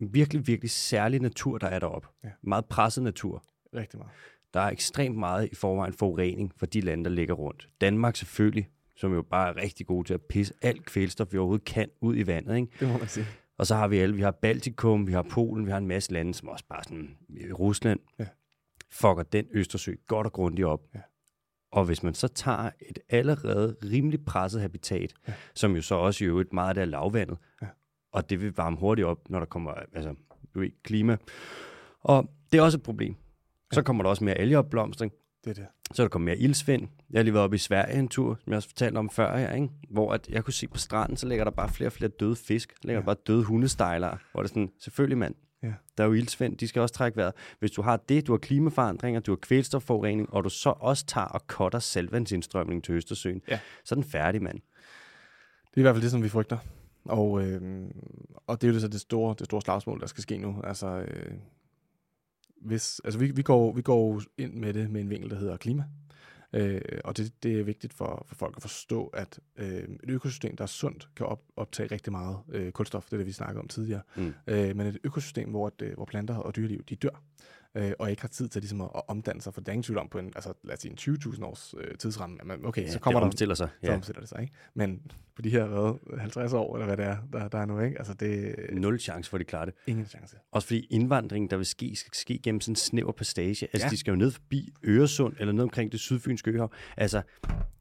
virkelig, 0.00 0.46
virkelig 0.46 0.70
særlig 0.70 1.20
natur, 1.20 1.58
der 1.58 1.66
er 1.66 1.78
deroppe. 1.78 2.08
Ja. 2.24 2.30
Meget 2.42 2.64
presset 2.66 3.04
natur. 3.04 3.44
Rigtig 3.74 3.98
meget. 3.98 4.12
Der 4.54 4.60
er 4.60 4.70
ekstremt 4.70 5.16
meget 5.16 5.48
i 5.52 5.54
forvejen 5.54 5.92
forurening 5.92 6.52
for 6.56 6.66
de 6.66 6.80
lande, 6.80 7.04
der 7.04 7.10
ligger 7.10 7.34
rundt. 7.34 7.68
Danmark 7.80 8.16
selvfølgelig, 8.16 8.68
som 9.00 9.12
jo 9.14 9.22
bare 9.22 9.48
er 9.48 9.56
rigtig 9.56 9.86
god 9.86 10.04
til 10.04 10.14
at 10.14 10.20
pisse 10.22 10.54
alt 10.62 10.84
kvælstof, 10.84 11.32
vi 11.32 11.38
overhovedet 11.38 11.64
kan, 11.64 11.88
ud 12.00 12.16
i 12.16 12.26
vandet. 12.26 12.56
Ikke? 12.56 12.68
Det 12.80 12.88
må 12.88 12.98
man 12.98 13.08
sige. 13.08 13.26
Og 13.58 13.66
så 13.66 13.74
har 13.74 13.88
vi 13.88 13.98
alle, 13.98 14.14
vi 14.14 14.22
har 14.22 14.30
Baltikum, 14.30 15.06
vi 15.06 15.12
har 15.12 15.22
Polen, 15.22 15.66
vi 15.66 15.70
har 15.70 15.78
en 15.78 15.86
masse 15.86 16.12
lande, 16.12 16.34
som 16.34 16.48
også 16.48 16.64
bare 16.68 16.84
sådan, 16.84 17.16
øh, 17.40 17.54
Rusland, 17.54 18.00
Ja. 18.18 18.26
fucker 18.92 19.22
den 19.22 19.46
Østersø 19.52 19.94
godt 20.06 20.26
og 20.26 20.32
grundigt 20.32 20.66
op. 20.66 20.80
Ja. 20.94 21.00
Og 21.72 21.84
hvis 21.84 22.02
man 22.02 22.14
så 22.14 22.28
tager 22.28 22.70
et 22.80 22.98
allerede 23.08 23.76
rimelig 23.84 24.24
presset 24.24 24.60
habitat, 24.60 25.12
Ja. 25.28 25.32
som 25.54 25.76
jo 25.76 25.82
så 25.82 25.94
også 25.94 26.24
i 26.24 26.26
øvrigt 26.26 26.52
meget 26.52 26.68
af 26.68 26.74
det 26.74 26.88
lavvandet, 26.88 27.38
Ja. 27.62 27.66
og 28.12 28.30
det 28.30 28.40
vil 28.40 28.54
varme 28.56 28.76
hurtigt 28.76 29.06
op, 29.06 29.30
når 29.30 29.38
der 29.38 29.46
kommer 29.46 29.70
altså, 29.92 30.14
du 30.54 30.60
ved, 30.60 30.70
klima. 30.82 31.16
Og 32.00 32.30
det 32.52 32.58
er 32.58 32.62
også 32.62 32.78
et 32.78 32.82
problem. 32.82 33.14
Så 33.72 33.82
kommer 33.82 34.02
der 34.02 34.10
også 34.10 34.24
mere 34.24 34.34
algeopblomstring, 34.34 35.12
Det 35.44 35.50
er 35.50 35.54
det. 35.54 35.66
så 35.92 36.02
er 36.02 36.04
der 36.06 36.08
kommet 36.08 36.24
mere 36.24 36.38
ildsvind. 36.38 36.88
Jeg 37.10 37.18
har 37.18 37.22
lige 37.22 37.34
været 37.34 37.44
oppe 37.44 37.54
i 37.54 37.58
Sverige 37.58 37.98
en 37.98 38.08
tur, 38.08 38.38
som 38.44 38.50
jeg 38.52 38.56
også 38.56 38.68
fortalte 38.68 38.98
om 38.98 39.10
før 39.10 39.36
her, 39.36 39.52
ikke? 39.54 39.68
hvor 39.90 40.12
at 40.12 40.28
jeg 40.28 40.44
kunne 40.44 40.54
se 40.54 40.68
på 40.68 40.78
stranden, 40.78 41.16
så 41.16 41.26
ligger 41.26 41.44
der 41.44 41.50
bare 41.50 41.68
flere 41.68 41.88
og 41.88 41.92
flere 41.92 42.10
døde 42.20 42.36
fisk. 42.36 42.68
Der 42.68 42.76
ligger 42.82 42.98
Ja. 42.98 43.00
ja. 43.00 43.04
bare 43.04 43.16
døde 43.26 43.44
hundestejlere, 43.44 44.18
hvor 44.32 44.42
det 44.42 44.48
er 44.48 44.52
sådan, 44.54 44.70
selvfølgelig 44.80 45.18
mand, 45.18 45.34
Ja. 45.62 45.72
der 45.98 46.04
er 46.04 46.08
jo 46.08 46.14
ildsvind, 46.14 46.56
de 46.58 46.68
skal 46.68 46.82
også 46.82 46.94
trække 46.94 47.16
vejret. 47.16 47.32
Hvis 47.58 47.70
du 47.70 47.82
har 47.82 47.96
det, 47.96 48.26
du 48.26 48.32
har 48.32 48.38
klimaforandringer, 48.38 49.20
du 49.20 49.30
har 49.32 49.36
kvælstofforurening, 49.36 50.32
og 50.34 50.44
du 50.44 50.48
så 50.48 50.70
også 50.70 51.06
tager 51.06 51.26
og 51.26 51.40
cutter 51.46 51.78
salvandsindstrømning 51.78 52.84
til 52.84 52.94
Østersøen, 52.94 53.42
Ja. 53.48 53.58
så 53.84 53.94
er 53.94 53.96
den 54.00 54.10
færdig, 54.10 54.42
mand. 54.42 54.56
Det 55.70 55.76
er 55.76 55.80
i 55.80 55.82
hvert 55.82 55.94
fald 55.94 56.02
det, 56.02 56.10
som 56.10 56.22
vi 56.22 56.28
frygter. 56.28 56.58
Og, 57.04 57.42
øh, 57.42 57.90
og 58.46 58.60
det 58.60 58.68
er 58.70 58.72
jo 58.74 58.80
så 58.80 58.88
det 58.88 59.00
store, 59.00 59.34
det 59.38 59.44
store 59.44 59.60
slagsmål, 59.62 60.00
der 60.00 60.06
skal 60.06 60.22
ske 60.22 60.38
nu. 60.38 60.60
Altså, 60.64 60.86
øh, 60.86 61.32
hvis, 62.60 63.00
altså 63.04 63.18
vi, 63.18 63.30
vi, 63.30 63.42
går, 63.42 63.72
vi 63.72 63.82
går 63.82 64.22
ind 64.38 64.54
med 64.54 64.74
det 64.74 64.90
med 64.90 65.00
en 65.00 65.10
vinkel, 65.10 65.30
der 65.30 65.36
hedder 65.36 65.56
klima. 65.56 65.84
Øh, 66.52 66.80
og 67.04 67.16
det, 67.16 67.42
det 67.42 67.60
er 67.60 67.64
vigtigt 67.64 67.92
for, 67.92 68.24
for 68.28 68.34
folk 68.34 68.56
at 68.56 68.62
forstå, 68.62 69.06
at 69.06 69.40
øh, 69.56 69.82
et 70.02 70.10
økosystem, 70.10 70.56
der 70.56 70.62
er 70.62 70.66
sundt, 70.66 71.08
kan 71.16 71.26
op, 71.26 71.42
optage 71.56 71.88
rigtig 71.92 72.12
meget 72.12 72.36
øh, 72.52 72.72
kulstof. 72.72 73.04
Det 73.04 73.12
er 73.12 73.16
det, 73.16 73.26
vi 73.26 73.32
snakkede 73.32 73.60
om 73.60 73.68
tidligere. 73.68 74.02
Mm. 74.16 74.32
Øh, 74.46 74.76
men 74.76 74.86
et 74.86 74.98
økosystem, 75.04 75.50
hvor, 75.50 75.66
at, 75.66 75.82
øh, 75.82 75.94
hvor 75.94 76.04
planter 76.04 76.36
og 76.36 76.56
dyreliv, 76.56 76.84
de 76.88 76.96
dør, 76.96 77.22
øh, 77.74 77.92
og 77.98 78.10
ikke 78.10 78.22
har 78.22 78.28
tid 78.28 78.48
til 78.48 78.62
ligesom, 78.62 78.80
at, 78.80 78.88
at 78.94 79.02
omdanne 79.08 79.42
sig, 79.42 79.54
for 79.54 79.60
der 79.60 79.70
er 79.70 79.72
ingen 79.72 79.82
tvivl 79.82 79.98
om 79.98 80.08
på 80.08 80.18
en, 80.18 80.26
altså, 80.34 80.52
lad 80.64 80.74
os 80.74 80.80
sige, 80.80 80.90
en 80.92 80.98
20.000 81.16 81.44
års 81.44 81.74
øh, 81.80 81.94
tidsramme. 81.98 82.36
Jamen, 82.40 82.66
okay, 82.66 82.82
Ja, 82.82 82.90
så 82.90 82.98
kommer 82.98 83.20
det 83.20 83.22
der 83.22 83.26
omstiller 83.28 83.54
sig. 83.54 83.68
så 83.80 83.86
Ja. 83.90 83.94
omstiller 83.94 84.20
det 84.20 84.28
sig, 84.28 84.40
ikke? 84.40 84.52
Men 84.74 85.00
på 85.36 85.42
de 85.42 85.50
her 85.50 85.66
hvad, 85.66 86.18
50 86.20 86.52
år, 86.52 86.76
eller 86.76 86.86
hvad 86.86 86.96
det 86.96 87.04
er, 87.04 87.16
der, 87.32 87.48
der 87.48 87.58
er 87.58 87.66
nu, 87.66 87.80
ikke? 87.80 87.98
Altså, 87.98 88.14
det 88.14 88.54
er 88.58 88.74
Nul 88.74 88.98
chance 89.00 89.30
for, 89.30 89.36
at 89.36 89.40
de 89.40 89.44
klarer 89.44 89.64
det. 89.64 89.74
ingen 89.86 90.06
chance. 90.06 90.36
Også 90.52 90.66
fordi 90.68 90.86
indvandringen, 90.90 91.50
der 91.50 91.56
vil 91.56 91.66
ske, 91.66 91.96
skal 91.96 92.14
ske 92.14 92.38
gennem 92.42 92.60
sådan 92.60 92.72
en 92.72 92.76
snæver 92.76 93.12
passage. 93.12 93.66
Altså, 93.72 93.86
Ja. 93.86 93.90
de 93.90 93.96
skal 93.96 94.10
jo 94.10 94.16
ned 94.16 94.30
forbi 94.30 94.72
Øresund, 94.84 95.36
eller 95.40 95.52
ned 95.52 95.62
omkring 95.62 95.92
det 95.92 96.00
sydfynske 96.00 96.50
øhav. 96.50 96.72
Altså, 96.96 97.22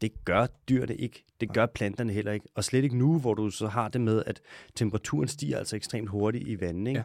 det 0.01 0.25
gør 0.25 0.47
dyrene 0.69 0.95
ikke. 0.95 1.25
Det 1.41 1.53
gør 1.53 1.65
planterne 1.65 2.13
heller 2.13 2.31
ikke. 2.31 2.47
Og 2.55 2.63
slet 2.63 2.83
ikke 2.83 2.97
nu, 2.97 3.19
hvor 3.19 3.33
du 3.33 3.49
så 3.49 3.67
har 3.67 3.87
det 3.87 4.01
med, 4.01 4.23
at 4.25 4.41
temperaturen 4.75 5.27
stiger 5.27 5.57
altså 5.57 5.75
ekstremt 5.75 6.09
hurtigt 6.09 6.47
i 6.47 6.59
vandet, 6.61 6.87
ikke? 6.87 6.99
Ja. 6.99 7.03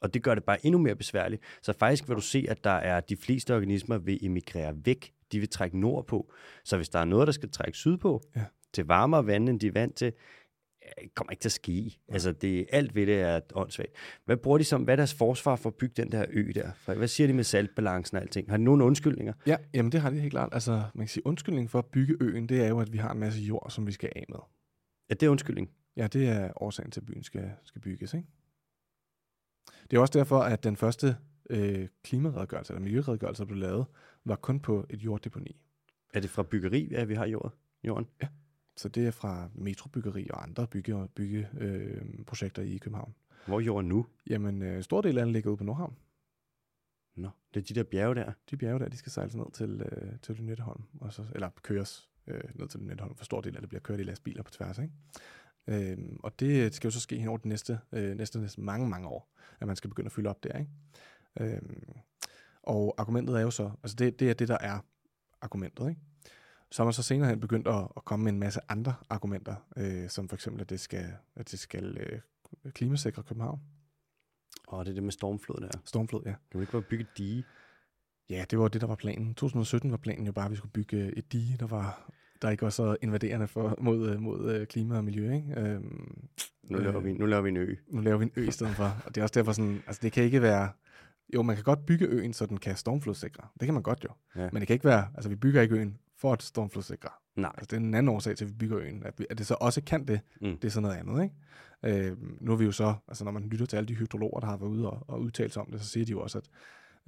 Og 0.00 0.14
det 0.14 0.22
gør 0.22 0.34
det 0.34 0.44
bare 0.44 0.66
endnu 0.66 0.78
mere 0.80 0.96
besværligt. 0.96 1.42
Så 1.62 1.72
faktisk 1.72 2.08
vil 2.08 2.16
du 2.16 2.20
se, 2.20 2.46
at 2.48 2.64
der 2.64 2.70
er 2.70 3.00
de 3.00 3.16
fleste 3.16 3.54
organismer 3.54 3.98
vil 3.98 4.18
emigrere 4.26 4.74
væk. 4.84 5.12
De 5.32 5.38
vil 5.38 5.48
trække 5.48 5.80
nordpå. 5.80 6.32
Så 6.64 6.76
hvis 6.76 6.88
der 6.88 6.98
er 6.98 7.04
noget, 7.04 7.26
der 7.26 7.32
skal 7.32 7.50
trække 7.50 7.78
sydpå, 7.78 8.22
Ja. 8.36 8.44
til 8.72 8.84
varmere 8.86 9.26
vand, 9.26 9.48
end 9.48 9.60
de 9.60 9.66
er 9.66 9.72
vant 9.72 9.94
til, 9.94 10.12
kommer 11.14 11.30
ikke 11.30 11.40
til 11.40 11.48
at 11.48 11.52
ske. 11.52 11.98
Altså, 12.08 12.32
det, 12.32 12.66
alt 12.72 12.94
ved 12.94 13.06
det 13.06 13.20
er 13.20 13.40
åndssvagt. 13.54 13.90
Hvad 14.24 14.36
bruger 14.36 14.58
de 14.58 14.64
som, 14.64 14.82
hvad 14.82 14.94
er 14.94 14.96
deres 14.96 15.14
forsvar 15.14 15.56
for 15.56 15.70
at 15.70 15.74
bygge 15.74 15.94
den 16.02 16.12
der 16.12 16.24
ø 16.30 16.52
der? 16.54 16.72
For 16.72 16.94
Hvad 16.94 17.08
siger 17.08 17.26
de 17.26 17.32
med 17.32 17.44
saltbalancen 17.44 18.16
og 18.16 18.22
alting? 18.22 18.50
Har 18.50 18.56
de 18.56 18.64
nogen 18.64 18.80
undskyldninger? 18.82 19.32
Ja, 19.46 19.56
jamen 19.74 19.92
det 19.92 20.00
har 20.00 20.10
det 20.10 20.20
helt 20.20 20.30
klart. 20.30 20.48
Altså, 20.52 20.70
man 20.94 21.06
kan 21.06 21.08
sige, 21.08 21.26
undskyldningen 21.26 21.68
for 21.68 21.78
at 21.78 21.86
bygge 21.86 22.16
øen, 22.20 22.48
det 22.48 22.62
er 22.64 22.68
jo, 22.68 22.80
at 22.80 22.92
vi 22.92 22.98
har 22.98 23.12
en 23.12 23.18
masse 23.18 23.40
jord, 23.40 23.70
som 23.70 23.86
vi 23.86 23.92
skal 23.92 24.12
af 24.16 24.24
med. 24.28 24.38
Ja, 25.10 25.14
det 25.14 25.22
er 25.26 25.30
undskyldning. 25.30 25.70
Ja, 25.96 26.06
det 26.06 26.28
er 26.28 26.62
årsagen 26.62 26.90
til, 26.90 27.00
at 27.00 27.06
byen 27.06 27.22
skal, 27.22 27.50
skal 27.64 27.80
bygges, 27.80 28.14
ikke? 28.14 28.26
Det 29.90 29.96
er 29.96 30.00
også 30.00 30.18
derfor, 30.18 30.38
at 30.38 30.64
den 30.64 30.76
første 30.76 31.16
øh, 31.50 31.88
klimaredegørelse, 32.04 32.72
eller 32.72 32.84
miljøredegørelse, 32.84 33.40
der 33.40 33.46
blev 33.46 33.58
lavet, 33.58 33.86
var 34.24 34.36
kun 34.36 34.60
på 34.60 34.86
et 34.90 35.04
jorddeponi. 35.04 35.60
Er 36.14 36.20
det 36.20 36.30
fra 36.30 36.42
byggeri, 36.42 36.94
at 36.94 37.08
vi 37.08 37.14
har 37.14 37.26
jord, 37.26 37.54
jorden? 37.84 38.06
Så 38.76 38.88
det 38.88 39.06
er 39.06 39.10
fra 39.10 39.48
metrobyggeri 39.54 40.28
og 40.30 40.42
andre 40.42 40.66
bygge, 40.66 41.08
bygge 41.14 41.48
øh, 41.58 42.24
projekter 42.26 42.62
i 42.62 42.76
København. 42.76 43.14
Hvor 43.46 43.56
er 43.56 43.64
jorden 43.64 43.88
nu? 43.88 44.06
Jamen, 44.26 44.62
øh, 44.62 44.82
stor 44.82 45.00
del 45.00 45.18
af 45.18 45.24
den 45.24 45.32
ligger 45.32 45.50
ude 45.50 45.56
på 45.56 45.64
Nordhavn. 45.64 45.96
Nå, 47.16 47.30
det 47.54 47.60
er 47.60 47.64
de 47.64 47.74
der 47.74 47.82
bjerge 47.82 48.14
der. 48.14 48.32
De 48.50 48.56
bjerge 48.56 48.78
der, 48.78 48.88
de 48.88 48.96
skal 48.96 49.12
sejles 49.12 49.34
ned 49.34 49.52
til, 49.52 49.82
øh, 49.92 50.18
til 50.22 50.34
Lynetteholm, 50.34 50.82
og 51.00 51.12
så, 51.12 51.24
eller 51.34 51.50
køres 51.62 52.08
øh, 52.26 52.40
ned 52.54 52.68
til 52.68 52.80
Lynetteholm. 52.80 53.16
For 53.16 53.24
stor 53.24 53.40
del 53.40 53.54
af 53.54 53.60
det 53.60 53.68
bliver 53.68 53.80
kørt 53.80 54.00
i 54.00 54.02
lastbiler 54.02 54.42
på 54.42 54.50
tværs, 54.50 54.78
ikke? 54.78 54.92
Øhm, 55.68 56.20
og 56.22 56.40
det 56.40 56.74
skal 56.74 56.88
jo 56.88 56.92
så 56.92 57.00
ske 57.00 57.18
hen 57.18 57.28
over 57.28 57.38
de 57.38 57.48
næste, 57.48 57.78
øh, 57.92 58.16
næste, 58.16 58.40
næste 58.40 58.60
mange, 58.60 58.88
mange 58.88 59.08
år, 59.08 59.32
at 59.60 59.66
man 59.66 59.76
skal 59.76 59.90
begynde 59.90 60.06
at 60.06 60.12
fylde 60.12 60.30
op 60.30 60.44
der, 60.44 60.58
ikke? 60.58 60.70
Øhm, 61.40 61.92
og 62.62 62.94
argumentet 62.98 63.36
er 63.36 63.40
jo 63.40 63.50
så, 63.50 63.70
altså 63.82 63.96
det, 63.96 64.20
det 64.20 64.30
er 64.30 64.34
det, 64.34 64.48
der 64.48 64.58
er 64.60 64.80
argumentet, 65.40 65.88
ikke? 65.88 66.00
Så 66.70 66.82
har 66.82 66.84
man 66.84 66.92
så 66.92 67.02
senere 67.02 67.28
hen 67.28 67.40
begyndt 67.40 67.68
at, 67.68 67.88
at 67.96 68.04
komme 68.04 68.24
med 68.24 68.32
en 68.32 68.38
masse 68.38 68.60
andre 68.68 68.94
argumenter, 69.10 69.54
øh, 69.76 70.08
som 70.08 70.28
for 70.28 70.36
eksempel, 70.36 70.62
at 70.62 70.70
det 70.70 70.80
skal, 70.80 71.12
at 71.36 71.50
det 71.50 71.58
skal 71.58 71.98
øh, 71.98 72.20
klimasikre 72.70 73.22
København. 73.22 73.60
Åh, 74.72 74.84
det 74.84 74.90
er 74.90 74.94
det 74.94 75.02
med 75.02 75.12
stormflod 75.12 75.60
der. 75.60 75.78
Stormflod, 75.84 76.22
ja. 76.26 76.34
Kan 76.50 76.60
vi 76.60 76.62
ikke 76.62 76.72
bare 76.72 76.82
bygge 76.82 77.06
dige? 77.16 77.44
Ja, 78.30 78.44
det 78.50 78.58
var 78.58 78.68
det, 78.68 78.80
der 78.80 78.86
var 78.86 78.94
planen. 78.94 79.34
2017 79.34 79.90
var 79.90 79.96
planen 79.96 80.26
jo 80.26 80.32
bare, 80.32 80.44
at 80.44 80.50
vi 80.50 80.56
skulle 80.56 80.72
bygge 80.72 81.18
et 81.18 81.32
dige, 81.32 81.56
der 81.56 81.66
var 81.66 82.12
der 82.42 82.50
ikke 82.50 82.62
var 82.62 82.70
så 82.70 82.96
invaderende 83.02 83.46
for, 83.46 83.76
mod, 83.80 84.10
øh, 84.10 84.20
mod 84.20 84.54
øh, 84.54 84.66
klima 84.66 84.96
og 84.96 85.04
miljø. 85.04 85.34
Ikke? 85.34 85.54
Øhm, 85.60 86.28
Nu 86.70 86.78
laver, 86.78 87.00
vi, 87.00 87.12
nu 87.12 87.26
laver 87.26 87.42
vi 87.42 87.48
en 87.48 87.56
ø. 87.56 87.74
nu 87.90 88.00
laver 88.00 88.18
vi 88.18 88.24
en 88.24 88.32
ø 88.36 88.48
i 88.48 88.50
stedet 88.50 88.76
for. 88.76 89.02
Og 89.04 89.14
det 89.14 89.20
er 89.20 89.22
også 89.22 89.32
derfor 89.34 89.52
sådan, 89.52 89.82
altså 89.86 90.00
det 90.02 90.12
kan 90.12 90.24
ikke 90.24 90.42
være, 90.42 90.68
Jo, 91.34 91.42
man 91.42 91.56
kan 91.56 91.64
godt 91.64 91.86
bygge 91.86 92.06
øen, 92.06 92.32
så 92.32 92.46
den 92.46 92.56
kan 92.56 92.76
stormflodssikre. 92.76 93.48
Det 93.60 93.66
kan 93.66 93.74
man 93.74 93.82
godt 93.82 94.04
jo. 94.04 94.08
Ja. 94.42 94.48
Men 94.52 94.60
det 94.60 94.66
kan 94.66 94.74
ikke 94.74 94.84
være, 94.84 95.08
altså 95.14 95.28
vi 95.28 95.34
bygger 95.36 95.62
ikke 95.62 95.74
øen 95.74 95.98
for 96.18 96.32
at 96.32 96.42
stormflodssikre. 96.42 97.08
Nej. 97.36 97.52
Altså, 97.54 97.66
det 97.70 97.72
er 97.72 97.80
en 97.86 97.94
anden 97.94 98.14
årsag 98.14 98.36
til, 98.36 98.44
at 98.44 98.50
vi 98.50 98.54
bygger 98.54 98.78
øen. 98.78 99.02
At, 99.04 99.14
vi, 99.18 99.26
at 99.30 99.38
det 99.38 99.46
så 99.46 99.56
også 99.60 99.82
kan 99.86 100.08
det, 100.08 100.20
mm. 100.40 100.56
det 100.56 100.64
er 100.64 100.70
sådan 100.70 100.82
noget 100.82 100.96
andet, 100.96 101.22
ikke? 101.22 102.06
Øh, 102.10 102.16
nu 102.40 102.52
er 102.52 102.56
vi 102.56 102.64
jo 102.64 102.72
så, 102.72 102.94
altså 103.08 103.24
når 103.24 103.30
man 103.32 103.42
lytter 103.48 103.66
til 103.66 103.76
alle 103.76 103.88
de 103.88 103.94
hydrologer, 103.94 104.40
der 104.40 104.46
har 104.46 104.56
været 104.56 104.70
ude 104.70 104.90
og, 104.90 105.04
og 105.08 105.20
udtalt 105.20 105.52
sig 105.52 105.62
om 105.62 105.70
det, 105.70 105.80
så 105.80 105.88
siger 105.88 106.04
de 106.06 106.10
jo 106.10 106.20
også, 106.20 106.38
at 106.38 106.44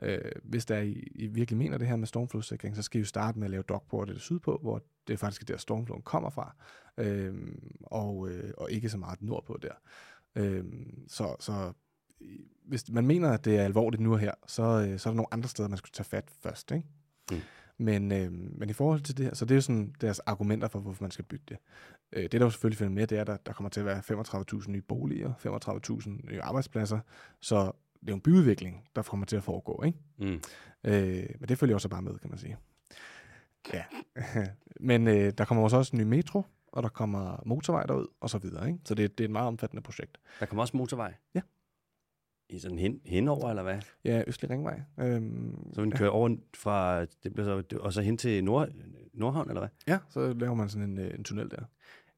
øh, 0.03 0.33
hvis 0.45 0.67
der 0.67 0.79
I, 0.79 0.93
I 1.15 1.27
virkelig 1.27 1.59
mener 1.59 1.79
det 1.79 1.89
her 1.89 1.97
med 1.97 2.07
stormflodssikring, 2.07 2.77
så 2.77 2.83
skal 2.83 2.99
I 2.99 3.03
jo 3.03 3.07
starte 3.07 3.39
med 3.39 3.47
at 3.47 3.51
lave 3.51 3.63
dogportet 3.63 4.21
sydpå, 4.21 4.59
hvor 4.63 4.83
det 5.07 5.13
er 5.13 5.19
faktisk 5.19 5.49
der, 5.49 5.57
stormfloden 5.57 6.03
kommer 6.03 6.31
fra, 6.31 6.55
øh, 6.99 7.35
og, 7.83 8.29
øh, 8.31 8.53
og 8.57 8.71
ikke 8.71 8.89
så 8.89 8.99
meget 8.99 9.23
nordpå 9.23 9.59
der. 9.63 9.75
Øh, 10.37 10.65
så, 11.09 11.37
så 11.41 11.73
hvis 12.65 12.91
man 12.91 13.07
mener, 13.07 13.31
at 13.31 13.45
det 13.45 13.59
er 13.59 13.65
alvorligt 13.65 14.03
nu 14.03 14.13
og 14.13 14.19
her, 14.19 14.33
så, 14.47 14.63
øh, 14.63 14.99
så 14.99 15.09
er 15.09 15.11
der 15.11 15.17
nogle 15.17 15.35
andre 15.35 15.49
steder, 15.49 15.69
man 15.69 15.79
skulle 15.79 15.93
tage 15.93 16.05
fat 16.05 16.31
først, 16.43 16.71
ikke? 16.71 16.87
Mm. 17.31 17.41
Men, 17.81 18.13
øh, 18.13 18.33
men 18.33 18.71
i 18.71 18.73
forhold 18.73 19.01
til 19.01 19.17
det 19.17 19.25
her, 19.25 19.35
så 19.35 19.45
det 19.45 19.51
er 19.51 19.57
jo 19.57 19.61
sådan 19.61 19.95
deres 20.01 20.19
argumenter 20.19 20.69
for, 20.69 20.79
hvorfor 20.79 21.05
man 21.05 21.11
skal 21.11 21.25
bygge 21.25 21.45
det. 21.49 21.57
Øh, 22.13 22.23
det, 22.23 22.33
der 22.33 22.41
jo 22.41 22.51
selvfølgelig 22.51 22.79
følger 22.79 22.95
med, 22.95 23.07
det 23.07 23.17
er, 23.19 23.21
at 23.21 23.27
der, 23.27 23.37
der 23.37 23.53
kommer 23.53 23.71
til 23.71 23.81
at 23.81 23.87
være 23.87 24.03
35.000 24.63 24.71
nye 24.71 24.83
boliger, 24.83 25.33
35.000 26.03 26.31
nye 26.31 26.43
arbejdspladser, 26.43 27.01
så 27.41 27.73
det 28.01 28.09
er 28.09 28.13
jo 28.13 28.15
en 28.15 28.21
byudvikling, 28.21 28.89
der 28.97 29.03
kommer 29.03 29.27
til 29.27 29.37
at 29.37 29.45
foregå, 29.45 29.83
ikke? 29.87 29.99
Mm. 30.19 30.41
Øh, 30.85 31.27
men 31.41 31.49
det 31.49 31.59
følger 31.59 31.75
også 31.75 31.89
bare 31.89 32.03
med, 32.03 32.19
kan 32.19 32.31
man 32.31 32.39
sige. 32.39 32.57
Ja. 33.75 33.85
men 34.81 35.09
øh, 35.09 35.33
der 35.39 35.45
kommer 35.45 35.65
også 35.65 35.91
en 35.93 35.99
ny 35.99 36.03
metro, 36.03 36.43
og 36.73 36.83
der 36.83 36.89
kommer 36.89 37.43
motorvej 37.47 37.83
derud, 37.87 38.07
og 38.21 38.31
så 38.31 38.39
videre, 38.39 38.67
ikke? 38.67 38.79
Så 38.85 38.95
det, 38.95 39.19
det 39.19 39.25
er 39.25 39.29
et 39.29 39.33
meget 39.33 39.47
omfattende 39.47 39.83
projekt. 39.83 40.19
Der 40.41 40.47
kommer 40.47 40.63
også 40.63 40.77
motorvej. 40.77 41.15
Ja. 41.35 41.41
I 42.51 42.59
sådan 42.59 42.79
hen, 42.79 43.01
henover, 43.05 43.49
eller 43.51 43.63
hvad? 43.63 43.81
Ja, 44.05 44.23
Østlig 44.27 44.51
Ringvej. 44.51 44.81
Øhm, 45.01 45.73
Så 45.75 45.83
vi 45.83 45.91
kører 45.91 46.11
over 46.11 46.37
fra, 46.57 47.05
det 47.05 47.35
bliver 47.35 47.63
så, 47.63 47.77
og 47.79 47.93
så 47.93 48.03
hen 48.03 48.17
til 48.19 48.45
Nord, 48.45 48.69
Nordhavn, 49.15 49.49
eller 49.49 49.61
hvad? 49.61 49.69
ja, 49.87 49.99
så 50.09 50.33
laver 50.33 50.55
man 50.55 50.69
sådan 50.69 50.91
en, 50.91 50.99
øh, 50.99 51.15
en 51.15 51.25
tunnel 51.25 51.51
der. 51.51 51.63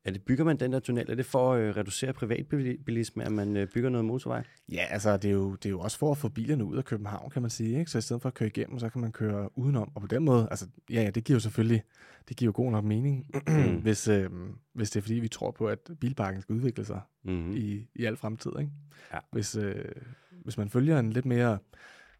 Er 0.05 0.11
det, 0.11 0.23
bygger 0.23 0.45
man 0.45 0.57
den 0.57 0.73
der 0.73 0.79
tunnel? 0.81 1.11
Er 1.11 1.15
det 1.15 1.27
for 1.27 1.53
at 1.55 1.61
øh, 1.61 1.77
reducere 1.77 2.13
privatbilisme, 2.13 3.25
at 3.25 3.33
man 3.33 3.57
øh, 3.57 3.69
bygger 3.75 3.91
noget 3.91 4.05
motorvej? 4.05 4.45
Ja, 4.73 4.87
altså 4.91 5.17
det 5.17 5.29
er, 5.29 5.35
jo, 5.35 5.55
det 5.55 5.67
er 5.67 5.71
jo 5.71 5.81
også 5.81 5.99
for 5.99 6.11
at 6.11 6.19
få 6.19 6.29
bilerne 6.29 6.65
ud 6.65 6.77
af 6.77 6.85
København, 6.85 7.31
kan 7.31 7.43
man 7.43 7.51
sige. 7.51 7.79
Ikke? 7.79 7.91
Så 7.91 7.99
i 7.99 8.01
stedet 8.01 8.23
for 8.23 8.29
at 8.29 8.35
køre 8.35 8.47
igennem, 8.47 8.79
så 8.79 8.89
kan 8.89 9.01
man 9.01 9.13
køre 9.13 9.59
udenom. 9.59 9.93
Og 9.95 10.01
på 10.01 10.07
den 10.07 10.25
måde, 10.25 10.49
altså 10.51 10.67
ja, 10.91 11.03
ja 11.03 11.11
det 11.11 11.25
giver 11.25 11.35
jo 11.37 11.41
selvfølgelig 11.41 11.83
det 12.29 12.37
giver 12.37 12.49
jo 12.49 12.53
god 12.55 12.71
nok 12.71 12.85
mening, 12.85 13.27
hvis, 13.83 14.09
øh, 14.09 14.31
hvis 14.73 14.91
det 14.91 15.01
er 15.01 15.03
fordi, 15.03 15.15
vi 15.15 15.29
tror 15.29 15.51
på, 15.51 15.67
at 15.69 15.91
bilparken 16.01 16.41
skal 16.43 16.55
udvikle 16.55 16.85
sig 16.85 17.01
Mm-hmm. 17.23 17.53
i, 17.57 17.89
i 17.95 18.05
al 18.05 18.17
fremtid. 18.17 18.51
Ikke? 18.59 18.71
Ja. 19.13 19.19
Hvis, 19.33 19.57
øh, 19.57 19.85
hvis 20.31 20.59
man 20.59 20.69
følger 20.69 20.99
en 20.99 21.13
lidt 21.13 21.27
mere 21.27 21.59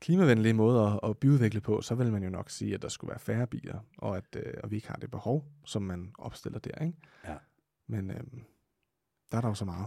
klimavenlig 0.01 0.57
måde 0.57 0.87
at, 0.87 1.11
at 1.11 1.19
byudvikle 1.19 1.61
på, 1.61 1.81
så 1.81 1.95
vil 1.95 2.13
man 2.13 2.23
jo 2.23 2.31
nok 2.31 2.51
sige, 2.51 2.75
at 2.75 2.83
der 2.83 2.89
skulle 2.89 3.09
være 3.09 3.19
færre 3.19 3.47
biler, 3.47 3.79
og 3.99 4.17
at 4.17 4.37
øh, 4.37 4.53
og 4.63 4.71
vi 4.71 4.77
ikke 4.77 4.89
har 4.89 4.97
det 4.97 5.11
behov, 5.11 5.45
som 5.65 5.83
man 5.83 6.13
opstiller 6.19 6.59
der. 6.59 6.85
Ikke? 6.85 6.99
Ja. 7.29 7.35
Men 7.91 8.11
øh, 8.11 8.21
der 9.33 9.37
er 9.37 9.41
der 9.41 9.49
jo 9.49 9.55
så 9.55 9.65
meget. 9.65 9.87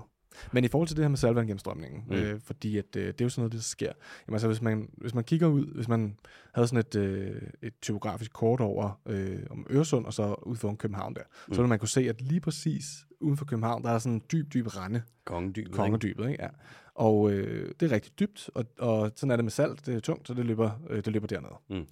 Men 0.52 0.64
i 0.64 0.68
forhold 0.68 0.88
til 0.88 0.98
det 0.98 1.04
her 1.04 1.10
med 1.10 1.18
saltvandgennemstrømningen, 1.18 2.04
Mm. 2.08 2.14
øh, 2.16 2.40
fordi 2.42 2.78
at, 2.78 2.96
øh, 2.96 3.08
det 3.08 3.22
er 3.22 3.26
jo 3.26 3.30
sådan 3.30 3.42
noget, 3.42 3.54
der 3.54 3.60
sker. 3.60 3.92
Jamen 4.28 4.34
altså, 4.36 4.48
hvis 4.48 4.62
man, 4.62 4.90
hvis 4.98 5.14
man 5.14 5.24
kigger 5.24 5.48
ud, 5.48 5.66
hvis 5.76 5.88
man 5.88 6.18
havde 6.54 6.68
sådan 6.68 6.80
et, 6.80 6.96
øh, 6.96 7.42
et 7.62 7.74
topografisk 7.82 8.34
kort 8.34 8.62
over 8.62 9.02
øh, 9.06 9.44
om 9.50 9.68
Øresund, 9.70 10.06
og 10.06 10.14
så 10.14 10.34
ud 10.34 10.56
foran 10.56 10.78
København 10.78 11.16
der, 11.16 11.22
mm. 11.48 11.54
Så 11.54 11.62
vil 11.62 11.70
man 11.70 11.80
kunne 11.80 11.90
se, 11.90 12.10
at 12.10 12.22
lige 12.22 12.42
præcis 12.42 12.86
uden 13.20 13.38
for 13.38 13.46
København, 13.46 13.84
der 13.84 13.90
er 13.90 14.00
sådan 14.00 14.14
en 14.16 14.24
dyb, 14.32 14.54
dyb 14.54 14.68
rende, 14.78 15.02
Kongedybet, 15.26 15.68
ikke? 15.68 15.78
kongedybet, 15.78 16.30
ikke? 16.30 16.44
Ja. 16.44 16.50
Og 16.96 17.32
øh, 17.32 17.74
det 17.80 17.92
er 17.92 17.96
rigtig 17.96 18.20
dybt, 18.20 18.50
og, 18.56 18.66
og 18.80 19.12
sådan 19.16 19.32
er 19.32 19.36
det 19.36 19.46
med 19.46 19.52
salt, 19.52 19.86
det 19.86 19.96
er 19.96 20.00
tungt, 20.00 20.28
så 20.28 20.34
det 20.34 20.46
løber, 20.46 20.72
øh, 20.90 21.06
det 21.06 21.14
løber 21.14 21.28
dernede. 21.28 21.56
Mm. 21.70 21.86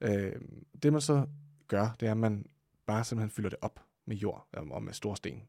Øh, 0.00 0.32
det 0.82 0.92
man 0.92 1.00
så 1.00 1.26
gør, 1.68 1.96
det 2.00 2.06
er, 2.06 2.10
at 2.10 2.16
man 2.16 2.44
bare 2.86 3.04
simpelthen 3.04 3.30
fylder 3.30 3.50
det 3.50 3.58
op 3.62 3.80
med 4.08 4.16
jord 4.16 4.48
og 4.52 4.82
med 4.82 4.92
store 4.92 5.16
sten. 5.16 5.48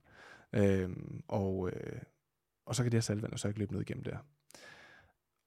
Øh, 0.53 0.89
og, 1.27 1.69
øh, 1.71 2.01
og 2.65 2.75
så 2.75 2.83
kan 2.83 2.91
det 2.91 2.97
her 2.97 3.01
saltvand 3.01 3.37
så 3.37 3.47
ikke 3.47 3.59
løbe 3.59 3.73
ned 3.73 3.81
igennem 3.81 4.03
der. 4.03 4.17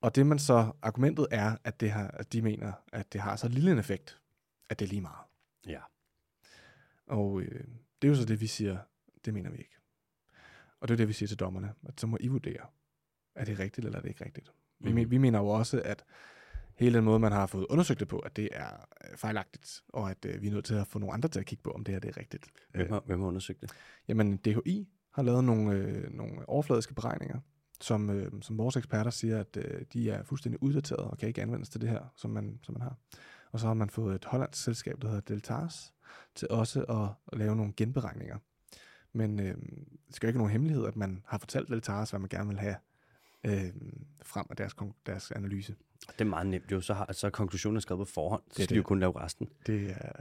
Og 0.00 0.14
det 0.16 0.26
man 0.26 0.38
så, 0.38 0.72
argumentet 0.82 1.26
er, 1.30 1.56
at, 1.64 1.80
det 1.80 1.90
har, 1.90 2.08
at 2.08 2.32
de 2.32 2.42
mener, 2.42 2.72
at 2.92 3.12
det 3.12 3.20
har 3.20 3.36
så 3.36 3.48
lille 3.48 3.72
en 3.72 3.78
effekt, 3.78 4.18
at 4.70 4.78
det 4.78 4.84
er 4.84 4.88
lige 4.88 5.00
meget. 5.00 5.24
Ja. 5.66 5.80
Og 7.06 7.40
øh, 7.42 7.64
det 8.02 8.08
er 8.08 8.12
jo 8.12 8.14
så 8.14 8.24
det, 8.24 8.40
vi 8.40 8.46
siger, 8.46 8.78
det 9.24 9.34
mener 9.34 9.50
vi 9.50 9.58
ikke. 9.58 9.76
Og 10.80 10.88
det 10.88 10.94
er 10.94 10.96
det, 10.96 11.08
vi 11.08 11.12
siger 11.12 11.26
til 11.26 11.38
dommerne, 11.38 11.74
at 11.86 12.00
så 12.00 12.06
må 12.06 12.16
I 12.20 12.28
vurdere, 12.28 12.66
er 13.34 13.44
det 13.44 13.58
rigtigt 13.58 13.84
eller 13.84 13.98
er 13.98 14.02
det 14.02 14.08
ikke 14.08 14.24
rigtigt. 14.24 14.52
Vi, 14.78 14.88
Mhm. 14.88 14.94
men, 14.94 15.10
vi 15.10 15.18
mener 15.18 15.38
jo 15.38 15.48
også, 15.48 15.82
at 15.84 16.04
hele 16.76 16.96
den 16.96 17.04
måde, 17.04 17.18
man 17.18 17.32
har 17.32 17.46
fået 17.46 17.66
undersøgt 17.70 18.00
det 18.00 18.08
på, 18.08 18.18
at 18.18 18.36
det 18.36 18.48
er 18.52 18.86
øh, 19.04 19.16
fejlagtigt, 19.16 19.82
og 19.88 20.10
at 20.10 20.24
øh, 20.24 20.42
vi 20.42 20.48
er 20.48 20.52
nødt 20.52 20.64
til 20.64 20.74
at 20.74 20.86
få 20.86 20.98
nogle 20.98 21.12
andre 21.12 21.28
til 21.28 21.40
at 21.40 21.46
kigge 21.46 21.62
på, 21.62 21.70
om 21.70 21.84
det 21.84 21.94
her 21.94 22.00
det 22.00 22.08
er 22.08 22.16
rigtigt. 22.16 22.46
Hvem 22.70 22.82
Øh, 22.82 22.92
har, 22.92 23.02
hvem 23.06 23.20
har 23.20 23.26
undersøgt 23.26 23.60
det? 23.60 23.70
Jamen, 24.08 24.36
DHI 24.36 24.88
har 25.10 25.22
lavet 25.22 25.44
nogle, 25.44 25.72
øh, 25.72 26.12
nogle 26.12 26.48
overfladiske 26.48 26.94
beregninger, 26.94 27.40
som, 27.80 28.10
øh, 28.10 28.32
som 28.42 28.58
vores 28.58 28.76
eksperter 28.76 29.10
siger, 29.10 29.40
at 29.40 29.56
øh, 29.56 29.82
de 29.92 30.10
er 30.10 30.22
fuldstændig 30.22 30.62
uddateret 30.62 31.10
og 31.10 31.18
kan 31.18 31.28
ikke 31.28 31.42
anvendes 31.42 31.68
til 31.68 31.80
det 31.80 31.88
her, 31.88 32.12
som 32.16 32.30
man, 32.30 32.58
som 32.62 32.72
man 32.72 32.82
har. 32.82 32.96
Og 33.52 33.60
så 33.60 33.66
har 33.66 33.74
man 33.74 33.90
fået 33.90 34.14
et 34.14 34.24
hollandsk 34.24 34.62
selskab, 34.62 35.02
der 35.02 35.08
hedder 35.08 35.20
Deltars, 35.20 35.92
til 36.34 36.48
også 36.50 36.82
at, 36.82 37.08
at 37.32 37.38
lave 37.38 37.56
nogle 37.56 37.72
genberegninger. 37.76 38.38
Men 39.12 39.40
øh, 39.40 39.56
det 40.06 40.16
skal 40.16 40.26
jo 40.26 40.28
ikke 40.28 40.38
være 40.38 40.42
nogen 40.42 40.52
hemmelighed, 40.52 40.86
at 40.86 40.96
man 40.96 41.22
har 41.26 41.38
fortalt 41.38 41.68
Deltars, 41.68 42.10
hvad 42.10 42.20
man 42.20 42.28
gerne 42.28 42.48
vil 42.48 42.58
have 42.58 42.76
øh, 43.46 43.72
frem 44.22 44.46
af 44.50 44.56
deres, 44.56 44.76
deres 45.06 45.30
analyse. 45.30 45.74
Det 46.08 46.20
er 46.20 46.24
meget 46.24 46.46
nemt 46.46 46.72
jo. 46.72 46.80
Så, 46.80 46.94
har, 46.94 47.12
så 47.12 47.26
er 47.26 47.30
konklusionen 47.30 47.80
skrevet 47.80 48.06
på 48.06 48.12
forhånd. 48.12 48.42
Så 48.50 48.62
er 48.62 48.64
skal 48.64 48.68
de 48.68 48.74
jo 48.74 48.80
det. 48.82 48.86
kun 48.86 49.00
lave 49.00 49.20
resten. 49.20 49.48
Det 49.66 49.90
er, 49.90 50.12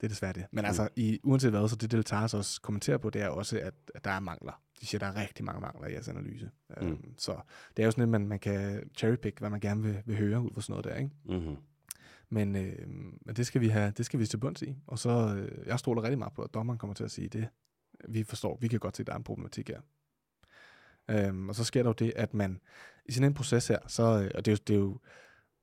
det 0.00 0.06
er 0.06 0.08
desværre 0.08 0.32
det. 0.32 0.46
Men 0.50 0.64
altså, 0.64 0.88
i, 0.96 1.20
uanset 1.22 1.50
hvad, 1.50 1.68
så 1.68 1.76
det 1.76 1.90
Deltars 1.90 2.34
også 2.34 2.60
kommenterer 2.60 2.98
på, 2.98 3.10
det 3.10 3.22
er 3.22 3.28
også, 3.28 3.60
at, 3.60 3.74
at 3.94 4.04
der 4.04 4.10
er 4.10 4.20
mangler. 4.20 4.62
De 4.80 4.86
siger, 4.86 4.98
at 4.98 5.14
der 5.14 5.20
er 5.20 5.24
rigtig 5.26 5.44
mange 5.44 5.60
mangler 5.60 5.88
i 5.88 5.92
jeres 5.92 6.08
analyse. 6.08 6.50
Mm. 6.80 6.86
Mm. 6.86 6.92
Um, 6.92 7.14
så 7.18 7.40
det 7.76 7.82
er 7.82 7.86
jo 7.86 7.90
sådan, 7.90 8.02
at 8.02 8.08
man, 8.08 8.26
man 8.26 8.38
kan 8.38 8.90
cherrypick, 8.96 9.38
hvad 9.38 9.50
man 9.50 9.60
gerne 9.60 9.82
vil, 9.82 10.02
vil 10.06 10.16
høre 10.16 10.40
ud 10.40 10.50
fra 10.54 10.60
sådan 10.60 10.72
noget 10.72 10.84
der, 10.84 10.94
ikke? 10.94 11.10
Mm-hmm. 11.24 11.56
Men, 12.28 12.56
øh, 12.56 12.88
men 13.26 13.36
det 13.36 13.46
skal 13.46 13.60
vi 13.60 13.68
have, 13.68 13.92
det 13.96 14.06
skal 14.06 14.20
vi 14.20 14.26
til 14.26 14.36
bunds 14.36 14.62
i. 14.62 14.76
Og 14.86 14.98
så, 14.98 15.34
øh, 15.36 15.66
jeg 15.66 15.78
stoler 15.78 16.02
rigtig 16.02 16.18
meget 16.18 16.32
på, 16.32 16.42
at 16.42 16.54
dommeren 16.54 16.78
kommer 16.78 16.94
til 16.94 17.04
at 17.04 17.10
sige 17.10 17.28
det. 17.28 17.48
Vi 18.08 18.24
forstår, 18.24 18.58
vi 18.60 18.68
kan 18.68 18.78
godt 18.78 18.96
se, 18.96 19.02
at 19.02 19.06
der 19.06 19.12
er 19.12 19.16
en 19.16 19.24
problematik 19.24 19.68
her. 19.68 19.80
Øhm, 21.10 21.48
og 21.48 21.54
så 21.54 21.64
sker 21.64 21.82
der 21.82 21.88
jo 21.88 21.94
det, 21.94 22.12
at 22.16 22.34
man 22.34 22.60
i 23.06 23.12
sådan 23.12 23.28
en 23.28 23.34
proces 23.34 23.68
her, 23.68 23.78
så, 23.86 24.02
øh, 24.02 24.30
og 24.34 24.46
det 24.46 24.52
er 24.52 24.52
jo, 24.52 24.58
det 24.66 24.74
er 24.74 24.78
jo 24.78 24.98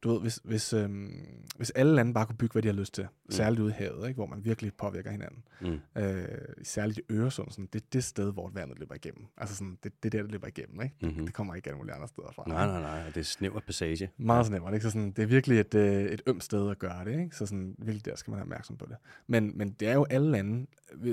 du 0.03 0.11
ved, 0.11 0.21
hvis, 0.21 0.39
hvis, 0.43 0.73
øhm, 0.73 1.11
hvis 1.57 1.69
alle 1.69 1.95
lande 1.95 2.13
bare 2.13 2.25
kunne 2.25 2.37
bygge, 2.37 2.51
hvad 2.51 2.61
de 2.61 2.67
har 2.67 2.75
lyst 2.75 2.93
til, 2.93 3.03
mm. 3.03 3.31
særligt 3.31 3.61
ude 3.61 3.69
i 3.69 3.73
havet, 3.73 4.07
ikke, 4.07 4.17
hvor 4.17 4.25
man 4.25 4.45
virkelig 4.45 4.73
påvirker 4.73 5.11
hinanden, 5.11 5.43
Mm. 5.61 6.01
øh, 6.01 6.27
særligt 6.63 6.99
i 6.99 7.01
Øresund, 7.13 7.51
sådan, 7.51 7.69
det 7.73 7.81
er 7.81 7.85
det 7.93 8.03
sted, 8.03 8.33
hvor 8.33 8.49
vandet 8.53 8.79
løber 8.79 8.95
igennem. 8.95 9.25
Altså 9.37 9.55
sådan, 9.55 9.77
det, 9.83 10.03
det 10.03 10.13
er 10.13 10.17
der, 10.17 10.23
det 10.23 10.31
løber 10.31 10.47
igennem, 10.47 10.81
ikke? 10.81 10.95
Mm-hmm. 11.01 11.25
Det 11.25 11.33
kommer 11.33 11.55
ikke 11.55 11.69
alle 11.69 11.77
mulige 11.77 11.93
andre 11.95 12.07
steder 12.07 12.31
fra. 12.35 12.43
Nej, 12.47 12.67
nej, 12.67 12.81
nej. 12.81 13.05
Det 13.07 13.17
er 13.17 13.23
snæver 13.23 13.59
passage. 13.59 14.09
Meget 14.17 14.51
nemt, 14.51 14.73
ikke? 14.73 14.83
Så 14.83 14.89
sådan, 14.89 15.11
det 15.11 15.23
er 15.23 15.27
virkelig 15.27 15.59
et, 15.59 15.75
øh, 15.75 16.03
et 16.03 16.21
ømt 16.27 16.43
sted 16.43 16.69
at 16.71 16.79
gøre 16.79 17.05
det, 17.05 17.19
ikke? 17.19 17.35
Så 17.35 17.45
sådan, 17.45 17.75
virkelig 17.77 18.05
der 18.05 18.15
skal 18.15 18.31
man 18.31 18.35
være 18.37 18.43
opmærksom 18.43 18.77
på 18.77 18.85
det. 18.89 18.95
Men, 19.27 19.57
men 19.57 19.71
det 19.71 19.87
er 19.87 19.93
jo 19.93 20.05
alle 20.09 20.31
lande. 20.31 20.67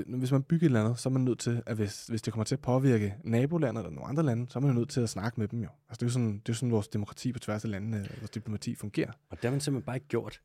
Hvis 0.07 0.31
man 0.31 0.43
bygger 0.43 0.65
et 0.65 0.69
eller 0.69 0.83
andet, 0.83 0.99
så 0.99 1.09
er 1.09 1.13
man 1.13 1.21
nødt 1.21 1.39
til, 1.39 1.63
at 1.65 1.75
hvis, 1.75 2.07
hvis 2.07 2.21
det 2.21 2.33
kommer 2.33 2.43
til 2.45 2.55
at 2.55 2.61
påvirke 2.61 3.15
nabolandet 3.23 3.81
eller 3.81 3.95
nogle 3.95 4.09
andre 4.09 4.23
lande, 4.23 4.45
så 4.49 4.59
er 4.59 4.61
man 4.61 4.71
jo 4.71 4.79
nødt 4.79 4.89
til 4.89 5.01
at 5.01 5.09
snakke 5.09 5.39
med 5.39 5.47
dem 5.47 5.59
jo. 5.59 5.69
Altså 5.89 5.99
det 5.99 6.01
er 6.01 6.05
jo 6.05 6.11
sådan, 6.11 6.33
det 6.33 6.39
er 6.39 6.43
jo 6.49 6.53
sådan 6.53 6.71
vores 6.71 6.87
demokrati 6.87 7.33
på 7.33 7.39
tværs 7.39 7.63
af 7.63 7.71
landene, 7.71 8.07
vores 8.19 8.29
diplomati 8.29 8.75
fungerer. 8.77 9.11
Og 9.29 9.37
det 9.37 9.43
har 9.43 9.51
man 9.51 9.61
simpelthen 9.61 9.85
bare 9.85 9.95
ikke 9.95 10.07
gjort. 10.07 10.41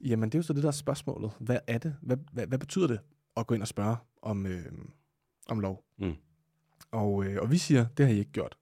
Jamen 0.00 0.28
det 0.28 0.34
er 0.34 0.38
jo 0.38 0.42
så 0.42 0.52
det 0.52 0.62
der 0.62 0.68
er 0.68 0.72
spørgsmålet. 0.72 1.32
Hvad 1.40 1.58
er 1.66 1.78
det? 1.78 1.96
Hvad, 2.02 2.16
hvad, 2.32 2.46
hvad 2.46 2.58
betyder 2.58 2.86
det 2.86 3.00
at 3.36 3.46
gå 3.46 3.54
ind 3.54 3.62
og 3.62 3.68
spørge 3.68 3.96
om, 4.22 4.46
øh, 4.46 4.72
om 5.48 5.60
lov? 5.60 5.84
Mm. 5.98 6.14
Og, 6.90 7.24
øh, 7.24 7.42
og 7.42 7.50
vi 7.50 7.58
siger, 7.58 7.86
det 7.96 8.06
har 8.06 8.12
I 8.12 8.18
ikke 8.18 8.32
gjort. 8.32 8.56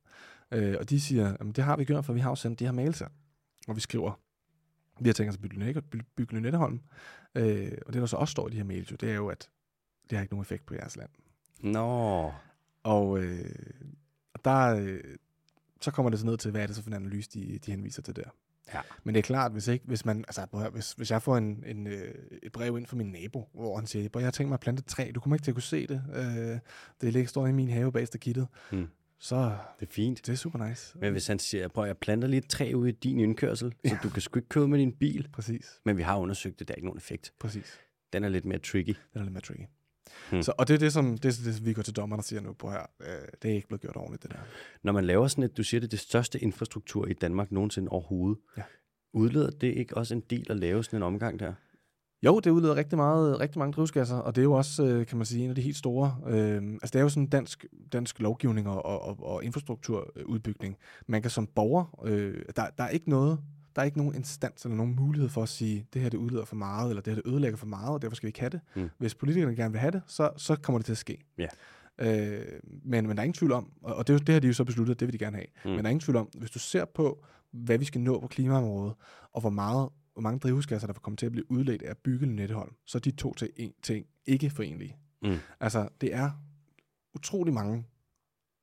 Øh, 0.52 0.76
og 0.80 0.90
de 0.90 1.00
siger, 1.00 1.36
jamen, 1.40 1.52
det 1.52 1.64
har 1.64 1.76
vi 1.76 1.84
gjort, 1.84 2.04
for 2.04 2.12
vi 2.12 2.20
har 2.20 2.30
jo 2.30 2.34
sendt 2.36 2.58
de 2.58 2.64
her 2.64 2.72
mails 2.72 2.98
her. 2.98 3.08
Og 3.68 3.76
vi 3.76 3.80
skriver, 3.80 4.20
vi 5.00 5.08
har 5.08 5.12
tænkt 5.14 5.28
os 5.28 5.36
at 5.36 5.42
bygge 5.42 5.82
by- 5.82 6.02
bygge 6.16 6.34
Lynetteholm. 6.34 6.80
Øh, 7.34 7.72
og 7.86 7.92
det, 7.92 8.00
der 8.00 8.06
så 8.06 8.16
også 8.16 8.32
står 8.32 8.48
i 8.48 8.50
de 8.50 8.56
her 8.56 8.64
mails, 8.64 8.90
jo, 8.90 8.96
det 8.96 9.10
er 9.10 9.14
jo, 9.14 9.28
at 9.28 9.50
det 10.10 10.18
har 10.18 10.22
ikke 10.22 10.34
nogen 10.34 10.42
effekt 10.42 10.66
på 10.66 10.74
jeres 10.74 10.96
land. 10.96 11.10
Nå. 11.60 12.32
Og 12.82 13.18
øh, 13.18 13.44
og 14.34 14.44
der, 14.44 14.76
øh, 14.76 15.00
så 15.80 15.90
kommer 15.90 16.10
det 16.10 16.18
så 16.18 16.26
ned 16.26 16.36
til, 16.36 16.50
hvad 16.50 16.62
er 16.62 16.66
det 16.66 16.76
så 16.76 16.82
for 16.82 16.90
en 16.90 16.96
analyse, 16.96 17.30
de, 17.30 17.58
de 17.58 17.70
henviser 17.70 18.02
til 18.02 18.16
der. 18.16 18.30
Ja. 18.74 18.80
Men 19.04 19.14
det 19.14 19.18
er 19.18 19.22
klart, 19.22 19.52
hvis 19.52 19.68
ikke, 19.68 19.84
hvis 19.86 20.04
man, 20.04 20.18
altså, 20.28 20.68
hvis, 20.72 20.92
hvis 20.92 21.10
jeg 21.10 21.22
får 21.22 21.36
en, 21.36 21.64
en, 21.66 21.86
øh, 21.86 22.14
et 22.42 22.52
brev 22.52 22.76
ind 22.78 22.86
fra 22.86 22.96
min 22.96 23.06
nabo, 23.06 23.48
hvor 23.54 23.76
han 23.76 23.86
siger, 23.86 24.08
"Prøv, 24.08 24.20
jeg 24.20 24.26
har 24.26 24.30
tænkt 24.30 24.48
mig 24.48 24.54
at 24.54 24.60
plante 24.60 24.80
et 24.80 24.86
træ, 24.86 25.10
du 25.14 25.20
kommer 25.20 25.36
ikke 25.36 25.44
til 25.44 25.50
at 25.50 25.54
kunne 25.54 25.62
se 25.62 25.86
det, 25.86 26.02
øh, 26.14 26.58
det 27.00 27.12
ligger 27.12 27.28
står 27.28 27.46
i 27.46 27.52
min 27.52 27.68
have 27.68 27.92
bag 27.92 28.06
stakittet, 28.06 28.46
Mm. 28.72 28.86
så 29.18 29.36
Det 29.80 29.88
er 29.88 29.92
fint. 29.92 30.26
det 30.26 30.32
er 30.32 30.36
super 30.36 30.68
nice. 30.68 30.98
Men 30.98 31.12
hvis 31.12 31.26
han 31.26 31.38
siger, 31.38 31.68
prøv 31.68 31.86
jeg 31.86 31.96
planter 31.98 32.28
lige 32.28 32.38
et 32.38 32.48
træ 32.48 32.72
ude 32.76 32.88
i 32.88 32.92
din 32.92 33.18
indkørsel, 33.18 33.74
så 33.88 33.96
du 34.02 34.08
kan 34.10 34.20
sgu 34.22 34.38
ikke 34.38 34.48
køre 34.48 34.68
med 34.68 34.78
din 34.78 34.92
bil. 34.92 35.28
Præcis, 35.32 35.80
Men 35.84 35.96
vi 35.96 36.02
har 36.02 36.16
undersøgt 36.18 36.58
det, 36.58 36.68
der 36.68 36.74
er 36.74 36.76
ikke 36.76 36.86
nogen 36.86 36.98
effekt. 36.98 37.32
præcis. 37.38 37.78
Den 38.12 38.24
er 38.24 38.28
lidt 38.28 38.44
mere 38.44 38.58
tricky. 38.58 38.96
Den 39.12 39.20
er 39.20 39.22
lidt 39.22 39.32
mere 39.32 39.40
tricky. 39.42 39.64
Hmm. 40.30 40.42
Så, 40.42 40.52
og 40.58 40.68
det 40.68 40.74
er 40.74 40.78
det, 40.78 40.92
som 40.92 41.18
det, 41.18 41.40
det, 41.44 41.64
vi 41.64 41.72
går 41.72 41.82
til 41.82 41.96
dommeren 41.96 42.18
og 42.18 42.24
siger 42.24 42.40
nu, 42.40 42.52
på 42.52 42.70
her, 42.70 42.86
øh, 43.00 43.06
det 43.42 43.50
er 43.50 43.54
ikke 43.54 43.68
blevet 43.68 43.80
gjort 43.80 43.96
ordentligt, 43.96 44.22
det 44.22 44.30
der. 44.30 44.38
Når 44.82 44.92
man 44.92 45.04
laver 45.04 45.28
sådan 45.28 45.44
et, 45.44 45.56
du 45.56 45.62
siger 45.62 45.80
det, 45.80 45.90
det 45.90 45.98
største 45.98 46.38
infrastruktur 46.38 47.06
i 47.06 47.12
Danmark 47.12 47.52
nogensinde 47.52 47.88
overhovedet. 47.88 48.38
Ja. 48.56 48.62
Udleder 49.12 49.50
det 49.50 49.74
ikke 49.76 49.96
også 49.96 50.14
en 50.14 50.22
del 50.30 50.46
at 50.50 50.56
lave 50.56 50.84
sådan 50.84 50.96
en 50.96 51.02
omgang 51.02 51.40
der? 51.40 51.52
Jo, 52.22 52.40
det 52.40 52.50
udleder 52.50 52.76
rigtig, 52.76 52.98
meget, 52.98 53.40
rigtig 53.40 53.58
mange 53.58 53.72
drivhusgasser, 53.72 54.16
og 54.16 54.34
det 54.34 54.42
er 54.42 54.44
jo 54.44 54.52
også, 54.52 54.84
øh, 54.84 55.06
kan 55.06 55.16
man 55.16 55.26
sige, 55.26 55.44
en 55.44 55.50
af 55.50 55.54
de 55.54 55.62
helt 55.62 55.76
store. 55.76 56.16
Øh, 56.26 56.72
altså 56.72 56.90
det 56.92 56.94
er 56.94 57.00
jo 57.00 57.08
sådan 57.08 57.26
dansk, 57.26 57.66
dansk 57.92 58.20
lovgivning 58.20 58.68
og, 58.68 58.86
og, 58.86 59.22
og 59.22 59.44
infrastrukturudbygning. 59.44 60.76
Man 61.06 61.22
kan 61.22 61.30
som 61.30 61.46
borger, 61.46 62.00
øh, 62.04 62.42
der, 62.56 62.62
der 62.78 62.84
er 62.84 62.88
ikke 62.88 63.10
noget, 63.10 63.38
der 63.76 63.82
er 63.82 63.86
ikke 63.86 63.98
nogen 63.98 64.14
instans 64.14 64.64
eller 64.64 64.76
nogen 64.76 64.96
mulighed 64.96 65.28
for 65.28 65.42
at 65.42 65.48
sige, 65.48 65.86
det 65.92 66.02
her 66.02 66.08
det 66.08 66.18
udleder 66.18 66.44
for 66.44 66.56
meget, 66.56 66.88
eller 66.88 67.02
det 67.02 67.14
her 67.14 67.22
det 67.22 67.30
ødelægger 67.30 67.56
for 67.56 67.66
meget, 67.66 67.90
og 67.90 68.02
derfor 68.02 68.16
skal 68.16 68.26
vi 68.26 68.28
ikke 68.28 68.40
have 68.40 68.50
det. 68.50 68.60
Mm. 68.74 68.88
Hvis 68.98 69.14
politikerne 69.14 69.56
gerne 69.56 69.72
vil 69.72 69.80
have 69.80 69.90
det, 69.90 70.02
så, 70.06 70.30
så 70.36 70.56
kommer 70.56 70.78
det 70.78 70.86
til 70.86 70.92
at 70.92 70.98
ske. 70.98 71.18
Ja. 71.38 71.48
Øh, 71.98 72.60
men, 72.84 73.06
men 73.06 73.16
der 73.16 73.22
er 73.22 73.24
ingen 73.24 73.34
tvivl 73.34 73.52
om, 73.52 73.72
og 73.82 74.06
det, 74.06 74.26
det 74.26 74.32
har 74.32 74.40
de 74.40 74.46
jo 74.46 74.52
så 74.52 74.64
besluttet, 74.64 75.00
det 75.00 75.08
vil 75.08 75.12
de 75.12 75.18
gerne 75.18 75.36
have, 75.36 75.46
mm. 75.64 75.70
men 75.70 75.78
der 75.78 75.84
er 75.84 75.90
ingen 75.90 76.00
tvivl 76.00 76.16
om, 76.16 76.28
hvis 76.38 76.50
du 76.50 76.58
ser 76.58 76.84
på, 76.84 77.24
hvad 77.50 77.78
vi 77.78 77.84
skal 77.84 78.00
nå 78.00 78.20
på 78.20 78.26
klimaområdet, 78.26 78.94
og 79.32 79.40
hvor 79.40 79.50
meget 79.50 79.88
hvor 80.12 80.22
mange 80.22 80.38
drivhusgasser, 80.38 80.86
der 80.86 80.94
vil 80.94 81.00
komme 81.00 81.16
til 81.16 81.26
at 81.26 81.32
blive 81.32 81.50
udledt 81.50 81.82
af 81.82 81.90
at 81.90 81.98
bygge 81.98 82.26
Lynetteholm, 82.26 82.74
så 82.86 82.98
er 82.98 83.00
de 83.00 83.10
to 83.10 83.34
ting 83.82 84.06
ikke 84.26 84.50
forenlige. 84.50 84.96
Mm. 85.22 85.36
Altså, 85.60 85.88
det 86.00 86.14
er 86.14 86.30
utrolig 87.14 87.54
mange 87.54 87.86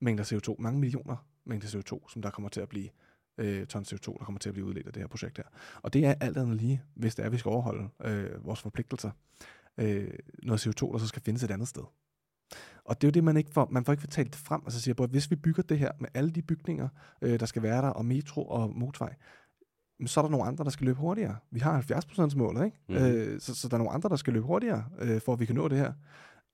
mængder 0.02 0.24
CO2, 0.24 0.56
mange 0.60 0.80
millioner 0.80 1.28
mængder 1.46 1.68
CO2, 1.68 2.10
som 2.10 2.22
der 2.22 2.30
kommer 2.30 2.50
til 2.50 2.62
at 2.62 2.70
blive 2.70 2.90
øh, 3.38 3.68
ton 3.68 3.84
CO2, 3.84 4.18
der 4.20 4.26
kommer 4.26 4.40
til 4.40 4.50
at 4.50 4.54
blive 4.54 4.66
udledt 4.66 4.88
af 4.88 4.94
det 4.94 5.02
her 5.02 5.08
projekt 5.08 5.38
her. 5.38 5.44
Og 5.82 5.94
det 5.94 6.06
er 6.06 6.14
alt 6.22 6.38
andet 6.38 6.58
lige, 6.58 6.82
hvis 6.96 7.16
det 7.16 7.24
er, 7.24 7.26
at 7.26 7.32
vi 7.32 7.38
skal 7.38 7.50
overholde 7.50 7.90
øh, 8.04 8.46
vores 8.46 8.62
forpligtelser. 8.62 9.12
Øh, 9.78 10.10
noget 10.44 10.68
CO2, 10.68 10.92
der 10.92 10.98
så 10.98 11.08
skal 11.08 11.22
findes 11.22 11.44
et 11.44 11.52
andet 11.52 11.68
sted. 11.68 11.84
Og 12.86 13.02
det 13.02 13.08
er 13.08 13.10
jo 13.10 13.12
det, 13.12 13.24
man 13.24 13.38
ikke 13.38 13.52
får, 13.54 13.68
man 13.72 13.86
får 13.86 13.94
ikke 13.94 14.02
fortalt 14.02 14.36
frem. 14.36 14.62
Altså 14.66 14.82
siger, 14.82 15.04
at 15.04 15.10
hvis 15.10 15.32
vi 15.32 15.36
bygger 15.36 15.64
det 15.64 15.80
her 15.80 15.92
med 16.00 16.10
alle 16.14 16.32
de 16.32 16.42
bygninger, 16.42 16.88
øh, 17.22 17.40
der 17.40 17.46
skal 17.46 17.62
være 17.62 17.82
der, 17.82 17.90
og 17.90 18.06
metro 18.06 18.46
og 18.46 18.76
motorvej, 18.76 19.16
så 20.06 20.20
er 20.20 20.22
der 20.22 20.30
nogle 20.30 20.46
andre, 20.46 20.64
der 20.64 20.70
skal 20.70 20.86
løbe 20.86 21.00
hurtigere. 21.00 21.36
Vi 21.52 21.60
har 21.60 21.82
70% 22.32 22.38
målet, 22.38 22.66
ikke? 22.66 22.78
Mm. 22.90 22.96
Øh, 22.96 23.42
så, 23.42 23.56
så 23.56 23.68
der 23.68 23.74
er 23.74 23.78
nogle 23.78 23.94
andre, 23.94 24.10
der 24.10 24.16
skal 24.16 24.34
løbe 24.34 24.46
hurtigere, 24.46 24.86
øh, 25.00 25.22
for 25.22 25.34
at 25.34 25.40
vi 25.40 25.46
kan 25.46 25.56
nå 25.56 25.68
det 25.68 25.78
her. 25.78 25.94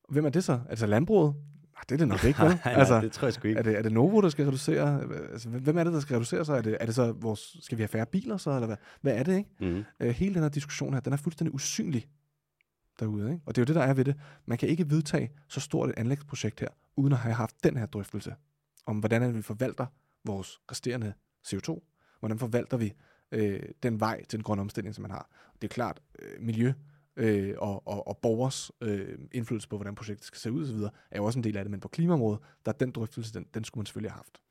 Hvem 0.10 0.26
er 0.26 0.30
det 0.30 0.44
så? 0.44 0.60
Altså 0.70 0.86
landbruget? 0.86 1.36
Ah, 1.78 1.84
det 1.90 1.96
er 1.96 1.98
det 1.98 2.08
nok 2.08 2.24
ikke, 2.24 2.42
vel? 2.42 2.60
nej, 2.66 2.74
altså, 2.74 3.02
det 3.02 3.12
tror 3.12 3.28
jeg 3.28 3.34
sgu 3.34 3.48
ikke. 3.48 3.60
Er 3.60 3.64
det, 3.64 3.78
er 3.78 3.82
det 3.82 3.92
Novo, 3.92 4.22
der 4.22 4.30
skal 4.30 4.46
reducere? 4.46 5.02
Altså, 5.32 5.50
hvem 5.50 5.78
er 5.78 5.84
det, 5.84 5.94
der 5.94 6.00
skal 6.00 6.14
reducere 6.14 6.46
sig? 6.46 6.58
Er 6.58 6.62
det, 6.62 6.78
er 6.80 6.86
det 6.86 6.96
så 6.96 7.12
vores, 7.12 7.58
skal 7.62 7.78
vi 7.78 7.82
have 7.82 7.88
færre 7.88 8.06
biler 8.06 8.38
så, 8.38 8.52
eller 8.52 8.68
hvad? 8.68 8.78
Hvad 9.02 9.14
er 9.14 9.24
det, 9.24 9.38
ikke? 9.38 9.50
Mm. 9.60 9.84
Øh, 10.00 10.10
hele 10.10 10.36
den 10.36 10.42
her 10.42 10.50
diskussion 10.50 10.94
her, 10.94 11.02
den 11.02 11.14
er 11.14 11.18
fuldstændig 11.18 11.54
usynlig 11.54 12.08
derude, 13.00 13.32
ikke? 13.32 13.44
Og 13.46 13.56
det 13.56 13.62
er 13.62 13.64
jo 13.64 13.66
det, 13.66 13.76
der 13.76 13.82
er 13.82 13.94
ved 13.94 14.06
det. 14.06 14.16
Man 14.46 14.58
kan 14.58 14.70
ikke 14.70 14.90
vedtage 14.90 15.32
så 15.48 15.60
stort 15.60 15.90
et 15.90 15.96
anlægsprojekt 15.98 16.60
her, 16.60 16.68
uden 16.96 17.14
at 17.14 17.20
have 17.20 17.36
haft 17.36 17.64
den 17.64 17.78
her 17.78 17.86
drøftelse 17.86 18.36
om, 18.86 19.00
hvordan 19.00 19.36
vi 19.36 19.42
forvalter 19.42 19.86
vores 20.26 20.62
resterende 20.72 21.14
CO2. 21.48 21.80
Hvordan 22.20 22.40
forvalter 22.40 22.78
vi 22.78 22.94
øh, 23.32 23.60
den 23.84 24.00
vej 24.00 24.26
til 24.26 24.40
den 24.40 24.44
grønne 24.44 24.62
omstilling, 24.62 24.96
som 24.96 25.02
man 25.02 25.12
har. 25.12 25.30
Det 25.62 25.70
er 25.70 25.74
klart, 25.74 26.02
øh, 26.20 26.42
miljø 26.42 26.74
øh, 27.16 27.54
og, 27.58 27.88
og, 27.88 28.08
og 28.08 28.18
borgers 28.18 28.72
øh, 28.82 29.18
indflydelse 29.32 29.70
på, 29.70 29.78
hvordan 29.78 29.96
projektet 29.96 30.26
skal 30.26 30.40
se 30.40 30.52
ud 30.52 30.64
osv., 30.64 30.78
er 31.12 31.18
jo 31.18 31.26
også 31.26 31.40
en 31.40 31.44
del 31.44 31.58
af 31.58 31.64
det, 31.64 31.72
men 31.72 31.80
på 31.80 31.88
klimaområdet, 31.88 32.40
der 32.66 32.72
er 32.72 32.78
den 32.78 32.92
drøftelse, 32.92 33.34
den, 33.34 33.46
den 33.54 33.64
skulle 33.64 33.82
man 33.82 33.86
selvfølgelig 33.86 34.12
have 34.12 34.18
haft. 34.18 34.42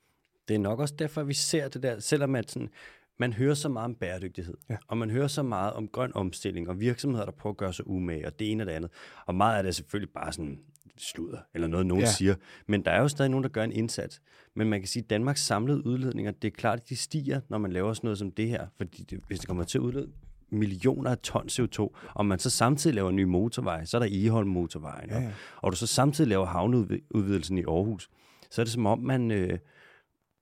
Det 0.49 0.55
er 0.55 0.59
nok 0.59 0.81
også 0.81 0.95
derfor, 0.99 1.23
vi 1.23 1.35
ser 1.35 1.69
det 1.69 1.83
der, 1.83 1.99
selvom 1.99 2.35
at 2.35 2.51
sådan, 2.51 2.71
man 3.19 3.33
hører 3.33 3.55
så 3.55 3.69
meget 3.69 3.85
om 3.85 3.95
bæredygtighed, 3.95 4.55
ja. 4.71 4.77
og 4.89 4.97
man 4.97 5.11
hører 5.11 5.29
så 5.29 5.43
meget 5.43 5.73
om 5.73 5.89
grøn 5.89 6.13
omstilling, 6.15 6.69
og 6.69 6.81
virksomheder, 6.81 7.25
der 7.25 7.33
prøver 7.33 7.53
at 7.55 7.59
gøre 7.59 7.73
sig 7.73 7.87
umage, 7.87 8.27
og 8.27 8.39
det 8.39 8.51
ene 8.51 8.63
og 8.63 8.67
det 8.67 8.73
andet. 8.73 8.91
Og 9.27 9.35
meget 9.35 9.57
af 9.57 9.63
det 9.63 9.69
er 9.69 9.73
selvfølgelig 9.73 10.13
bare 10.13 10.33
sådan 10.33 10.59
sludder, 10.99 11.39
eller 11.55 11.69
noget, 11.69 11.87
nogen 11.87 12.05
ja. 12.05 12.11
siger. 12.11 12.35
Men 12.67 12.85
der 12.85 12.91
er 12.91 13.01
jo 13.01 13.09
stadig 13.09 13.31
nogen, 13.31 13.43
der 13.43 13.51
gør 13.51 13.65
en 13.65 13.73
indsats. 13.73 14.23
Men 14.55 14.71
man 14.71 14.81
kan 14.81 14.89
sige, 14.89 15.03
at 15.03 15.11
Danmarks 15.11 15.47
samlede 15.47 15.87
udledninger, 15.87 16.33
det 16.33 16.49
er 16.49 16.53
klart, 16.53 16.81
at 16.81 16.89
de 16.89 16.97
stiger, 16.97 17.41
når 17.49 17.59
man 17.59 17.73
laver 17.73 17.93
sådan 17.93 18.07
noget 18.07 18.19
som 18.19 18.31
det 18.31 18.49
her. 18.49 18.67
Fordi 18.77 19.03
det, 19.03 19.21
hvis 19.27 19.39
det 19.39 19.49
kommer 19.49 19.65
til 19.65 19.79
at 19.79 19.83
udlede 19.83 20.13
millioner 20.53 21.11
af 21.11 21.19
ton 21.19 21.47
CO2, 21.47 21.97
og 22.15 22.27
man 22.27 22.39
så 22.39 22.51
samtidig 22.51 22.95
laver 22.95 23.11
en 23.11 23.17
ny 23.17 23.23
motorvej, 23.23 23.85
så 23.85 23.97
er 23.97 23.99
der 23.99 24.09
Eholm 24.11 24.49
motorvejen, 24.49 25.11
ja, 25.11 25.21
ja. 25.21 25.27
Og, 25.27 25.33
og 25.57 25.73
du 25.73 25.77
så 25.77 25.87
samtidig 25.87 26.29
laver 26.29 26.47
havneudvidelsen 26.47 27.59
i 27.59 27.63
Aarhus, 27.63 28.11
så 28.51 28.63
er 28.63 28.65
det 28.65 28.73
som 28.73 28.87
om, 28.87 28.99
man, 28.99 29.31
øh, 29.31 29.59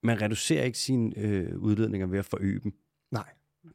man 0.03 0.23
reducerer 0.23 0.65
ikke 0.65 0.79
sine 0.79 1.19
øh, 1.19 1.59
udledninger 1.59 2.07
ved 2.07 2.19
at 2.19 2.25
forøge 2.25 2.61
dem. 2.61 2.73
Nej, 3.11 3.29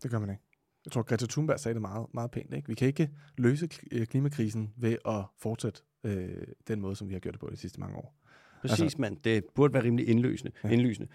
det 0.04 0.12
gør 0.12 0.20
man 0.20 0.30
ikke. 0.30 0.42
Jeg 0.86 0.92
tror, 0.92 1.02
Greta 1.02 1.26
Thunberg 1.26 1.60
sagde 1.60 1.74
det 1.74 1.82
meget, 1.82 2.08
meget 2.14 2.32
pænt. 2.32 2.54
Ikke? 2.54 2.68
Vi 2.68 2.74
kan 2.74 2.88
ikke 2.88 3.10
løse 3.38 3.70
øh, 3.92 4.08
klimakrisen 4.08 4.74
ved 4.78 4.98
at 5.06 5.24
fortsætte 5.40 5.82
øh, 6.04 6.48
den 6.68 6.82
måde, 6.82 6.96
som 6.96 7.08
vi 7.10 7.14
har 7.14 7.20
gjort 7.20 7.34
det 7.34 7.42
på 7.42 7.50
de 7.52 7.58
sidste 7.58 7.80
mange 7.80 7.98
år. 7.98 8.16
Præcis, 8.62 8.82
altså, 8.82 9.02
mand. 9.02 9.18
Det 9.24 9.46
burde 9.56 9.74
være 9.74 9.84
rimelig 9.84 10.08
indløsende. 10.10 10.52
Ja. 10.64 10.70
indlysende. 10.70 11.08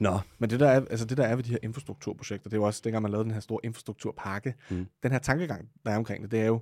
Nå. 0.00 0.20
Men 0.38 0.50
det 0.50 0.60
der, 0.60 0.68
er, 0.68 0.80
altså 0.90 1.06
det 1.06 1.16
der 1.16 1.24
er 1.24 1.36
ved 1.36 1.44
de 1.44 1.50
her 1.50 1.58
infrastrukturprojekter, 1.62 2.50
det 2.50 2.56
er 2.56 2.60
jo 2.60 2.66
også, 2.66 2.80
dengang 2.84 3.02
man 3.02 3.10
lavede 3.10 3.24
den 3.24 3.32
her 3.32 3.40
store 3.40 3.60
infrastrukturpakke, 3.62 4.54
mm. 4.70 4.86
den 5.02 5.12
her 5.12 5.18
tankegang, 5.18 5.68
der 5.86 5.92
er 5.92 5.96
omkring 5.96 6.22
det, 6.22 6.30
det 6.30 6.40
er 6.40 6.46
jo, 6.46 6.60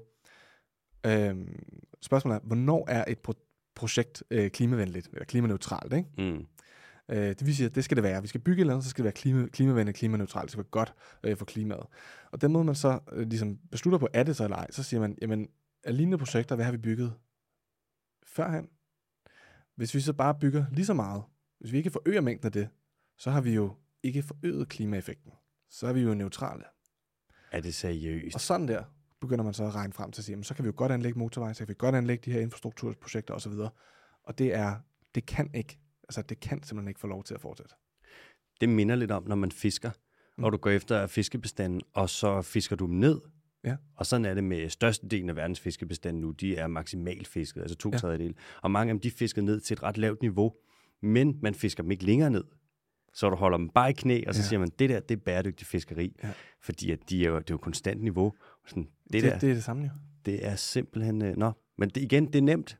øh, 1.06 1.48
spørgsmålet 2.00 2.36
er, 2.36 2.40
hvornår 2.46 2.84
er 2.88 3.04
et 3.08 3.18
pro- 3.28 3.72
projekt 3.74 4.22
øh, 4.30 4.50
klimavenligt, 4.50 5.08
eller 5.12 5.24
klimaneutralt, 5.24 5.92
ikke? 5.92 6.08
Mm. 6.18 6.46
Øh, 7.08 7.28
det 7.28 7.46
vil 7.46 7.56
sige, 7.56 7.66
at 7.66 7.74
det 7.74 7.84
skal 7.84 7.96
det 7.96 8.04
være. 8.04 8.22
Vi 8.22 8.28
skal 8.28 8.40
bygge 8.40 8.58
et 8.58 8.60
eller 8.60 8.72
andet, 8.72 8.84
så 8.84 8.90
skal 8.90 9.02
det 9.02 9.04
være 9.04 9.12
klima, 9.12 9.46
klimavenligt, 9.46 9.96
klimaneutralt. 9.96 10.42
Det 10.42 10.50
skal 10.50 10.64
være 10.64 10.70
godt 10.70 10.94
øh, 11.24 11.36
for 11.36 11.44
klimaet. 11.44 11.86
Og 12.32 12.40
den 12.40 12.52
måde, 12.52 12.64
man 12.64 12.74
så 12.74 12.98
øh, 13.12 13.28
ligesom 13.28 13.58
beslutter 13.70 13.98
på, 13.98 14.08
er 14.12 14.22
det 14.22 14.36
så 14.36 14.44
eller 14.44 14.56
ej, 14.56 14.70
så 14.70 14.82
siger 14.82 15.00
man, 15.00 15.18
jamen, 15.22 15.48
af 15.84 15.96
lignende 15.96 16.18
projekter, 16.18 16.54
hvad 16.54 16.64
har 16.64 16.72
vi 16.72 16.78
bygget 16.78 17.14
førhen? 18.26 18.68
Hvis 19.76 19.94
vi 19.94 20.00
så 20.00 20.12
bare 20.12 20.34
bygger 20.40 20.64
lige 20.72 20.86
så 20.86 20.94
meget, 20.94 21.22
hvis 21.60 21.72
vi 21.72 21.76
ikke 21.76 21.90
forøger 21.90 22.20
mængden 22.20 22.46
af 22.46 22.52
det, 22.52 22.68
så 23.22 23.30
har 23.30 23.40
vi 23.40 23.54
jo 23.54 23.74
ikke 24.02 24.22
forøget 24.22 24.68
klimaeffekten. 24.68 25.32
Så 25.70 25.86
er 25.86 25.92
vi 25.92 26.00
jo 26.00 26.14
neutrale. 26.14 26.64
Er 27.52 27.60
det 27.60 27.74
seriøst? 27.74 28.34
Og 28.34 28.40
sådan 28.40 28.68
der 28.68 28.84
begynder 29.20 29.44
man 29.44 29.54
så 29.54 29.64
at 29.64 29.74
regne 29.74 29.92
frem 29.92 30.12
til 30.12 30.20
at 30.20 30.24
sige, 30.24 30.32
jamen, 30.32 30.44
så 30.44 30.54
kan 30.54 30.64
vi 30.64 30.66
jo 30.66 30.72
godt 30.76 30.92
anlægge 30.92 31.18
motorveje, 31.18 31.54
så 31.54 31.58
kan 31.58 31.68
vi 31.68 31.74
godt 31.78 31.94
anlægge 31.94 32.22
de 32.24 32.32
her 32.32 32.40
infrastrukturprojekter 32.40 33.34
osv. 33.34 33.52
Og 34.24 34.38
det 34.38 34.54
er, 34.54 34.76
det 35.14 35.26
kan 35.26 35.50
ikke, 35.54 35.78
altså 36.02 36.22
det 36.22 36.40
kan 36.40 36.62
simpelthen 36.62 36.88
ikke 36.88 37.00
få 37.00 37.06
lov 37.06 37.24
til 37.24 37.34
at 37.34 37.40
fortsætte. 37.40 37.74
Det 38.60 38.68
minder 38.68 38.94
lidt 38.94 39.10
om, 39.10 39.24
når 39.28 39.36
man 39.36 39.52
fisker, 39.52 39.90
mm. 40.38 40.44
og 40.44 40.52
du 40.52 40.56
går 40.56 40.70
efter 40.70 41.06
fiskebestanden, 41.06 41.80
og 41.92 42.10
så 42.10 42.42
fisker 42.42 42.76
du 42.76 42.86
dem 42.86 42.94
ned, 42.94 43.20
Ja. 43.64 43.76
Og 43.96 44.06
sådan 44.06 44.24
er 44.24 44.34
det 44.34 44.44
med 44.44 44.68
størstedelen 44.68 45.28
af 45.28 45.36
verdens 45.36 45.60
fiskebestanden 45.60 46.20
nu. 46.20 46.30
De 46.30 46.56
er 46.56 46.66
maksimalt 46.66 47.26
fisket, 47.26 47.60
altså 47.60 47.76
to 47.76 47.90
ja. 47.92 47.98
tredjedel. 47.98 48.36
Og 48.62 48.70
mange 48.70 48.90
af 48.90 48.94
dem, 48.94 49.00
de 49.00 49.10
fisker 49.10 49.42
ned 49.42 49.60
til 49.60 49.74
et 49.74 49.82
ret 49.82 49.98
lavt 49.98 50.22
niveau, 50.22 50.54
men 51.02 51.38
man 51.42 51.54
fisker 51.54 51.82
dem 51.82 51.90
ikke 51.90 52.04
længere 52.04 52.30
ned. 52.30 52.44
Så 53.14 53.30
du 53.30 53.36
holder 53.36 53.58
dem 53.58 53.68
bare 53.68 53.90
i 53.90 53.92
knæ, 53.92 54.22
og 54.26 54.34
så 54.34 54.40
ja. 54.40 54.46
siger 54.46 54.58
man, 54.58 54.68
det 54.78 54.90
der, 54.90 55.00
det 55.00 55.16
er 55.16 55.20
bæredygtig 55.24 55.66
fiskeri. 55.66 56.16
Ja. 56.22 56.30
Fordi 56.60 56.90
at 56.90 56.98
de 57.10 57.24
er 57.24 57.28
jo, 57.28 57.38
det 57.38 57.50
er 57.50 57.54
jo 57.54 57.58
konstant 57.58 58.02
niveau. 58.02 58.32
Sådan, 58.66 58.82
det, 58.82 59.12
det, 59.12 59.22
der, 59.22 59.38
det 59.38 59.50
er 59.50 59.54
det 59.54 59.64
samme 59.64 59.82
jo. 59.82 59.90
Det 60.26 60.46
er 60.46 60.56
simpelthen... 60.56 61.22
Øh, 61.22 61.36
nå, 61.36 61.52
men 61.78 61.88
det, 61.88 62.02
igen, 62.02 62.26
det 62.26 62.34
er 62.34 62.42
nemt. 62.42 62.78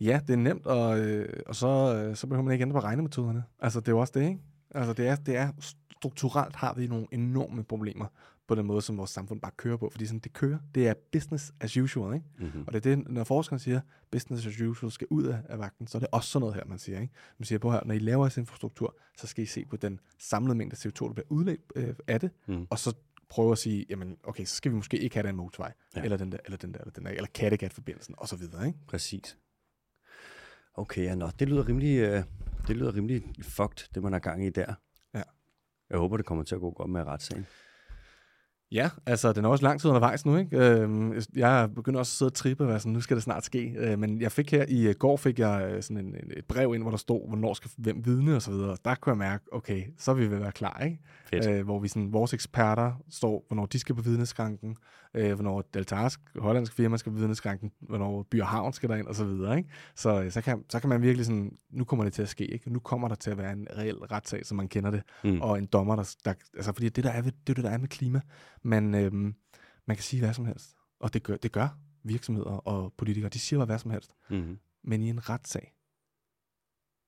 Ja, 0.00 0.20
det 0.26 0.32
er 0.32 0.36
nemt, 0.36 0.66
og, 0.66 0.98
øh, 0.98 1.40
og 1.46 1.56
så, 1.56 1.66
øh, 1.94 2.16
så 2.16 2.26
behøver 2.26 2.44
man 2.44 2.52
ikke 2.52 2.62
ændre 2.62 2.74
på 2.74 2.80
regnemetoderne. 2.80 3.44
Altså, 3.58 3.80
det 3.80 3.88
er 3.88 3.92
jo 3.92 3.98
også 3.98 4.12
det, 4.16 4.28
ikke? 4.28 4.40
Altså, 4.74 4.92
det 4.92 5.08
er, 5.08 5.16
det 5.16 5.36
er 5.36 5.52
strukturelt 6.00 6.56
har 6.56 6.74
vi 6.74 6.86
nogle 6.86 7.06
enorme 7.12 7.64
problemer 7.64 8.06
på 8.46 8.54
den 8.54 8.66
måde, 8.66 8.82
som 8.82 8.98
vores 8.98 9.10
samfund 9.10 9.40
bare 9.40 9.52
kører 9.56 9.76
på. 9.76 9.88
Fordi 9.90 10.06
sådan, 10.06 10.18
det 10.18 10.32
kører. 10.32 10.58
Det 10.74 10.88
er 10.88 10.94
business 11.12 11.52
as 11.60 11.76
usual. 11.76 12.14
Ikke? 12.14 12.26
Mm-hmm. 12.38 12.64
Og 12.66 12.72
det 12.72 12.86
er 12.86 12.96
det, 12.96 13.08
når 13.08 13.24
forskerne 13.24 13.60
siger, 13.60 13.80
business 14.10 14.46
as 14.46 14.60
usual 14.60 14.92
skal 14.92 15.06
ud 15.10 15.24
af, 15.24 15.38
af 15.48 15.58
vagten, 15.58 15.86
så 15.86 15.98
er 15.98 16.00
det 16.00 16.08
også 16.12 16.30
sådan 16.30 16.40
noget 16.40 16.54
her, 16.54 16.64
man 16.64 16.78
siger. 16.78 17.00
Ikke? 17.00 17.14
Man 17.38 17.46
siger 17.46 17.58
på 17.58 17.72
her, 17.72 17.80
når 17.84 17.94
I 17.94 17.98
laver 17.98 18.24
jeres 18.24 18.36
infrastruktur, 18.36 18.96
så 19.16 19.26
skal 19.26 19.44
I 19.44 19.46
se 19.46 19.64
på 19.64 19.76
den 19.76 20.00
samlede 20.18 20.54
mængde 20.54 20.76
CO2, 20.76 21.06
der 21.06 21.12
bliver 21.12 21.26
udledt 21.28 21.60
øh, 21.76 21.94
af 22.06 22.20
det, 22.20 22.30
mm. 22.46 22.66
og 22.70 22.78
så 22.78 22.96
prøve 23.28 23.52
at 23.52 23.58
sige, 23.58 23.86
jamen 23.90 24.16
okay, 24.24 24.44
så 24.44 24.54
skal 24.54 24.72
vi 24.72 24.76
måske 24.76 24.98
ikke 24.98 25.16
have 25.16 25.26
den 25.26 25.36
motorvej, 25.36 25.72
ja. 25.96 26.02
eller 26.02 26.16
den 26.16 26.32
der, 26.32 26.38
eller 26.44 26.56
den 26.58 26.74
der, 26.74 26.80
eller 26.80 26.92
den 26.92 27.04
der, 27.04 27.10
eller 27.10 27.28
Kattegat-forbindelsen, 27.34 28.14
og 28.18 28.28
så 28.28 28.36
videre. 28.36 28.66
Ikke? 28.66 28.78
Præcis. 28.86 29.38
Okay, 30.74 31.04
ja, 31.04 31.14
nå, 31.14 31.30
det 31.38 31.48
lyder 31.48 31.68
rimelig, 31.68 31.98
øh, 31.98 32.22
det 32.66 32.76
lyder 32.76 32.94
rimelig 32.94 33.22
fucked, 33.42 33.88
det 33.94 34.02
man 34.02 34.12
har 34.12 34.20
gang 34.20 34.46
i 34.46 34.50
der. 34.50 34.74
Jeg 35.90 35.98
håber, 35.98 36.16
det 36.16 36.26
kommer 36.26 36.44
til 36.44 36.54
at 36.54 36.60
gå 36.60 36.70
godt 36.70 36.90
med 36.90 37.04
retssagen. 37.06 37.46
Ja, 38.72 38.90
altså 39.06 39.32
den 39.32 39.44
er 39.44 39.48
også 39.48 39.64
lang 39.64 39.80
tid 39.80 39.90
undervejs 39.90 40.26
nu, 40.26 40.36
ikke? 40.36 40.58
Øh, 40.58 41.22
jeg 41.36 41.70
begynder 41.74 41.98
også 42.00 42.10
at 42.10 42.16
sidde 42.18 42.28
og 42.28 42.34
trippe, 42.34 42.64
hvad 42.64 42.78
sådan, 42.78 42.92
nu 42.92 43.00
skal 43.00 43.16
det 43.16 43.24
snart 43.24 43.44
ske. 43.44 43.74
Øh, 43.78 43.98
men 43.98 44.20
jeg 44.20 44.32
fik 44.32 44.50
her 44.50 44.64
i 44.68 44.88
øh, 44.88 44.94
går 44.94 45.16
fik 45.16 45.38
jeg 45.38 45.70
øh, 45.72 45.82
sådan 45.82 45.96
en, 45.96 46.14
et 46.36 46.44
brev 46.44 46.74
ind, 46.74 46.82
hvor 46.82 46.90
der 46.90 46.98
stod, 46.98 47.28
hvornår 47.28 47.54
skal 47.54 47.70
hvem 47.76 48.04
vidne 48.04 48.36
og 48.36 48.42
så 48.42 48.50
videre. 48.50 48.76
Der 48.84 48.94
kunne 48.94 49.10
jeg 49.10 49.18
mærke, 49.18 49.44
okay, 49.52 49.82
så 49.98 50.10
er 50.10 50.14
vi 50.14 50.26
ved 50.26 50.36
at 50.36 50.42
være 50.42 50.52
klar, 50.52 50.82
ikke? 50.84 50.98
Fedt. 51.26 51.48
Øh, 51.48 51.64
hvor 51.64 51.78
vi 51.78 51.88
sådan, 51.88 52.12
vores 52.12 52.34
eksperter 52.34 52.92
står, 53.10 53.44
hvornår 53.48 53.66
de 53.66 53.78
skal 53.78 53.94
på 53.94 54.02
vidneskranken, 54.02 54.76
øh, 55.14 55.34
hvornår 55.34 55.62
Deltars, 55.74 56.18
hollandsk 56.38 56.72
firma 56.72 56.96
skal 56.96 57.12
på 57.12 57.18
vidneskranken, 57.18 57.70
hvornår 57.80 58.26
By 58.30 58.40
og 58.40 58.46
Havn 58.46 58.72
skal 58.72 58.88
derind 58.88 59.06
og 59.06 59.14
så 59.14 59.24
videre, 59.24 59.56
ikke? 59.56 59.68
Så, 59.96 60.26
så, 60.30 60.40
kan, 60.40 60.64
så 60.68 60.80
kan 60.80 60.88
man 60.88 61.02
virkelig 61.02 61.26
sådan, 61.26 61.52
nu 61.70 61.84
kommer 61.84 62.04
det 62.04 62.12
til 62.12 62.22
at 62.22 62.28
ske, 62.28 62.46
ikke? 62.46 62.72
Nu 62.72 62.78
kommer 62.78 63.08
der 63.08 63.14
til 63.14 63.30
at 63.30 63.38
være 63.38 63.52
en 63.52 63.66
reel 63.78 63.96
retssag, 63.96 64.46
som 64.46 64.56
man 64.56 64.68
kender 64.68 64.90
det, 64.90 65.02
mm. 65.24 65.40
og 65.40 65.58
en 65.58 65.66
dommer, 65.66 65.96
der, 65.96 66.14
der 66.24 66.34
altså 66.54 66.72
fordi 66.72 66.88
det 66.88 67.04
der 67.04 67.10
er, 67.10 67.22
er 67.22 67.30
det, 67.46 67.56
der 67.56 67.70
er 67.70 67.78
med 67.78 67.88
klima, 67.88 68.20
man, 68.62 68.94
øhm, 68.94 69.34
man 69.86 69.96
kan 69.96 70.02
sige 70.02 70.20
hvad 70.20 70.34
som 70.34 70.44
helst. 70.44 70.76
Og 70.98 71.14
det 71.14 71.22
gør, 71.22 71.36
det 71.36 71.52
gør 71.52 71.78
virksomheder 72.02 72.50
og 72.50 72.92
politikere. 72.96 73.30
De 73.30 73.38
siger 73.38 73.64
hvad 73.64 73.78
som 73.78 73.90
helst. 73.90 74.14
Mm-hmm. 74.30 74.58
Men 74.82 75.02
i 75.02 75.08
en 75.08 75.28
retssag, 75.28 75.74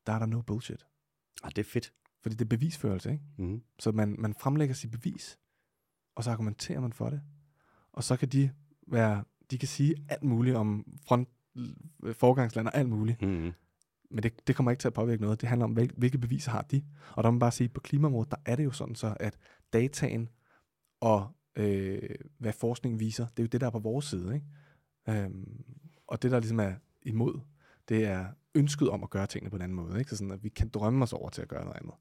der 0.07 0.13
er 0.13 0.19
der 0.19 0.27
no 0.27 0.43
bullshit. 0.43 0.87
Ah, 1.43 1.51
det 1.57 1.59
er 1.59 1.71
fedt. 1.71 1.93
Fordi 2.23 2.35
det 2.35 2.45
er 2.45 2.49
bevisførelse, 2.49 3.13
ikke? 3.13 3.25
Mm-hmm. 3.39 3.63
Så 3.79 3.93
man, 3.93 4.17
man 4.19 4.35
fremlægger 4.35 4.75
sit 4.75 4.91
bevis, 4.91 5.39
og 6.15 6.25
så 6.25 6.31
argumenterer 6.31 6.81
man 6.81 6.93
for 6.93 7.11
det. 7.11 7.23
Og 7.93 8.05
så 8.05 8.17
kan 8.17 8.29
de 8.29 8.51
være, 8.87 9.25
de 9.51 9.59
kan 9.59 9.69
sige 9.69 9.95
alt 10.09 10.23
muligt 10.23 10.57
om 10.57 10.87
front, 11.07 11.29
forgangsland 12.13 12.67
og 12.67 12.75
alt 12.77 12.89
muligt. 12.89 13.23
Mm-hmm. 13.23 13.53
Men 14.11 14.23
det, 14.23 14.47
det 14.47 14.57
kommer 14.57 14.71
ikke 14.71 14.81
til 14.81 14.89
at 14.89 14.95
påvirke 14.95 15.23
noget. 15.23 15.41
Det 15.41 15.49
handler 15.49 15.65
om, 15.65 15.73
hvil- 15.79 15.95
hvilke 15.97 16.19
beviser 16.19 16.51
har 16.51 16.63
de. 16.63 16.85
Og 17.13 17.25
der 17.25 17.31
må 17.31 17.35
man 17.35 17.39
bare 17.39 17.53
sige, 17.53 17.65
at 17.65 17.73
på 17.73 17.81
klimaområdet, 17.81 18.31
der 18.31 18.37
er 18.47 18.57
det 18.57 18.65
jo 18.65 18.71
sådan 18.71 18.95
så, 18.95 19.17
at 19.21 19.39
dataen 19.73 20.29
og 21.01 21.37
øh, 21.57 22.09
hvad 22.39 22.53
forskningen 22.53 23.01
viser, 23.01 23.27
det 23.27 23.39
er 23.39 23.43
jo 23.43 23.49
det, 23.49 23.61
der 23.61 23.67
er 23.67 23.71
på 23.71 23.79
vores 23.79 24.05
side. 24.07 24.35
Ikke? 24.35 24.47
Øhm, 25.21 25.65
og 26.07 26.23
det, 26.23 26.31
der 26.31 26.39
ligesom 26.41 26.61
er 26.61 26.73
imod, 27.03 27.41
det 27.89 28.05
er 28.07 28.27
ønsket 28.55 28.89
om 28.91 29.03
at 29.03 29.11
gøre 29.11 29.27
tingene 29.27 29.51
på 29.51 29.57
en 29.57 29.63
anden 29.63 29.77
måde. 29.77 29.99
Ikke? 29.99 30.11
Så 30.11 30.17
sådan, 30.17 30.31
at 30.31 30.45
vi 30.45 30.49
kan 30.49 30.69
drømme 30.69 31.03
os 31.03 31.13
over 31.13 31.31
til 31.31 31.43
at 31.43 31.49
gøre 31.49 31.65
noget 31.65 31.77
andet. 31.77 31.95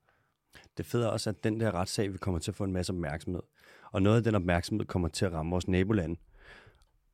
Det 0.77 0.85
fede 0.85 1.03
er 1.05 1.07
også, 1.07 1.29
at 1.29 1.43
den 1.43 1.59
der 1.59 1.71
retssag, 1.71 2.13
vi 2.13 2.17
kommer 2.17 2.39
til 2.39 2.51
at 2.51 2.55
få 2.55 2.63
en 2.63 2.71
masse 2.71 2.93
opmærksomhed. 2.93 3.41
Og 3.91 4.01
noget 4.01 4.17
af 4.17 4.23
den 4.23 4.35
opmærksomhed 4.35 4.85
kommer 4.85 5.07
til 5.07 5.25
at 5.25 5.33
ramme 5.33 5.49
vores 5.49 5.67
nabolande. 5.67 6.19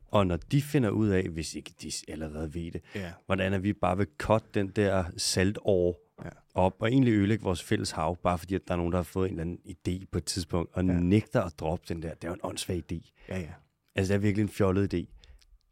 Og 0.08 0.28
når 0.28 0.38
de 0.38 0.62
finder 0.62 0.90
ud 0.90 1.08
af, 1.08 1.24
hvis 1.30 1.56
ikke 1.56 1.74
de 1.82 1.92
allerede 2.08 2.54
ved 2.54 2.72
det, 2.72 2.82
Ja. 2.96 3.14
hvordan 3.26 3.54
er 3.54 3.58
vi 3.58 3.74
bare 3.74 3.98
vil 3.98 4.08
cut 4.18 4.54
den 4.54 4.68
der 4.68 5.04
saltår 5.18 6.00
Ja. 6.26 6.30
op, 6.56 6.76
og 6.80 6.92
egentlig 6.92 7.14
ødelægge 7.14 7.44
vores 7.44 7.64
fælles 7.64 7.92
hav, 7.92 8.18
bare 8.24 8.38
fordi 8.38 8.56
at 8.56 8.62
der 8.68 8.74
er 8.74 8.78
nogen, 8.78 8.92
der 8.92 8.98
har 8.98 9.04
fået 9.04 9.26
en 9.32 9.40
eller 9.40 9.42
anden 9.42 9.60
idé 9.66 10.06
på 10.12 10.18
et 10.18 10.26
tidspunkt, 10.26 10.70
og 10.74 10.86
Ja. 10.86 11.00
nægter 11.00 11.42
at 11.42 11.54
droppe 11.60 11.86
den 11.90 12.02
der. 12.02 12.14
Det 12.14 12.24
er 12.24 12.28
jo 12.28 12.34
en 12.34 12.40
åndssvag 12.44 12.84
idé. 12.92 13.12
Ja, 13.30 13.40
ja. 13.40 13.48
Altså, 13.96 14.14
det 14.14 14.18
er 14.18 14.22
virkelig 14.22 14.44
en 14.44 14.50
fjollet 14.50 14.94
idé. 14.94 15.06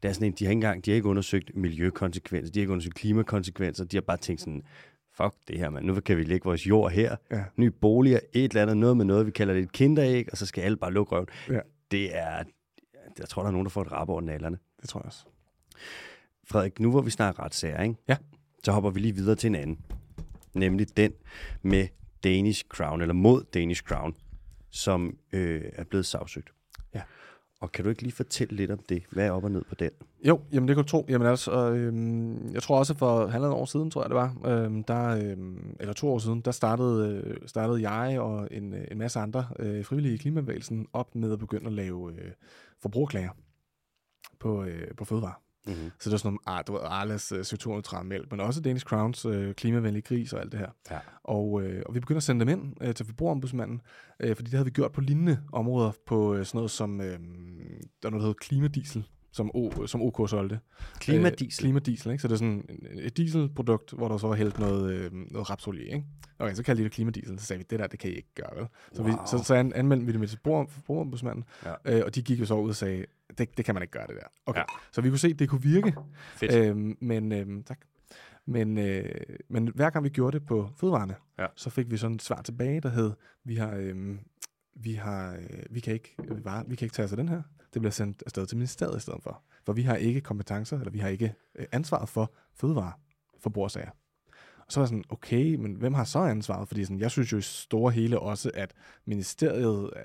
Det 0.04 0.10
er 0.10 0.14
sådan 0.14 0.28
en, 0.28 0.34
de 0.34 0.46
har 0.46 0.50
ikke 0.50 0.58
engang, 0.58 0.86
de 0.86 0.92
har 0.92 0.96
ikke 0.96 1.08
undersøgt 1.08 1.56
miljøkonsekvenser, 1.56 2.52
de 2.54 2.60
har 2.60 2.62
ikke 2.64 2.72
undersøgt 2.72 2.96
klimakonsekvenser, 2.96 3.86
de 3.86 3.98
har 3.98 4.02
bare 4.02 4.18
tænkt 4.18 4.42
sådan, 4.42 4.64
fuck 5.18 5.34
det 5.48 5.58
her, 5.60 5.70
mand. 5.70 5.86
Nu 5.86 6.00
kan 6.00 6.18
vi 6.18 6.24
lægge 6.24 6.44
vores 6.46 6.68
jord 6.68 6.92
her, 6.92 7.16
Ja. 7.32 7.44
nye 7.58 7.72
boliger, 7.72 8.20
et 8.34 8.44
eller 8.44 8.62
andet, 8.62 8.78
noget 8.78 8.98
med 8.98 9.06
noget, 9.06 9.26
vi 9.26 9.32
kalder 9.32 9.54
det 9.54 9.64
et 9.64 9.72
kinderæg, 9.72 10.28
og 10.32 10.38
så 10.38 10.46
skal 10.46 10.62
alle 10.62 10.78
bare 10.78 10.94
lukke 10.94 11.12
røven. 11.16 11.28
Ja. 11.50 11.60
Det 11.92 12.18
er, 12.18 12.44
jeg 13.20 13.30
tror, 13.30 13.42
der 13.42 13.48
er 13.48 13.52
nogen, 13.52 13.66
der 13.66 13.70
får 13.70 13.82
et 13.82 13.92
rap 13.92 14.10
over 14.10 14.22
nallerne. 14.22 14.58
Det 14.82 14.90
tror 14.90 15.00
jeg 15.00 15.06
også. 15.06 15.26
Frederik, 16.48 16.80
nu 16.80 16.92
hvor 16.92 17.02
vi 17.02 17.10
snakker 17.10 17.44
retssager, 17.44 17.84
ikke? 17.84 17.96
Ja. 18.08 18.18
så 18.64 18.72
hopper 18.72 18.90
vi 18.90 19.00
lige 19.00 19.16
videre 19.16 19.36
til 19.36 19.48
en 19.48 19.56
anden. 19.56 19.80
Nemlig 20.56 20.98
den 20.98 21.14
med 21.62 21.88
Danish 22.24 22.66
Crown, 22.68 23.02
eller 23.02 23.14
mod 23.14 23.44
Danish 23.54 23.84
Crown, 23.84 24.16
som 24.70 25.18
øh, 25.34 25.62
er 25.74 25.84
blevet 25.84 26.06
sagsøgt. 26.06 26.54
Ja. 26.94 27.02
Og 27.62 27.72
kan 27.72 27.84
du 27.84 27.90
ikke 27.90 28.02
lige 28.02 28.14
fortælle 28.14 28.56
lidt 28.56 28.72
om 28.72 28.80
det? 28.90 29.04
Hvad 29.12 29.26
er 29.26 29.32
op 29.32 29.44
og 29.44 29.52
ned 29.52 29.64
på 29.70 29.76
den? 29.76 29.90
Jo, 30.28 30.42
jamen 30.52 30.68
det 30.68 30.76
kunne 30.76 30.84
du 30.84 30.90
tro. 30.90 31.06
Jamen 31.10 31.28
altså, 31.28 31.72
øhm, 31.72 32.54
jeg 32.54 32.64
tror 32.64 32.78
også 32.78 32.94
for 32.94 33.28
halvandet 33.28 33.58
år 33.58 33.66
siden, 33.66 33.92
tror 33.92 34.02
jeg 34.02 34.10
det 34.10 34.16
var, 34.16 34.36
øhm, 34.46 34.84
der, 34.84 35.08
øhm, 35.08 35.76
eller 35.80 35.94
to 35.94 36.14
år 36.14 36.20
siden, 36.20 36.42
der 36.42 36.52
startede, 36.52 37.24
øh, 37.26 37.38
startede 37.48 37.90
jeg 37.90 38.20
og 38.20 38.48
en, 38.52 38.74
øh, 38.74 38.88
en 38.92 38.98
masse 38.98 39.20
andre 39.20 39.48
øh, 39.60 39.86
frivillige 39.86 40.14
i 40.14 40.18
klimabevægelsen 40.18 40.88
op 40.94 41.16
med 41.16 41.34
at 41.34 41.40
begynde 41.40 41.68
at 41.68 41.74
lave 41.74 42.14
øh, 42.14 42.32
forbrugerklager 42.82 43.32
på, 44.40 44.64
øh, 44.64 44.96
på 44.98 45.06
fødevare. 45.06 45.34
Mm-hmm. 45.68 45.92
Så 46.00 46.10
det 46.10 46.12
var 46.12 46.18
sådan 46.18 46.28
nogle, 46.28 46.60
ah, 46.60 46.64
du 46.68 46.74
ved, 46.74 46.82
Arlas 46.84 47.32
øh, 47.32 47.40
CO2-neutral 47.40 48.06
mælk, 48.06 48.32
men 48.32 48.40
også 48.40 48.62
Danish 48.62 48.86
Crowns 48.86 49.26
øh, 49.26 49.54
klimavenlige 49.54 50.02
gris 50.02 50.34
og 50.34 50.42
alt 50.42 50.52
det 50.52 50.60
her. 50.60 50.70
Ja. 50.92 51.00
Og, 51.24 51.62
øh, 51.62 51.84
og 51.86 51.96
vi 51.96 52.00
begyndte 52.00 52.18
at 52.18 52.24
sende 52.24 52.46
dem 52.46 52.60
ind 52.60 52.74
øh, 52.82 52.96
til 52.96 53.06
forbrugerombudsmanden, 53.06 53.82
øh, 54.20 54.36
fordi 54.36 54.46
det 54.46 54.54
havde 54.54 54.66
vi 54.66 54.72
gjort 54.72 54.92
på 54.92 55.02
lignende 55.02 55.40
områder, 55.54 55.92
på 56.08 56.36
øh, 56.36 56.46
sådan 56.46 56.58
noget 56.58 56.72
som, 56.72 57.02
øh, 57.02 57.08
der 57.08 57.16
er 57.16 58.10
noget, 58.10 58.14
der 58.14 58.20
hedder 58.20 58.34
klimadiesel, 58.34 59.08
som, 59.36 59.52
o, 59.54 59.88
som 59.88 60.02
OK 60.02 60.30
solgte. 60.30 60.60
Klimadiesel. 61.00 61.64
Øh, 61.66 61.68
klimadiesel, 61.68 62.12
ikke? 62.12 62.22
Så 62.22 62.28
det 62.28 62.34
er 62.34 62.38
sådan 62.38 62.66
et 62.92 63.18
dieselprodukt, 63.18 63.92
hvor 63.92 64.08
der 64.08 64.18
så 64.18 64.28
var 64.28 64.36
hældt 64.36 64.60
noget, 64.60 64.92
øh, 64.94 65.12
noget 65.14 65.50
rapsolie, 65.50 65.86
ikke? 65.86 66.06
Okay, 66.40 66.54
så 66.56 66.64
kaldte 66.64 66.80
de 66.80 66.84
det 66.84 66.92
klimadiesel. 66.94 67.40
Så 67.40 67.46
sagde 67.46 67.58
vi, 67.58 67.66
det 67.70 67.80
der, 67.80 67.88
det 67.88 68.00
kan 68.00 68.10
I 68.10 68.14
ikke 68.14 68.34
gøre, 68.36 68.56
vel? 68.60 68.66
Så, 68.94 69.04
vi, 69.04 69.10
Wow. 69.12 69.20
så, 69.28 69.44
så 69.44 69.56
an- 69.56 69.74
anmeldte 69.76 70.06
vi 70.06 70.12
det 70.12 70.20
med 70.20 70.28
til 70.28 70.38
forbruger- 70.38 70.68
forbrugerombudsmanden, 70.70 71.44
Ja. 71.66 71.74
øh, 71.98 72.02
og 72.06 72.16
de 72.16 72.22
gik 72.22 72.40
jo 72.40 72.46
så 72.46 72.56
ud 72.56 72.70
og 72.70 72.76
sagde, 72.76 73.06
det, 73.38 73.58
det 73.58 73.66
kan 73.66 73.76
man 73.76 73.82
ikke 73.84 73.92
gøre, 73.92 74.08
det 74.08 74.16
der. 74.16 74.28
Okay. 74.46 74.60
Ja. 74.60 74.66
Så 74.92 75.02
vi 75.02 75.10
kunne 75.10 75.20
se, 75.20 75.28
at 75.28 75.40
det 75.40 75.50
kunne 75.50 75.62
virke, 75.64 75.94
Fedt. 76.36 76.54
Øhm, 76.56 76.98
men, 77.02 77.32
øhm, 77.32 77.64
tak. 77.64 77.80
Men, 78.46 78.78
øh, 78.78 79.06
men 79.50 79.72
hver 79.76 79.90
gang 79.90 80.04
vi 80.04 80.10
gjorde 80.10 80.40
det 80.40 80.46
på 80.48 80.70
fødevarene, 80.78 81.16
Ja. 81.40 81.46
så 81.56 81.70
fik 81.70 81.92
vi 81.92 81.98
sådan 81.98 82.16
et 82.16 82.22
svar 82.22 82.42
tilbage, 82.42 82.82
der 82.82 82.90
hed, 82.90 83.12
vi 83.44 83.56
har, 83.56 83.74
øhm, 83.76 84.20
vi 84.76 84.94
har, 84.94 85.34
øh, 85.34 85.60
vi 85.70 85.80
kan 85.80 85.94
ikke, 85.94 86.16
vi, 86.36 86.42
bare, 86.42 86.64
vi 86.68 86.76
kan 86.76 86.86
ikke 86.86 86.94
tage 86.96 87.04
os 87.06 87.12
af 87.12 87.18
den 87.18 87.30
her. 87.30 87.42
Det 87.76 87.82
bliver 87.82 87.92
sendt 87.92 88.24
afsted 88.26 88.46
til 88.46 88.58
ministeriet 88.58 88.98
i 88.98 89.00
stedet 89.00 89.24
for. 89.24 89.44
For 89.66 89.74
vi 89.74 89.82
har 89.82 89.96
ikke 89.96 90.22
kompetencer, 90.22 90.80
eller 90.80 90.92
vi 90.92 91.00
har 91.00 91.10
ikke 91.10 91.34
øh, 91.56 91.66
ansvaret 91.72 92.10
for 92.10 92.34
fødevare 92.54 92.92
forbrugersager. 93.40 93.90
Og 94.66 94.72
så 94.72 94.80
var 94.80 94.84
jeg 94.84 94.88
sådan, 94.88 95.04
okay, 95.10 95.56
men 95.56 95.76
hvem 95.76 95.94
har 95.94 96.04
så 96.04 96.20
ansvaret? 96.20 96.68
Fordi 96.68 96.84
sådan, 96.84 97.00
jeg 97.00 97.12
synes 97.12 97.32
jo 97.32 97.38
i 97.38 97.42
store 97.42 97.92
hele 97.92 98.20
også, 98.20 98.52
at 98.54 98.74
ministeriet 99.06 99.90
øh, 99.96 100.02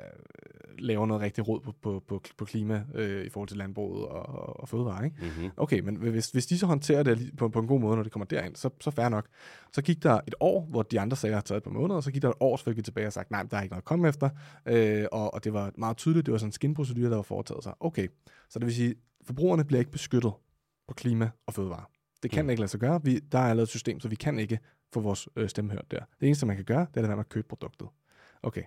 laver 0.79 1.07
noget 1.07 1.23
rigtig 1.23 1.49
råd 1.49 1.61
på, 1.61 1.75
på, 1.83 2.03
på, 2.09 2.23
på 2.39 2.45
klima 2.45 2.85
øh, 2.95 3.27
i 3.27 3.29
forhold 3.29 3.49
til 3.49 3.59
landbruget 3.59 4.07
og, 4.07 4.29
og, 4.29 4.61
og 4.61 4.69
fødevare, 4.69 5.05
ikke? 5.05 5.17
Mm-hmm. 5.23 5.51
Okay, 5.57 5.81
men 5.81 5.97
hvis, 5.97 6.31
hvis 6.31 6.47
de 6.47 6.59
så 6.59 6.67
håndterer 6.67 7.03
det 7.03 7.31
på, 7.37 7.49
på 7.49 7.59
en 7.59 7.67
god 7.67 7.81
måde, 7.81 7.97
når 7.97 8.03
det 8.03 8.13
kommer 8.13 8.27
derind, 8.27 8.57
så, 8.57 8.71
så 8.81 8.91
fair 8.91 9.09
nok. 9.09 9.27
Så 9.73 9.83
gik 9.83 10.03
der 10.03 10.21
et 10.27 10.35
år, 10.41 10.67
hvor 10.71 10.83
de 10.83 11.01
andre 11.01 11.17
sager 11.17 11.35
har 11.35 11.41
taget 11.41 11.57
et 11.57 11.65
par 11.65 11.71
måneder, 11.71 11.97
og 11.97 12.03
så 12.03 12.11
gik 12.11 12.23
der 12.23 12.29
et 12.29 12.35
år, 12.41 12.57
så 12.57 12.83
tilbage 12.83 13.07
og 13.07 13.13
sagt, 13.13 13.31
nej, 13.31 13.43
der 13.43 13.57
er 13.57 13.63
ikke 13.63 13.73
noget 13.73 13.83
at 13.83 13.85
komme 13.85 14.09
efter. 14.09 14.31
Øh, 14.67 15.07
og, 15.13 15.35
og 15.35 15.45
det 15.45 15.53
var 15.53 15.73
meget 15.79 15.97
tydeligt, 15.97 16.27
det 16.27 16.33
var 16.33 16.39
sådan 16.39 16.49
en 16.49 16.53
skinprocedure, 16.53 17.11
der 17.11 17.17
var 17.17 17.23
foretaget 17.23 17.65
sig. 17.65 17.75
Okay, 17.81 18.09
så 18.49 18.59
det 18.59 18.67
vil 18.67 18.75
sige, 18.75 18.95
forbrugerne 19.27 19.65
bliver 19.65 19.79
ikke 19.79 19.93
beskyttet 19.93 20.33
på 20.89 20.95
klima 20.95 21.31
og 21.47 21.55
fødevare. 21.55 21.85
Det 22.23 22.31
kan 22.31 22.45
Mm. 22.45 22.51
ikke 22.51 22.61
lade 22.61 22.71
sig 22.71 22.81
gøre. 22.81 23.01
Vi, 23.05 23.19
der 23.19 23.39
er 23.39 23.55
lavet 23.55 23.67
et 23.67 23.69
system, 23.71 24.01
så 24.01 24.09
vi 24.09 24.15
kan 24.17 24.39
ikke 24.39 24.59
få 24.93 25.01
vores 25.01 25.29
øh, 25.37 25.49
stemme 25.49 25.73
hørt 25.73 25.91
der. 25.91 26.01
Det 26.21 26.27
eneste, 26.27 26.47
man 26.47 26.57
kan 26.57 26.65
gøre, 26.65 26.87
det 26.95 26.97
er 26.97 27.03
at 27.03 27.09
være 27.09 27.17
med 27.17 27.25
at 27.25 27.29
købe 27.29 27.49
produktet. 27.49 27.89
Okay. 28.43 28.63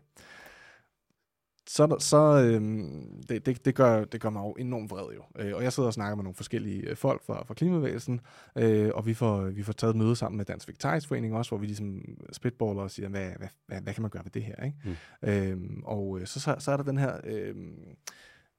Så, 1.67 1.95
så 1.99 2.17
øhm, 2.45 3.23
det, 3.29 3.45
det, 3.45 3.65
det, 3.65 3.75
gør, 3.75 4.05
det 4.05 4.21
gør 4.21 4.29
mig 4.29 4.39
jo 4.41 4.51
enormt 4.51 4.91
vred 4.91 5.15
jo. 5.15 5.23
Øh, 5.39 5.55
og 5.55 5.63
jeg 5.63 5.73
sidder 5.73 5.87
og 5.87 5.93
snakker 5.93 6.15
med 6.15 6.23
nogle 6.23 6.35
forskellige 6.35 6.89
øh, 6.89 6.95
folk 6.95 7.23
fra, 7.25 7.43
fra 7.43 7.53
klimabevægelsen, 7.53 8.21
øh, 8.57 8.91
og 8.93 9.05
vi 9.05 9.13
får, 9.13 9.41
vi 9.41 9.63
får 9.63 9.73
taget 9.73 9.91
et 9.91 9.97
møde 9.97 10.15
sammen 10.15 10.37
med 10.37 10.45
Dansk 10.45 10.67
Vegetarisk 10.67 11.07
Forening 11.07 11.35
også, 11.35 11.51
hvor 11.51 11.57
vi 11.57 11.65
ligesom 11.65 12.01
spitballer 12.31 12.81
og 12.81 12.91
siger, 12.91 13.09
hvad, 13.09 13.31
hvad, 13.37 13.47
hvad, 13.67 13.81
hvad 13.81 13.93
kan 13.93 14.01
man 14.01 14.11
gøre 14.11 14.23
ved 14.25 14.31
det 14.31 14.43
her? 14.43 14.65
Ikke? 14.65 14.77
Mm. 15.23 15.29
Øhm, 15.29 15.81
og 15.85 16.19
øh, 16.19 16.27
så, 16.27 16.39
så, 16.39 16.55
så 16.59 16.71
er 16.71 16.77
der 16.77 16.83
den 16.83 16.97
her 16.97 17.17
øhm, 17.23 17.95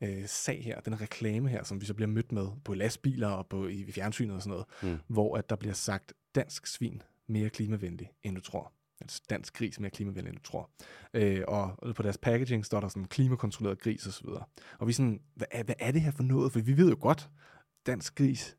øh, 0.03 0.27
sag 0.27 0.65
her, 0.65 0.81
den 0.81 1.01
reklame 1.01 1.49
her, 1.49 1.65
som 1.65 1.81
vi 1.81 1.87
så 1.87 1.95
bliver 1.95 2.09
mødt 2.09 2.33
med 2.33 2.49
på 2.65 2.75
lastbiler 2.75 3.29
og 3.29 3.47
på, 3.47 3.67
i 3.69 3.93
fjernsynet 3.93 4.37
og 4.37 4.43
sådan 4.43 4.51
noget, 4.51 4.67
Mm. 4.83 4.99
hvor 5.09 5.37
at 5.37 5.51
der 5.51 5.57
bliver 5.57 5.75
sagt, 5.75 6.13
dansk 6.35 6.67
svin 6.67 7.03
mere 7.29 7.51
klimavenlig, 7.51 8.13
end 8.23 8.35
du 8.37 8.41
tror. 8.41 8.73
Altså 9.01 9.23
dansk 9.31 9.55
gris 9.55 9.81
mere 9.81 9.91
klimavenlig, 9.91 10.29
end 10.31 10.37
du 10.39 10.43
tror. 10.43 10.71
Øh, 11.15 11.43
og 11.49 11.95
på 11.95 12.03
deres 12.03 12.19
packaging 12.19 12.65
står 12.67 12.81
der 12.81 12.89
sådan 12.89 13.05
klimakontrolleret 13.05 13.81
gris 13.81 14.07
osv. 14.07 14.27
Og, 14.27 14.49
og 14.79 14.87
vi 14.87 14.91
er 14.91 14.95
sådan, 14.95 15.21
hvad 15.35 15.47
er, 15.51 15.63
hvad 15.63 15.75
er 15.79 15.91
det 15.93 16.01
her 16.01 16.11
for 16.11 16.23
noget? 16.23 16.53
For 16.53 16.61
vi 16.61 16.77
ved 16.77 16.91
jo 16.91 16.97
godt, 17.01 17.31
dansk 17.87 18.15
gris 18.15 18.57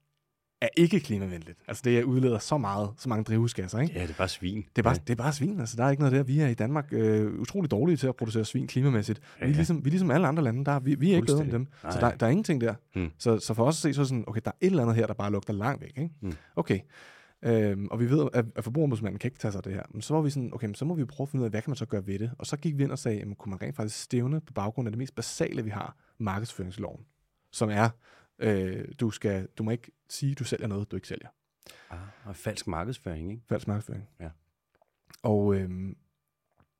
er 0.61 0.67
ikke 0.77 0.99
klimavenligt. 0.99 1.59
Altså 1.67 1.81
det 1.85 2.03
udleder 2.03 2.39
så 2.39 2.57
meget, 2.57 2.89
så 2.97 3.09
mange 3.09 3.23
drivhusgasser, 3.23 3.79
ikke? 3.79 3.93
Ja, 3.93 4.01
det 4.01 4.09
er 4.09 4.13
bare 4.13 4.27
svin. 4.29 4.57
Det 4.57 4.77
er, 4.77 4.81
bare, 4.83 4.95
det 4.95 5.09
er 5.09 5.15
bare 5.15 5.33
svin, 5.33 5.59
altså 5.59 5.77
der 5.77 5.83
er 5.83 5.89
ikke 5.89 6.03
noget 6.03 6.15
der. 6.17 6.23
Vi 6.23 6.39
er 6.39 6.47
i 6.47 6.53
Danmark 6.53 6.87
øh, 6.91 7.39
utrolig 7.39 7.71
dårlige 7.71 7.97
til 7.97 8.07
at 8.07 8.15
producere 8.15 8.45
svin 8.45 8.67
klimamæssigt. 8.67 9.19
Vi 9.19 9.45
er 9.45 9.47
Ja. 9.49 9.53
ligesom, 9.55 9.85
vi 9.85 9.89
er 9.89 9.91
ligesom 9.91 10.11
alle 10.11 10.27
andre 10.27 10.43
lande, 10.43 10.65
der 10.65 10.71
er, 10.71 10.79
vi, 10.79 10.95
vi 10.95 11.11
er 11.11 11.15
ikke 11.15 11.25
bedre 11.25 11.43
end 11.43 11.51
dem. 11.51 11.65
Fuldstændig. 11.65 11.93
Så 11.93 11.99
Nej. 12.01 12.09
der, 12.11 12.17
der 12.17 12.25
er 12.25 12.29
ingenting 12.29 12.61
der. 12.61 12.73
Hmm. 12.93 13.11
Så, 13.17 13.39
så 13.39 13.53
for 13.53 13.65
os 13.65 13.75
at 13.85 13.89
se, 13.89 13.93
så 13.93 14.01
er 14.01 14.05
sådan, 14.05 14.23
okay, 14.27 14.41
der 14.45 14.51
er 14.51 14.55
et 14.61 14.69
eller 14.69 14.83
andet 14.83 14.95
her, 14.95 15.07
der 15.07 15.13
bare 15.13 15.31
lugter 15.31 15.53
langt 15.53 15.81
væk. 15.81 15.93
Ikke? 15.97 16.09
Hmm. 16.21 16.33
Okay. 16.55 16.79
Øhm, 17.45 17.87
og 17.91 17.99
vi 17.99 18.09
ved, 18.09 18.27
at, 18.33 18.45
at 18.55 18.63
forbrugerombudsmanden 18.63 19.19
kan 19.19 19.27
ikke 19.27 19.39
tage 19.39 19.51
sig 19.51 19.59
af 19.59 19.63
det 19.63 19.73
her. 19.73 19.83
Men 19.91 20.01
så 20.01 20.13
var 20.13 20.21
vi 20.21 20.29
sådan, 20.29 20.49
okay, 20.53 20.65
men 20.67 20.75
så 20.75 20.85
må 20.85 20.95
vi 20.95 21.05
prøve 21.05 21.25
at 21.25 21.29
finde 21.29 21.41
ud 21.41 21.45
af, 21.45 21.51
hvad 21.51 21.61
kan 21.61 21.69
man 21.71 21.75
så 21.75 21.85
gøre 21.85 22.07
ved 22.07 22.19
det? 22.19 22.31
Og 22.39 22.45
så 22.45 22.57
gik 22.57 22.77
vi 22.77 22.83
ind 22.83 22.91
og 22.91 22.99
sagde, 22.99 23.17
jamen, 23.17 23.35
kunne 23.35 23.49
man 23.49 23.61
rent 23.61 23.75
faktisk 23.75 24.01
stævne 24.01 24.41
på 24.41 24.53
baggrund 24.53 24.87
af 24.87 24.91
det 24.91 24.97
mest 24.97 25.15
basale, 25.15 25.63
vi 25.63 25.69
har, 25.69 25.95
markedsføringsloven, 26.19 26.99
som 27.51 27.69
er, 27.69 27.89
øh, 28.39 28.87
du, 28.99 29.11
skal, 29.11 29.47
du 29.57 29.63
må 29.63 29.71
ikke 29.71 29.91
sige, 30.09 30.31
at 30.31 30.39
du 30.39 30.43
sælger 30.43 30.67
noget, 30.67 30.91
du 30.91 30.95
ikke 30.95 31.07
sælger. 31.07 31.27
Ah, 31.89 31.99
og 32.25 32.35
falsk 32.35 32.67
markedsføring, 32.67 33.31
ikke? 33.31 33.43
Falsk 33.47 33.67
markedsføring. 33.67 34.09
Ja. 34.19 34.29
Og 35.23 35.55
øhm, 35.55 35.97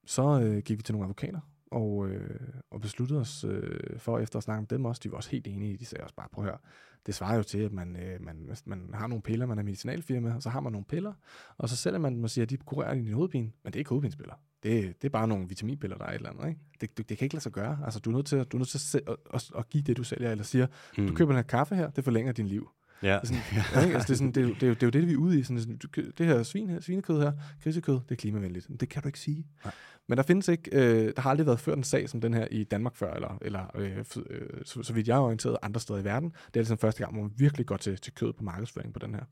så 0.05 0.41
øh, 0.41 0.63
gik 0.63 0.77
vi 0.77 0.83
til 0.83 0.93
nogle 0.93 1.05
advokater, 1.05 1.39
og, 1.71 2.07
øh, 2.09 2.39
og 2.71 2.81
besluttede 2.81 3.19
os 3.19 3.43
øh, 3.43 3.99
for, 3.99 4.19
efter 4.19 4.37
at 4.37 4.43
snakke 4.43 4.61
med 4.61 4.67
dem 4.67 4.85
også, 4.85 5.01
de 5.03 5.11
var 5.11 5.17
også 5.17 5.29
helt 5.29 5.47
enige, 5.47 5.77
de 5.77 5.85
sagde 5.85 6.03
også 6.03 6.15
bare, 6.15 6.27
prøv 6.31 6.43
at 6.45 6.49
høre, 6.51 6.59
det 7.05 7.15
svarer 7.15 7.35
jo 7.37 7.43
til, 7.43 7.57
at 7.57 7.71
man, 7.71 7.95
øh, 7.95 8.21
man, 8.25 8.49
man 8.65 8.89
har 8.93 9.07
nogle 9.07 9.21
piller, 9.21 9.45
man 9.45 9.57
er 9.59 9.63
medicinalfirma, 9.63 10.33
og 10.35 10.41
så 10.43 10.49
har 10.49 10.59
man 10.59 10.71
nogle 10.71 10.85
piller, 10.85 11.13
og 11.57 11.69
så 11.69 11.75
sælger 11.75 11.99
man 11.99 12.15
dem 12.15 12.23
og 12.23 12.29
siger, 12.29 12.45
at 12.45 12.49
de 12.49 12.57
kurerer 12.57 12.93
din 12.93 13.13
hovedpine, 13.13 13.51
men 13.63 13.73
det 13.73 13.75
er 13.75 13.79
ikke 13.79 13.89
hovedpinespiller. 13.89 14.33
Det, 14.63 15.01
det 15.01 15.07
er 15.07 15.11
bare 15.11 15.27
nogle 15.27 15.47
vitaminpiller, 15.49 15.97
der 15.97 16.05
er 16.05 16.09
et 16.09 16.15
eller 16.15 16.29
andet. 16.29 16.47
Ikke? 16.47 16.59
Det, 16.81 16.97
det, 16.97 17.09
det 17.09 17.17
kan 17.17 17.25
ikke 17.25 17.35
lade 17.35 17.43
sig 17.43 17.51
gøre. 17.51 17.79
Altså, 17.85 17.99
du 17.99 18.09
er 18.09 18.13
nødt 18.15 18.25
til, 18.25 18.35
at- 18.35 18.51
du 18.51 18.57
er 18.57 18.59
nødt 18.59 18.69
til 18.69 18.97
at, 19.07 19.15
at, 19.33 19.51
at, 19.57 19.69
give 19.69 19.83
det, 19.83 19.97
du 19.97 20.03
sælger, 20.03 20.31
eller 20.31 20.43
siger, 20.43 20.67
Mm. 20.97 21.07
du 21.07 21.13
køber 21.13 21.31
den 21.31 21.37
her 21.37 21.43
kaffe 21.43 21.75
her, 21.75 21.89
det 21.89 22.03
forlænger 22.03 22.31
din 22.31 22.47
liv. 22.47 22.69
Ja. 23.03 23.07
Det 23.07 23.13
er, 23.15 23.25
sådan, 23.25 23.41
ja, 23.75 23.81
ikke? 23.83 23.93
Altså, 23.95 24.07
det, 24.07 24.13
er 24.13 24.17
sådan, 24.17 24.31
det, 24.31 24.43
er 24.43 24.47
jo, 24.47 24.53
det, 24.53 24.63
er 24.63 24.73
det 24.73 24.83
er 24.83 24.87
jo 24.87 24.91
det, 24.91 25.07
vi 25.07 25.13
er 25.13 25.17
ude 25.17 25.39
i. 25.39 25.43
Sådan, 25.43 25.79
det 26.17 26.25
her, 26.25 26.43
svin 26.43 26.69
her 26.69 26.79
svinekød 26.79 27.21
her, 27.21 27.31
grisekød, 27.63 27.93
det 27.93 28.11
er 28.11 28.15
klimavenligt. 28.15 28.69
Men 28.69 28.77
Det 28.77 28.89
kan 28.89 29.01
du 29.01 29.07
ikke 29.07 29.19
sige. 29.19 29.47
Nej. 29.63 29.73
Men 30.07 30.17
der 30.17 30.23
findes 30.23 30.47
ikke, 30.47 30.69
øh, 30.73 31.13
der 31.15 31.21
har 31.21 31.29
aldrig 31.29 31.47
været 31.47 31.59
ført 31.59 31.77
en 31.77 31.83
sag 31.83 32.09
som 32.09 32.21
den 32.21 32.33
her 32.33 32.47
i 32.51 32.63
Danmark 32.63 32.95
før, 32.95 33.13
eller, 33.13 33.37
eller 33.41 33.65
øh, 33.75 33.97
øh, 34.29 34.41
så, 34.65 34.83
så 34.83 34.93
vidt 34.93 35.07
jeg 35.07 35.15
er 35.15 35.21
orienteret 35.21 35.57
andre 35.61 35.79
steder 35.79 35.99
i 35.99 36.03
verden. 36.03 36.29
Det 36.29 36.55
er 36.55 36.59
ligesom 36.59 36.77
første 36.77 37.03
gang, 37.03 37.13
hvor 37.13 37.23
man 37.23 37.31
virkelig 37.37 37.65
går 37.65 37.77
til, 37.77 37.97
til 37.97 38.13
kød 38.13 38.33
på 38.33 38.43
markedsføring 38.43 38.93
på 38.93 38.99
den 38.99 39.15
her. 39.15 39.23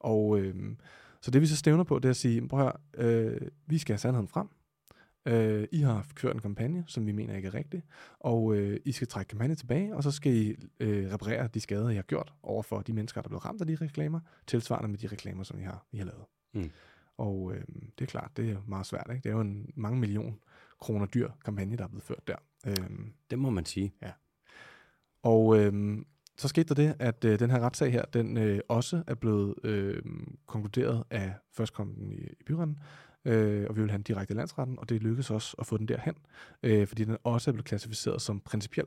Og 0.00 0.38
øh, 0.38 0.54
så 1.20 1.30
det 1.30 1.40
vi 1.40 1.46
så 1.46 1.56
stævner 1.56 1.84
på, 1.84 1.98
det 1.98 2.04
er 2.04 2.10
at 2.10 2.16
sige, 2.16 2.48
prøv 2.48 2.60
at 2.60 2.72
høre, 2.96 3.06
øh, 3.06 3.40
vi 3.66 3.78
skal 3.78 3.92
have 3.92 3.98
sandheden 3.98 4.28
frem. 4.28 4.48
Øh, 5.26 5.68
I 5.72 5.80
har 5.80 6.06
kørt 6.14 6.34
en 6.34 6.40
kampagne, 6.40 6.84
som 6.86 7.06
vi 7.06 7.12
mener 7.12 7.36
ikke 7.36 7.48
er 7.48 7.54
rigtig, 7.54 7.82
og 8.20 8.56
øh, 8.56 8.80
I 8.84 8.92
skal 8.92 9.08
trække 9.08 9.28
kampagnen 9.28 9.56
tilbage, 9.56 9.96
og 9.96 10.02
så 10.02 10.10
skal 10.10 10.32
I 10.32 10.56
øh, 10.80 11.12
reparere 11.12 11.48
de 11.54 11.60
skader, 11.60 11.88
I 11.88 11.94
har 11.94 12.02
gjort 12.02 12.32
over 12.42 12.62
for 12.62 12.80
de 12.80 12.92
mennesker, 12.92 13.20
der 13.20 13.26
er 13.26 13.28
blevet 13.28 13.44
ramt 13.44 13.60
af 13.60 13.66
de 13.66 13.76
reklamer, 13.80 14.20
tilsvarende 14.46 14.88
med 14.88 14.98
de 14.98 15.06
reklamer, 15.06 15.44
som 15.44 15.58
I 15.58 15.62
har, 15.62 15.86
I 15.92 15.96
har 15.96 16.04
lavet. 16.04 16.24
Mm. 16.54 16.70
Og 17.18 17.52
øh, 17.54 17.62
det 17.98 18.04
er 18.04 18.06
klart, 18.06 18.30
det 18.36 18.50
er 18.50 18.56
meget 18.66 18.86
svært. 18.86 19.06
Ikke? 19.10 19.22
Det 19.22 19.28
er 19.30 19.34
jo 19.34 19.40
en 19.40 19.70
mange 19.74 20.00
million 20.00 20.38
kroner 20.80 21.06
dyr 21.06 21.30
kampagne, 21.44 21.76
der 21.76 21.84
er 21.84 21.88
blevet 21.88 22.04
ført 22.04 22.26
der. 22.26 22.36
Øh, 22.66 22.76
Det 23.30 23.38
må 23.38 23.50
man 23.50 23.64
sige. 23.64 23.94
og 25.22 25.58
øh, 25.58 25.98
så 26.36 26.48
skete 26.48 26.68
der 26.68 26.74
det, 26.74 26.96
at 26.98 27.24
øh, 27.24 27.38
den 27.38 27.50
her 27.50 27.60
retssag 27.60 27.92
her, 27.92 28.04
den 28.04 28.36
øh, 28.36 28.60
også 28.68 29.02
er 29.06 29.14
blevet 29.14 29.54
øh, 29.64 30.02
konkluderet 30.46 31.04
af 31.10 31.34
førstkommen 31.52 32.12
i, 32.12 32.14
i 32.14 32.42
byretten, 32.46 32.78
øh, 33.24 33.66
og 33.68 33.76
vi 33.76 33.80
vil 33.80 33.90
have 33.90 33.98
den 33.98 34.02
direkte 34.02 34.34
i 34.34 34.36
landsretten, 34.36 34.78
og 34.78 34.88
det 34.88 35.02
lykkedes 35.02 35.30
også 35.30 35.56
at 35.58 35.66
få 35.66 35.76
den 35.76 35.88
derhen, 35.88 36.14
øh, 36.62 36.86
fordi 36.86 37.04
den 37.04 37.16
også 37.24 37.50
er 37.50 37.52
blevet 37.52 37.66
klassificeret 37.66 38.22
som 38.22 38.40
principiel. 38.40 38.86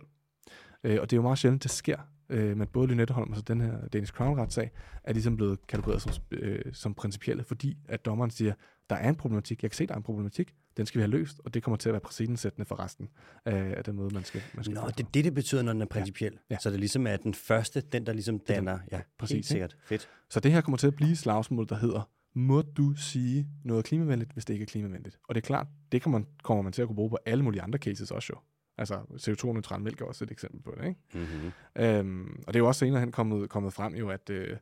Øh, 0.84 0.98
og 1.02 1.10
det 1.10 1.16
er 1.16 1.18
jo 1.18 1.22
meget 1.22 1.38
sjældent, 1.38 1.64
det 1.64 1.72
sker, 1.72 1.98
øh, 2.30 2.58
men 2.58 2.68
både 2.68 2.88
Lynetteholm 2.88 3.30
og 3.32 3.36
så 3.38 3.42
den 3.42 3.62
her 3.62 3.88
Danish 3.88 4.14
Crown-retssag 4.14 4.70
er 5.04 5.14
ligesom 5.14 5.36
blevet 5.38 5.68
kategoriseret 5.68 6.16
som, 6.16 6.24
øh, 6.32 6.74
som 6.74 6.94
principielle, 6.94 7.44
fordi 7.44 7.78
at 7.90 8.06
dommeren 8.06 8.32
siger, 8.32 8.54
der 8.90 8.96
er 8.96 9.10
en 9.10 9.16
problematik, 9.16 9.64
jeg 9.64 9.72
kan 9.72 9.76
se, 9.76 9.88
der 9.88 9.94
er 9.94 9.98
en 9.98 10.04
problematik, 10.04 10.54
den 10.78 10.86
skal 10.86 11.00
vi 11.00 11.02
have 11.02 11.12
løst, 11.12 11.42
og 11.46 11.54
det 11.54 11.64
kommer 11.64 11.78
til 11.78 11.90
at 11.90 11.94
være 11.94 12.00
præcedensættende 12.00 12.66
for 12.66 12.80
resten 12.80 13.10
af, 13.46 13.74
af 13.78 13.84
den 13.84 13.96
måde, 13.96 14.14
man 14.14 14.24
skal, 14.24 14.42
man 14.54 14.64
skal 14.64 14.76
Nå, 14.76 14.82
det 14.98 15.14
det, 15.14 15.24
det 15.24 15.34
betyder, 15.34 15.62
når 15.62 15.74
den 15.74 15.82
er 15.82 15.86
principiel. 15.86 16.38
Ja. 16.50 16.58
Så 16.62 16.72
det 16.72 16.80
ligesom 16.80 17.08
er 17.08 17.18
den 17.18 17.34
første, 17.34 17.82
den 17.82 18.06
der 18.06 18.14
ligesom 18.14 18.40
den- 18.40 18.56
danner. 18.56 18.80
Ja, 18.92 19.02
præcis, 19.20 19.32
helt 19.34 19.38
ikke? 19.40 19.48
sikkert. 19.48 19.78
Fedt. 19.86 20.10
Så 20.30 20.40
det 20.40 20.52
her 20.52 20.62
kommer 20.62 20.78
til 20.78 20.88
at 20.88 20.96
blive 20.96 21.16
slagsmål, 21.16 21.68
der 21.70 21.76
hedder, 21.76 22.10
må 22.36 22.62
du 22.62 22.94
sige 22.96 23.48
noget 23.64 23.86
klimavenligt, 23.86 24.32
hvis 24.34 24.46
det 24.46 24.54
ikke 24.54 24.64
er 24.64 24.68
klimavenligt? 24.68 25.20
Og 25.30 25.36
det 25.36 25.42
er 25.42 25.46
klart, 25.46 25.68
det 25.92 26.02
kan 26.02 26.12
man, 26.12 26.26
kommer 26.44 26.62
man 26.64 26.74
til 26.74 26.82
at 26.82 26.88
kunne 26.88 26.96
bruge 26.96 27.10
på 27.10 27.18
alle 27.26 27.44
mulige 27.44 27.62
andre 27.62 27.80
cases 27.80 28.12
også 28.12 28.28
jo. 28.36 28.40
Altså 28.78 28.96
CO2-neutral 28.96 29.82
mælk 29.82 30.02
er 30.02 30.06
også 30.06 30.24
et 30.24 30.32
eksempel 30.32 30.62
på 30.62 30.74
det, 30.78 30.88
ikke? 30.88 31.00
Mm-hmm. 31.14 31.52
Øhm, 31.84 32.44
og 32.48 32.54
det 32.54 32.60
er 32.60 32.64
jo 32.64 32.68
også 32.68 32.80
senere 32.80 33.00
hen 33.00 33.12
kommet, 33.12 33.50
kommet 33.50 33.74
frem 33.74 33.96
jo, 33.96 34.10
at, 34.10 34.30
øh, 34.30 34.58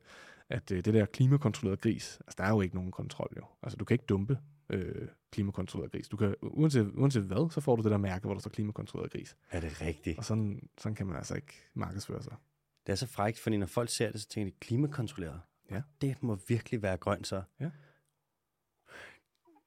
at 0.48 0.70
øh, 0.70 0.84
det 0.84 0.94
der 0.94 1.06
klimakontrolleret 1.06 1.80
gris, 1.80 2.18
altså 2.26 2.34
der 2.38 2.44
er 2.44 2.50
jo 2.50 2.60
ikke 2.60 2.74
nogen 2.74 2.90
kontrol 2.90 3.32
jo. 3.36 3.44
Altså 3.62 3.76
du 3.76 3.84
kan 3.84 3.94
ikke 3.94 4.04
dumpe 4.04 4.38
øh, 4.70 5.08
klimakontrolleret 5.32 5.92
gris. 5.92 6.08
Du 6.08 6.16
kan, 6.16 6.34
uanset, 6.42 6.92
uanset 6.94 7.22
hvad, 7.22 7.50
så 7.50 7.60
får 7.60 7.76
du 7.76 7.82
det 7.82 7.90
der 7.90 7.98
mærke, 7.98 8.24
hvor 8.24 8.34
der 8.34 8.40
står 8.40 8.50
klimakontrolleret 8.50 9.12
gris. 9.12 9.36
Er 9.50 9.60
det 9.60 9.82
rigtigt? 9.82 10.18
Og 10.18 10.24
sådan, 10.24 10.68
sådan 10.78 10.94
kan 10.94 11.06
man 11.06 11.16
altså 11.16 11.34
ikke 11.34 11.52
markedsføre 11.74 12.22
sig. 12.22 12.34
Det 12.86 12.92
er 12.92 12.96
så 12.96 13.06
frækt, 13.06 13.38
fordi 13.38 13.56
når 13.56 13.66
folk 13.66 13.90
ser 13.90 14.10
det, 14.12 14.20
så 14.20 14.28
tænker 14.28 14.50
de, 14.52 14.56
klimakontrolleret. 14.60 15.40
Ja. 15.70 15.82
Det 16.00 16.22
må 16.22 16.38
virkelig 16.48 16.82
være 16.82 16.96
grønt 16.96 17.26
så. 17.26 17.42
Ja. 17.60 17.70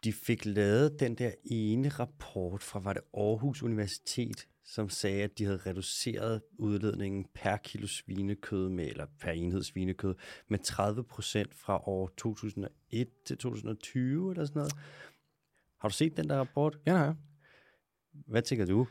De 0.04 0.14
fik 0.14 0.46
lavet 0.46 1.00
den 1.00 1.16
der 1.16 1.32
ene 1.44 1.90
rapport 1.90 2.64
fra, 2.64 2.80
var 2.80 2.94
det 2.94 3.02
Aarhus 3.14 3.64
Universitet, 3.64 4.48
som 4.64 4.90
sagde, 4.90 5.24
at 5.24 5.38
de 5.38 5.46
havde 5.46 5.58
reduceret 5.58 6.42
udledningen 6.58 7.26
per 7.34 7.58
kilo 7.58 7.88
svinekød 7.88 8.70
med, 8.70 8.88
eller 8.88 9.06
per 9.20 9.32
enhed 9.32 9.64
svinekød 9.64 10.16
med 10.48 10.60
30 10.60 11.04
procent 11.04 11.56
fra 11.56 11.78
år 11.88 12.12
2001 12.18 13.08
til 13.26 13.38
2020 13.38 14.32
eller 14.32 14.46
sådan 14.46 14.60
noget. 14.60 14.74
Har 15.80 15.90
du 15.90 15.94
set 15.94 16.18
den 16.18 16.30
der 16.30 16.38
rapport? 16.40 16.80
Ja, 16.86 16.94
nej. 16.94 17.14
Hvad 18.12 18.42
tænker 18.42 18.66
du? 18.66 18.88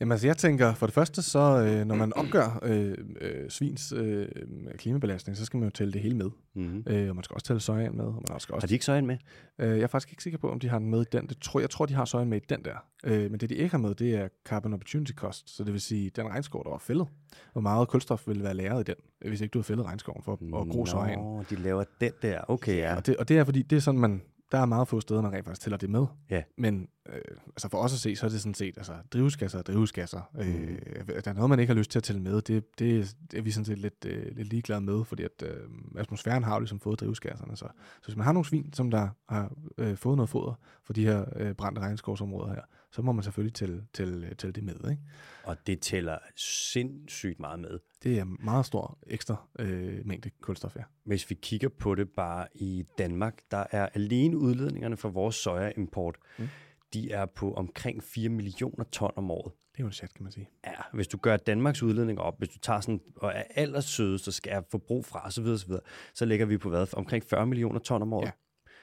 Jamen 0.00 0.12
altså, 0.12 0.26
jeg 0.26 0.36
tænker, 0.36 0.74
for 0.74 0.86
det 0.86 0.94
første, 0.94 1.22
så 1.22 1.38
øh, 1.38 1.86
når 1.86 1.94
man 1.94 2.12
opgør 2.12 2.58
øh, 2.62 2.98
øh, 3.20 3.50
svins 3.50 3.92
øh, 3.92 4.28
klimabelastning, 4.76 5.36
så 5.36 5.44
skal 5.44 5.58
man 5.58 5.66
jo 5.66 5.70
tælle 5.70 5.92
det 5.92 6.00
hele 6.00 6.16
med. 6.16 6.30
Mm-hmm. 6.54 6.84
Øh, 6.86 7.08
og 7.08 7.14
man 7.14 7.24
skal 7.24 7.34
også 7.34 7.46
tælle 7.46 7.60
sojaen 7.60 7.96
med. 7.96 8.04
Og 8.04 8.22
man 8.30 8.40
skal 8.40 8.54
også, 8.54 8.64
Har 8.64 8.68
de 8.68 8.74
ikke 8.74 8.84
så 8.84 9.00
med? 9.00 9.16
øh, 9.58 9.68
jeg 9.68 9.80
er 9.80 9.86
faktisk 9.86 10.12
ikke 10.12 10.22
sikker 10.22 10.38
på, 10.38 10.50
om 10.50 10.60
de 10.60 10.68
har 10.68 10.78
den 10.78 10.90
med 10.90 11.00
i 11.00 11.04
den. 11.12 11.26
Det 11.26 11.38
tror, 11.40 11.60
jeg 11.60 11.70
tror, 11.70 11.86
de 11.86 11.94
har 11.94 12.04
sojaen 12.04 12.28
med 12.28 12.40
i 12.40 12.44
den 12.48 12.64
der. 12.64 12.76
Øh, 13.04 13.30
men 13.30 13.40
det, 13.40 13.50
de 13.50 13.54
ikke 13.54 13.70
har 13.70 13.78
med, 13.78 13.94
det 13.94 14.14
er 14.14 14.28
carbon 14.44 14.74
opportunity 14.74 15.12
cost. 15.12 15.56
Så 15.56 15.64
det 15.64 15.72
vil 15.72 15.80
sige, 15.80 16.10
den 16.10 16.28
regnskov, 16.28 16.64
der 16.64 16.70
var 16.70 16.78
fældet. 16.78 17.06
Hvor 17.52 17.60
meget 17.60 17.88
kulstof 17.88 18.28
vil 18.28 18.42
være 18.42 18.54
lagret 18.54 18.88
i 18.88 18.92
den, 18.92 19.28
hvis 19.28 19.40
ikke 19.40 19.52
du 19.52 19.58
har 19.58 19.64
fældet 19.64 19.86
regnskoven 19.86 20.22
for 20.22 20.32
at 20.32 20.68
gro 20.68 20.86
sojaen. 20.86 21.18
Nå, 21.18 21.44
de 21.50 21.56
laver 21.56 21.84
den 22.00 22.12
der. 22.22 22.40
Okay, 22.48 22.76
ja. 22.76 22.96
Og 22.96 23.06
det, 23.06 23.16
og 23.16 23.28
det 23.28 23.38
er 23.38 23.44
fordi, 23.44 23.62
det 23.62 23.76
er 23.76 23.80
sådan, 23.80 24.00
man, 24.00 24.22
der 24.52 24.58
er 24.58 24.66
meget 24.66 24.88
få 24.88 25.00
steder, 25.00 25.22
man 25.22 25.32
rent 25.32 25.44
faktisk 25.44 25.60
tæller 25.60 25.76
det 25.76 25.90
med. 25.90 26.06
Ja. 26.30 26.42
Men 26.58 26.88
øh, 27.08 27.20
altså 27.46 27.68
for 27.68 27.78
os 27.78 27.92
at 27.92 27.98
se, 27.98 28.16
så 28.16 28.26
er 28.26 28.30
det 28.30 28.40
sådan 28.40 28.54
set 28.54 28.76
altså, 28.76 28.92
drivhusgasser 29.12 29.58
og 29.58 29.66
drivhusgasser. 29.66 30.30
Mm. 30.34 30.40
Mhm. 30.40 30.78
Øh, 31.08 31.24
der 31.24 31.30
er 31.30 31.32
noget, 31.32 31.50
man 31.50 31.60
ikke 31.60 31.70
har 31.70 31.78
lyst 31.78 31.90
til 31.90 31.98
at 31.98 32.02
tælle 32.02 32.22
med. 32.22 32.40
Det, 32.40 32.78
det, 32.78 33.16
det 33.30 33.38
er 33.38 33.42
vi 33.42 33.50
sådan 33.50 33.64
set 33.64 33.78
lidt, 33.78 34.04
øh, 34.06 34.36
lidt 34.36 34.48
ligeglade 34.48 34.80
med, 34.80 35.04
fordi 35.04 35.22
at, 35.22 35.42
øh, 35.42 35.68
atmosfæren 35.96 36.44
har 36.44 36.54
jo 36.54 36.60
ligesom 36.60 36.80
fået 36.80 37.00
drivhusgasserne. 37.00 37.56
Så, 37.56 37.66
så 38.00 38.04
hvis 38.04 38.16
man 38.16 38.24
har 38.24 38.32
nogle 38.32 38.46
svin, 38.46 38.72
som 38.72 38.90
der 38.90 39.08
har 39.28 39.52
øh, 39.78 39.96
fået 39.96 40.16
noget 40.16 40.28
foder 40.28 40.54
for 40.84 40.92
de 40.92 41.04
her 41.04 41.24
øh, 41.36 41.54
brændte 41.54 41.80
regnskovsområder 41.80 42.54
her, 42.54 42.62
så 42.98 43.02
må 43.02 43.12
man 43.12 43.22
selvfølgelig 43.24 43.54
tælle, 43.54 43.86
tælle, 43.94 44.34
tælle 44.34 44.52
det 44.52 44.64
med. 44.64 44.90
Ikke? 44.90 45.02
Og 45.44 45.56
det 45.66 45.80
tæller 45.80 46.18
sindssygt 46.36 47.40
meget 47.40 47.60
med. 47.60 47.78
Det 48.02 48.18
er 48.18 48.24
meget 48.24 48.66
stor 48.66 48.98
ekstra 49.06 49.36
øh, 49.58 50.06
mængde 50.06 50.30
kulstof, 50.40 50.76
ja. 50.76 50.82
Hvis 51.04 51.30
vi 51.30 51.34
kigger 51.34 51.68
på 51.68 51.94
det 51.94 52.08
bare 52.10 52.46
i 52.54 52.84
Danmark, 52.98 53.40
der 53.50 53.64
er 53.70 53.88
alene 53.94 54.38
udledningerne 54.38 54.96
fra 54.96 55.08
vores 55.08 55.34
sojaimport, 55.34 56.16
Mm. 56.38 56.48
de 56.94 57.10
er 57.10 57.26
på 57.26 57.54
omkring 57.54 58.02
4 58.02 58.28
millioner 58.28 58.84
ton 58.84 59.12
om 59.16 59.30
året. 59.30 59.52
Det 59.72 59.78
er 59.78 59.84
jo 59.84 59.86
en 59.86 59.92
chat, 59.92 60.14
kan 60.14 60.22
man 60.22 60.32
sige. 60.32 60.50
Ja, 60.66 60.72
hvis 60.92 61.08
du 61.08 61.16
gør 61.16 61.36
Danmarks 61.36 61.82
udledning 61.82 62.20
op, 62.20 62.38
hvis 62.38 62.48
du 62.48 62.58
tager 62.58 62.80
sådan, 62.80 63.00
og 63.16 63.32
er 63.34 63.42
allersødest 63.54 64.28
og 64.28 64.34
skal 64.34 64.52
have 64.52 64.64
forbrug 64.70 65.04
fra 65.04 65.26
osv., 65.26 65.44
så, 65.44 65.64
videre, 65.66 65.82
så 66.14 66.24
ligger 66.24 66.46
vi 66.46 66.58
på 66.58 66.68
hvad? 66.68 66.96
Omkring 66.96 67.24
40 67.24 67.46
millioner 67.46 67.78
ton 67.78 68.02
om 68.02 68.12
året. 68.12 68.26
Ja. 68.26 68.30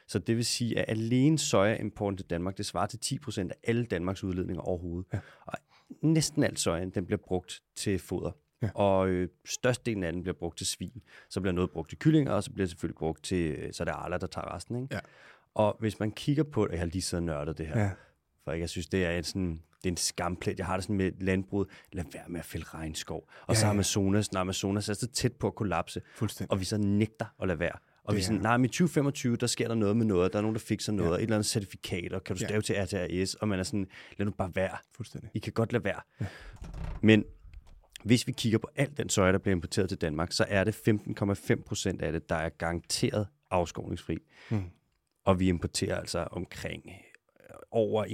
Så 0.07 0.19
det 0.19 0.35
vil 0.37 0.45
sige, 0.45 0.79
at 0.79 0.85
alene 0.89 1.37
sojaimporten 1.39 2.17
til 2.17 2.25
Danmark, 2.29 2.57
det 2.57 2.65
svarer 2.65 2.87
til 2.87 2.99
10 2.99 3.19
procent 3.19 3.51
af 3.51 3.55
alle 3.63 3.85
Danmarks 3.85 4.23
udledninger 4.23 4.61
overhovedet. 4.61 5.07
Ja. 5.13 5.19
Og 5.45 5.53
næsten 6.01 6.43
alt 6.43 6.59
sojaen, 6.59 6.89
den 6.89 7.05
bliver 7.05 7.19
brugt 7.27 7.61
til 7.75 7.99
foder. 7.99 8.31
Ja. 8.61 8.69
Og 8.75 9.07
øh, 9.09 9.29
størstedelen 9.45 10.03
af 10.03 10.13
den 10.13 10.21
bliver 10.21 10.35
brugt 10.35 10.57
til 10.57 10.67
svin. 10.67 11.01
Så 11.29 11.41
bliver 11.41 11.53
noget 11.53 11.71
brugt 11.71 11.89
til 11.89 11.97
kyllinger, 11.99 12.31
og 12.33 12.43
så 12.43 12.51
bliver 12.51 12.65
det 12.65 12.69
selvfølgelig 12.69 12.97
brugt 12.97 13.23
til, 13.23 13.51
øh, 13.51 13.73
så 13.73 13.83
er 13.83 13.85
det 13.85 13.91
Arla, 13.91 14.17
der 14.17 14.27
tager 14.27 14.55
resten. 14.55 14.75
Ikke? 14.83 14.95
Ja. 14.95 14.99
Og 15.53 15.75
hvis 15.79 15.99
man 15.99 16.11
kigger 16.11 16.43
på 16.43 16.67
jeg 16.71 16.79
har 16.79 16.85
lige 16.85 17.01
siddet 17.01 17.21
og 17.29 17.35
nørdet 17.35 17.57
det 17.57 17.67
her, 17.67 17.79
Ja. 17.79 17.89
for 18.43 18.51
jeg 18.51 18.69
synes, 18.69 18.87
det 18.87 19.05
er, 19.05 19.11
et 19.11 19.25
sådan, 19.25 19.61
det 19.83 19.89
er 19.89 19.91
en 19.91 19.97
skamplet. 19.97 20.57
Jeg 20.57 20.65
har 20.65 20.75
det 20.77 20.83
sådan 20.83 20.95
med 20.95 21.11
landbruget. 21.19 21.67
Lad 21.93 22.03
være 22.13 22.23
med 22.27 22.39
at 22.39 22.45
fælde 22.45 22.65
regnskov. 22.73 23.29
Og 23.47 23.53
Ja, 23.55 23.59
så. 23.59 23.67
Amazonas, 23.67 24.31
når 24.31 24.39
Amazonas 24.41 24.89
er 24.89 24.93
så 24.93 25.07
tæt 25.07 25.33
på 25.33 25.47
at 25.47 25.55
kollapse, 25.55 26.01
og 26.49 26.59
vi 26.59 26.65
så 26.65 26.77
nægter 26.77 27.25
at 27.41 27.47
lade 27.47 27.59
være. 27.59 27.77
Og 28.05 28.11
Det 28.11 28.15
vi 28.17 28.21
er 28.21 28.25
sådan, 28.25 28.41
nej, 28.41 28.57
men 28.57 28.65
i 28.65 28.67
2025, 28.67 29.35
der 29.35 29.47
sker 29.47 29.67
der 29.67 29.75
noget 29.75 29.97
med 29.97 30.05
noget, 30.05 30.33
der 30.33 30.37
er 30.39 30.41
nogen, 30.41 30.55
der 30.55 30.59
fikser 30.59 30.91
noget, 30.91 31.09
Ja. 31.09 31.13
ja. 31.13 31.17
et 31.17 31.23
eller 31.23 31.35
andet 31.35 31.45
certifikat, 31.49 32.13
og 32.13 32.23
kan 32.23 32.35
du 32.35 32.39
Ja. 32.41 32.47
stave 32.47 32.61
til 32.61 32.75
RTRS, 32.75 33.33
og 33.33 33.47
man 33.47 33.59
er 33.59 33.63
sådan, 33.63 33.87
lad 34.17 34.25
nu 34.25 34.31
bare 34.31 34.51
være. 34.55 34.77
Fuldstændig. 34.95 35.29
I 35.33 35.39
kan 35.39 35.53
godt 35.53 35.73
lade 35.73 35.83
være. 35.83 36.01
Ja. 36.21 36.25
Men 37.01 37.23
hvis 38.03 38.27
vi 38.27 38.31
kigger 38.31 38.57
på 38.59 38.67
alt 38.75 38.97
den 38.97 39.09
soja, 39.09 39.31
der 39.31 39.37
bliver 39.37 39.55
importeret 39.55 39.89
til 39.89 39.97
Danmark, 40.01 40.31
så 40.31 40.45
er 40.49 40.63
det 40.63 40.75
15,5 40.75 41.63
procent 41.63 42.01
af 42.01 42.11
det, 42.11 42.29
der 42.29 42.35
er 42.35 42.49
garanteret 42.49 43.27
afskovningsfri. 43.51 44.17
Mm. 44.49 44.63
Og 45.25 45.39
vi 45.39 45.47
importerer 45.47 45.95
altså 45.99 46.19
omkring 46.31 46.83
øh, 46.85 47.55
over 47.71 48.05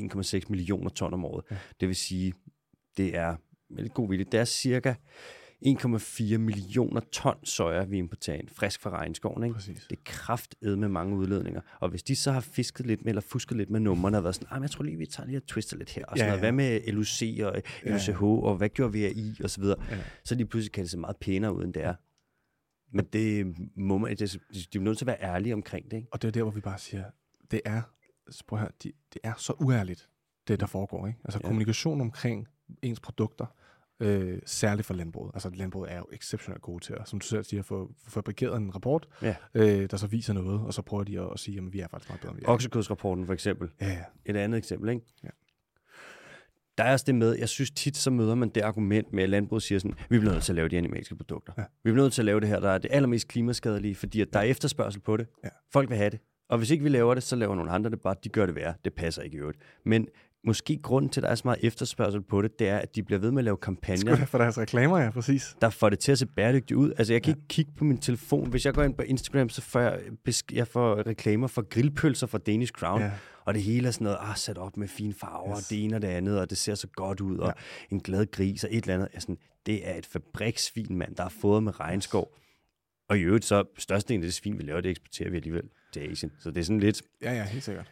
1,6 0.43 0.49
millioner 0.49 0.89
ton 0.89 1.13
om 1.13 1.25
året. 1.25 1.43
Ja. 1.51 1.55
Ja. 1.55 1.61
Det 1.79 1.87
vil 1.87 1.95
sige, 1.95 2.33
det 2.97 3.15
er 3.17 3.35
med 3.69 3.83
lidt 3.83 3.93
god 3.93 4.09
vilje, 4.09 4.23
det 4.31 4.39
er 4.39 4.45
cirka 4.45 4.93
1,4 5.65 6.37
millioner 6.37 7.01
ton 7.11 7.45
soja, 7.45 7.83
vi 7.83 7.97
importerer 7.97 8.37
ind, 8.37 8.49
frisk 8.49 8.81
fra 8.81 8.89
regnskoven. 8.89 9.43
Ikke? 9.43 9.53
Præcis. 9.53 9.85
Det 9.89 9.97
er 9.97 10.01
kraftedet 10.05 10.79
med 10.79 10.89
mange 10.89 11.15
udledninger. 11.15 11.61
Og 11.79 11.89
hvis 11.89 12.03
de 12.03 12.15
så 12.15 12.31
har 12.31 12.39
fisket 12.39 12.85
lidt 12.85 13.01
med, 13.05 13.09
eller 13.11 13.21
fusket 13.21 13.57
lidt 13.57 13.69
med 13.69 13.79
numrene, 13.79 14.17
og 14.17 14.23
været 14.23 14.35
sådan, 14.35 14.47
"Ej, 14.51 14.57
men 14.57 14.63
jeg 14.63 14.71
tror 14.71 14.83
lige, 14.83 14.97
vi 14.97 15.05
tager 15.05 15.27
lige 15.27 15.37
og 15.37 15.45
twister 15.45 15.77
lidt 15.77 15.89
her, 15.89 16.05
og 16.05 16.17
sådan 16.17 16.29
Ja, 16.29 16.35
ja, 16.39 16.45
ja. 16.45 16.51
noget. 16.51 16.55
Hvad 16.69 16.81
med 16.85 16.93
LUC 16.93 17.21
og 17.43 17.61
Ja, 17.85 17.91
LUCH, 17.93 18.21
og 18.23 18.55
hvad 18.57 18.69
gjorde 18.69 18.93
vi 18.93 19.05
af 19.05 19.11
I, 19.15 19.35
og 19.43 19.49
så 19.49 19.61
videre. 19.61 19.83
Ja. 19.89 19.97
Så 20.23 20.35
lige 20.35 20.47
pludselig 20.47 20.71
kan 20.71 20.83
det 20.83 20.91
se 20.91 20.97
meget 20.97 21.17
pænere 21.17 21.55
ud, 21.55 21.63
end 21.63 21.73
det 21.73 21.83
er. 21.83 21.95
Men 22.93 23.05
det 23.05 23.55
må 23.75 23.97
man, 23.97 24.15
det, 24.15 24.39
de 24.73 24.77
er 24.77 24.81
nødt 24.81 24.97
til 24.97 25.05
at 25.05 25.07
være 25.07 25.21
ærlige 25.21 25.53
omkring 25.53 25.91
det, 25.91 25.97
ikke? 25.97 26.07
Og 26.11 26.21
det 26.21 26.27
er 26.27 26.31
der, 26.31 26.41
hvor 26.43 26.51
vi 26.51 26.61
bare 26.61 26.79
siger, 26.79 27.03
det 27.51 27.61
er, 27.65 27.81
prøv 28.47 28.59
høre, 28.59 28.69
de, 28.83 28.91
det 29.13 29.21
er 29.23 29.33
så 29.37 29.53
uærligt, 29.59 30.09
det 30.47 30.59
der 30.59 30.65
foregår. 30.65 31.07
Ikke? 31.07 31.19
Altså 31.25 31.37
ja. 31.37 31.43
Ja. 31.43 31.47
kommunikation 31.47 32.01
omkring 32.01 32.47
ens 32.81 32.99
produkter, 32.99 33.45
øh, 34.01 34.39
særligt 34.45 34.85
for 34.85 34.93
landbruget. 34.93 35.31
Altså 35.33 35.49
landbruget 35.53 35.91
er 35.91 35.97
jo 35.97 36.05
exceptionelt 36.13 36.61
gode 36.61 36.83
til 36.83 36.93
at, 36.93 37.09
som 37.09 37.19
du 37.19 37.25
selv 37.25 37.43
siger, 37.43 37.63
få, 37.63 37.91
fabrikeret 38.07 38.57
en 38.57 38.75
rapport, 38.75 39.07
Ja. 39.21 39.35
øh, 39.53 39.89
der 39.91 39.97
så 39.97 40.07
viser 40.07 40.33
noget, 40.33 40.61
og 40.61 40.73
så 40.73 40.81
prøver 40.81 41.03
de 41.03 41.19
at, 41.19 41.29
at 41.33 41.39
sige, 41.39 41.57
at 41.57 41.73
vi 41.73 41.79
er 41.79 41.87
faktisk 41.87 42.09
meget 42.09 42.21
bedre, 42.21 42.31
end 42.31 42.39
vi 42.39 42.45
er. 42.45 42.49
Oksekødsrapporten 42.49 43.25
for 43.25 43.33
eksempel. 43.33 43.69
Ja, 43.81 43.87
ja. 43.87 44.03
Et 44.25 44.35
andet 44.37 44.57
eksempel, 44.57 44.89
ikke? 44.89 45.05
Ja. 45.23 45.29
Der 46.77 46.83
er 46.83 46.91
også 46.91 47.05
det 47.07 47.15
med, 47.15 47.35
jeg 47.35 47.49
synes 47.49 47.71
tit, 47.71 47.97
så 47.97 48.11
møder 48.11 48.35
man 48.35 48.49
det 48.49 48.61
argument 48.61 49.13
med, 49.13 49.23
at 49.23 49.29
landbruget 49.29 49.63
siger 49.63 49.79
sådan, 49.79 49.97
vi 50.09 50.19
bliver 50.19 50.33
nødt 50.33 50.43
til 50.43 50.51
at 50.51 50.55
lave 50.55 50.67
de 50.69 50.77
animalske 50.77 51.15
produkter. 51.15 51.53
Ja. 51.57 51.63
Vi 51.83 51.91
bliver 51.91 52.03
nødt 52.05 52.13
til 52.13 52.21
at 52.21 52.25
lave 52.25 52.39
det 52.39 52.47
her, 52.49 52.59
der 52.59 52.69
er 52.69 52.77
det 52.77 52.91
allermest 52.93 53.27
klimaskadelige, 53.27 53.95
fordi 53.95 54.21
at 54.21 54.33
der 54.33 54.39
er 54.39 54.43
efterspørgsel 54.43 55.01
på 55.01 55.17
det. 55.17 55.27
Ja. 55.43 55.49
Folk 55.73 55.89
vil 55.89 55.97
have 55.97 56.09
det. 56.09 56.19
Og 56.49 56.57
hvis 56.57 56.71
ikke 56.71 56.83
vi 56.83 56.89
laver 56.89 57.13
det, 57.13 57.23
så 57.23 57.35
laver 57.35 57.55
nogle 57.55 57.71
andre 57.71 57.89
det 57.89 58.01
bare, 58.01 58.15
de 58.23 58.29
gør 58.29 58.45
det 58.45 58.55
værre. 58.55 58.73
Det 58.85 58.93
passer 58.93 59.21
ikke 59.21 59.37
i 59.37 59.39
øvrigt. 59.39 59.57
Men 59.85 60.07
måske 60.45 60.79
grunden 60.83 61.09
til, 61.11 61.19
at 61.19 61.23
der 61.23 61.29
er 61.29 61.35
så 61.35 61.41
meget 61.45 61.59
efterspørgsel 61.63 62.21
på 62.21 62.41
det, 62.41 62.59
det 62.59 62.69
er, 62.69 62.77
at 62.77 62.95
de 62.95 63.03
bliver 63.03 63.19
ved 63.19 63.31
med 63.31 63.39
at 63.39 63.43
lave 63.43 63.57
kampagner. 63.57 64.15
Skulle 64.15 64.25
for 64.25 64.37
deres 64.37 64.57
reklamer, 64.57 64.99
ja, 64.99 65.09
præcis. 65.09 65.55
Der 65.61 65.69
får 65.69 65.89
det 65.89 65.99
til 65.99 66.11
at 66.11 66.19
se 66.19 66.25
bæredygtigt 66.25 66.77
ud. 66.77 66.91
Altså, 66.97 67.13
jeg 67.13 67.23
kan 67.23 67.33
ja. 67.33 67.37
ikke 67.37 67.47
kigge 67.47 67.71
på 67.77 67.83
min 67.83 67.97
telefon. 67.97 68.49
Hvis 68.49 68.65
jeg 68.65 68.73
går 68.73 68.83
ind 68.83 68.95
på 68.95 69.01
Instagram, 69.01 69.49
så 69.49 69.61
får 69.61 69.79
jeg, 69.79 69.99
jeg 70.51 70.67
får 70.67 71.07
reklamer 71.07 71.47
for 71.47 71.61
grillpølser 71.69 72.27
fra 72.27 72.37
Danish 72.37 72.71
Crown. 72.71 73.01
Ja. 73.01 73.11
Og 73.45 73.53
det 73.53 73.63
hele 73.63 73.87
er 73.87 73.91
sådan 73.91 74.05
noget, 74.05 74.17
ah, 74.21 74.35
sat 74.37 74.57
op 74.57 74.77
med 74.77 74.87
fine 74.87 75.13
farver, 75.13 75.57
yes. 75.57 75.63
og 75.65 75.69
det 75.69 75.83
ene 75.83 75.95
og 75.95 76.01
det 76.01 76.07
andet, 76.07 76.39
og 76.39 76.49
det 76.49 76.57
ser 76.57 76.75
så 76.75 76.87
godt 76.87 77.21
ud, 77.21 77.37
ja. 77.37 77.43
og 77.43 77.53
en 77.89 77.99
glad 77.99 78.31
gris, 78.31 78.63
og 78.63 78.69
et 78.73 78.81
eller 78.81 78.93
andet. 78.93 79.09
Sådan, 79.21 79.37
det 79.65 79.89
er 79.89 79.95
et 79.95 80.05
fabriksvin, 80.05 80.97
mand, 80.97 81.15
der 81.15 81.23
har 81.23 81.33
fået 81.41 81.63
med 81.63 81.79
regnskov. 81.79 82.37
Og 83.09 83.17
i 83.17 83.21
øvrigt, 83.21 83.45
så 83.45 83.63
størstedelen 83.77 84.23
af 84.23 84.27
det 84.27 84.33
svin, 84.33 84.57
vi 84.57 84.63
laver, 84.63 84.81
det 84.81 84.89
eksporterer 84.89 85.29
vi 85.29 85.37
alligevel 85.37 85.63
til 85.93 85.99
Asien. 85.99 86.31
Så 86.39 86.51
det 86.51 86.57
er 86.57 86.63
sådan 86.63 86.79
lidt... 86.79 87.01
Ja, 87.21 87.33
ja, 87.33 87.43
helt 87.43 87.63
sikkert. 87.63 87.91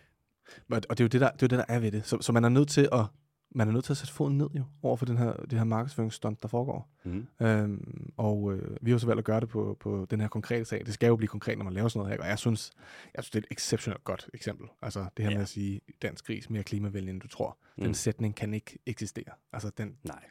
Og 0.69 0.81
det 0.89 0.99
er 0.99 1.03
jo 1.03 1.07
det, 1.07 1.21
der, 1.21 1.31
det, 1.31 1.43
er, 1.43 1.47
det, 1.47 1.57
der 1.57 1.65
er 1.67 1.79
ved 1.79 1.91
det. 1.91 2.05
Så, 2.05 2.17
så 2.21 2.31
man 2.31 2.43
er 2.43 2.49
nødt 2.49 2.69
til 2.69 2.89
at 2.91 3.05
man 3.51 3.67
er 3.67 3.71
nødt 3.71 3.85
til 3.85 3.93
at 3.93 3.97
sætte 3.97 4.13
foden 4.13 4.37
ned 4.37 4.47
jo, 4.53 4.63
over 4.83 4.97
for 4.97 5.05
den 5.05 5.17
her, 5.17 5.33
det 5.33 5.53
her 5.53 5.63
markedsføringsstunt, 5.63 6.41
der 6.41 6.47
foregår. 6.47 6.89
Mm. 7.03 7.27
Øhm, 7.41 8.11
og 8.17 8.53
øh, 8.53 8.77
vi 8.81 8.91
har 8.91 8.95
jo 8.95 8.99
så 8.99 9.07
valgt 9.07 9.19
at 9.19 9.25
gøre 9.25 9.39
det 9.39 9.49
på, 9.49 9.77
på 9.79 10.07
den 10.09 10.21
her 10.21 10.27
konkrete 10.27 10.65
sag. 10.65 10.85
Det 10.85 10.93
skal 10.93 11.07
jo 11.07 11.15
blive 11.15 11.27
konkret, 11.27 11.57
når 11.57 11.63
man 11.65 11.73
laver 11.73 11.87
sådan 11.87 11.99
noget 11.99 12.13
her. 12.13 12.23
Og 12.23 12.29
jeg 12.29 12.39
synes, 12.39 12.71
jeg 13.15 13.23
synes 13.23 13.31
det 13.31 13.39
er 13.39 13.43
et 13.51 13.53
exceptionelt 13.57 14.03
godt 14.03 14.29
eksempel. 14.33 14.67
Altså 14.81 15.05
det 15.17 15.25
her 15.25 15.31
ja. 15.31 15.37
med 15.37 15.43
at 15.43 15.49
sige, 15.49 15.81
dansk 16.01 16.25
gris 16.25 16.49
mere 16.49 16.63
klimavenlig, 16.63 17.11
end 17.11 17.21
du 17.21 17.27
tror. 17.27 17.57
Mm. 17.77 17.83
Den 17.83 17.93
sætning 17.93 18.35
kan 18.35 18.53
ikke 18.53 18.79
eksistere. 18.85 19.33
Altså 19.53 19.71
den... 19.77 19.95
Nej. 20.03 20.23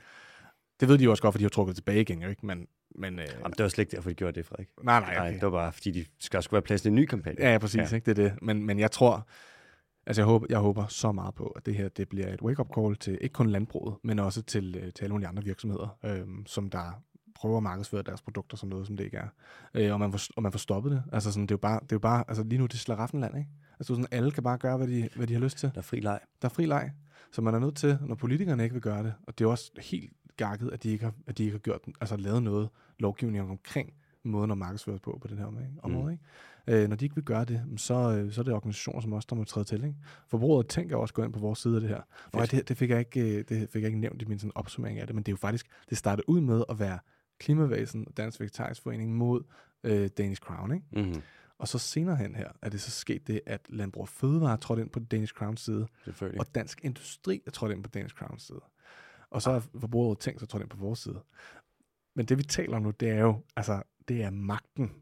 Det 0.81 0.89
ved 0.89 0.99
de 0.99 1.05
jo 1.05 1.11
også 1.11 1.23
godt, 1.23 1.33
for 1.33 1.39
de 1.39 1.45
har 1.45 1.49
trukket 1.49 1.77
tilbage 1.77 2.01
igen, 2.01 2.23
jo 2.23 2.29
ikke? 2.29 2.47
Men, 2.47 2.67
men, 2.95 3.19
øh, 3.19 3.27
Jamen, 3.39 3.51
det 3.51 3.63
var 3.63 3.69
slet 3.69 3.83
ikke 3.83 3.97
derfor, 3.97 4.11
de 4.11 4.15
gjorde 4.15 4.33
det, 4.33 4.47
Frederik. 4.47 4.69
Nej, 4.83 5.01
nej. 5.01 5.11
Okay. 5.11 5.21
nej 5.21 5.31
det 5.31 5.43
var 5.43 5.51
bare, 5.51 5.73
fordi 5.73 5.91
de 5.91 6.05
skal 6.19 6.37
også 6.37 6.51
være 6.51 6.63
plads 6.63 6.83
til 6.83 6.89
en 6.89 6.95
ny 6.95 7.05
kampagne. 7.05 7.41
Ja, 7.41 7.53
ja 7.53 7.59
præcis. 7.59 7.93
Ja. 7.93 7.97
Ikke? 7.97 8.15
Det 8.15 8.19
er 8.19 8.29
det. 8.29 8.43
Men, 8.43 8.67
men 8.67 8.79
jeg 8.79 8.91
tror, 8.91 9.27
Altså 10.09 10.23
jeg 10.23 10.27
håber, 10.27 10.47
jeg 10.51 10.59
håber 10.59 10.87
så 10.87 11.13
meget 11.13 11.35
på, 11.35 11.47
at 11.47 11.67
det 11.67 11.75
her 11.75 11.89
det 11.89 12.09
bliver 12.09 12.33
et 12.33 12.43
wake-up 12.43 12.69
call 12.75 12.97
til 12.97 13.19
ikke 13.21 13.33
kun 13.33 13.51
landbruget, 13.51 13.97
men 14.03 14.19
også 14.19 14.43
til, 14.43 14.77
øh, 14.77 14.93
til 14.93 15.05
alle 15.05 15.13
mulige 15.13 15.29
andre 15.29 15.45
virksomheder, 15.45 15.99
øhm, 16.05 16.47
som 16.47 16.71
der 16.71 17.03
prøver 17.35 17.57
at 17.57 17.63
markedsføre 17.63 18.03
deres 18.03 18.23
produkter 18.23 18.57
som 18.57 18.69
noget, 18.69 18.87
som 18.87 18.97
det 18.97 19.05
ikke 19.05 19.17
er. 19.17 19.29
Øh, 19.75 19.93
og, 19.93 20.01
man 20.01 20.13
får, 20.13 20.21
og 20.37 20.43
man 20.43 20.53
får 20.53 20.59
stoppet 20.59 20.93
det. 20.93 21.03
Altså 21.13 21.33
sådan, 21.33 21.43
det 21.43 21.51
er 21.51 21.55
jo 21.55 21.59
bare, 21.59 21.81
det 21.81 21.93
er 21.93 21.97
jo 21.97 21.99
bare 21.99 22.25
altså 22.29 22.43
lige 22.43 22.59
nu 22.59 22.67
det 22.67 22.79
slaraffenland, 22.79 23.37
ikke? 23.37 23.51
Altså 23.73 23.95
sådan, 23.95 24.07
alle 24.11 24.31
kan 24.31 24.43
bare 24.43 24.59
gøre, 24.59 24.77
hvad 24.77 24.89
de, 24.89 25.09
hvad 25.17 25.27
de 25.27 25.33
har 25.33 25.41
lyst 25.41 25.59
til. 25.59 25.71
Der 25.75 25.79
er 25.79 25.83
fri 25.83 26.01
leg. 26.01 26.21
Der 26.43 26.49
er 26.49 26.53
fri 26.53 26.67
leg. 26.67 26.93
Så 27.33 27.43
man 27.43 27.55
er 27.55 27.59
nødt 27.59 27.77
til, 27.77 27.99
når 28.01 28.15
politikerne 28.15 28.63
ikke 28.63 28.73
vil 28.73 28.83
gøre 28.83 29.03
det, 29.03 29.15
og 29.27 29.39
det 29.39 29.45
er 29.45 29.49
også 29.49 29.73
helt 29.79 30.13
gakket, 30.37 30.71
at 30.71 30.83
de 30.83 30.91
ikke 30.91 31.05
har, 31.05 31.13
at 31.27 31.39
de 31.39 31.43
ikke 31.43 31.55
har 31.55 31.59
gjort, 31.59 31.81
altså 32.01 32.17
lavet 32.17 32.43
noget 32.43 32.69
lovgivning 32.99 33.51
omkring 33.51 33.93
måden 34.23 34.51
at 34.51 34.59
markedsføre 34.59 34.99
på 34.99 35.19
på 35.21 35.29
den 35.29 35.39
her 35.39 35.47
område. 35.83 36.05
Mm. 36.05 36.11
Ikke? 36.11 36.25
Øh, 36.69 36.89
når 36.89 36.97
de 36.97 37.05
ikke 37.05 37.15
vil 37.15 37.25
gøre 37.25 37.45
det, 37.45 37.63
så, 37.77 37.95
øh, 37.95 38.33
så 38.33 38.41
er 38.41 38.43
det 38.43 38.55
organisationer 38.55 39.01
som 39.01 39.13
også 39.13 39.27
der 39.31 39.37
må 39.37 39.45
træde 39.45 39.65
til. 39.65 39.85
Ikke? 39.85 39.97
Forbruget 40.27 40.69
tænker 40.69 40.97
også 40.97 41.15
gå 41.15 41.25
ind 41.25 41.33
på 41.33 41.39
vores 41.39 41.59
side 41.59 41.75
af 41.75 41.81
det 41.81 41.91
her. 41.91 42.01
Nå, 42.35 42.43
det, 42.43 42.69
det, 42.69 42.77
fik 42.77 42.91
jeg 42.91 42.99
ikke, 42.99 43.21
øh, 43.21 43.45
det 43.49 43.71
fik 43.71 43.83
jeg 43.83 43.89
ikke 43.89 44.01
nævnt 44.01 44.23
i 44.23 44.25
min 44.25 44.39
sådan 44.39 44.53
opsummering 44.55 44.99
af 44.99 45.07
det, 45.07 45.15
men 45.15 45.23
det 45.25 45.29
er 45.29 45.33
jo 45.33 45.37
faktisk, 45.37 45.67
det 45.91 45.99
startede 45.99 46.29
ud 46.29 46.41
med 46.41 46.65
at 46.69 46.79
være 46.79 46.99
Klimavæsen 47.41 48.05
og 48.09 48.17
Dansk 48.17 48.41
Vegetarisk 48.41 48.83
Forening 48.83 49.17
mod 49.17 49.43
øh, 49.85 50.09
Danish 50.19 50.41
Crown. 50.41 50.75
Ikke? 50.75 50.87
Mm-hmm. 50.93 51.23
Og 51.59 51.69
så 51.69 51.79
senere 51.79 52.17
hen 52.17 52.35
her, 52.35 52.49
er 52.63 52.69
det 52.69 52.81
så 52.81 52.91
sket 52.91 53.27
det, 53.27 53.41
at 53.47 53.61
Landbrug 53.69 54.03
og 54.03 54.09
Fødevare 54.09 54.53
er 54.53 54.57
trådt 54.57 54.81
ind 54.81 54.91
på 54.91 55.01
Danish 55.01 55.35
Crowns 55.35 55.61
side, 55.61 55.87
og 56.39 56.55
Dansk 56.55 56.85
Industri 56.85 57.43
er 57.47 57.51
trådt 57.51 57.73
ind 57.73 57.83
på 57.83 57.91
Danish 57.91 58.15
Crowns 58.15 58.43
side. 58.43 58.61
Og 59.31 59.43
så 59.43 59.51
er 59.51 59.61
forbruget 59.81 60.19
tænkt 60.19 60.41
sig 60.41 60.49
trådt 60.49 60.63
ind 60.63 60.71
på 60.71 60.77
vores 60.77 60.99
side. 60.99 61.21
Men 62.15 62.27
det 62.27 62.39
vi 62.39 62.43
taler 62.43 62.77
om 62.77 62.83
nu, 62.83 62.91
det 62.91 63.11
er 63.11 63.21
jo, 63.21 63.43
altså, 63.57 63.83
det 64.09 64.23
er 64.23 64.31
magten, 64.31 64.93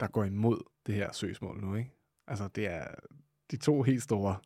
der 0.00 0.06
går 0.06 0.24
imod 0.24 0.71
det 0.86 0.94
her 0.94 1.12
søgsmål 1.12 1.60
nu, 1.60 1.74
ikke? 1.74 1.90
Altså, 2.26 2.48
det 2.48 2.66
er 2.66 2.84
de 3.50 3.56
to 3.56 3.82
helt 3.82 4.02
store 4.02 4.36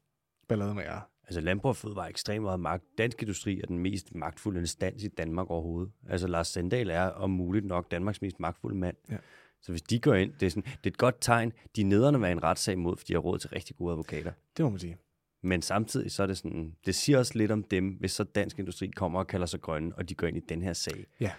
ballademager. 0.48 1.00
Altså, 1.24 1.40
Landbrug 1.40 1.68
og 1.68 1.76
Fødevare 1.76 2.10
ekstremt 2.10 2.42
meget 2.42 2.60
magt. 2.60 2.84
Dansk 2.98 3.22
Industri 3.22 3.60
er 3.60 3.66
den 3.66 3.78
mest 3.78 4.14
magtfulde 4.14 4.60
instans 4.60 5.04
i 5.04 5.08
Danmark 5.08 5.50
overhovedet. 5.50 5.92
Altså, 6.08 6.26
Lars 6.26 6.48
Sandal 6.48 6.90
er 6.90 7.02
om 7.02 7.30
muligt 7.30 7.64
nok 7.64 7.90
Danmarks 7.90 8.22
mest 8.22 8.40
magtfulde 8.40 8.76
mand. 8.76 8.96
Ja. 9.10 9.16
Så 9.62 9.72
hvis 9.72 9.82
de 9.82 10.00
går 10.00 10.14
ind, 10.14 10.32
det 10.40 10.46
er, 10.46 10.50
sådan, 10.50 10.62
det 10.62 10.86
er 10.86 10.90
et 10.90 10.98
godt 10.98 11.16
tegn. 11.20 11.52
De 11.76 11.80
er 11.80 11.84
nederne 11.84 12.20
være 12.20 12.32
en 12.32 12.42
retssag 12.42 12.78
mod, 12.78 12.96
fordi 12.96 13.08
de 13.08 13.12
har 13.12 13.20
råd 13.20 13.38
til 13.38 13.50
rigtig 13.50 13.76
gode 13.76 13.90
advokater. 13.92 14.32
Det 14.56 14.64
må 14.64 14.70
man 14.70 14.78
sige. 14.78 14.96
Men 15.42 15.62
samtidig 15.62 16.12
så 16.12 16.22
er 16.22 16.26
det 16.26 16.38
sådan, 16.38 16.76
det 16.86 16.94
siger 16.94 17.18
også 17.18 17.38
lidt 17.38 17.50
om 17.50 17.62
dem, 17.62 17.88
hvis 17.88 18.12
så 18.12 18.24
Dansk 18.24 18.58
Industri 18.58 18.86
kommer 18.86 19.18
og 19.18 19.26
kalder 19.26 19.46
sig 19.46 19.60
grønne, 19.60 19.94
og 19.94 20.08
de 20.08 20.14
går 20.14 20.26
ind 20.26 20.36
i 20.36 20.40
den 20.40 20.62
her 20.62 20.72
sag. 20.72 21.06
Ja. 21.20 21.32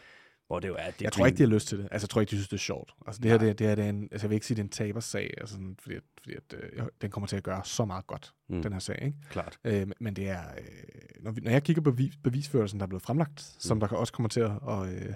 Hvor 0.48 0.60
det 0.60 0.68
jo 0.68 0.76
er, 0.80 0.92
det 0.92 1.02
jeg 1.02 1.14
tror 1.14 1.26
ikke, 1.26 1.38
de 1.38 1.44
har 1.44 1.50
lyst 1.50 1.68
til 1.68 1.78
det. 1.78 1.88
Altså, 1.92 2.06
jeg 2.06 2.10
tror 2.10 2.22
ikke, 2.22 2.32
de 2.32 2.36
synes, 2.36 2.48
det 2.48 2.58
er 2.58 2.62
sjovt. 2.62 2.94
Altså, 3.08 3.22
det 3.22 3.32
her, 3.32 3.38
det, 3.38 3.60
det, 3.60 3.68
er, 3.68 3.76
det 3.76 3.86
er 3.86 3.90
en, 3.90 4.04
altså, 4.12 4.26
jeg 4.26 4.30
vil 4.30 4.36
ikke 4.36 4.46
sige, 4.46 4.56
det 4.56 4.62
er 4.62 4.66
en 4.66 4.70
tabersag, 4.70 5.34
altså, 5.38 5.56
fordi, 5.80 5.96
at, 5.96 6.04
fordi 6.24 6.36
at, 6.36 6.56
øh, 6.74 6.88
den 7.02 7.12
kommer 7.12 7.28
til 7.28 7.36
at 7.36 7.44
gøre 7.44 7.66
så 7.66 7.86
meget 7.86 8.08
godt, 8.08 8.34
mm. 8.50 8.62
den 8.62 8.74
her 8.74 8.80
sag. 8.80 9.00
Ikke? 9.02 9.18
Klart. 9.30 9.60
Øh, 9.64 9.88
men 10.00 10.16
det 10.16 10.30
er, 10.30 10.44
øh, 10.58 11.24
når, 11.24 11.32
vi, 11.32 11.42
når 11.42 11.52
jeg 11.52 11.64
kigger 11.64 11.82
på 11.82 11.92
bevis, 11.92 12.18
bevisførelsen, 12.24 12.80
der 12.80 12.86
er 12.86 12.88
blevet 12.88 13.04
fremlagt, 13.04 13.52
mm. 13.56 13.60
som 13.60 13.80
der 13.80 13.88
også 13.88 14.14
kommer 14.14 14.30
til 14.30 14.40
at, 14.40 14.52
og, 14.62 14.94
øh, 14.94 15.14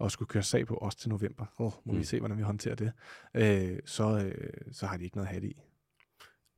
at 0.00 0.12
skulle 0.12 0.28
køre 0.28 0.42
sag 0.42 0.66
på 0.66 0.74
også 0.74 0.98
til 0.98 1.08
november, 1.08 1.46
oh, 1.58 1.72
må 1.84 1.92
mm. 1.92 1.98
vi 1.98 2.04
se, 2.04 2.18
hvordan 2.18 2.38
vi 2.38 2.42
håndterer 2.42 2.74
det, 2.74 2.92
øh, 3.34 3.78
så, 3.86 4.18
øh, 4.18 4.72
så 4.72 4.86
har 4.86 4.96
de 4.96 5.04
ikke 5.04 5.16
noget 5.16 5.26
at 5.26 5.32
have 5.32 5.40
det 5.40 5.50
i. 5.50 5.60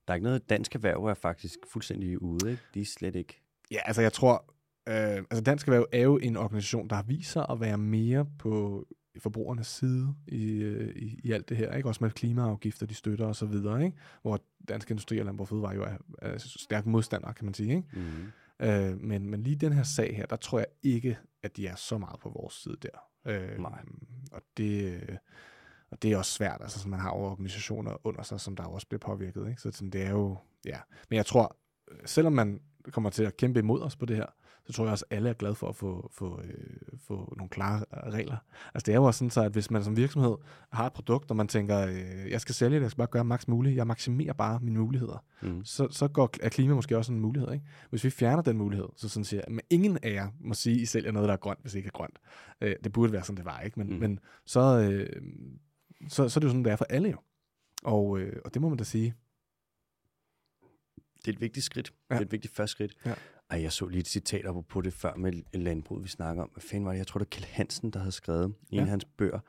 Der 0.09 0.13
er 0.13 0.15
ikke 0.15 0.25
noget 0.25 0.51
dansk 0.51 0.75
erhverv, 0.75 1.05
er 1.05 1.15
faktisk 1.15 1.59
fuldstændig 1.73 2.23
ude. 2.23 2.51
Ikke? 2.51 2.63
De 2.75 2.81
er 2.81 2.85
slet 2.85 3.17
ikke. 3.17 3.43
Ja, 3.71 3.79
altså 3.85 4.03
jeg 4.03 4.13
tror, 4.13 4.55
Øh, 4.91 5.25
altså 5.31 5.43
Dansk 5.43 5.69
Erhverv 5.69 5.87
er 5.93 6.03
jo 6.03 6.17
en 6.17 6.37
organisation, 6.37 6.89
der 6.89 7.03
sig 7.23 7.47
at 7.51 7.61
være 7.61 7.79
mere 7.79 8.27
på 8.39 8.85
forbrugernes 9.19 9.67
side 9.67 10.15
i, 10.27 10.53
øh, 10.53 10.97
i, 10.97 11.21
i 11.25 11.33
alt 11.33 11.49
det 11.49 11.57
her, 11.57 11.77
ikke? 11.77 11.89
Også 11.89 12.05
med 12.05 12.11
klimaafgifter, 12.11 12.87
de 12.87 12.95
støtter 12.95 13.27
og 13.27 13.37
så 13.37 13.47
videre, 13.47 13.85
ikke? 13.85 13.97
Hvor 14.23 14.41
Dansk 14.69 14.91
Industri 14.91 15.19
og 15.19 15.25
Landbrug 15.25 15.49
Fødevare 15.49 15.75
jo 15.75 15.83
er, 15.83 15.97
er 16.19 16.39
stærke 16.39 16.89
modstandere, 16.89 17.35
kan 17.35 17.45
man 17.45 17.55
sige, 17.55 17.77
ikke? 17.77 17.89
Mm. 17.93 18.67
Øh, 18.67 19.01
men, 19.01 19.31
men 19.31 19.43
lige 19.43 19.57
den 19.57 19.73
her 19.73 19.83
sag 19.83 20.17
her, 20.17 20.27
der 20.27 20.37
tror 20.37 20.59
jeg 20.59 20.67
ikke, 20.83 21.19
at 21.43 21.57
de 21.57 21.67
er 21.67 21.75
så 21.75 21.99
meget 21.99 22.21
på 22.21 22.29
vores 22.29 22.55
side 22.55 22.77
der. 22.83 22.99
Øh, 23.27 23.59
Nej. 23.59 23.83
Og 24.33 24.43
det, 24.57 25.01
og 25.91 26.03
det 26.03 26.13
er 26.13 26.17
også 26.17 26.33
svært, 26.33 26.59
altså 26.61 26.79
så 26.79 26.89
man 26.89 27.01
har 27.01 27.11
organisationer 27.11 28.07
under 28.07 28.23
sig, 28.23 28.41
som 28.41 28.57
der 28.57 28.65
også 28.65 28.87
bliver 28.87 29.01
påvirket, 29.01 29.49
ikke? 29.49 29.61
Så 29.61 29.71
sådan, 29.73 29.91
det 29.91 30.03
er 30.03 30.11
jo, 30.11 30.37
ja. 30.67 30.79
Men 31.09 31.17
jeg 31.17 31.27
tror, 31.27 31.57
selvom 32.05 32.33
man 32.33 32.61
kommer 32.91 33.11
til 33.11 33.25
at 33.25 33.37
kæmpe 33.37 33.59
imod 33.59 33.81
os 33.81 33.97
på 33.97 34.07
det 34.07 34.17
her, 34.17 34.27
så 34.67 34.73
tror 34.73 34.85
jeg 34.85 34.93
også, 34.93 35.05
at 35.11 35.17
alle 35.17 35.29
er 35.29 35.35
glade 35.35 35.55
for 35.55 35.69
at 35.69 35.77
få, 35.77 36.11
få, 36.13 36.41
øh, 36.45 36.99
få 36.99 37.35
nogle 37.37 37.49
klare 37.51 37.85
regler. 37.93 38.37
Altså 38.75 38.87
det 38.87 38.93
er 38.93 38.97
jo 38.97 39.05
også 39.05 39.19
sådan, 39.19 39.31
så, 39.31 39.43
at 39.43 39.53
hvis 39.53 39.71
man 39.71 39.85
som 39.85 39.97
virksomhed 39.97 40.37
har 40.73 40.87
et 40.87 40.93
produkt, 40.93 41.31
og 41.31 41.37
man 41.37 41.49
tænker, 41.49 41.87
øh, 41.87 42.31
jeg 42.31 42.41
skal 42.41 42.55
sælge 42.55 42.77
det, 42.77 42.83
jeg 42.83 42.91
skal 42.91 42.99
bare 42.99 43.07
gøre 43.07 43.25
maks 43.25 43.49
muligt, 43.49 43.77
jeg 43.77 43.87
maksimerer 43.87 44.33
bare 44.33 44.61
mine 44.63 44.79
muligheder, 44.79 45.25
mm. 45.43 45.65
så, 45.65 45.89
så 45.91 46.09
går, 46.09 46.31
er 46.43 46.49
klima 46.49 46.75
måske 46.75 46.97
også 46.97 47.13
en 47.13 47.21
mulighed. 47.21 47.53
Ikke? 47.53 47.65
Hvis 47.91 48.05
vi 48.05 48.11
fjerner 48.11 48.43
den 48.43 48.59
mulighed, 48.59 48.87
så 48.97 49.09
sådan 49.09 49.25
siger 49.25 49.43
men 49.49 49.61
ingen 49.71 49.99
af 50.03 50.13
jer 50.13 50.29
må 50.41 50.55
sige, 50.55 50.77
at 50.77 50.83
I 50.83 50.87
sælger 50.87 51.13
noget, 51.13 51.29
der 51.29 51.33
er 51.33 51.39
grønt, 51.39 51.61
hvis 51.61 51.73
det 51.73 51.79
ikke 51.79 51.87
er 51.87 51.99
grønt. 51.99 52.19
Øh, 52.61 52.77
det 52.85 52.93
burde 52.93 53.13
være 53.13 53.23
sådan, 53.23 53.37
det 53.37 53.45
var, 53.45 53.61
ikke? 53.61 53.79
Men, 53.79 53.93
mm. 53.93 54.01
men 54.01 54.19
så, 54.47 54.61
øh, 54.61 55.23
så, 56.09 56.29
så 56.29 56.39
er 56.39 56.41
det 56.41 56.45
jo 56.45 56.51
sådan, 56.51 56.65
det 56.65 56.73
er 56.73 56.77
for 56.77 56.87
alle 56.91 57.11
jo. 57.11 57.19
Og, 57.83 58.19
øh, 58.19 58.41
og 58.45 58.55
det 58.55 58.63
må 58.63 58.69
man 58.69 58.79
da 58.79 58.85
sige, 58.85 59.15
det 61.17 61.29
er 61.29 61.33
et 61.33 61.41
vigtigt 61.41 61.65
skridt. 61.65 61.93
Ja. 62.11 62.15
Det 62.15 62.21
er 62.21 62.25
et 62.25 62.33
vigtigt 62.33 62.55
første 62.55 62.73
skridt. 62.73 62.97
Ja. 63.07 63.15
Ej, 63.51 63.63
jeg 63.63 63.73
så 63.73 63.87
lige 63.87 64.01
et 64.01 64.09
citat 64.09 64.47
op 64.47 64.65
på 64.69 64.81
det 64.81 64.93
før 64.93 65.15
med 65.15 65.33
landbrug, 65.53 66.03
vi 66.03 66.09
snakker 66.09 66.43
om. 66.43 66.49
Hvad 66.49 66.63
fanden 66.63 66.85
var 66.85 66.93
det? 66.93 66.99
Jeg 66.99 67.07
tror, 67.07 67.19
det 67.19 67.27
er 67.27 67.31
Kjell 67.31 67.47
Hansen, 67.47 67.91
der 67.91 67.99
havde 67.99 68.13
skrevet 68.13 68.55
i 68.71 68.75
ja. 68.75 68.81
en 68.81 68.83
af 68.83 68.91
hans 68.91 69.05
bøger. 69.05 69.41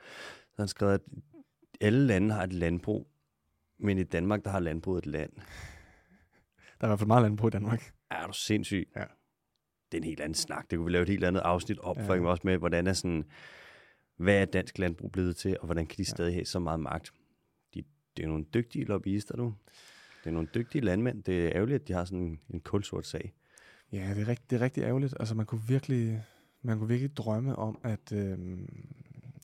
Så 0.51 0.55
han 0.57 0.67
skrevet, 0.67 0.93
at 0.93 1.01
alle 1.81 2.07
lande 2.07 2.33
har 2.33 2.43
et 2.43 2.53
landbrug, 2.53 3.07
men 3.79 3.97
i 3.97 4.03
Danmark, 4.03 4.45
der 4.45 4.51
har 4.51 4.59
landbruget 4.59 5.01
et 5.01 5.05
land. 5.05 5.31
Der 5.35 5.41
er 6.81 6.87
i 6.87 6.87
hvert 6.87 6.99
fald 6.99 7.07
meget 7.07 7.21
landbrug 7.21 7.47
i 7.47 7.51
Danmark. 7.51 7.93
Er 8.11 8.27
du 8.27 8.33
sindssyg? 8.33 8.89
Ja. 8.95 9.05
Det 9.91 9.97
er 9.97 10.01
en 10.01 10.03
helt 10.03 10.19
anden 10.19 10.35
snak. 10.35 10.69
Det 10.69 10.77
kunne 10.77 10.85
vi 10.85 10.91
lave 10.91 11.03
et 11.03 11.09
helt 11.09 11.23
andet 11.23 11.41
afsnit 11.41 11.79
op 11.79 11.97
ja. 11.97 12.03
for 12.03 12.27
også 12.27 12.41
med, 12.43 12.57
hvordan 12.57 12.87
er 12.87 12.93
sådan, 12.93 13.25
hvad 14.17 14.41
er 14.41 14.45
dansk 14.45 14.77
landbrug 14.77 15.11
blevet 15.11 15.35
til, 15.35 15.57
og 15.59 15.65
hvordan 15.65 15.85
kan 15.85 15.97
de 15.97 16.05
stadig 16.05 16.29
ja. 16.29 16.35
have 16.35 16.45
så 16.45 16.59
meget 16.59 16.79
magt? 16.79 17.13
De, 17.73 17.83
det 18.17 18.23
er 18.23 18.27
nogle 18.27 18.45
dygtige 18.53 18.85
lobbyister, 18.85 19.35
du. 19.35 19.53
Det 20.23 20.29
er 20.29 20.33
nogle 20.33 20.49
dygtige 20.55 20.81
landmænd. 20.81 21.23
Det 21.23 21.45
er 21.45 21.51
ærgerligt, 21.55 21.81
at 21.81 21.87
de 21.87 21.93
har 21.93 22.05
sådan 22.05 22.39
en 22.49 22.59
kulsort 22.59 23.07
sag. 23.07 23.33
Ja, 23.91 24.13
det 24.13 24.21
er, 24.21 24.27
rigt, 24.27 24.49
det 24.49 24.55
er 24.55 24.61
rigtig 24.61 24.83
ærgerligt. 24.83 25.15
Altså, 25.19 25.35
man 25.35 25.45
kunne 25.45 25.61
virkelig, 25.67 26.23
man 26.61 26.77
kunne 26.77 26.87
virkelig 26.87 27.17
drømme 27.17 27.55
om, 27.55 27.79
at, 27.83 28.11
øhm, 28.11 28.87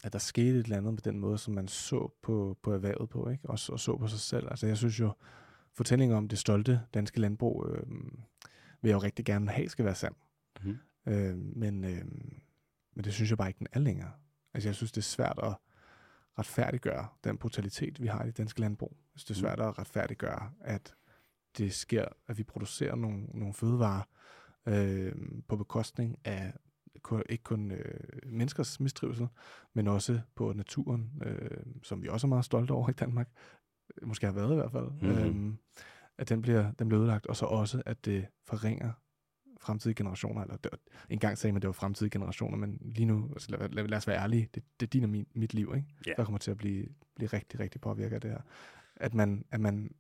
at 0.04 0.14
der 0.14 0.20
skete 0.20 0.60
et 0.60 0.64
eller 0.64 0.78
andet 0.78 0.96
på 0.96 1.02
den 1.10 1.20
måde, 1.20 1.38
som 1.38 1.54
man 1.54 1.68
så 1.68 2.12
på, 2.22 2.58
på 2.62 2.74
erhvervet 2.74 3.10
på, 3.10 3.30
ikke? 3.30 3.50
Og, 3.50 3.60
og 3.70 3.80
så 3.80 3.98
på 4.00 4.08
sig 4.08 4.20
selv. 4.20 4.48
Altså, 4.50 4.68
jeg 4.68 4.78
synes 4.78 5.00
jo, 5.00 5.12
fortællingen 5.74 6.18
om 6.18 6.28
det 6.28 6.40
stolte 6.40 6.82
danske 6.94 7.20
landbrug, 7.20 7.68
øhm, 7.70 8.20
vil 8.82 8.90
jeg 8.90 8.96
jo 8.96 9.00
rigtig 9.00 9.26
gerne 9.26 9.52
have, 9.52 9.70
skal 9.70 9.86
være 9.86 9.96
sand. 9.96 10.16
Mm. 10.64 10.78
Øhm, 11.08 11.54
men, 11.56 11.84
øhm, 11.84 12.40
men 12.94 13.04
det 13.04 13.14
synes 13.14 13.30
jeg 13.30 13.38
bare 13.38 13.48
ikke, 13.48 13.60
den 13.60 13.68
er 13.72 13.80
længere. 13.80 14.12
Altså, 14.54 14.70
jeg 14.70 14.76
synes, 14.76 14.92
det 14.92 15.02
er 15.02 15.06
svært 15.06 15.40
at 15.44 15.54
retfærdiggøre 16.40 17.08
den 17.24 17.38
brutalitet, 17.38 18.02
vi 18.02 18.08
har 18.08 18.24
i 18.24 18.28
det 18.28 18.38
danske 18.38 18.60
landbrug. 18.60 18.98
Synes, 19.16 19.26
det 19.26 19.32
er 19.32 19.40
mhm. 19.40 19.48
svært 19.48 19.68
at 19.68 19.80
retfærdiggøre, 19.80 20.52
at 20.62 20.96
det 21.58 21.74
sker, 21.74 22.06
at 22.28 22.38
vi 22.38 22.44
producerer 22.44 22.96
nogle, 22.96 23.26
nogle 23.34 23.54
fødevarer, 23.54 24.04
øh, 24.68 25.12
på 25.48 25.56
bekostning 25.56 26.18
af 26.26 26.54
ikke 27.30 27.44
kun 27.44 27.72
øh, 27.72 28.00
menneskers 28.26 28.80
mistrivsel, 28.80 29.28
men 29.74 29.88
også 29.88 30.22
på 30.36 30.54
naturen, 30.54 31.22
øh, 31.26 31.60
som 31.84 32.04
vi 32.04 32.08
også 32.08 32.28
er 32.28 32.30
meget 32.30 32.46
stolte 32.46 32.72
over 32.72 32.90
i 32.90 32.94
Danmark, 32.94 33.30
måske 34.02 34.26
har 34.26 34.34
været 34.34 34.52
i 34.52 34.56
hvert 34.56 34.72
fald, 34.72 34.90
mm-hmm. 35.02 35.50
øh, 35.50 35.54
at 36.18 36.30
den 36.30 36.42
bliver, 36.42 36.72
den 36.72 36.88
bliver 36.88 37.02
ødelagt, 37.02 37.26
og 37.26 37.36
så 37.36 37.46
også, 37.46 37.82
at 37.86 38.06
det 38.06 38.28
forringer 38.46 38.92
fremtidige 39.60 39.96
generationer. 39.96 40.42
Eller 40.42 40.58
det, 40.58 40.72
en 41.10 41.20
gang 41.20 41.38
sagde 41.38 41.52
man, 41.52 41.58
at 41.58 41.62
det 41.62 41.68
var 41.68 41.74
fremtidige 41.74 42.12
generationer, 42.12 42.58
men 42.58 42.78
lige 42.82 43.06
nu, 43.06 43.30
altså 43.32 43.52
lad, 43.52 43.70
lad, 43.70 43.88
lad 43.88 43.98
os 43.98 44.08
være 44.08 44.22
ærlige, 44.22 44.50
det, 44.56 44.64
det 44.80 44.86
er 44.86 44.90
din 44.90 45.04
og 45.04 45.10
min, 45.10 45.28
mit 45.34 45.54
liv, 45.54 45.74
ikke? 45.76 45.88
Ja. 46.08 46.14
der 46.18 46.24
kommer 46.24 46.40
til 46.40 46.52
at 46.52 46.58
blive, 46.58 46.88
blive 47.16 47.28
rigtig, 47.28 47.60
rigtig 47.60 47.82
påvirket 47.82 48.16
af 48.16 48.22
det 48.22 48.32
her. 48.32 48.42
At 48.96 49.14
man, 49.14 49.46
at 49.52 49.60
man, 49.60 49.92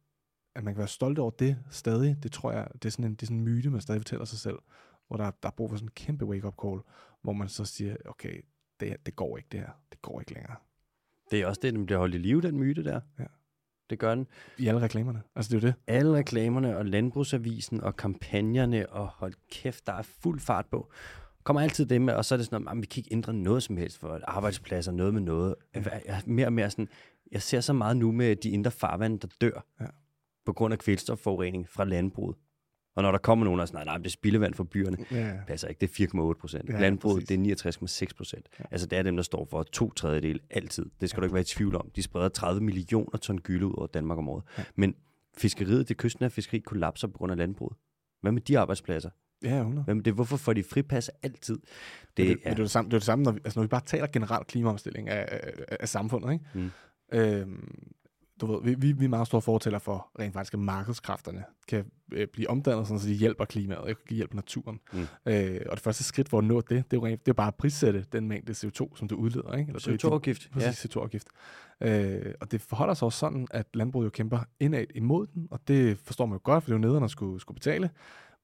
at 0.57 0.63
man 0.63 0.73
kan 0.73 0.79
være 0.79 0.87
stolt 0.87 1.19
over 1.19 1.31
det 1.31 1.57
stadig, 1.69 2.17
det 2.23 2.31
tror 2.31 2.51
jeg, 2.51 2.67
det 2.73 2.85
er 2.85 2.89
sådan 2.89 3.05
en, 3.05 3.11
det 3.11 3.21
er 3.21 3.25
sådan 3.25 3.37
en 3.37 3.43
myte, 3.43 3.69
man 3.69 3.81
stadig 3.81 4.01
fortæller 4.01 4.25
sig 4.25 4.39
selv, 4.39 4.57
hvor 5.07 5.17
der, 5.17 5.31
der 5.43 5.49
er 5.49 5.53
brug 5.57 5.69
for 5.69 5.77
sådan 5.77 5.87
en 5.87 5.91
kæmpe 5.95 6.25
wake-up 6.25 6.55
call, 6.63 6.79
hvor 7.21 7.33
man 7.33 7.49
så 7.49 7.65
siger, 7.65 7.95
okay, 8.05 8.41
det, 8.79 8.95
det 9.05 9.15
går 9.15 9.37
ikke 9.37 9.47
det 9.51 9.59
her, 9.59 9.69
det 9.91 10.01
går 10.01 10.19
ikke 10.19 10.33
længere. 10.33 10.55
Det 11.31 11.41
er 11.41 11.47
også 11.47 11.59
det, 11.63 11.73
den 11.73 11.85
bliver 11.85 11.99
holdt 11.99 12.15
i 12.15 12.17
live, 12.17 12.41
den 12.41 12.57
myte 12.57 12.83
der. 12.83 12.99
Ja. 13.19 13.25
Det 13.89 13.99
gør 13.99 14.15
den. 14.15 14.27
I 14.57 14.67
alle 14.67 14.81
reklamerne, 14.81 15.21
altså 15.35 15.49
det 15.49 15.63
er 15.63 15.67
jo 15.67 15.67
det. 15.67 15.75
Alle 15.87 16.13
reklamerne 16.13 16.77
og 16.77 16.85
landbrugsavisen 16.85 17.81
og 17.81 17.95
kampagnerne, 17.95 18.89
og 18.89 19.07
hold 19.07 19.33
kæft, 19.51 19.87
der 19.87 19.93
er 19.93 20.01
fuld 20.01 20.39
fart 20.39 20.65
på. 20.65 20.91
Kommer 21.43 21.61
altid 21.61 21.85
det 21.85 22.01
med, 22.01 22.13
og 22.13 22.25
så 22.25 22.35
er 22.35 22.37
det 22.37 22.45
sådan, 22.45 22.67
at 22.67 22.77
vi 22.77 22.85
kan 22.85 22.99
ikke 22.99 23.13
ændre 23.13 23.33
noget 23.33 23.63
som 23.63 23.77
helst 23.77 23.97
for 23.97 24.19
arbejdspladser, 24.23 24.91
noget 24.91 25.13
med 25.13 25.21
noget. 25.21 25.55
Jeg 25.73 26.01
er 26.05 26.21
mere 26.25 26.45
og 26.47 26.53
mere 26.53 26.69
sådan, 26.69 26.89
jeg 27.31 27.41
ser 27.41 27.61
så 27.61 27.73
meget 27.73 27.97
nu 27.97 28.11
med 28.11 28.35
de 28.35 28.49
indre 28.49 28.71
farvande, 28.71 29.19
der 29.19 29.27
dør 29.41 29.65
Ja. 29.79 29.85
På 30.47 30.53
grund 30.53 30.73
af 30.73 30.79
kvælstofforurening 30.79 31.69
fra 31.69 31.83
landbruget. 31.85 32.35
Og 32.95 33.03
når 33.03 33.11
der 33.11 33.17
kommer 33.17 33.45
nogen 33.45 33.59
og 33.59 33.67
siger, 33.67 33.75
nej, 33.77 33.85
nej, 33.85 33.97
det 33.97 34.05
er 34.05 34.09
spildevand 34.09 34.53
fra 34.53 34.63
byerne, 34.63 34.97
Ja, 35.11 35.39
passer 35.47 35.67
ikke. 35.67 35.79
Det 35.79 35.99
er 36.01 36.07
4,8 36.33 36.39
procent. 36.39 36.69
Ja, 36.69 36.73
Ja, 36.73 36.79
Landbruget, 36.81 37.15
præcis. 37.15 37.27
det 37.27 37.65
er 37.65 38.05
69,6 38.07 38.17
procent. 38.17 38.47
Ja. 38.59 38.63
Ja. 38.63 38.67
Altså, 38.71 38.87
det 38.87 38.97
er 38.99 39.03
dem, 39.03 39.15
der 39.15 39.23
står 39.23 39.47
for 39.49 39.63
to 39.63 39.91
tredjedel 39.91 40.39
altid. 40.49 40.85
Det 41.01 41.09
skal 41.09 41.17
ja. 41.17 41.21
du 41.21 41.25
ikke 41.25 41.33
være 41.33 41.41
i 41.41 41.45
tvivl 41.45 41.75
om. 41.75 41.89
De 41.95 42.03
spreder 42.03 42.29
30 42.29 42.61
millioner 42.61 43.17
ton 43.17 43.37
gylde 43.41 43.65
ud 43.65 43.73
over 43.77 43.87
Danmark 43.87 44.17
om 44.17 44.29
året. 44.29 44.43
Ja. 44.57 44.61
Ja. 44.61 44.65
Men 44.75 44.95
fiskeriet, 45.37 45.89
det 45.89 45.97
kystnære 45.97 46.29
fiskeri, 46.29 46.59
kollapser 46.59 47.07
på 47.07 47.17
grund 47.17 47.31
af 47.31 47.37
landbruget. 47.37 47.77
Hvad 48.21 48.31
med 48.31 48.41
de 48.41 48.59
arbejdspladser? 48.59 49.09
ja 49.43 49.57
100. 49.57 49.83
Hvad 49.83 49.95
med 49.95 50.03
det? 50.03 50.13
Hvorfor 50.13 50.37
får 50.37 50.53
de 50.53 50.63
fripas 50.63 51.09
altid? 51.23 51.57
Det, 51.57 51.63
men 52.17 52.27
det, 52.27 52.31
er, 52.31 52.35
men 52.35 52.43
det, 52.43 52.59
er 52.59 52.63
det, 52.63 52.71
samme, 52.71 52.89
det 52.89 52.95
er 52.95 52.99
det 52.99 53.05
samme, 53.05 53.23
når 53.23 53.31
vi, 53.31 53.39
altså 53.45 53.59
når 53.59 53.63
vi 53.63 53.67
bare 53.67 53.81
taler 53.85 54.07
generelt 54.07 54.47
klimaomstilling 54.47 55.09
af, 55.09 55.27
af, 55.31 55.77
af 55.79 55.89
samfundet. 55.89 56.33
Ikke? 56.33 56.45
Mm. 56.53 56.71
Øhm, 57.13 57.87
du 58.41 58.45
ved, 58.45 58.63
vi, 58.63 58.75
vi, 58.87 58.91
vi 58.91 59.05
er 59.05 59.09
meget 59.09 59.27
store 59.27 59.41
fortæller 59.41 59.79
for 59.79 60.09
rent 60.19 60.33
faktisk, 60.33 60.53
at 60.53 60.59
markedskræfterne 60.59 61.43
kan 61.67 61.85
øh, 62.11 62.27
blive 62.33 62.49
omdannet, 62.49 62.87
sådan, 62.87 62.99
så 62.99 63.07
de 63.07 63.13
hjælper 63.13 63.45
klimaet, 63.45 63.89
ikke? 63.89 64.15
hjælper 64.15 64.35
naturen. 64.35 64.79
Mm. 64.93 64.99
Øh, 65.25 65.61
og 65.69 65.71
det 65.71 65.79
første 65.79 66.03
skridt 66.03 66.29
for 66.29 66.37
at 66.37 66.43
nå 66.43 66.61
det, 66.61 66.69
det 66.69 66.77
er 66.79 66.83
jo, 66.93 67.05
rent, 67.05 67.25
det 67.25 67.31
er 67.31 67.33
bare 67.33 67.47
at 67.47 67.55
prissætte 67.55 68.05
den 68.11 68.27
mængde 68.27 68.51
CO2, 68.51 68.95
som 68.97 69.07
du 69.07 69.15
udleder. 69.15 69.53
Ikke? 69.53 69.69
Eller 69.69 69.79
det- 69.79 70.05
CO2-afgift. 70.05 70.49
Ja. 70.55 70.59
Præcis, 70.59 70.85
ja. 70.95 70.99
CO2-afgift. 70.99 71.27
Øh, 71.81 72.33
og 72.41 72.51
det 72.51 72.61
forholder 72.61 72.93
sig 72.93 73.05
også 73.05 73.19
sådan, 73.19 73.47
at 73.51 73.65
landbruget 73.73 74.05
jo 74.05 74.09
kæmper 74.09 74.39
indad 74.59 74.85
imod 74.95 75.27
den, 75.27 75.47
og 75.51 75.59
det 75.67 75.97
forstår 75.99 76.25
man 76.25 76.33
jo 76.35 76.41
godt, 76.43 76.63
for 76.63 76.69
det 76.69 76.73
er 76.73 76.77
jo 76.77 76.81
nederen 76.87 77.03
at 77.03 77.11
skulle, 77.11 77.39
skulle 77.39 77.55
betale. 77.55 77.89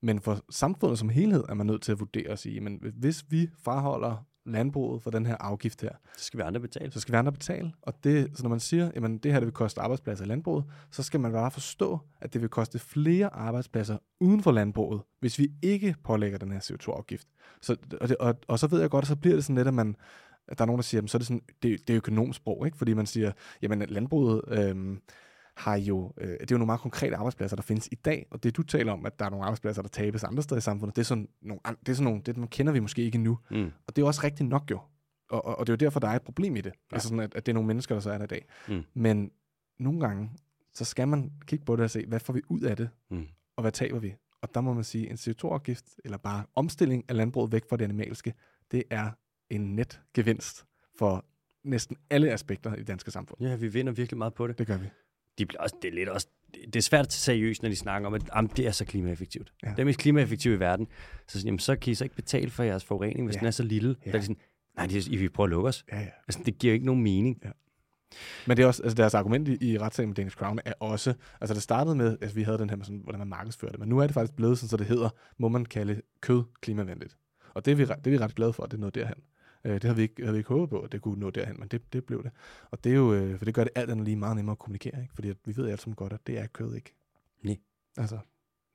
Men 0.01 0.21
for 0.21 0.39
samfundet 0.49 0.99
som 0.99 1.09
helhed 1.09 1.43
er 1.49 1.53
man 1.53 1.65
nødt 1.67 1.81
til 1.81 1.91
at 1.91 1.99
vurdere 1.99 2.29
og 2.31 2.39
sige, 2.39 2.61
men 2.61 2.79
hvis 2.99 3.25
vi 3.29 3.49
fraholder 3.63 4.25
landbruget 4.45 5.01
for 5.01 5.11
den 5.11 5.25
her 5.25 5.35
afgift 5.39 5.81
her, 5.81 5.91
Så 6.17 6.23
skal 6.25 6.37
vi 6.37 6.43
andre 6.43 6.59
betale. 6.61 6.91
så 6.91 6.99
skal 6.99 7.11
vi 7.11 7.17
andre 7.17 7.31
betale. 7.31 7.73
Og 7.81 8.03
det, 8.03 8.31
så 8.37 8.43
når 8.43 8.49
man 8.49 8.59
siger, 8.59 8.91
at 8.95 9.23
det 9.23 9.31
her 9.31 9.39
det 9.39 9.45
vil 9.45 9.53
koste 9.53 9.81
arbejdspladser 9.81 10.25
i 10.25 10.27
landbruget, 10.27 10.65
så 10.91 11.03
skal 11.03 11.19
man 11.19 11.31
bare 11.31 11.51
forstå, 11.51 11.99
at 12.21 12.33
det 12.33 12.41
vil 12.41 12.49
koste 12.49 12.79
flere 12.79 13.33
arbejdspladser 13.33 13.97
uden 14.19 14.43
for 14.43 14.51
landbruget, 14.51 15.01
hvis 15.19 15.39
vi 15.39 15.51
ikke 15.61 15.95
pålægger 16.03 16.37
den 16.37 16.51
her 16.51 16.59
CO2-afgift. 16.59 17.27
Så, 17.61 17.75
og, 18.01 18.07
det, 18.09 18.17
og, 18.17 18.35
og 18.47 18.59
så 18.59 18.67
ved 18.67 18.81
jeg 18.81 18.89
godt, 18.89 19.03
at 19.03 19.07
så 19.07 19.15
bliver 19.15 19.35
det 19.35 19.43
sådan 19.43 19.55
lidt, 19.55 19.67
at 19.67 19.73
man 19.73 19.95
at 20.47 20.57
der 20.57 20.63
er 20.63 20.65
nogen, 20.65 20.77
der 20.77 20.83
siger, 20.83 20.97
jamen, 20.99 21.07
så 21.07 21.17
er 21.17 21.19
det 21.19 21.27
sådan, 21.27 21.41
det, 21.63 21.87
det 21.87 21.93
er 21.93 21.97
økonomsprog, 21.97 22.65
ikke? 22.65 22.77
Fordi 22.77 22.93
man 22.93 23.05
siger, 23.05 23.31
jamen 23.61 23.83
landbruget 23.89 24.41
øhm, 24.47 24.99
har 25.57 25.75
jo, 25.75 26.13
øh, 26.17 26.27
det 26.27 26.41
er 26.41 26.45
jo 26.51 26.57
nogle 26.57 26.65
meget 26.65 26.81
konkrete 26.81 27.15
arbejdspladser, 27.15 27.55
der 27.55 27.63
findes 27.63 27.89
i 27.91 27.95
dag, 27.95 28.27
og 28.31 28.43
det 28.43 28.57
du 28.57 28.63
taler 28.63 28.91
om, 28.93 29.05
at 29.05 29.19
der 29.19 29.25
er 29.25 29.29
nogle 29.29 29.45
arbejdspladser, 29.45 29.81
der 29.81 29.89
tabes 29.89 30.23
andre 30.23 30.43
steder 30.43 30.57
i 30.57 30.61
samfundet, 30.61 30.95
det 30.95 31.01
er 31.01 31.05
sådan 31.05 31.27
nogle, 31.41 31.61
det 31.79 31.89
er 31.89 31.93
sådan 31.93 32.03
nogle, 32.03 32.21
det 32.25 32.37
man 32.37 32.47
kender 32.47 32.73
vi 32.73 32.79
måske 32.79 33.01
ikke 33.01 33.15
endnu. 33.15 33.39
Mm. 33.51 33.71
Og 33.87 33.95
det 33.95 34.01
er 34.01 34.05
også 34.05 34.21
rigtigt 34.23 34.49
nok 34.49 34.71
jo. 34.71 34.79
Og, 35.29 35.45
og, 35.45 35.59
og 35.59 35.67
det 35.67 35.73
er 35.73 35.75
jo 35.75 35.85
derfor, 35.85 35.99
der 35.99 36.07
er 36.07 36.15
et 36.15 36.21
problem 36.21 36.55
i 36.55 36.61
det. 36.61 36.73
Ja. 36.91 36.95
Altså 36.95 37.07
sådan, 37.07 37.19
at, 37.19 37.35
at 37.35 37.45
det 37.45 37.51
er 37.51 37.53
nogle 37.53 37.67
mennesker, 37.67 37.95
der 37.95 37.99
så 37.99 38.11
er 38.11 38.17
der 38.17 38.25
i 38.25 38.27
dag. 38.27 38.45
Mm. 38.69 38.83
Men 38.93 39.31
nogle 39.79 39.99
gange, 39.99 40.31
så 40.73 40.85
skal 40.85 41.07
man 41.07 41.31
kigge 41.47 41.65
på 41.65 41.75
det 41.75 41.83
og 41.83 41.89
se, 41.89 42.05
hvad 42.05 42.19
får 42.19 42.33
vi 42.33 42.41
ud 42.49 42.61
af 42.61 42.77
det, 42.77 42.89
Mm. 43.09 43.27
og 43.55 43.61
hvad 43.61 43.71
taber 43.71 43.99
vi? 43.99 44.15
Og 44.41 44.49
der 44.53 44.61
må 44.61 44.73
man 44.73 44.83
sige, 44.83 45.09
en 45.09 45.15
CO2-afgift, 45.15 45.85
eller 46.05 46.17
bare 46.17 46.45
omstilling 46.55 47.05
af 47.09 47.15
landbruget 47.15 47.51
væk 47.51 47.63
fra 47.69 47.77
det 47.77 47.83
animalske, 47.83 48.33
det 48.71 48.83
er 48.89 49.11
en 49.49 49.75
net 49.75 50.01
gevinst 50.13 50.65
for 50.97 51.25
næsten 51.63 51.97
alle 52.09 52.31
aspekter 52.31 52.73
i 52.75 52.79
det 52.79 52.87
danske 52.87 53.11
samfund. 53.11 53.41
Ja, 53.41 53.55
vi 53.55 53.67
vinder 53.67 53.93
virkelig 53.93 54.17
meget 54.17 54.33
på 54.33 54.47
det. 54.47 54.57
Det 54.59 54.67
gør 54.67 54.77
vi. 54.77 54.89
De 55.37 55.45
bliver 55.45 55.61
også, 55.61 55.75
det 55.81 55.87
er 55.87 55.93
lidt 55.93 56.09
også, 56.09 56.27
det 56.53 56.75
er 56.75 56.81
svært 56.81 57.13
seriøst, 57.13 57.61
når 57.61 57.69
de 57.69 57.75
snakker 57.75 58.07
om, 58.07 58.13
at 58.13 58.21
jamen, 58.35 58.51
det 58.57 58.67
er 58.67 58.71
så 58.71 58.85
klimaeffektivt. 58.85 59.53
Ja. 59.63 59.69
Det 59.69 59.79
er 59.79 59.85
mest 59.85 59.99
klimaeffektivt 59.99 60.55
i 60.55 60.59
verden. 60.59 60.87
Så, 61.27 61.39
sådan, 61.39 61.45
jamen, 61.45 61.59
så 61.59 61.75
kan 61.75 61.91
I 61.91 61.95
så 61.95 62.03
ikke 62.03 62.15
betale 62.15 62.49
for 62.51 62.63
jeres 62.63 62.83
forurening, 62.83 63.25
hvis 63.25 63.35
Ja. 63.35 63.39
den 63.39 63.47
er 63.47 63.51
så 63.51 63.63
lille. 63.63 63.95
Ja. 64.05 64.11
Der 64.11 64.15
er 64.17 64.19
de 64.19 64.25
sådan, 64.25 64.41
nej, 64.77 64.85
det 64.85 64.97
er, 65.07 65.11
I 65.11 65.15
vil 65.15 65.29
prøve 65.29 65.45
at 65.47 65.49
lukke 65.49 65.67
os. 65.69 65.85
Ja, 65.91 65.99
ja. 65.99 66.07
Altså, 66.27 66.39
det 66.45 66.57
giver 66.57 66.73
ikke 66.73 66.85
nogen 66.85 67.03
mening. 67.03 67.39
Ja. 67.45 67.49
Men 68.47 68.57
det 68.57 68.63
er 68.63 68.67
også, 68.67 68.83
altså 68.83 68.95
deres 68.95 69.13
argument 69.13 69.47
i, 69.47 69.71
i 69.71 69.77
retssagen 69.77 70.09
med 70.09 70.15
Danish 70.15 70.37
Crown 70.37 70.59
er 70.65 70.73
også, 70.79 71.13
altså 71.41 71.53
det 71.53 71.63
startede 71.63 71.95
med, 71.95 72.17
at 72.21 72.35
vi 72.35 72.43
havde 72.43 72.57
den 72.57 72.69
her 72.69 72.77
med 72.77 72.85
sådan, 72.85 73.01
hvordan 73.03 73.19
man 73.19 73.27
markedsfører 73.27 73.71
det, 73.71 73.79
men 73.79 73.89
nu 73.89 73.99
er 73.99 74.07
det 74.07 74.13
faktisk 74.13 74.35
blevet 74.35 74.57
sådan, 74.57 74.69
så 74.69 74.77
det 74.77 74.85
hedder, 74.87 75.09
må 75.37 75.47
man 75.49 75.65
kalde 75.65 76.01
kød 76.21 76.43
klimavenligt. 76.61 77.17
Og 77.53 77.65
det 77.65 77.71
er 77.71 77.75
vi, 77.75 77.83
det 77.85 78.07
er 78.07 78.09
vi 78.11 78.17
ret 78.17 78.35
glade 78.35 78.53
for, 78.53 78.63
at 78.63 78.71
det 78.71 78.79
nåede 78.79 78.99
derhen. 78.99 79.17
Øh, 79.65 79.73
det 79.73 79.83
havde 79.83 79.95
vi, 79.95 80.01
ikke, 80.01 80.21
havde 80.21 80.33
vi 80.33 80.37
ikke 80.37 80.49
håbet 80.49 80.69
på, 80.69 80.79
at 80.79 80.91
det 80.91 81.01
kunne 81.01 81.19
nå 81.19 81.29
derhen, 81.29 81.59
men 81.59 81.67
det, 81.67 81.93
det 81.93 82.05
blev 82.05 82.23
det. 82.23 82.31
Og 82.71 82.83
det 82.83 82.91
er 82.91 82.95
jo, 82.95 83.13
øh, 83.13 83.37
for 83.37 83.45
det 83.45 83.53
gør 83.53 83.63
det 83.63 83.73
alt 83.75 83.91
andet 83.91 84.05
lige 84.05 84.17
meget 84.17 84.35
nemmere 84.35 84.51
at 84.51 84.59
kommunikere, 84.59 85.01
ikke? 85.01 85.13
fordi 85.13 85.33
vi 85.45 85.57
ved 85.57 85.69
alt 85.69 85.81
som 85.81 85.95
godt, 85.95 86.13
at 86.13 86.27
det 86.27 86.39
er 86.39 86.47
kød 86.47 86.75
ikke. 86.75 86.93
Nej. 87.43 87.57
Altså, 87.97 88.19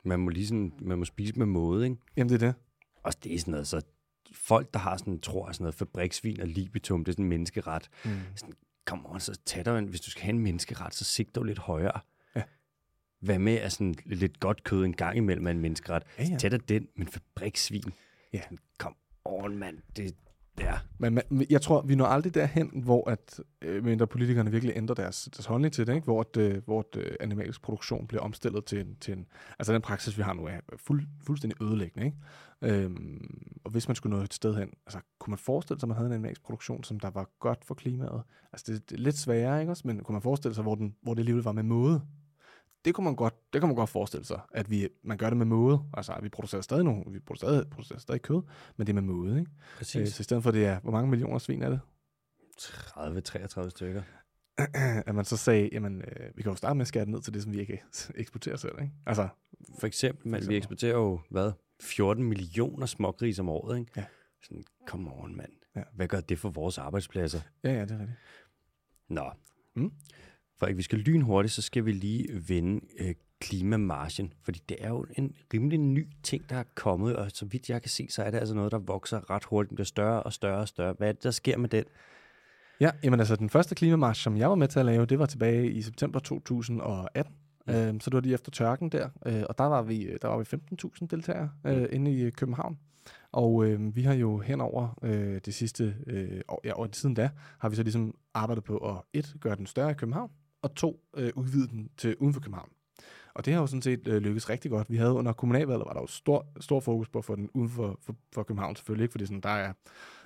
Man 0.03 0.21
må, 0.21 0.31
lige 0.31 0.47
sådan, 0.47 0.73
man 0.81 0.99
må 0.99 1.05
spise 1.05 1.35
med 1.39 1.47
måde, 1.47 1.85
ikke? 1.85 1.97
jamen 2.17 2.29
det 2.29 2.43
er 2.43 2.47
det. 2.47 2.55
Og 3.03 3.25
det 3.25 3.35
er 3.35 3.39
sådan 3.39 3.53
noget, 3.53 3.67
så 3.67 3.83
folk, 4.33 4.75
der 4.75 4.81
har 4.81 4.97
sådan, 4.97 5.21
tror 5.21 5.53
sådan 5.53 5.65
noget 5.65 5.75
fabriksvin 5.75 6.41
og 6.41 6.49
libitum, 6.49 7.05
det 7.05 7.13
er 7.13 7.15
sådan 7.15 7.25
en 7.25 7.29
menneskeret. 7.29 7.89
Mm. 8.05 8.11
Sådan, 8.35 8.55
kom 8.85 9.07
on, 9.07 9.21
så 9.21 9.39
tag 9.47 9.65
dig, 9.65 9.83
hvis 9.83 10.01
du 10.01 10.11
skal 10.11 10.23
have 10.23 10.35
en 10.35 10.39
menneskeret, 10.39 10.95
så 10.95 11.05
sigt 11.05 11.35
dog 11.35 11.45
lidt 11.45 11.59
højere. 11.59 12.01
Ja. 12.37 12.43
Hvad 13.21 13.39
med 13.39 13.55
at 13.55 13.73
sådan 13.73 13.95
lidt 14.05 14.41
godt 14.41 14.65
kød 14.65 14.85
en 14.85 14.93
gang 14.93 15.17
imellem 15.17 15.47
er 15.47 15.51
en 15.51 15.61
menneskeret? 15.61 16.03
Ja, 16.19 16.25
ja. 16.25 16.37
Tag 16.37 16.51
dig 16.51 16.69
den, 16.69 16.89
men 16.95 17.09
fabriksvin. 17.09 17.93
Ja. 18.33 18.41
Kom 18.79 18.97
on, 19.25 19.59
mand. 19.59 19.79
Det, 19.97 20.15
ja. 20.61 20.79
Men 20.99 21.15
man, 21.15 21.47
jeg 21.51 21.63
tror, 21.63 21.83
vi 21.83 21.95
når 21.95 22.07
aldrig 22.07 22.35
derhen, 22.35 22.83
hvor 22.85 23.11
at, 23.11 23.41
øh, 23.63 23.85
mindre 23.85 24.07
politikerne 24.07 24.51
virkelig 24.51 24.77
ændrer 24.77 24.95
deres, 24.95 25.29
deres 25.37 25.47
holdning 25.47 25.75
til 25.75 25.87
det, 25.87 25.95
ikke? 25.95 26.05
hvor, 26.05 26.21
at, 26.21 26.37
øh, 26.37 26.63
hvor 26.65 26.81
at, 26.81 27.01
øh, 27.01 27.13
animalsk 27.21 27.63
produktion 27.63 28.07
bliver 28.07 28.23
omstillet 28.23 28.65
til 28.65 28.81
en, 28.81 28.97
til 29.01 29.13
en... 29.15 29.27
Altså 29.59 29.73
den 29.73 29.83
praksis, 29.83 30.19
vi 30.19 30.23
har 30.23 30.33
nu, 30.33 30.45
er 30.47 30.61
fuld, 30.77 31.03
fuldstændig 31.27 31.63
ødelæggende. 31.63 32.07
Ikke? 32.07 32.19
Øhm, 32.63 33.61
og 33.65 33.71
hvis 33.71 33.89
man 33.89 33.95
skulle 33.95 34.17
nå 34.17 34.23
et 34.23 34.35
sted 34.35 34.55
hen, 34.55 34.71
altså 34.87 34.99
kunne 35.19 35.33
man 35.33 35.39
forestille 35.39 35.81
sig, 35.81 35.87
at 35.87 35.89
man 35.89 35.97
havde 35.97 36.07
en 36.07 36.13
animalsk 36.13 36.43
produktion, 36.43 36.85
som 36.85 37.01
der 37.01 37.11
var 37.11 37.31
godt 37.39 37.65
for 37.65 37.75
klimaet? 37.75 38.23
Altså 38.53 38.73
det, 38.73 38.91
det 38.91 38.97
er 38.97 39.03
lidt 39.03 39.19
sværere, 39.19 39.61
ikke 39.61 39.73
også? 39.73 39.83
Men 39.87 40.01
kunne 40.01 40.13
man 40.13 40.23
forestille 40.23 40.55
sig, 40.55 40.63
hvor, 40.63 40.75
den, 40.75 40.95
hvor 41.03 41.15
det 41.15 41.21
alligevel 41.21 41.45
var 41.45 41.53
med 41.53 41.63
måde? 41.63 42.03
Det 42.85 42.95
kunne 42.95 43.05
man 43.05 43.17
godt, 43.17 43.35
det 43.53 43.61
kan 43.61 43.69
man 43.69 43.77
godt 43.77 43.91
forestille 43.91 44.25
sig, 44.27 44.41
at 44.53 44.71
vi, 44.71 44.89
man 45.03 45.19
gør 45.19 45.31
det 45.31 45.37
med 45.37 45.47
måde. 45.47 45.83
Altså, 45.95 46.19
vi 46.23 46.29
producerer 46.29 46.63
stadig 46.63 46.85
nogle, 46.85 47.05
vi 47.13 47.19
producerer, 47.19 47.65
producerer 47.65 47.99
stadig 47.99 48.23
kød, 48.23 48.43
men 48.77 48.87
det 48.87 48.93
er 48.93 48.95
med 48.95 49.03
måde, 49.03 49.39
ikke? 49.39 49.51
Øh, 49.51 49.79
Præcis. 49.79 50.15
så 50.15 50.21
i 50.21 50.25
stedet 50.25 50.43
for, 50.43 50.51
det 50.51 50.67
er, 50.67 50.81
hvor 50.81 50.91
mange 50.93 51.11
millioner 51.11 51.39
svin 51.39 51.63
er 51.63 51.69
det? 51.69 51.81
30-33 52.61 53.69
stykker. 53.69 54.03
at 55.07 55.15
man 55.15 55.25
så 55.25 55.37
sagde, 55.37 55.69
jamen, 55.73 56.03
øh, 56.03 56.31
vi 56.37 56.43
kan 56.43 56.53
jo 56.53 56.57
starte 56.57 56.75
med 56.75 56.81
at 56.81 56.89
skære 56.89 57.05
det 57.05 57.11
ned 57.11 57.23
til 57.23 57.35
det, 57.35 57.43
som 57.43 57.53
vi 57.53 57.61
ikke 57.61 57.83
eksporterer 58.15 58.57
selv, 58.57 58.75
ikke? 58.81 58.93
Altså, 59.07 59.29
For 59.81 59.87
eksempel, 59.87 60.29
men 60.29 60.49
vi 60.49 60.57
eksporterer 60.57 60.97
jo, 60.97 61.21
hvad, 61.31 61.53
14 61.81 62.25
millioner 62.25 62.87
smågris 62.87 63.39
om 63.39 63.49
året, 63.49 63.79
ikke? 63.79 63.93
Ja. 63.97 64.05
Sådan, 64.43 64.65
come 64.87 65.11
on, 65.13 65.37
mand. 65.37 65.53
Ja. 65.77 65.83
Hvad 65.95 66.09
gør 66.09 66.21
det 66.21 66.39
for 66.39 66.49
vores 66.51 66.79
arbejdspladser? 66.79 67.41
ja, 67.65 67.73
ja, 67.73 67.83
det 67.83 67.91
er 67.91 67.99
rigtigt. 67.99 68.19
Nå. 69.09 69.31
Mm. 69.75 69.93
For 70.59 70.73
vi 70.73 70.83
skal 70.83 70.99
lynhurtigt, 70.99 71.55
så 71.55 71.63
skal 71.63 71.85
vi 71.85 71.93
lige 71.93 72.27
vende 72.49 72.81
øh, 73.01 73.15
klimamargen, 73.41 74.33
fordi 74.43 74.63
det 74.69 74.77
er 74.81 74.89
jo 74.89 75.07
en 75.17 75.35
rimelig 75.55 75.79
ny 75.79 76.09
ting, 76.23 76.51
der 76.51 76.57
er 76.57 76.65
kommet, 76.75 77.17
og 77.17 77.31
så 77.31 77.47
vidt 77.47 77.71
jeg 77.71 77.83
kan 77.83 77.91
se, 77.91 78.07
så 78.11 78.23
er 78.23 78.31
det 78.31 78.39
altså 78.39 78.55
noget, 78.55 78.73
der 78.73 78.79
vokser 78.79 79.31
ret 79.31 79.45
hurtigt, 79.45 79.75
bliver 79.75 79.85
større 79.85 80.23
og 80.23 80.33
større 80.33 80.61
og 80.61 80.69
større. 80.69 80.95
Hvad 80.99 81.09
er 81.09 81.13
det, 81.13 81.23
der 81.23 81.31
sker 81.31 81.59
med 81.59 81.69
den? 81.69 81.85
Ja, 82.81 82.91
jamen 83.05 83.21
altså, 83.21 83.37
den 83.37 83.51
første 83.51 83.75
klimamarsch, 83.75 84.23
som 84.23 84.37
jeg 84.37 84.49
var 84.49 84.55
med 84.55 84.69
til 84.69 84.79
at 84.79 84.87
lave, 84.87 85.07
det 85.07 85.19
var 85.19 85.27
tilbage 85.27 85.71
i 85.71 85.83
september 85.83 86.21
2018. 86.21 87.35
Mm. 87.67 87.75
Øhm, 87.75 88.01
så 88.01 88.11
det 88.11 88.15
var 88.15 88.21
lige 88.21 88.35
efter 88.35 88.51
tørken 88.51 88.89
der, 88.89 89.09
øh, 89.27 89.43
og 89.49 89.59
der 89.59 89.65
var 89.65 89.83
vi, 89.83 90.17
der 90.23 90.29
var 90.29 90.39
vi 90.39 90.45
15.000 90.75 91.07
deltagere 91.07 91.51
øh, 91.67 91.89
inde 91.93 92.13
i 92.13 92.31
København. 92.31 92.79
Og 93.33 93.65
øh, 93.67 93.97
vi 93.97 94.03
har 94.03 94.15
jo 94.15 94.39
henover 94.39 94.99
øh, 95.03 95.41
det 95.45 95.55
sidste 95.55 95.97
øh, 96.07 96.41
år, 96.49 96.61
ja, 96.65 96.73
og 96.73 96.89
siden 96.93 97.15
da, 97.15 97.31
har 97.59 97.69
vi 97.69 97.77
så 97.77 97.83
ligesom 97.83 98.15
arbejdet 98.35 98.65
på 98.65 98.77
at 98.77 98.97
et, 99.13 99.37
gøre 99.41 99.57
den 99.57 99.67
større 99.67 99.91
i 99.91 99.95
København, 99.95 100.31
og 100.63 100.75
to, 100.75 101.01
øh, 101.17 101.33
udvide 101.37 101.69
den 101.69 101.91
til 101.97 102.17
uden 102.17 102.35
for 102.35 102.41
København. 102.41 102.71
Og 103.35 103.45
det 103.45 103.55
har 103.55 103.61
jo 103.61 103.67
sådan 103.67 103.83
set 103.83 104.09
øh, 104.09 104.23
lykkes 104.23 104.51
rigtig 104.51 104.71
godt. 104.71 104.91
Vi 104.91 104.97
havde 104.97 105.13
under 105.13 105.33
kommunalvalget, 105.33 105.87
var 105.87 105.93
der 105.93 106.01
jo 106.01 106.07
stor, 106.07 106.47
stor 106.61 106.81
fokus 106.81 107.09
på 107.09 107.19
at 107.19 107.25
få 107.25 107.37
den 107.37 107.51
uden 107.55 107.69
for, 107.69 107.99
for, 108.03 108.15
for 108.33 108.43
København 108.43 108.77
selvfølgelig, 108.77 109.05
ikke? 109.05 109.13
fordi 109.13 109.27
sådan, 109.27 109.41
der 109.41 109.49
er, 109.49 109.73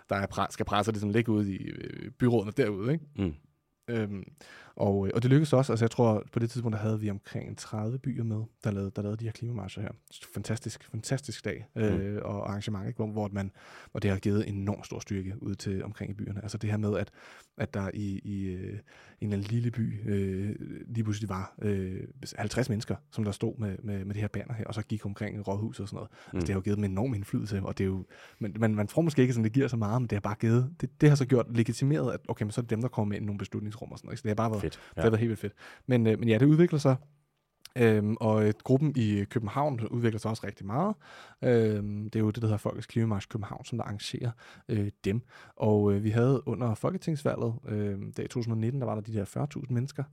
der 0.09 0.17
er 0.17 0.27
pre- 0.27 0.51
skal 0.51 0.67
presser 0.67 0.93
ligesom 0.93 1.11
ligge 1.11 1.33
ude 1.33 1.53
i 1.55 1.57
øh, 1.57 2.11
byrådene 2.11 2.53
derude. 2.57 2.93
Ikke? 2.93 3.05
Mm. 3.17 3.35
Øhm, 3.89 4.25
og, 4.77 5.09
og 5.15 5.23
det 5.23 5.31
lykkedes 5.31 5.53
også. 5.53 5.73
Altså 5.73 5.85
jeg 5.85 5.90
tror, 5.90 6.24
på 6.32 6.39
det 6.39 6.51
tidspunkt, 6.51 6.77
der 6.77 6.82
havde 6.82 7.01
vi 7.01 7.11
omkring 7.11 7.59
30 7.59 7.99
byer 7.99 8.24
med, 8.24 8.43
der 8.65 8.70
lavede, 8.70 8.90
der 8.97 9.03
lavede 9.03 9.16
de 9.16 9.24
her 9.24 9.32
klimamarcher 9.32 9.82
her. 9.82 9.90
Fantastisk, 10.35 10.89
fantastisk 10.90 11.44
dag 11.44 11.66
mm. 11.77 11.82
øh, 11.82 12.23
og 12.24 12.49
arrangement, 12.49 12.86
ikke? 12.86 12.97
Hvor, 12.97 13.07
hvor, 13.07 13.28
man, 13.32 13.51
hvor 13.90 14.01
det 14.01 14.11
har 14.11 14.19
givet 14.19 14.49
enormt 14.49 14.86
stor 14.86 15.01
styrke 15.01 15.35
ud 15.43 15.55
til 15.55 15.85
omkring 15.85 16.11
i 16.11 16.15
byerne. 16.15 16.43
Altså 16.43 16.59
det 16.59 16.70
her 16.70 16.77
med, 16.77 16.99
at, 16.99 17.11
at 17.59 17.74
der 17.74 17.90
i, 17.94 18.20
i 18.24 18.44
øh, 18.44 18.78
en 19.23 19.32
eller 19.32 19.36
anden 19.36 19.51
lille 19.51 19.70
by 19.70 20.11
øh, 20.11 20.57
lige 20.86 21.05
pludselig 21.05 21.28
var 21.28 21.55
øh, 21.62 22.01
50 22.39 22.69
mennesker, 22.69 22.97
som 23.11 23.24
der 23.24 23.32
stod 23.32 23.59
med, 23.59 23.77
med, 23.82 24.05
med 24.05 24.15
det 24.15 24.20
her 24.20 24.28
banner 24.28 24.55
her, 24.55 24.65
og 24.65 24.74
så 24.74 24.82
gik 24.82 25.07
omkring 25.07 25.49
rådhus 25.49 25.81
og 25.81 25.89
sådan 25.89 25.97
noget. 25.97 26.11
Mm. 26.11 26.36
Altså 26.36 26.47
det 26.47 26.49
har 26.49 26.59
jo 26.59 26.62
givet 26.62 26.77
dem 26.77 26.85
enorm 26.85 27.15
indflydelse, 27.15 27.62
og 27.62 27.78
det 27.78 27.85
er 27.85 27.89
jo, 27.89 28.05
man, 28.39 28.57
man, 28.59 28.74
man 28.74 28.86
tror 28.86 29.03
måske 29.03 29.23
ikke, 29.23 29.35
at 29.39 29.44
det 29.44 29.53
giver 29.53 29.69
så 29.69 29.77
meget, 29.77 30.03
men 30.03 30.07
det 30.07 30.16
har 30.16 30.20
bare 30.20 30.36
givet, 30.40 30.74
det, 30.81 31.01
det 31.01 31.09
har 31.09 31.16
så 31.16 31.27
gjort 31.27 31.47
legitimeret, 31.57 32.12
at 32.12 32.20
okay, 32.28 32.44
men 32.44 32.51
så 32.51 32.61
er 32.61 32.62
det 32.62 32.70
dem, 32.70 32.81
der 32.81 32.89
kommer 32.89 33.15
med 33.15 33.20
i 33.20 33.24
nogle 33.24 33.39
beslutningsrum 33.39 33.93
og 33.93 33.99
sådan 33.99 34.07
noget. 34.07 34.19
Så 34.19 34.23
det 34.23 34.31
har 34.31 34.35
bare 34.35 34.51
været, 34.51 34.61
fedt. 34.62 34.80
Ja. 34.97 35.01
det 35.01 35.05
har 35.05 35.10
været 35.10 35.20
helt 35.20 35.28
vildt 35.28 35.40
fedt. 35.40 35.52
Men, 35.86 36.06
øh, 36.06 36.18
men 36.18 36.28
ja, 36.28 36.39
det 36.39 36.47
udvikler 36.47 36.78
sig 36.78 36.97
Øhm, 37.76 38.16
og 38.20 38.47
øh, 38.47 38.55
gruppen 38.64 38.93
i 38.97 39.24
København 39.24 39.80
udvikler 39.90 40.18
sig 40.18 40.30
også 40.30 40.47
rigtig 40.47 40.66
meget. 40.66 40.94
Øhm, 41.43 42.10
det 42.10 42.16
er 42.16 42.20
jo 42.20 42.30
det, 42.30 42.43
der 42.43 42.48
hedder 42.48 42.59
Folkets 42.59 42.86
Klimamarsch 42.86 43.28
København, 43.28 43.64
som 43.64 43.78
der 43.78 43.84
arrangerer 43.84 44.30
øh, 44.68 44.90
dem. 45.05 45.22
Og 45.56 45.93
øh, 45.93 46.05
vi 46.05 46.10
havde 46.10 46.48
under 46.48 46.74
folketingsvalget, 46.74 47.55
øh, 47.68 47.98
der 48.16 48.22
i 48.22 48.28
2019, 48.28 48.80
der 48.80 48.86
var 48.86 48.94
der 48.94 49.02
de 49.02 49.12
der 49.12 49.24
40.000 49.56 49.72
mennesker. 49.72 50.05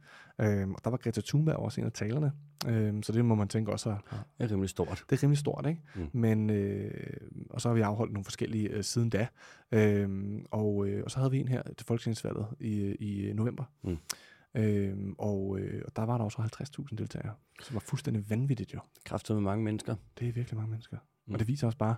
Øh, 0.41 0.69
og 0.69 0.83
der 0.83 0.89
var 0.89 0.97
Greta 0.97 1.21
Thunberg 1.21 1.55
også 1.55 1.81
en 1.81 1.87
af 1.87 1.93
talerne. 1.93 2.31
Øh, 2.67 2.93
så 3.03 3.11
det 3.11 3.25
må 3.25 3.35
man 3.35 3.47
tænke 3.47 3.71
også 3.71 3.89
er, 3.89 3.97
det 4.37 4.45
er 4.45 4.51
rimelig 4.51 4.69
stort. 4.69 5.03
Det 5.09 5.17
er 5.17 5.23
rimelig 5.23 5.37
stort, 5.37 5.65
ikke? 5.67 5.81
Mm. 5.95 6.09
Men, 6.13 6.49
øh, 6.49 6.91
og 7.49 7.61
så 7.61 7.67
har 7.67 7.75
vi 7.75 7.81
afholdt 7.81 8.13
nogle 8.13 8.23
forskellige 8.23 8.69
øh, 8.69 8.83
siden 8.83 9.09
da. 9.09 9.27
Øh, 9.71 10.09
og, 10.51 10.87
øh, 10.87 11.03
og 11.03 11.11
så 11.11 11.17
havde 11.17 11.31
vi 11.31 11.39
en 11.39 11.47
her 11.47 11.61
til 11.77 11.85
folketingsvalget 11.87 12.45
i, 12.59 12.95
i 12.95 13.33
november. 13.33 13.63
Mm. 13.83 13.97
Øhm, 14.55 15.15
og, 15.17 15.59
øh, 15.59 15.81
og 15.85 15.95
der 15.95 16.03
var 16.03 16.17
der 16.17 16.25
også 16.25 16.37
50.000 16.41 16.95
deltagere, 16.95 17.33
som 17.61 17.73
var 17.73 17.79
fuldstændig 17.79 18.29
vanvittigt 18.29 18.73
jo. 18.73 18.79
Kræftet 19.05 19.35
med 19.35 19.43
mange 19.43 19.63
mennesker. 19.63 19.95
Det 20.19 20.27
er 20.27 20.31
virkelig 20.31 20.57
mange 20.57 20.71
mennesker. 20.71 20.97
Mm. 21.25 21.33
Og 21.33 21.39
det 21.39 21.47
viser 21.47 21.67
også 21.67 21.77
bare 21.77 21.95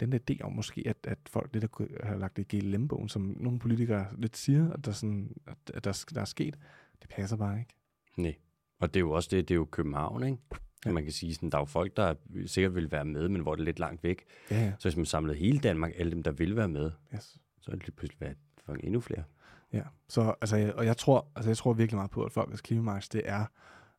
den 0.00 0.12
der 0.12 0.18
idé 0.30 0.42
om 0.42 0.52
måske, 0.52 0.82
at, 0.86 0.96
at 1.04 1.18
folk 1.26 1.50
lidt 1.52 1.64
har 2.02 2.16
lagt 2.16 2.36
det 2.36 2.52
i 2.52 2.56
GLM-bogen, 2.56 3.08
som 3.08 3.36
nogle 3.40 3.58
politikere 3.58 4.06
lidt 4.18 4.36
siger, 4.36 4.72
at 4.72 4.84
der, 4.84 4.92
sådan, 4.92 5.36
at, 5.46 5.56
at 5.74 5.84
der, 5.84 6.04
der 6.14 6.20
er 6.20 6.24
sket, 6.24 6.58
det 7.02 7.10
passer 7.10 7.36
bare 7.36 7.58
ikke. 7.58 7.74
Nej. 8.16 8.34
Og 8.80 8.94
det 8.94 9.00
er 9.00 9.04
jo 9.04 9.10
også 9.10 9.28
det, 9.32 9.48
det 9.48 9.54
er 9.54 9.58
jo 9.58 9.64
København, 9.64 10.22
ikke? 10.22 10.38
Ja. 10.86 10.92
Man 10.92 11.02
kan 11.02 11.12
sige, 11.12 11.34
sådan, 11.34 11.50
der 11.50 11.58
er 11.58 11.62
jo 11.62 11.66
folk, 11.66 11.96
der 11.96 12.14
sikkert 12.46 12.74
vil 12.74 12.90
være 12.90 13.04
med, 13.04 13.28
men 13.28 13.42
hvor 13.42 13.54
det 13.54 13.60
er 13.60 13.64
lidt 13.64 13.78
langt 13.78 14.02
væk. 14.02 14.24
Ja, 14.50 14.64
ja. 14.64 14.72
Så 14.78 14.88
hvis 14.88 14.96
man 14.96 15.06
samlede 15.06 15.38
hele 15.38 15.58
Danmark, 15.58 15.92
alle 15.96 16.12
dem, 16.12 16.22
der 16.22 16.30
vil 16.30 16.56
være 16.56 16.68
med, 16.68 16.90
yes. 17.14 17.40
så 17.60 17.70
er 17.70 17.74
det 17.74 17.84
lige 17.84 17.96
pludselig 17.96 18.20
været 18.20 18.36
endnu 18.84 19.00
flere. 19.00 19.24
Ja, 19.72 19.82
så, 20.08 20.34
altså, 20.40 20.72
og 20.76 20.86
jeg 20.86 20.96
tror, 20.96 21.26
altså, 21.36 21.50
jeg 21.50 21.56
tror 21.56 21.72
virkelig 21.72 21.96
meget 21.96 22.10
på, 22.10 22.24
at 22.24 22.32
Folkets 22.32 22.60
Klimamarsch, 22.60 23.12
det 23.12 23.22
er, 23.24 23.44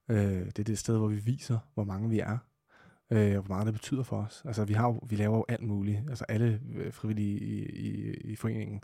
øh, 0.10 0.45
det 0.45 0.60
er 0.60 0.64
det 0.64 0.77
sted, 0.77 0.98
hvor 0.98 1.07
vi 1.07 1.15
viser, 1.19 1.60
hvor 1.73 1.84
mange 1.84 2.10
vi 2.10 2.19
er, 2.19 2.38
øh, 3.11 3.38
og 3.38 3.43
hvor 3.43 3.56
meget 3.56 3.65
det 3.65 3.73
betyder 3.73 4.03
for 4.03 4.18
os. 4.18 4.43
Altså, 4.45 4.65
vi, 4.65 4.73
har 4.73 4.99
vi 5.06 5.15
laver 5.15 5.38
jo 5.38 5.45
alt 5.49 5.64
muligt, 5.64 5.99
altså 6.10 6.26
alle 6.30 6.61
øh, 6.76 6.93
frivillige 6.93 7.39
i, 7.39 7.65
i, 7.65 8.14
i 8.14 8.35
foreningen, 8.35 8.81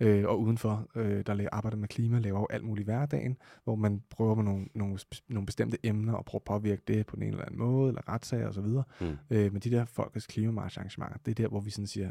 øh, 0.00 0.24
og 0.26 0.40
udenfor, 0.40 0.86
øh, 0.94 1.26
der 1.26 1.48
arbejder 1.52 1.76
med 1.76 1.88
klima, 1.88 2.18
laver 2.18 2.40
jo 2.40 2.46
alt 2.50 2.64
muligt 2.64 2.84
i 2.84 2.90
hverdagen, 2.90 3.36
hvor 3.64 3.74
man 3.74 4.02
prøver 4.10 4.34
med 4.34 4.44
nogle, 4.44 4.66
nogle, 4.74 4.98
nogle 5.28 5.46
bestemte 5.46 5.86
emner, 5.86 6.12
og 6.12 6.24
prøver 6.24 6.40
at 6.40 6.44
påvirke 6.44 6.82
det 6.88 7.06
på 7.06 7.16
en 7.16 7.22
eller 7.22 7.44
anden 7.44 7.58
måde, 7.58 7.88
eller 7.88 8.08
retssager 8.08 8.48
osv. 8.48 8.66
Mm. 9.00 9.16
Øh, 9.30 9.52
men 9.52 9.60
de 9.60 9.70
der 9.70 9.84
Folkets 9.84 10.26
Klimamarsch 10.26 10.78
arrangementer, 10.78 11.18
det 11.18 11.30
er 11.30 11.34
der, 11.34 11.48
hvor 11.48 11.60
vi 11.60 11.70
sådan 11.70 11.86
siger, 11.86 12.10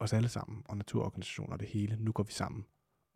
os 0.00 0.12
alle 0.12 0.28
sammen, 0.28 0.62
og 0.64 0.76
naturorganisationer 0.76 1.52
og 1.52 1.60
det 1.60 1.68
hele, 1.68 1.96
nu 2.00 2.12
går 2.12 2.22
vi 2.22 2.32
sammen 2.32 2.64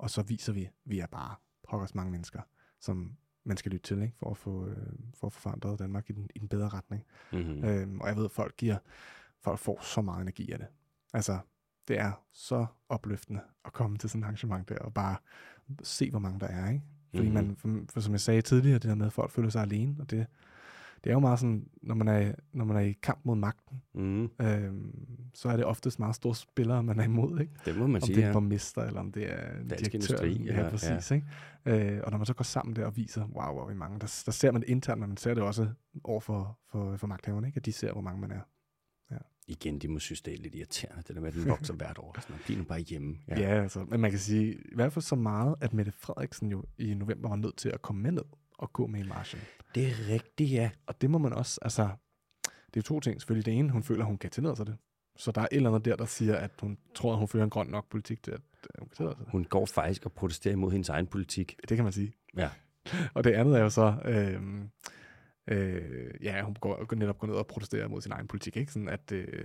og 0.00 0.10
så 0.10 0.22
viser 0.22 0.52
vi, 0.52 0.64
at 0.64 0.72
vi 0.84 0.98
er 0.98 1.06
bare 1.06 1.34
pokkers 1.68 1.94
mange 1.94 2.12
mennesker, 2.12 2.40
som 2.80 3.16
man 3.44 3.56
skal 3.56 3.72
lytte 3.72 3.86
til, 3.86 4.02
ikke? 4.02 4.16
For, 4.18 4.30
at 4.30 4.36
få, 4.36 4.66
øh, 4.66 4.92
for 5.14 5.26
at 5.26 5.32
få 5.32 5.40
forandret 5.40 5.78
Danmark 5.78 6.10
i 6.10 6.12
den, 6.12 6.28
i 6.34 6.38
den 6.38 6.48
bedre 6.48 6.68
retning. 6.68 7.04
Mm-hmm. 7.32 7.64
Øhm, 7.64 8.00
og 8.00 8.08
jeg 8.08 8.16
ved, 8.16 8.24
at 8.24 8.30
folk, 8.30 8.56
giver, 8.56 8.78
folk 9.40 9.58
får 9.58 9.80
så 9.82 10.02
meget 10.02 10.22
energi 10.22 10.52
af 10.52 10.58
det. 10.58 10.68
Altså, 11.12 11.38
det 11.88 11.98
er 11.98 12.12
så 12.32 12.66
opløftende 12.88 13.40
at 13.64 13.72
komme 13.72 13.98
til 13.98 14.10
sådan 14.10 14.22
et 14.22 14.24
arrangement 14.24 14.68
der, 14.68 14.78
og 14.78 14.94
bare 14.94 15.16
se, 15.82 16.10
hvor 16.10 16.18
mange 16.18 16.40
der 16.40 16.46
er, 16.46 16.70
ikke? 16.70 16.84
Fordi 17.14 17.28
mm-hmm. 17.28 17.46
man, 17.46 17.56
for, 17.56 17.92
for 17.92 18.00
som 18.00 18.12
jeg 18.12 18.20
sagde 18.20 18.42
tidligere, 18.42 18.78
det 18.78 18.88
der 18.88 18.94
med, 18.94 19.06
at 19.06 19.12
folk 19.12 19.30
føler 19.30 19.48
sig 19.48 19.62
alene, 19.62 19.96
og 20.00 20.10
det, 20.10 20.26
det 21.04 21.10
er 21.10 21.14
jo 21.14 21.20
meget 21.20 21.38
sådan, 21.38 21.68
når 21.82 21.94
man 21.94 22.08
er, 22.08 22.32
når 22.52 22.64
man 22.64 22.76
er 22.76 22.80
i 22.80 22.92
kamp 22.92 23.20
mod 23.24 23.36
magten, 23.36 23.82
mm. 23.94 24.30
øhm, 24.40 24.92
så 25.34 25.48
er 25.48 25.56
det 25.56 25.64
oftest 25.64 25.98
meget 25.98 26.14
store 26.14 26.34
spillere, 26.34 26.82
man 26.82 27.00
er 27.00 27.04
imod. 27.04 27.40
Ikke? 27.40 27.52
Det 27.64 27.76
må 27.76 27.86
man 27.86 28.02
om 28.02 28.06
sige, 28.06 28.16
Om 28.16 28.20
det 28.22 28.28
er 28.28 28.32
borgmester, 28.32 28.82
eller 28.82 29.00
om 29.00 29.12
det 29.12 29.32
er 29.32 29.52
Dansk 29.70 29.92
direktør. 29.92 30.24
Industri, 30.24 30.44
ja, 30.44 30.62
ja, 30.62 30.70
præcis. 30.70 31.10
Ja. 31.10 31.14
Ikke? 31.14 31.94
Øh, 31.94 32.00
og 32.04 32.10
når 32.10 32.18
man 32.18 32.26
så 32.26 32.34
går 32.34 32.42
sammen 32.42 32.76
der 32.76 32.86
og 32.86 32.96
viser, 32.96 33.24
wow, 33.24 33.52
hvor 33.52 33.70
er 33.70 33.74
mange, 33.74 33.98
der, 33.98 34.22
der 34.26 34.32
ser 34.32 34.52
man 34.52 34.60
det 34.60 34.68
internt, 34.68 35.00
men 35.00 35.08
man 35.08 35.16
ser 35.16 35.34
det 35.34 35.42
også 35.42 35.68
over 36.04 36.20
for, 36.20 36.58
for, 36.70 36.96
for 36.96 37.06
magthaverne, 37.06 37.46
ikke? 37.46 37.56
at 37.56 37.66
de 37.66 37.72
ser, 37.72 37.92
hvor 37.92 38.02
mange 38.02 38.20
man 38.20 38.30
er. 38.30 38.40
Ja. 39.10 39.16
Igen, 39.46 39.78
de 39.78 39.88
må 39.88 39.98
synes, 39.98 40.20
det 40.22 40.34
er 40.34 40.38
lidt 40.38 40.54
irriterende, 40.54 41.02
det 41.08 41.14
der 41.16 41.20
med, 41.20 41.28
at 41.28 41.34
den 41.34 41.48
vokser 41.48 41.74
hvert 41.74 41.98
år. 41.98 42.16
Sådan, 42.20 42.36
er 42.48 42.58
nu 42.58 42.64
bare 42.64 42.80
hjemme. 42.80 43.16
Ja. 43.28 43.40
ja, 43.40 43.62
altså, 43.62 43.84
men 43.88 44.00
man 44.00 44.10
kan 44.10 44.20
sige, 44.20 44.54
i 44.54 44.74
hvert 44.74 44.92
fald 44.92 45.02
så 45.02 45.16
meget, 45.16 45.54
at 45.60 45.72
Mette 45.72 45.92
Frederiksen 45.92 46.50
jo 46.50 46.64
i 46.78 46.94
november 46.94 47.28
var 47.28 47.36
nødt 47.36 47.56
til 47.56 47.68
at 47.68 47.82
komme 47.82 48.02
med 48.02 48.12
ned 48.12 48.24
og 48.58 48.72
gå 48.72 48.86
med 48.86 49.00
i 49.00 49.08
marchen. 49.08 49.40
Det 49.74 49.86
er 49.86 50.08
rigtigt, 50.08 50.52
ja. 50.52 50.70
Og 50.86 51.00
det 51.00 51.10
må 51.10 51.18
man 51.18 51.32
også, 51.32 51.58
altså, 51.62 51.88
det 52.74 52.80
er 52.80 52.82
to 52.82 53.00
ting. 53.00 53.20
Selvfølgelig 53.20 53.46
det 53.46 53.54
ene, 53.58 53.70
hun 53.70 53.82
føler, 53.82 54.04
hun 54.04 54.18
kan 54.18 54.30
tillade 54.30 54.56
sig 54.56 54.66
det. 54.66 54.76
Så 55.16 55.32
der 55.32 55.40
er 55.40 55.46
et 55.52 55.56
eller 55.56 55.70
andet 55.70 55.84
der, 55.84 55.96
der 55.96 56.04
siger, 56.04 56.36
at 56.36 56.50
hun 56.60 56.78
tror, 56.94 57.12
at 57.12 57.18
hun 57.18 57.28
fører 57.28 57.44
en 57.44 57.50
grøn 57.50 57.66
nok 57.66 57.90
politik 57.90 58.22
til, 58.22 58.30
at 58.30 58.40
hun 58.78 58.88
kan 58.88 58.96
tillade 58.96 59.16
sig 59.16 59.24
det. 59.24 59.32
Hun 59.32 59.44
går 59.44 59.66
faktisk 59.66 60.06
og 60.06 60.12
protesterer 60.12 60.52
imod 60.52 60.72
hendes 60.72 60.88
egen 60.88 61.06
politik. 61.06 61.56
Det 61.68 61.76
kan 61.76 61.84
man 61.84 61.92
sige. 61.92 62.12
Ja. 62.36 62.50
og 63.14 63.24
det 63.24 63.32
andet 63.32 63.58
er 63.58 63.62
jo 63.62 63.70
så, 63.70 63.94
øh, 64.04 64.42
øh, 65.48 66.10
ja, 66.22 66.42
hun 66.42 66.54
går, 66.54 66.94
netop 66.94 67.18
går 67.18 67.26
ned 67.26 67.34
og 67.34 67.46
protesterer 67.46 67.88
mod 67.88 68.00
sin 68.00 68.12
egen 68.12 68.26
politik, 68.26 68.56
ikke? 68.56 68.72
Sådan 68.72 68.88
at, 68.88 69.12
øh, 69.12 69.44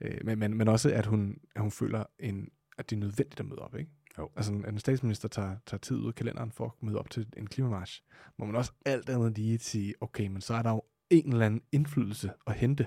øh, 0.00 0.18
men, 0.24 0.38
men, 0.38 0.54
men 0.56 0.68
også, 0.68 0.90
at 0.90 1.06
hun, 1.06 1.38
at 1.54 1.62
hun 1.62 1.70
føler, 1.70 2.04
en, 2.18 2.48
at 2.78 2.90
det 2.90 2.96
er 2.96 3.00
nødvendigt 3.00 3.40
at 3.40 3.46
møde 3.46 3.58
op, 3.58 3.74
ikke? 3.76 3.90
Jo. 4.18 4.30
Altså, 4.36 4.52
en 4.52 4.78
statsminister 4.78 5.28
tager, 5.28 5.56
tager 5.66 5.78
tid 5.78 5.96
ud 5.96 6.08
af 6.08 6.14
kalenderen 6.14 6.52
for 6.52 6.64
at 6.64 6.82
møde 6.82 6.98
op 6.98 7.10
til 7.10 7.26
en 7.36 7.46
klimamarsch, 7.46 8.02
må 8.38 8.44
man 8.44 8.56
også 8.56 8.72
alt 8.86 9.08
andet 9.08 9.38
lige 9.38 9.58
sige, 9.58 9.94
okay, 10.00 10.26
men 10.26 10.40
så 10.40 10.54
er 10.54 10.62
der 10.62 10.70
jo 10.70 10.82
en 11.10 11.32
eller 11.32 11.46
anden 11.46 11.62
indflydelse 11.72 12.30
at 12.46 12.54
hente 12.54 12.86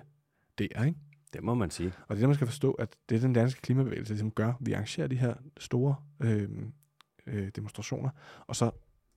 der, 0.58 0.84
ikke? 0.84 1.00
Det 1.34 1.44
må 1.44 1.54
man 1.54 1.72
sige. 1.72 1.88
Og 1.88 2.16
det 2.16 2.16
er 2.16 2.16
det, 2.16 2.30
man 2.30 2.36
skal 2.36 2.48
forstå, 2.48 2.72
at 2.72 2.96
det 3.10 3.16
er 3.16 3.20
den 3.20 3.34
danske 3.34 3.62
klimabevægelse, 3.62 4.18
som 4.18 4.32
gør, 4.32 4.54
vi 4.60 4.74
arrangerer 4.74 5.08
de 5.08 5.16
her 5.16 5.34
store 5.58 5.96
øh, 6.20 6.50
øh, 7.28 7.50
demonstrationer, 7.56 8.10
og 8.48 8.56
så 8.56 8.72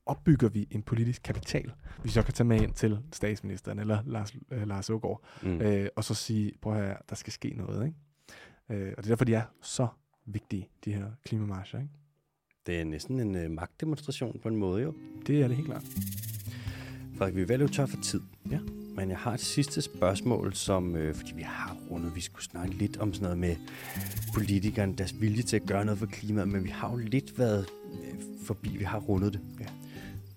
opbygger 0.06 0.48
vi 0.48 0.68
en 0.70 0.82
politisk 0.82 1.22
kapital, 1.22 1.72
vi 2.02 2.08
så 2.08 2.22
kan 2.22 2.34
tage 2.34 2.46
med 2.46 2.60
ind 2.60 2.74
til 2.74 2.98
statsministeren 3.12 3.78
eller 3.78 4.02
Lars, 4.06 4.34
øh, 4.50 4.68
Lars 4.68 4.90
Ågaard, 4.90 5.24
mm. 5.42 5.60
øh, 5.60 5.88
og 5.96 6.04
så 6.04 6.14
sige, 6.14 6.52
prøv 6.62 6.72
at 6.72 6.78
høre, 6.78 6.96
der 7.08 7.14
skal 7.14 7.32
ske 7.32 7.54
noget. 7.56 7.86
Ikke? 7.86 8.82
Øh, 8.82 8.94
og 8.96 9.04
det 9.04 9.10
er 9.10 9.14
derfor, 9.14 9.24
de 9.24 9.34
er 9.34 9.44
så 9.62 9.88
vigtige, 10.32 10.68
de 10.84 10.92
her 10.92 11.06
klimamarcher. 11.24 11.78
Ikke? 11.78 11.92
Det 12.66 12.80
er 12.80 12.84
næsten 12.84 13.20
en 13.20 13.36
øh, 13.36 13.50
magtdemonstration 13.50 14.40
på 14.42 14.48
en 14.48 14.56
måde, 14.56 14.82
jo. 14.82 14.94
Det 15.26 15.42
er 15.42 15.48
det 15.48 15.56
helt 15.56 15.68
klart. 15.68 15.84
Frederik, 17.16 17.36
vi 17.36 17.42
er 17.42 17.46
vel 17.46 17.68
tør 17.68 17.86
for 17.86 18.02
tid. 18.02 18.20
Ja. 18.50 18.58
Men 18.96 19.10
jeg 19.10 19.18
har 19.18 19.34
et 19.34 19.40
sidste 19.40 19.82
spørgsmål, 19.82 20.54
som, 20.54 20.96
øh, 20.96 21.14
fordi 21.14 21.34
vi 21.34 21.42
har 21.42 21.76
rundet, 21.90 22.14
vi 22.14 22.20
skulle 22.20 22.44
snakke 22.44 22.74
lidt 22.74 22.96
om 22.96 23.12
sådan 23.12 23.24
noget 23.24 23.38
med 23.38 23.56
politikerne, 24.34 24.94
deres 24.94 25.20
vilje 25.20 25.42
til 25.42 25.56
at 25.56 25.66
gøre 25.66 25.84
noget 25.84 25.98
for 25.98 26.06
klimaet, 26.06 26.48
men 26.48 26.64
vi 26.64 26.68
har 26.68 26.90
jo 26.90 26.96
lidt 26.96 27.38
været 27.38 27.66
øh, 27.92 28.14
forbi, 28.44 28.76
vi 28.76 28.84
har 28.84 28.98
rundet 28.98 29.32
det. 29.32 29.40
Ja. 29.60 29.66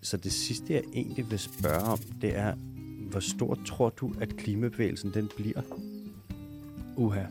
Så 0.01 0.17
det 0.17 0.31
sidste, 0.31 0.73
jeg 0.73 0.83
egentlig 0.93 1.31
vil 1.31 1.39
spørge 1.39 1.81
om, 1.81 1.99
det 2.21 2.37
er, 2.37 2.55
hvor 3.09 3.19
stor 3.19 3.57
tror 3.65 3.89
du, 3.89 4.13
at 4.19 4.37
klimabevægelsen 4.37 5.13
den 5.13 5.29
bliver? 5.37 5.61
Uha. 6.97 7.25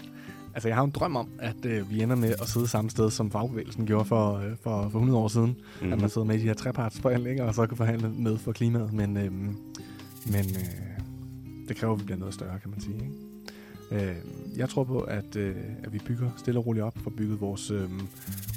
Altså, 0.55 0.69
jeg 0.69 0.77
har 0.77 0.85
en 0.85 0.91
drøm 0.91 1.17
om, 1.17 1.29
at 1.39 1.65
øh, 1.65 1.91
vi 1.91 2.03
ender 2.03 2.17
med 2.17 2.35
at 2.43 2.49
sidde 2.49 2.69
samme 2.69 2.91
sted, 2.91 3.11
som 3.11 3.31
fagbevægelsen 3.31 3.87
gjorde 3.87 4.05
for, 4.05 4.37
øh, 4.37 4.57
for, 4.63 4.83
for 4.83 4.99
100 4.99 5.19
år 5.19 5.29
siden. 5.29 5.47
Mm-hmm. 5.47 5.93
At 5.93 6.01
man 6.01 6.11
sidder 6.11 6.27
med 6.27 6.37
i 6.37 6.39
de 6.39 6.47
her 6.47 6.55
trepartsforhandlinger, 6.55 7.45
og 7.45 7.55
så 7.55 7.67
kan 7.67 7.77
forhandle 7.77 8.11
med 8.11 8.39
for 8.39 8.53
klimaet. 8.53 8.93
Men, 8.93 9.17
øh, 9.17 9.33
men 10.27 10.45
øh, 10.57 11.01
det 11.69 11.77
kræver, 11.77 11.95
at 11.95 12.01
vi 12.01 12.05
bliver 12.05 12.19
noget 12.19 12.35
større, 12.35 12.59
kan 12.59 12.71
man 12.71 12.81
sige. 12.81 12.95
Ikke? 12.95 13.31
Øh, 13.91 14.17
jeg 14.57 14.69
tror 14.69 14.85
på, 14.85 15.01
at, 15.01 15.37
øh, 15.37 15.57
at 15.83 15.93
vi 15.93 15.99
bygger 15.99 16.31
stille 16.37 16.61
og 16.61 16.67
roligt 16.67 16.85
op, 16.85 16.99
for 16.99 17.11
bygget 17.11 17.41
vores, 17.41 17.71
øh, 17.71 17.91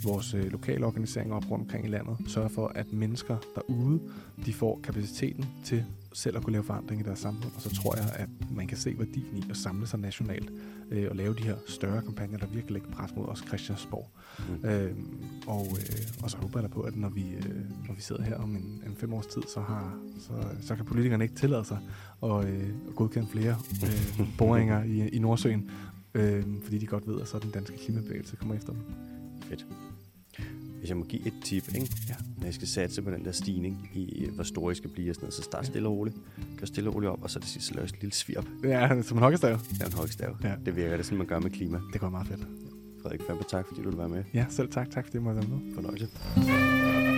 vores 0.03 0.33
øh, 0.33 0.51
lokale 0.51 0.85
organiseringer 0.85 1.35
op 1.35 1.51
rundt 1.51 1.63
omkring 1.63 1.85
i 1.85 1.89
landet. 1.89 2.17
Sørger 2.27 2.49
for, 2.49 2.71
at 2.75 2.93
mennesker 2.93 3.37
derude, 3.55 3.99
de 4.45 4.53
får 4.53 4.79
kapaciteten 4.83 5.45
til 5.63 5.85
selv 6.13 6.37
at 6.37 6.43
kunne 6.43 6.51
lave 6.51 6.63
forandring 6.63 7.01
i 7.01 7.03
deres 7.03 7.19
samfund. 7.19 7.51
Og 7.55 7.61
så 7.61 7.75
tror 7.75 7.95
jeg, 7.95 8.09
at 8.15 8.29
man 8.51 8.67
kan 8.67 8.77
se 8.77 8.95
værdien 8.97 9.37
i 9.37 9.43
at 9.49 9.57
samle 9.57 9.87
sig 9.87 9.99
nationalt 9.99 10.51
øh, 10.91 11.07
og 11.09 11.15
lave 11.15 11.33
de 11.33 11.43
her 11.43 11.55
større 11.67 12.01
kampagner, 12.01 12.37
der 12.37 12.47
virkelig 12.47 12.71
lægger 12.71 12.89
pres 12.89 13.15
mod 13.15 13.25
os 13.25 13.43
Christiansborg. 13.47 14.09
Mm. 14.39 14.69
Øh, 14.69 14.95
og, 15.47 15.67
øh, 15.79 16.23
og 16.23 16.31
så 16.31 16.37
håber 16.37 16.59
jeg 16.59 16.69
da 16.69 16.73
på, 16.73 16.81
at 16.81 16.95
når 16.95 17.09
vi, 17.09 17.31
øh, 17.31 17.87
når 17.87 17.93
vi 17.93 18.01
sidder 18.01 18.23
her 18.23 18.37
om 18.37 18.55
en, 18.55 18.83
en 18.87 18.95
fem 18.95 19.13
års 19.13 19.27
tid, 19.27 19.41
så, 19.53 19.59
har, 19.59 19.97
så, 20.19 20.33
så 20.61 20.75
kan 20.75 20.85
politikerne 20.85 21.23
ikke 21.23 21.35
tillade 21.35 21.65
sig 21.65 21.77
at, 22.23 22.45
øh, 22.45 22.69
at 22.87 22.95
godkende 22.95 23.27
flere 23.27 23.55
øh, 23.83 24.27
boringer 24.39 24.83
i, 24.83 25.07
i 25.09 25.19
Nordsøen, 25.19 25.69
øh, 26.13 26.43
fordi 26.63 26.77
de 26.77 26.85
godt 26.85 27.07
ved, 27.07 27.21
at 27.21 27.27
så 27.27 27.39
den 27.39 27.51
danske 27.51 27.77
klimabevægelse 27.77 28.35
kommer 28.35 28.55
efter 28.55 28.73
dem. 28.73 28.81
Fedt. 29.41 29.65
Hvis 30.83 30.89
jeg 30.89 30.97
må 30.97 31.05
give 31.05 31.27
et 31.27 31.33
tip, 31.43 31.75
ikke? 31.75 31.87
Ja. 32.09 32.13
når 32.37 32.45
jeg 32.45 32.53
skal 32.53 32.67
satse 32.67 33.01
på 33.01 33.11
den 33.11 33.25
der 33.25 33.31
stigning 33.31 33.89
i, 33.93 34.29
hvor 34.35 34.43
store 34.43 34.69
jeg 34.69 34.77
skal 34.77 34.89
blive 34.89 35.11
og 35.11 35.15
sådan 35.15 35.25
noget, 35.25 35.33
så 35.33 35.41
start 35.41 35.65
stille 35.65 35.87
og 35.87 35.97
roligt. 35.97 36.15
Gør 36.57 36.65
stille 36.65 36.89
og 36.89 36.95
roligt 36.95 37.11
op, 37.11 37.23
og 37.23 37.29
så 37.29 37.39
det 37.39 37.47
sidste, 37.47 37.67
så 37.67 37.73
laver 37.73 37.87
et 37.87 38.01
lille 38.01 38.13
svirp. 38.13 38.45
Ja, 38.63 38.89
som 39.01 39.17
en 39.17 39.23
hockeystav. 39.23 39.53
Er 39.81 39.85
en 39.85 39.93
hockeystav. 39.93 40.37
Ja. 40.43 40.53
Det 40.65 40.75
virker 40.75 40.97
det, 40.97 41.05
sådan 41.05 41.17
man 41.17 41.27
gør 41.27 41.39
med 41.39 41.49
klima. 41.49 41.79
Det 41.93 42.01
går 42.01 42.09
meget 42.09 42.27
fedt. 42.27 42.47
Frederik, 43.01 43.21
fandme 43.27 43.43
tak, 43.49 43.67
fordi 43.67 43.81
du 43.81 43.87
ville 43.87 43.99
være 43.99 44.09
med. 44.09 44.23
Ja, 44.33 44.45
selv 44.49 44.71
tak. 44.71 44.89
Tak 44.91 45.05
fordi 45.05 45.17
jeg 45.17 45.23
måtte 45.23 45.39
være 45.39 45.49
med. 45.49 45.73
Fornøjelse. 45.75 47.12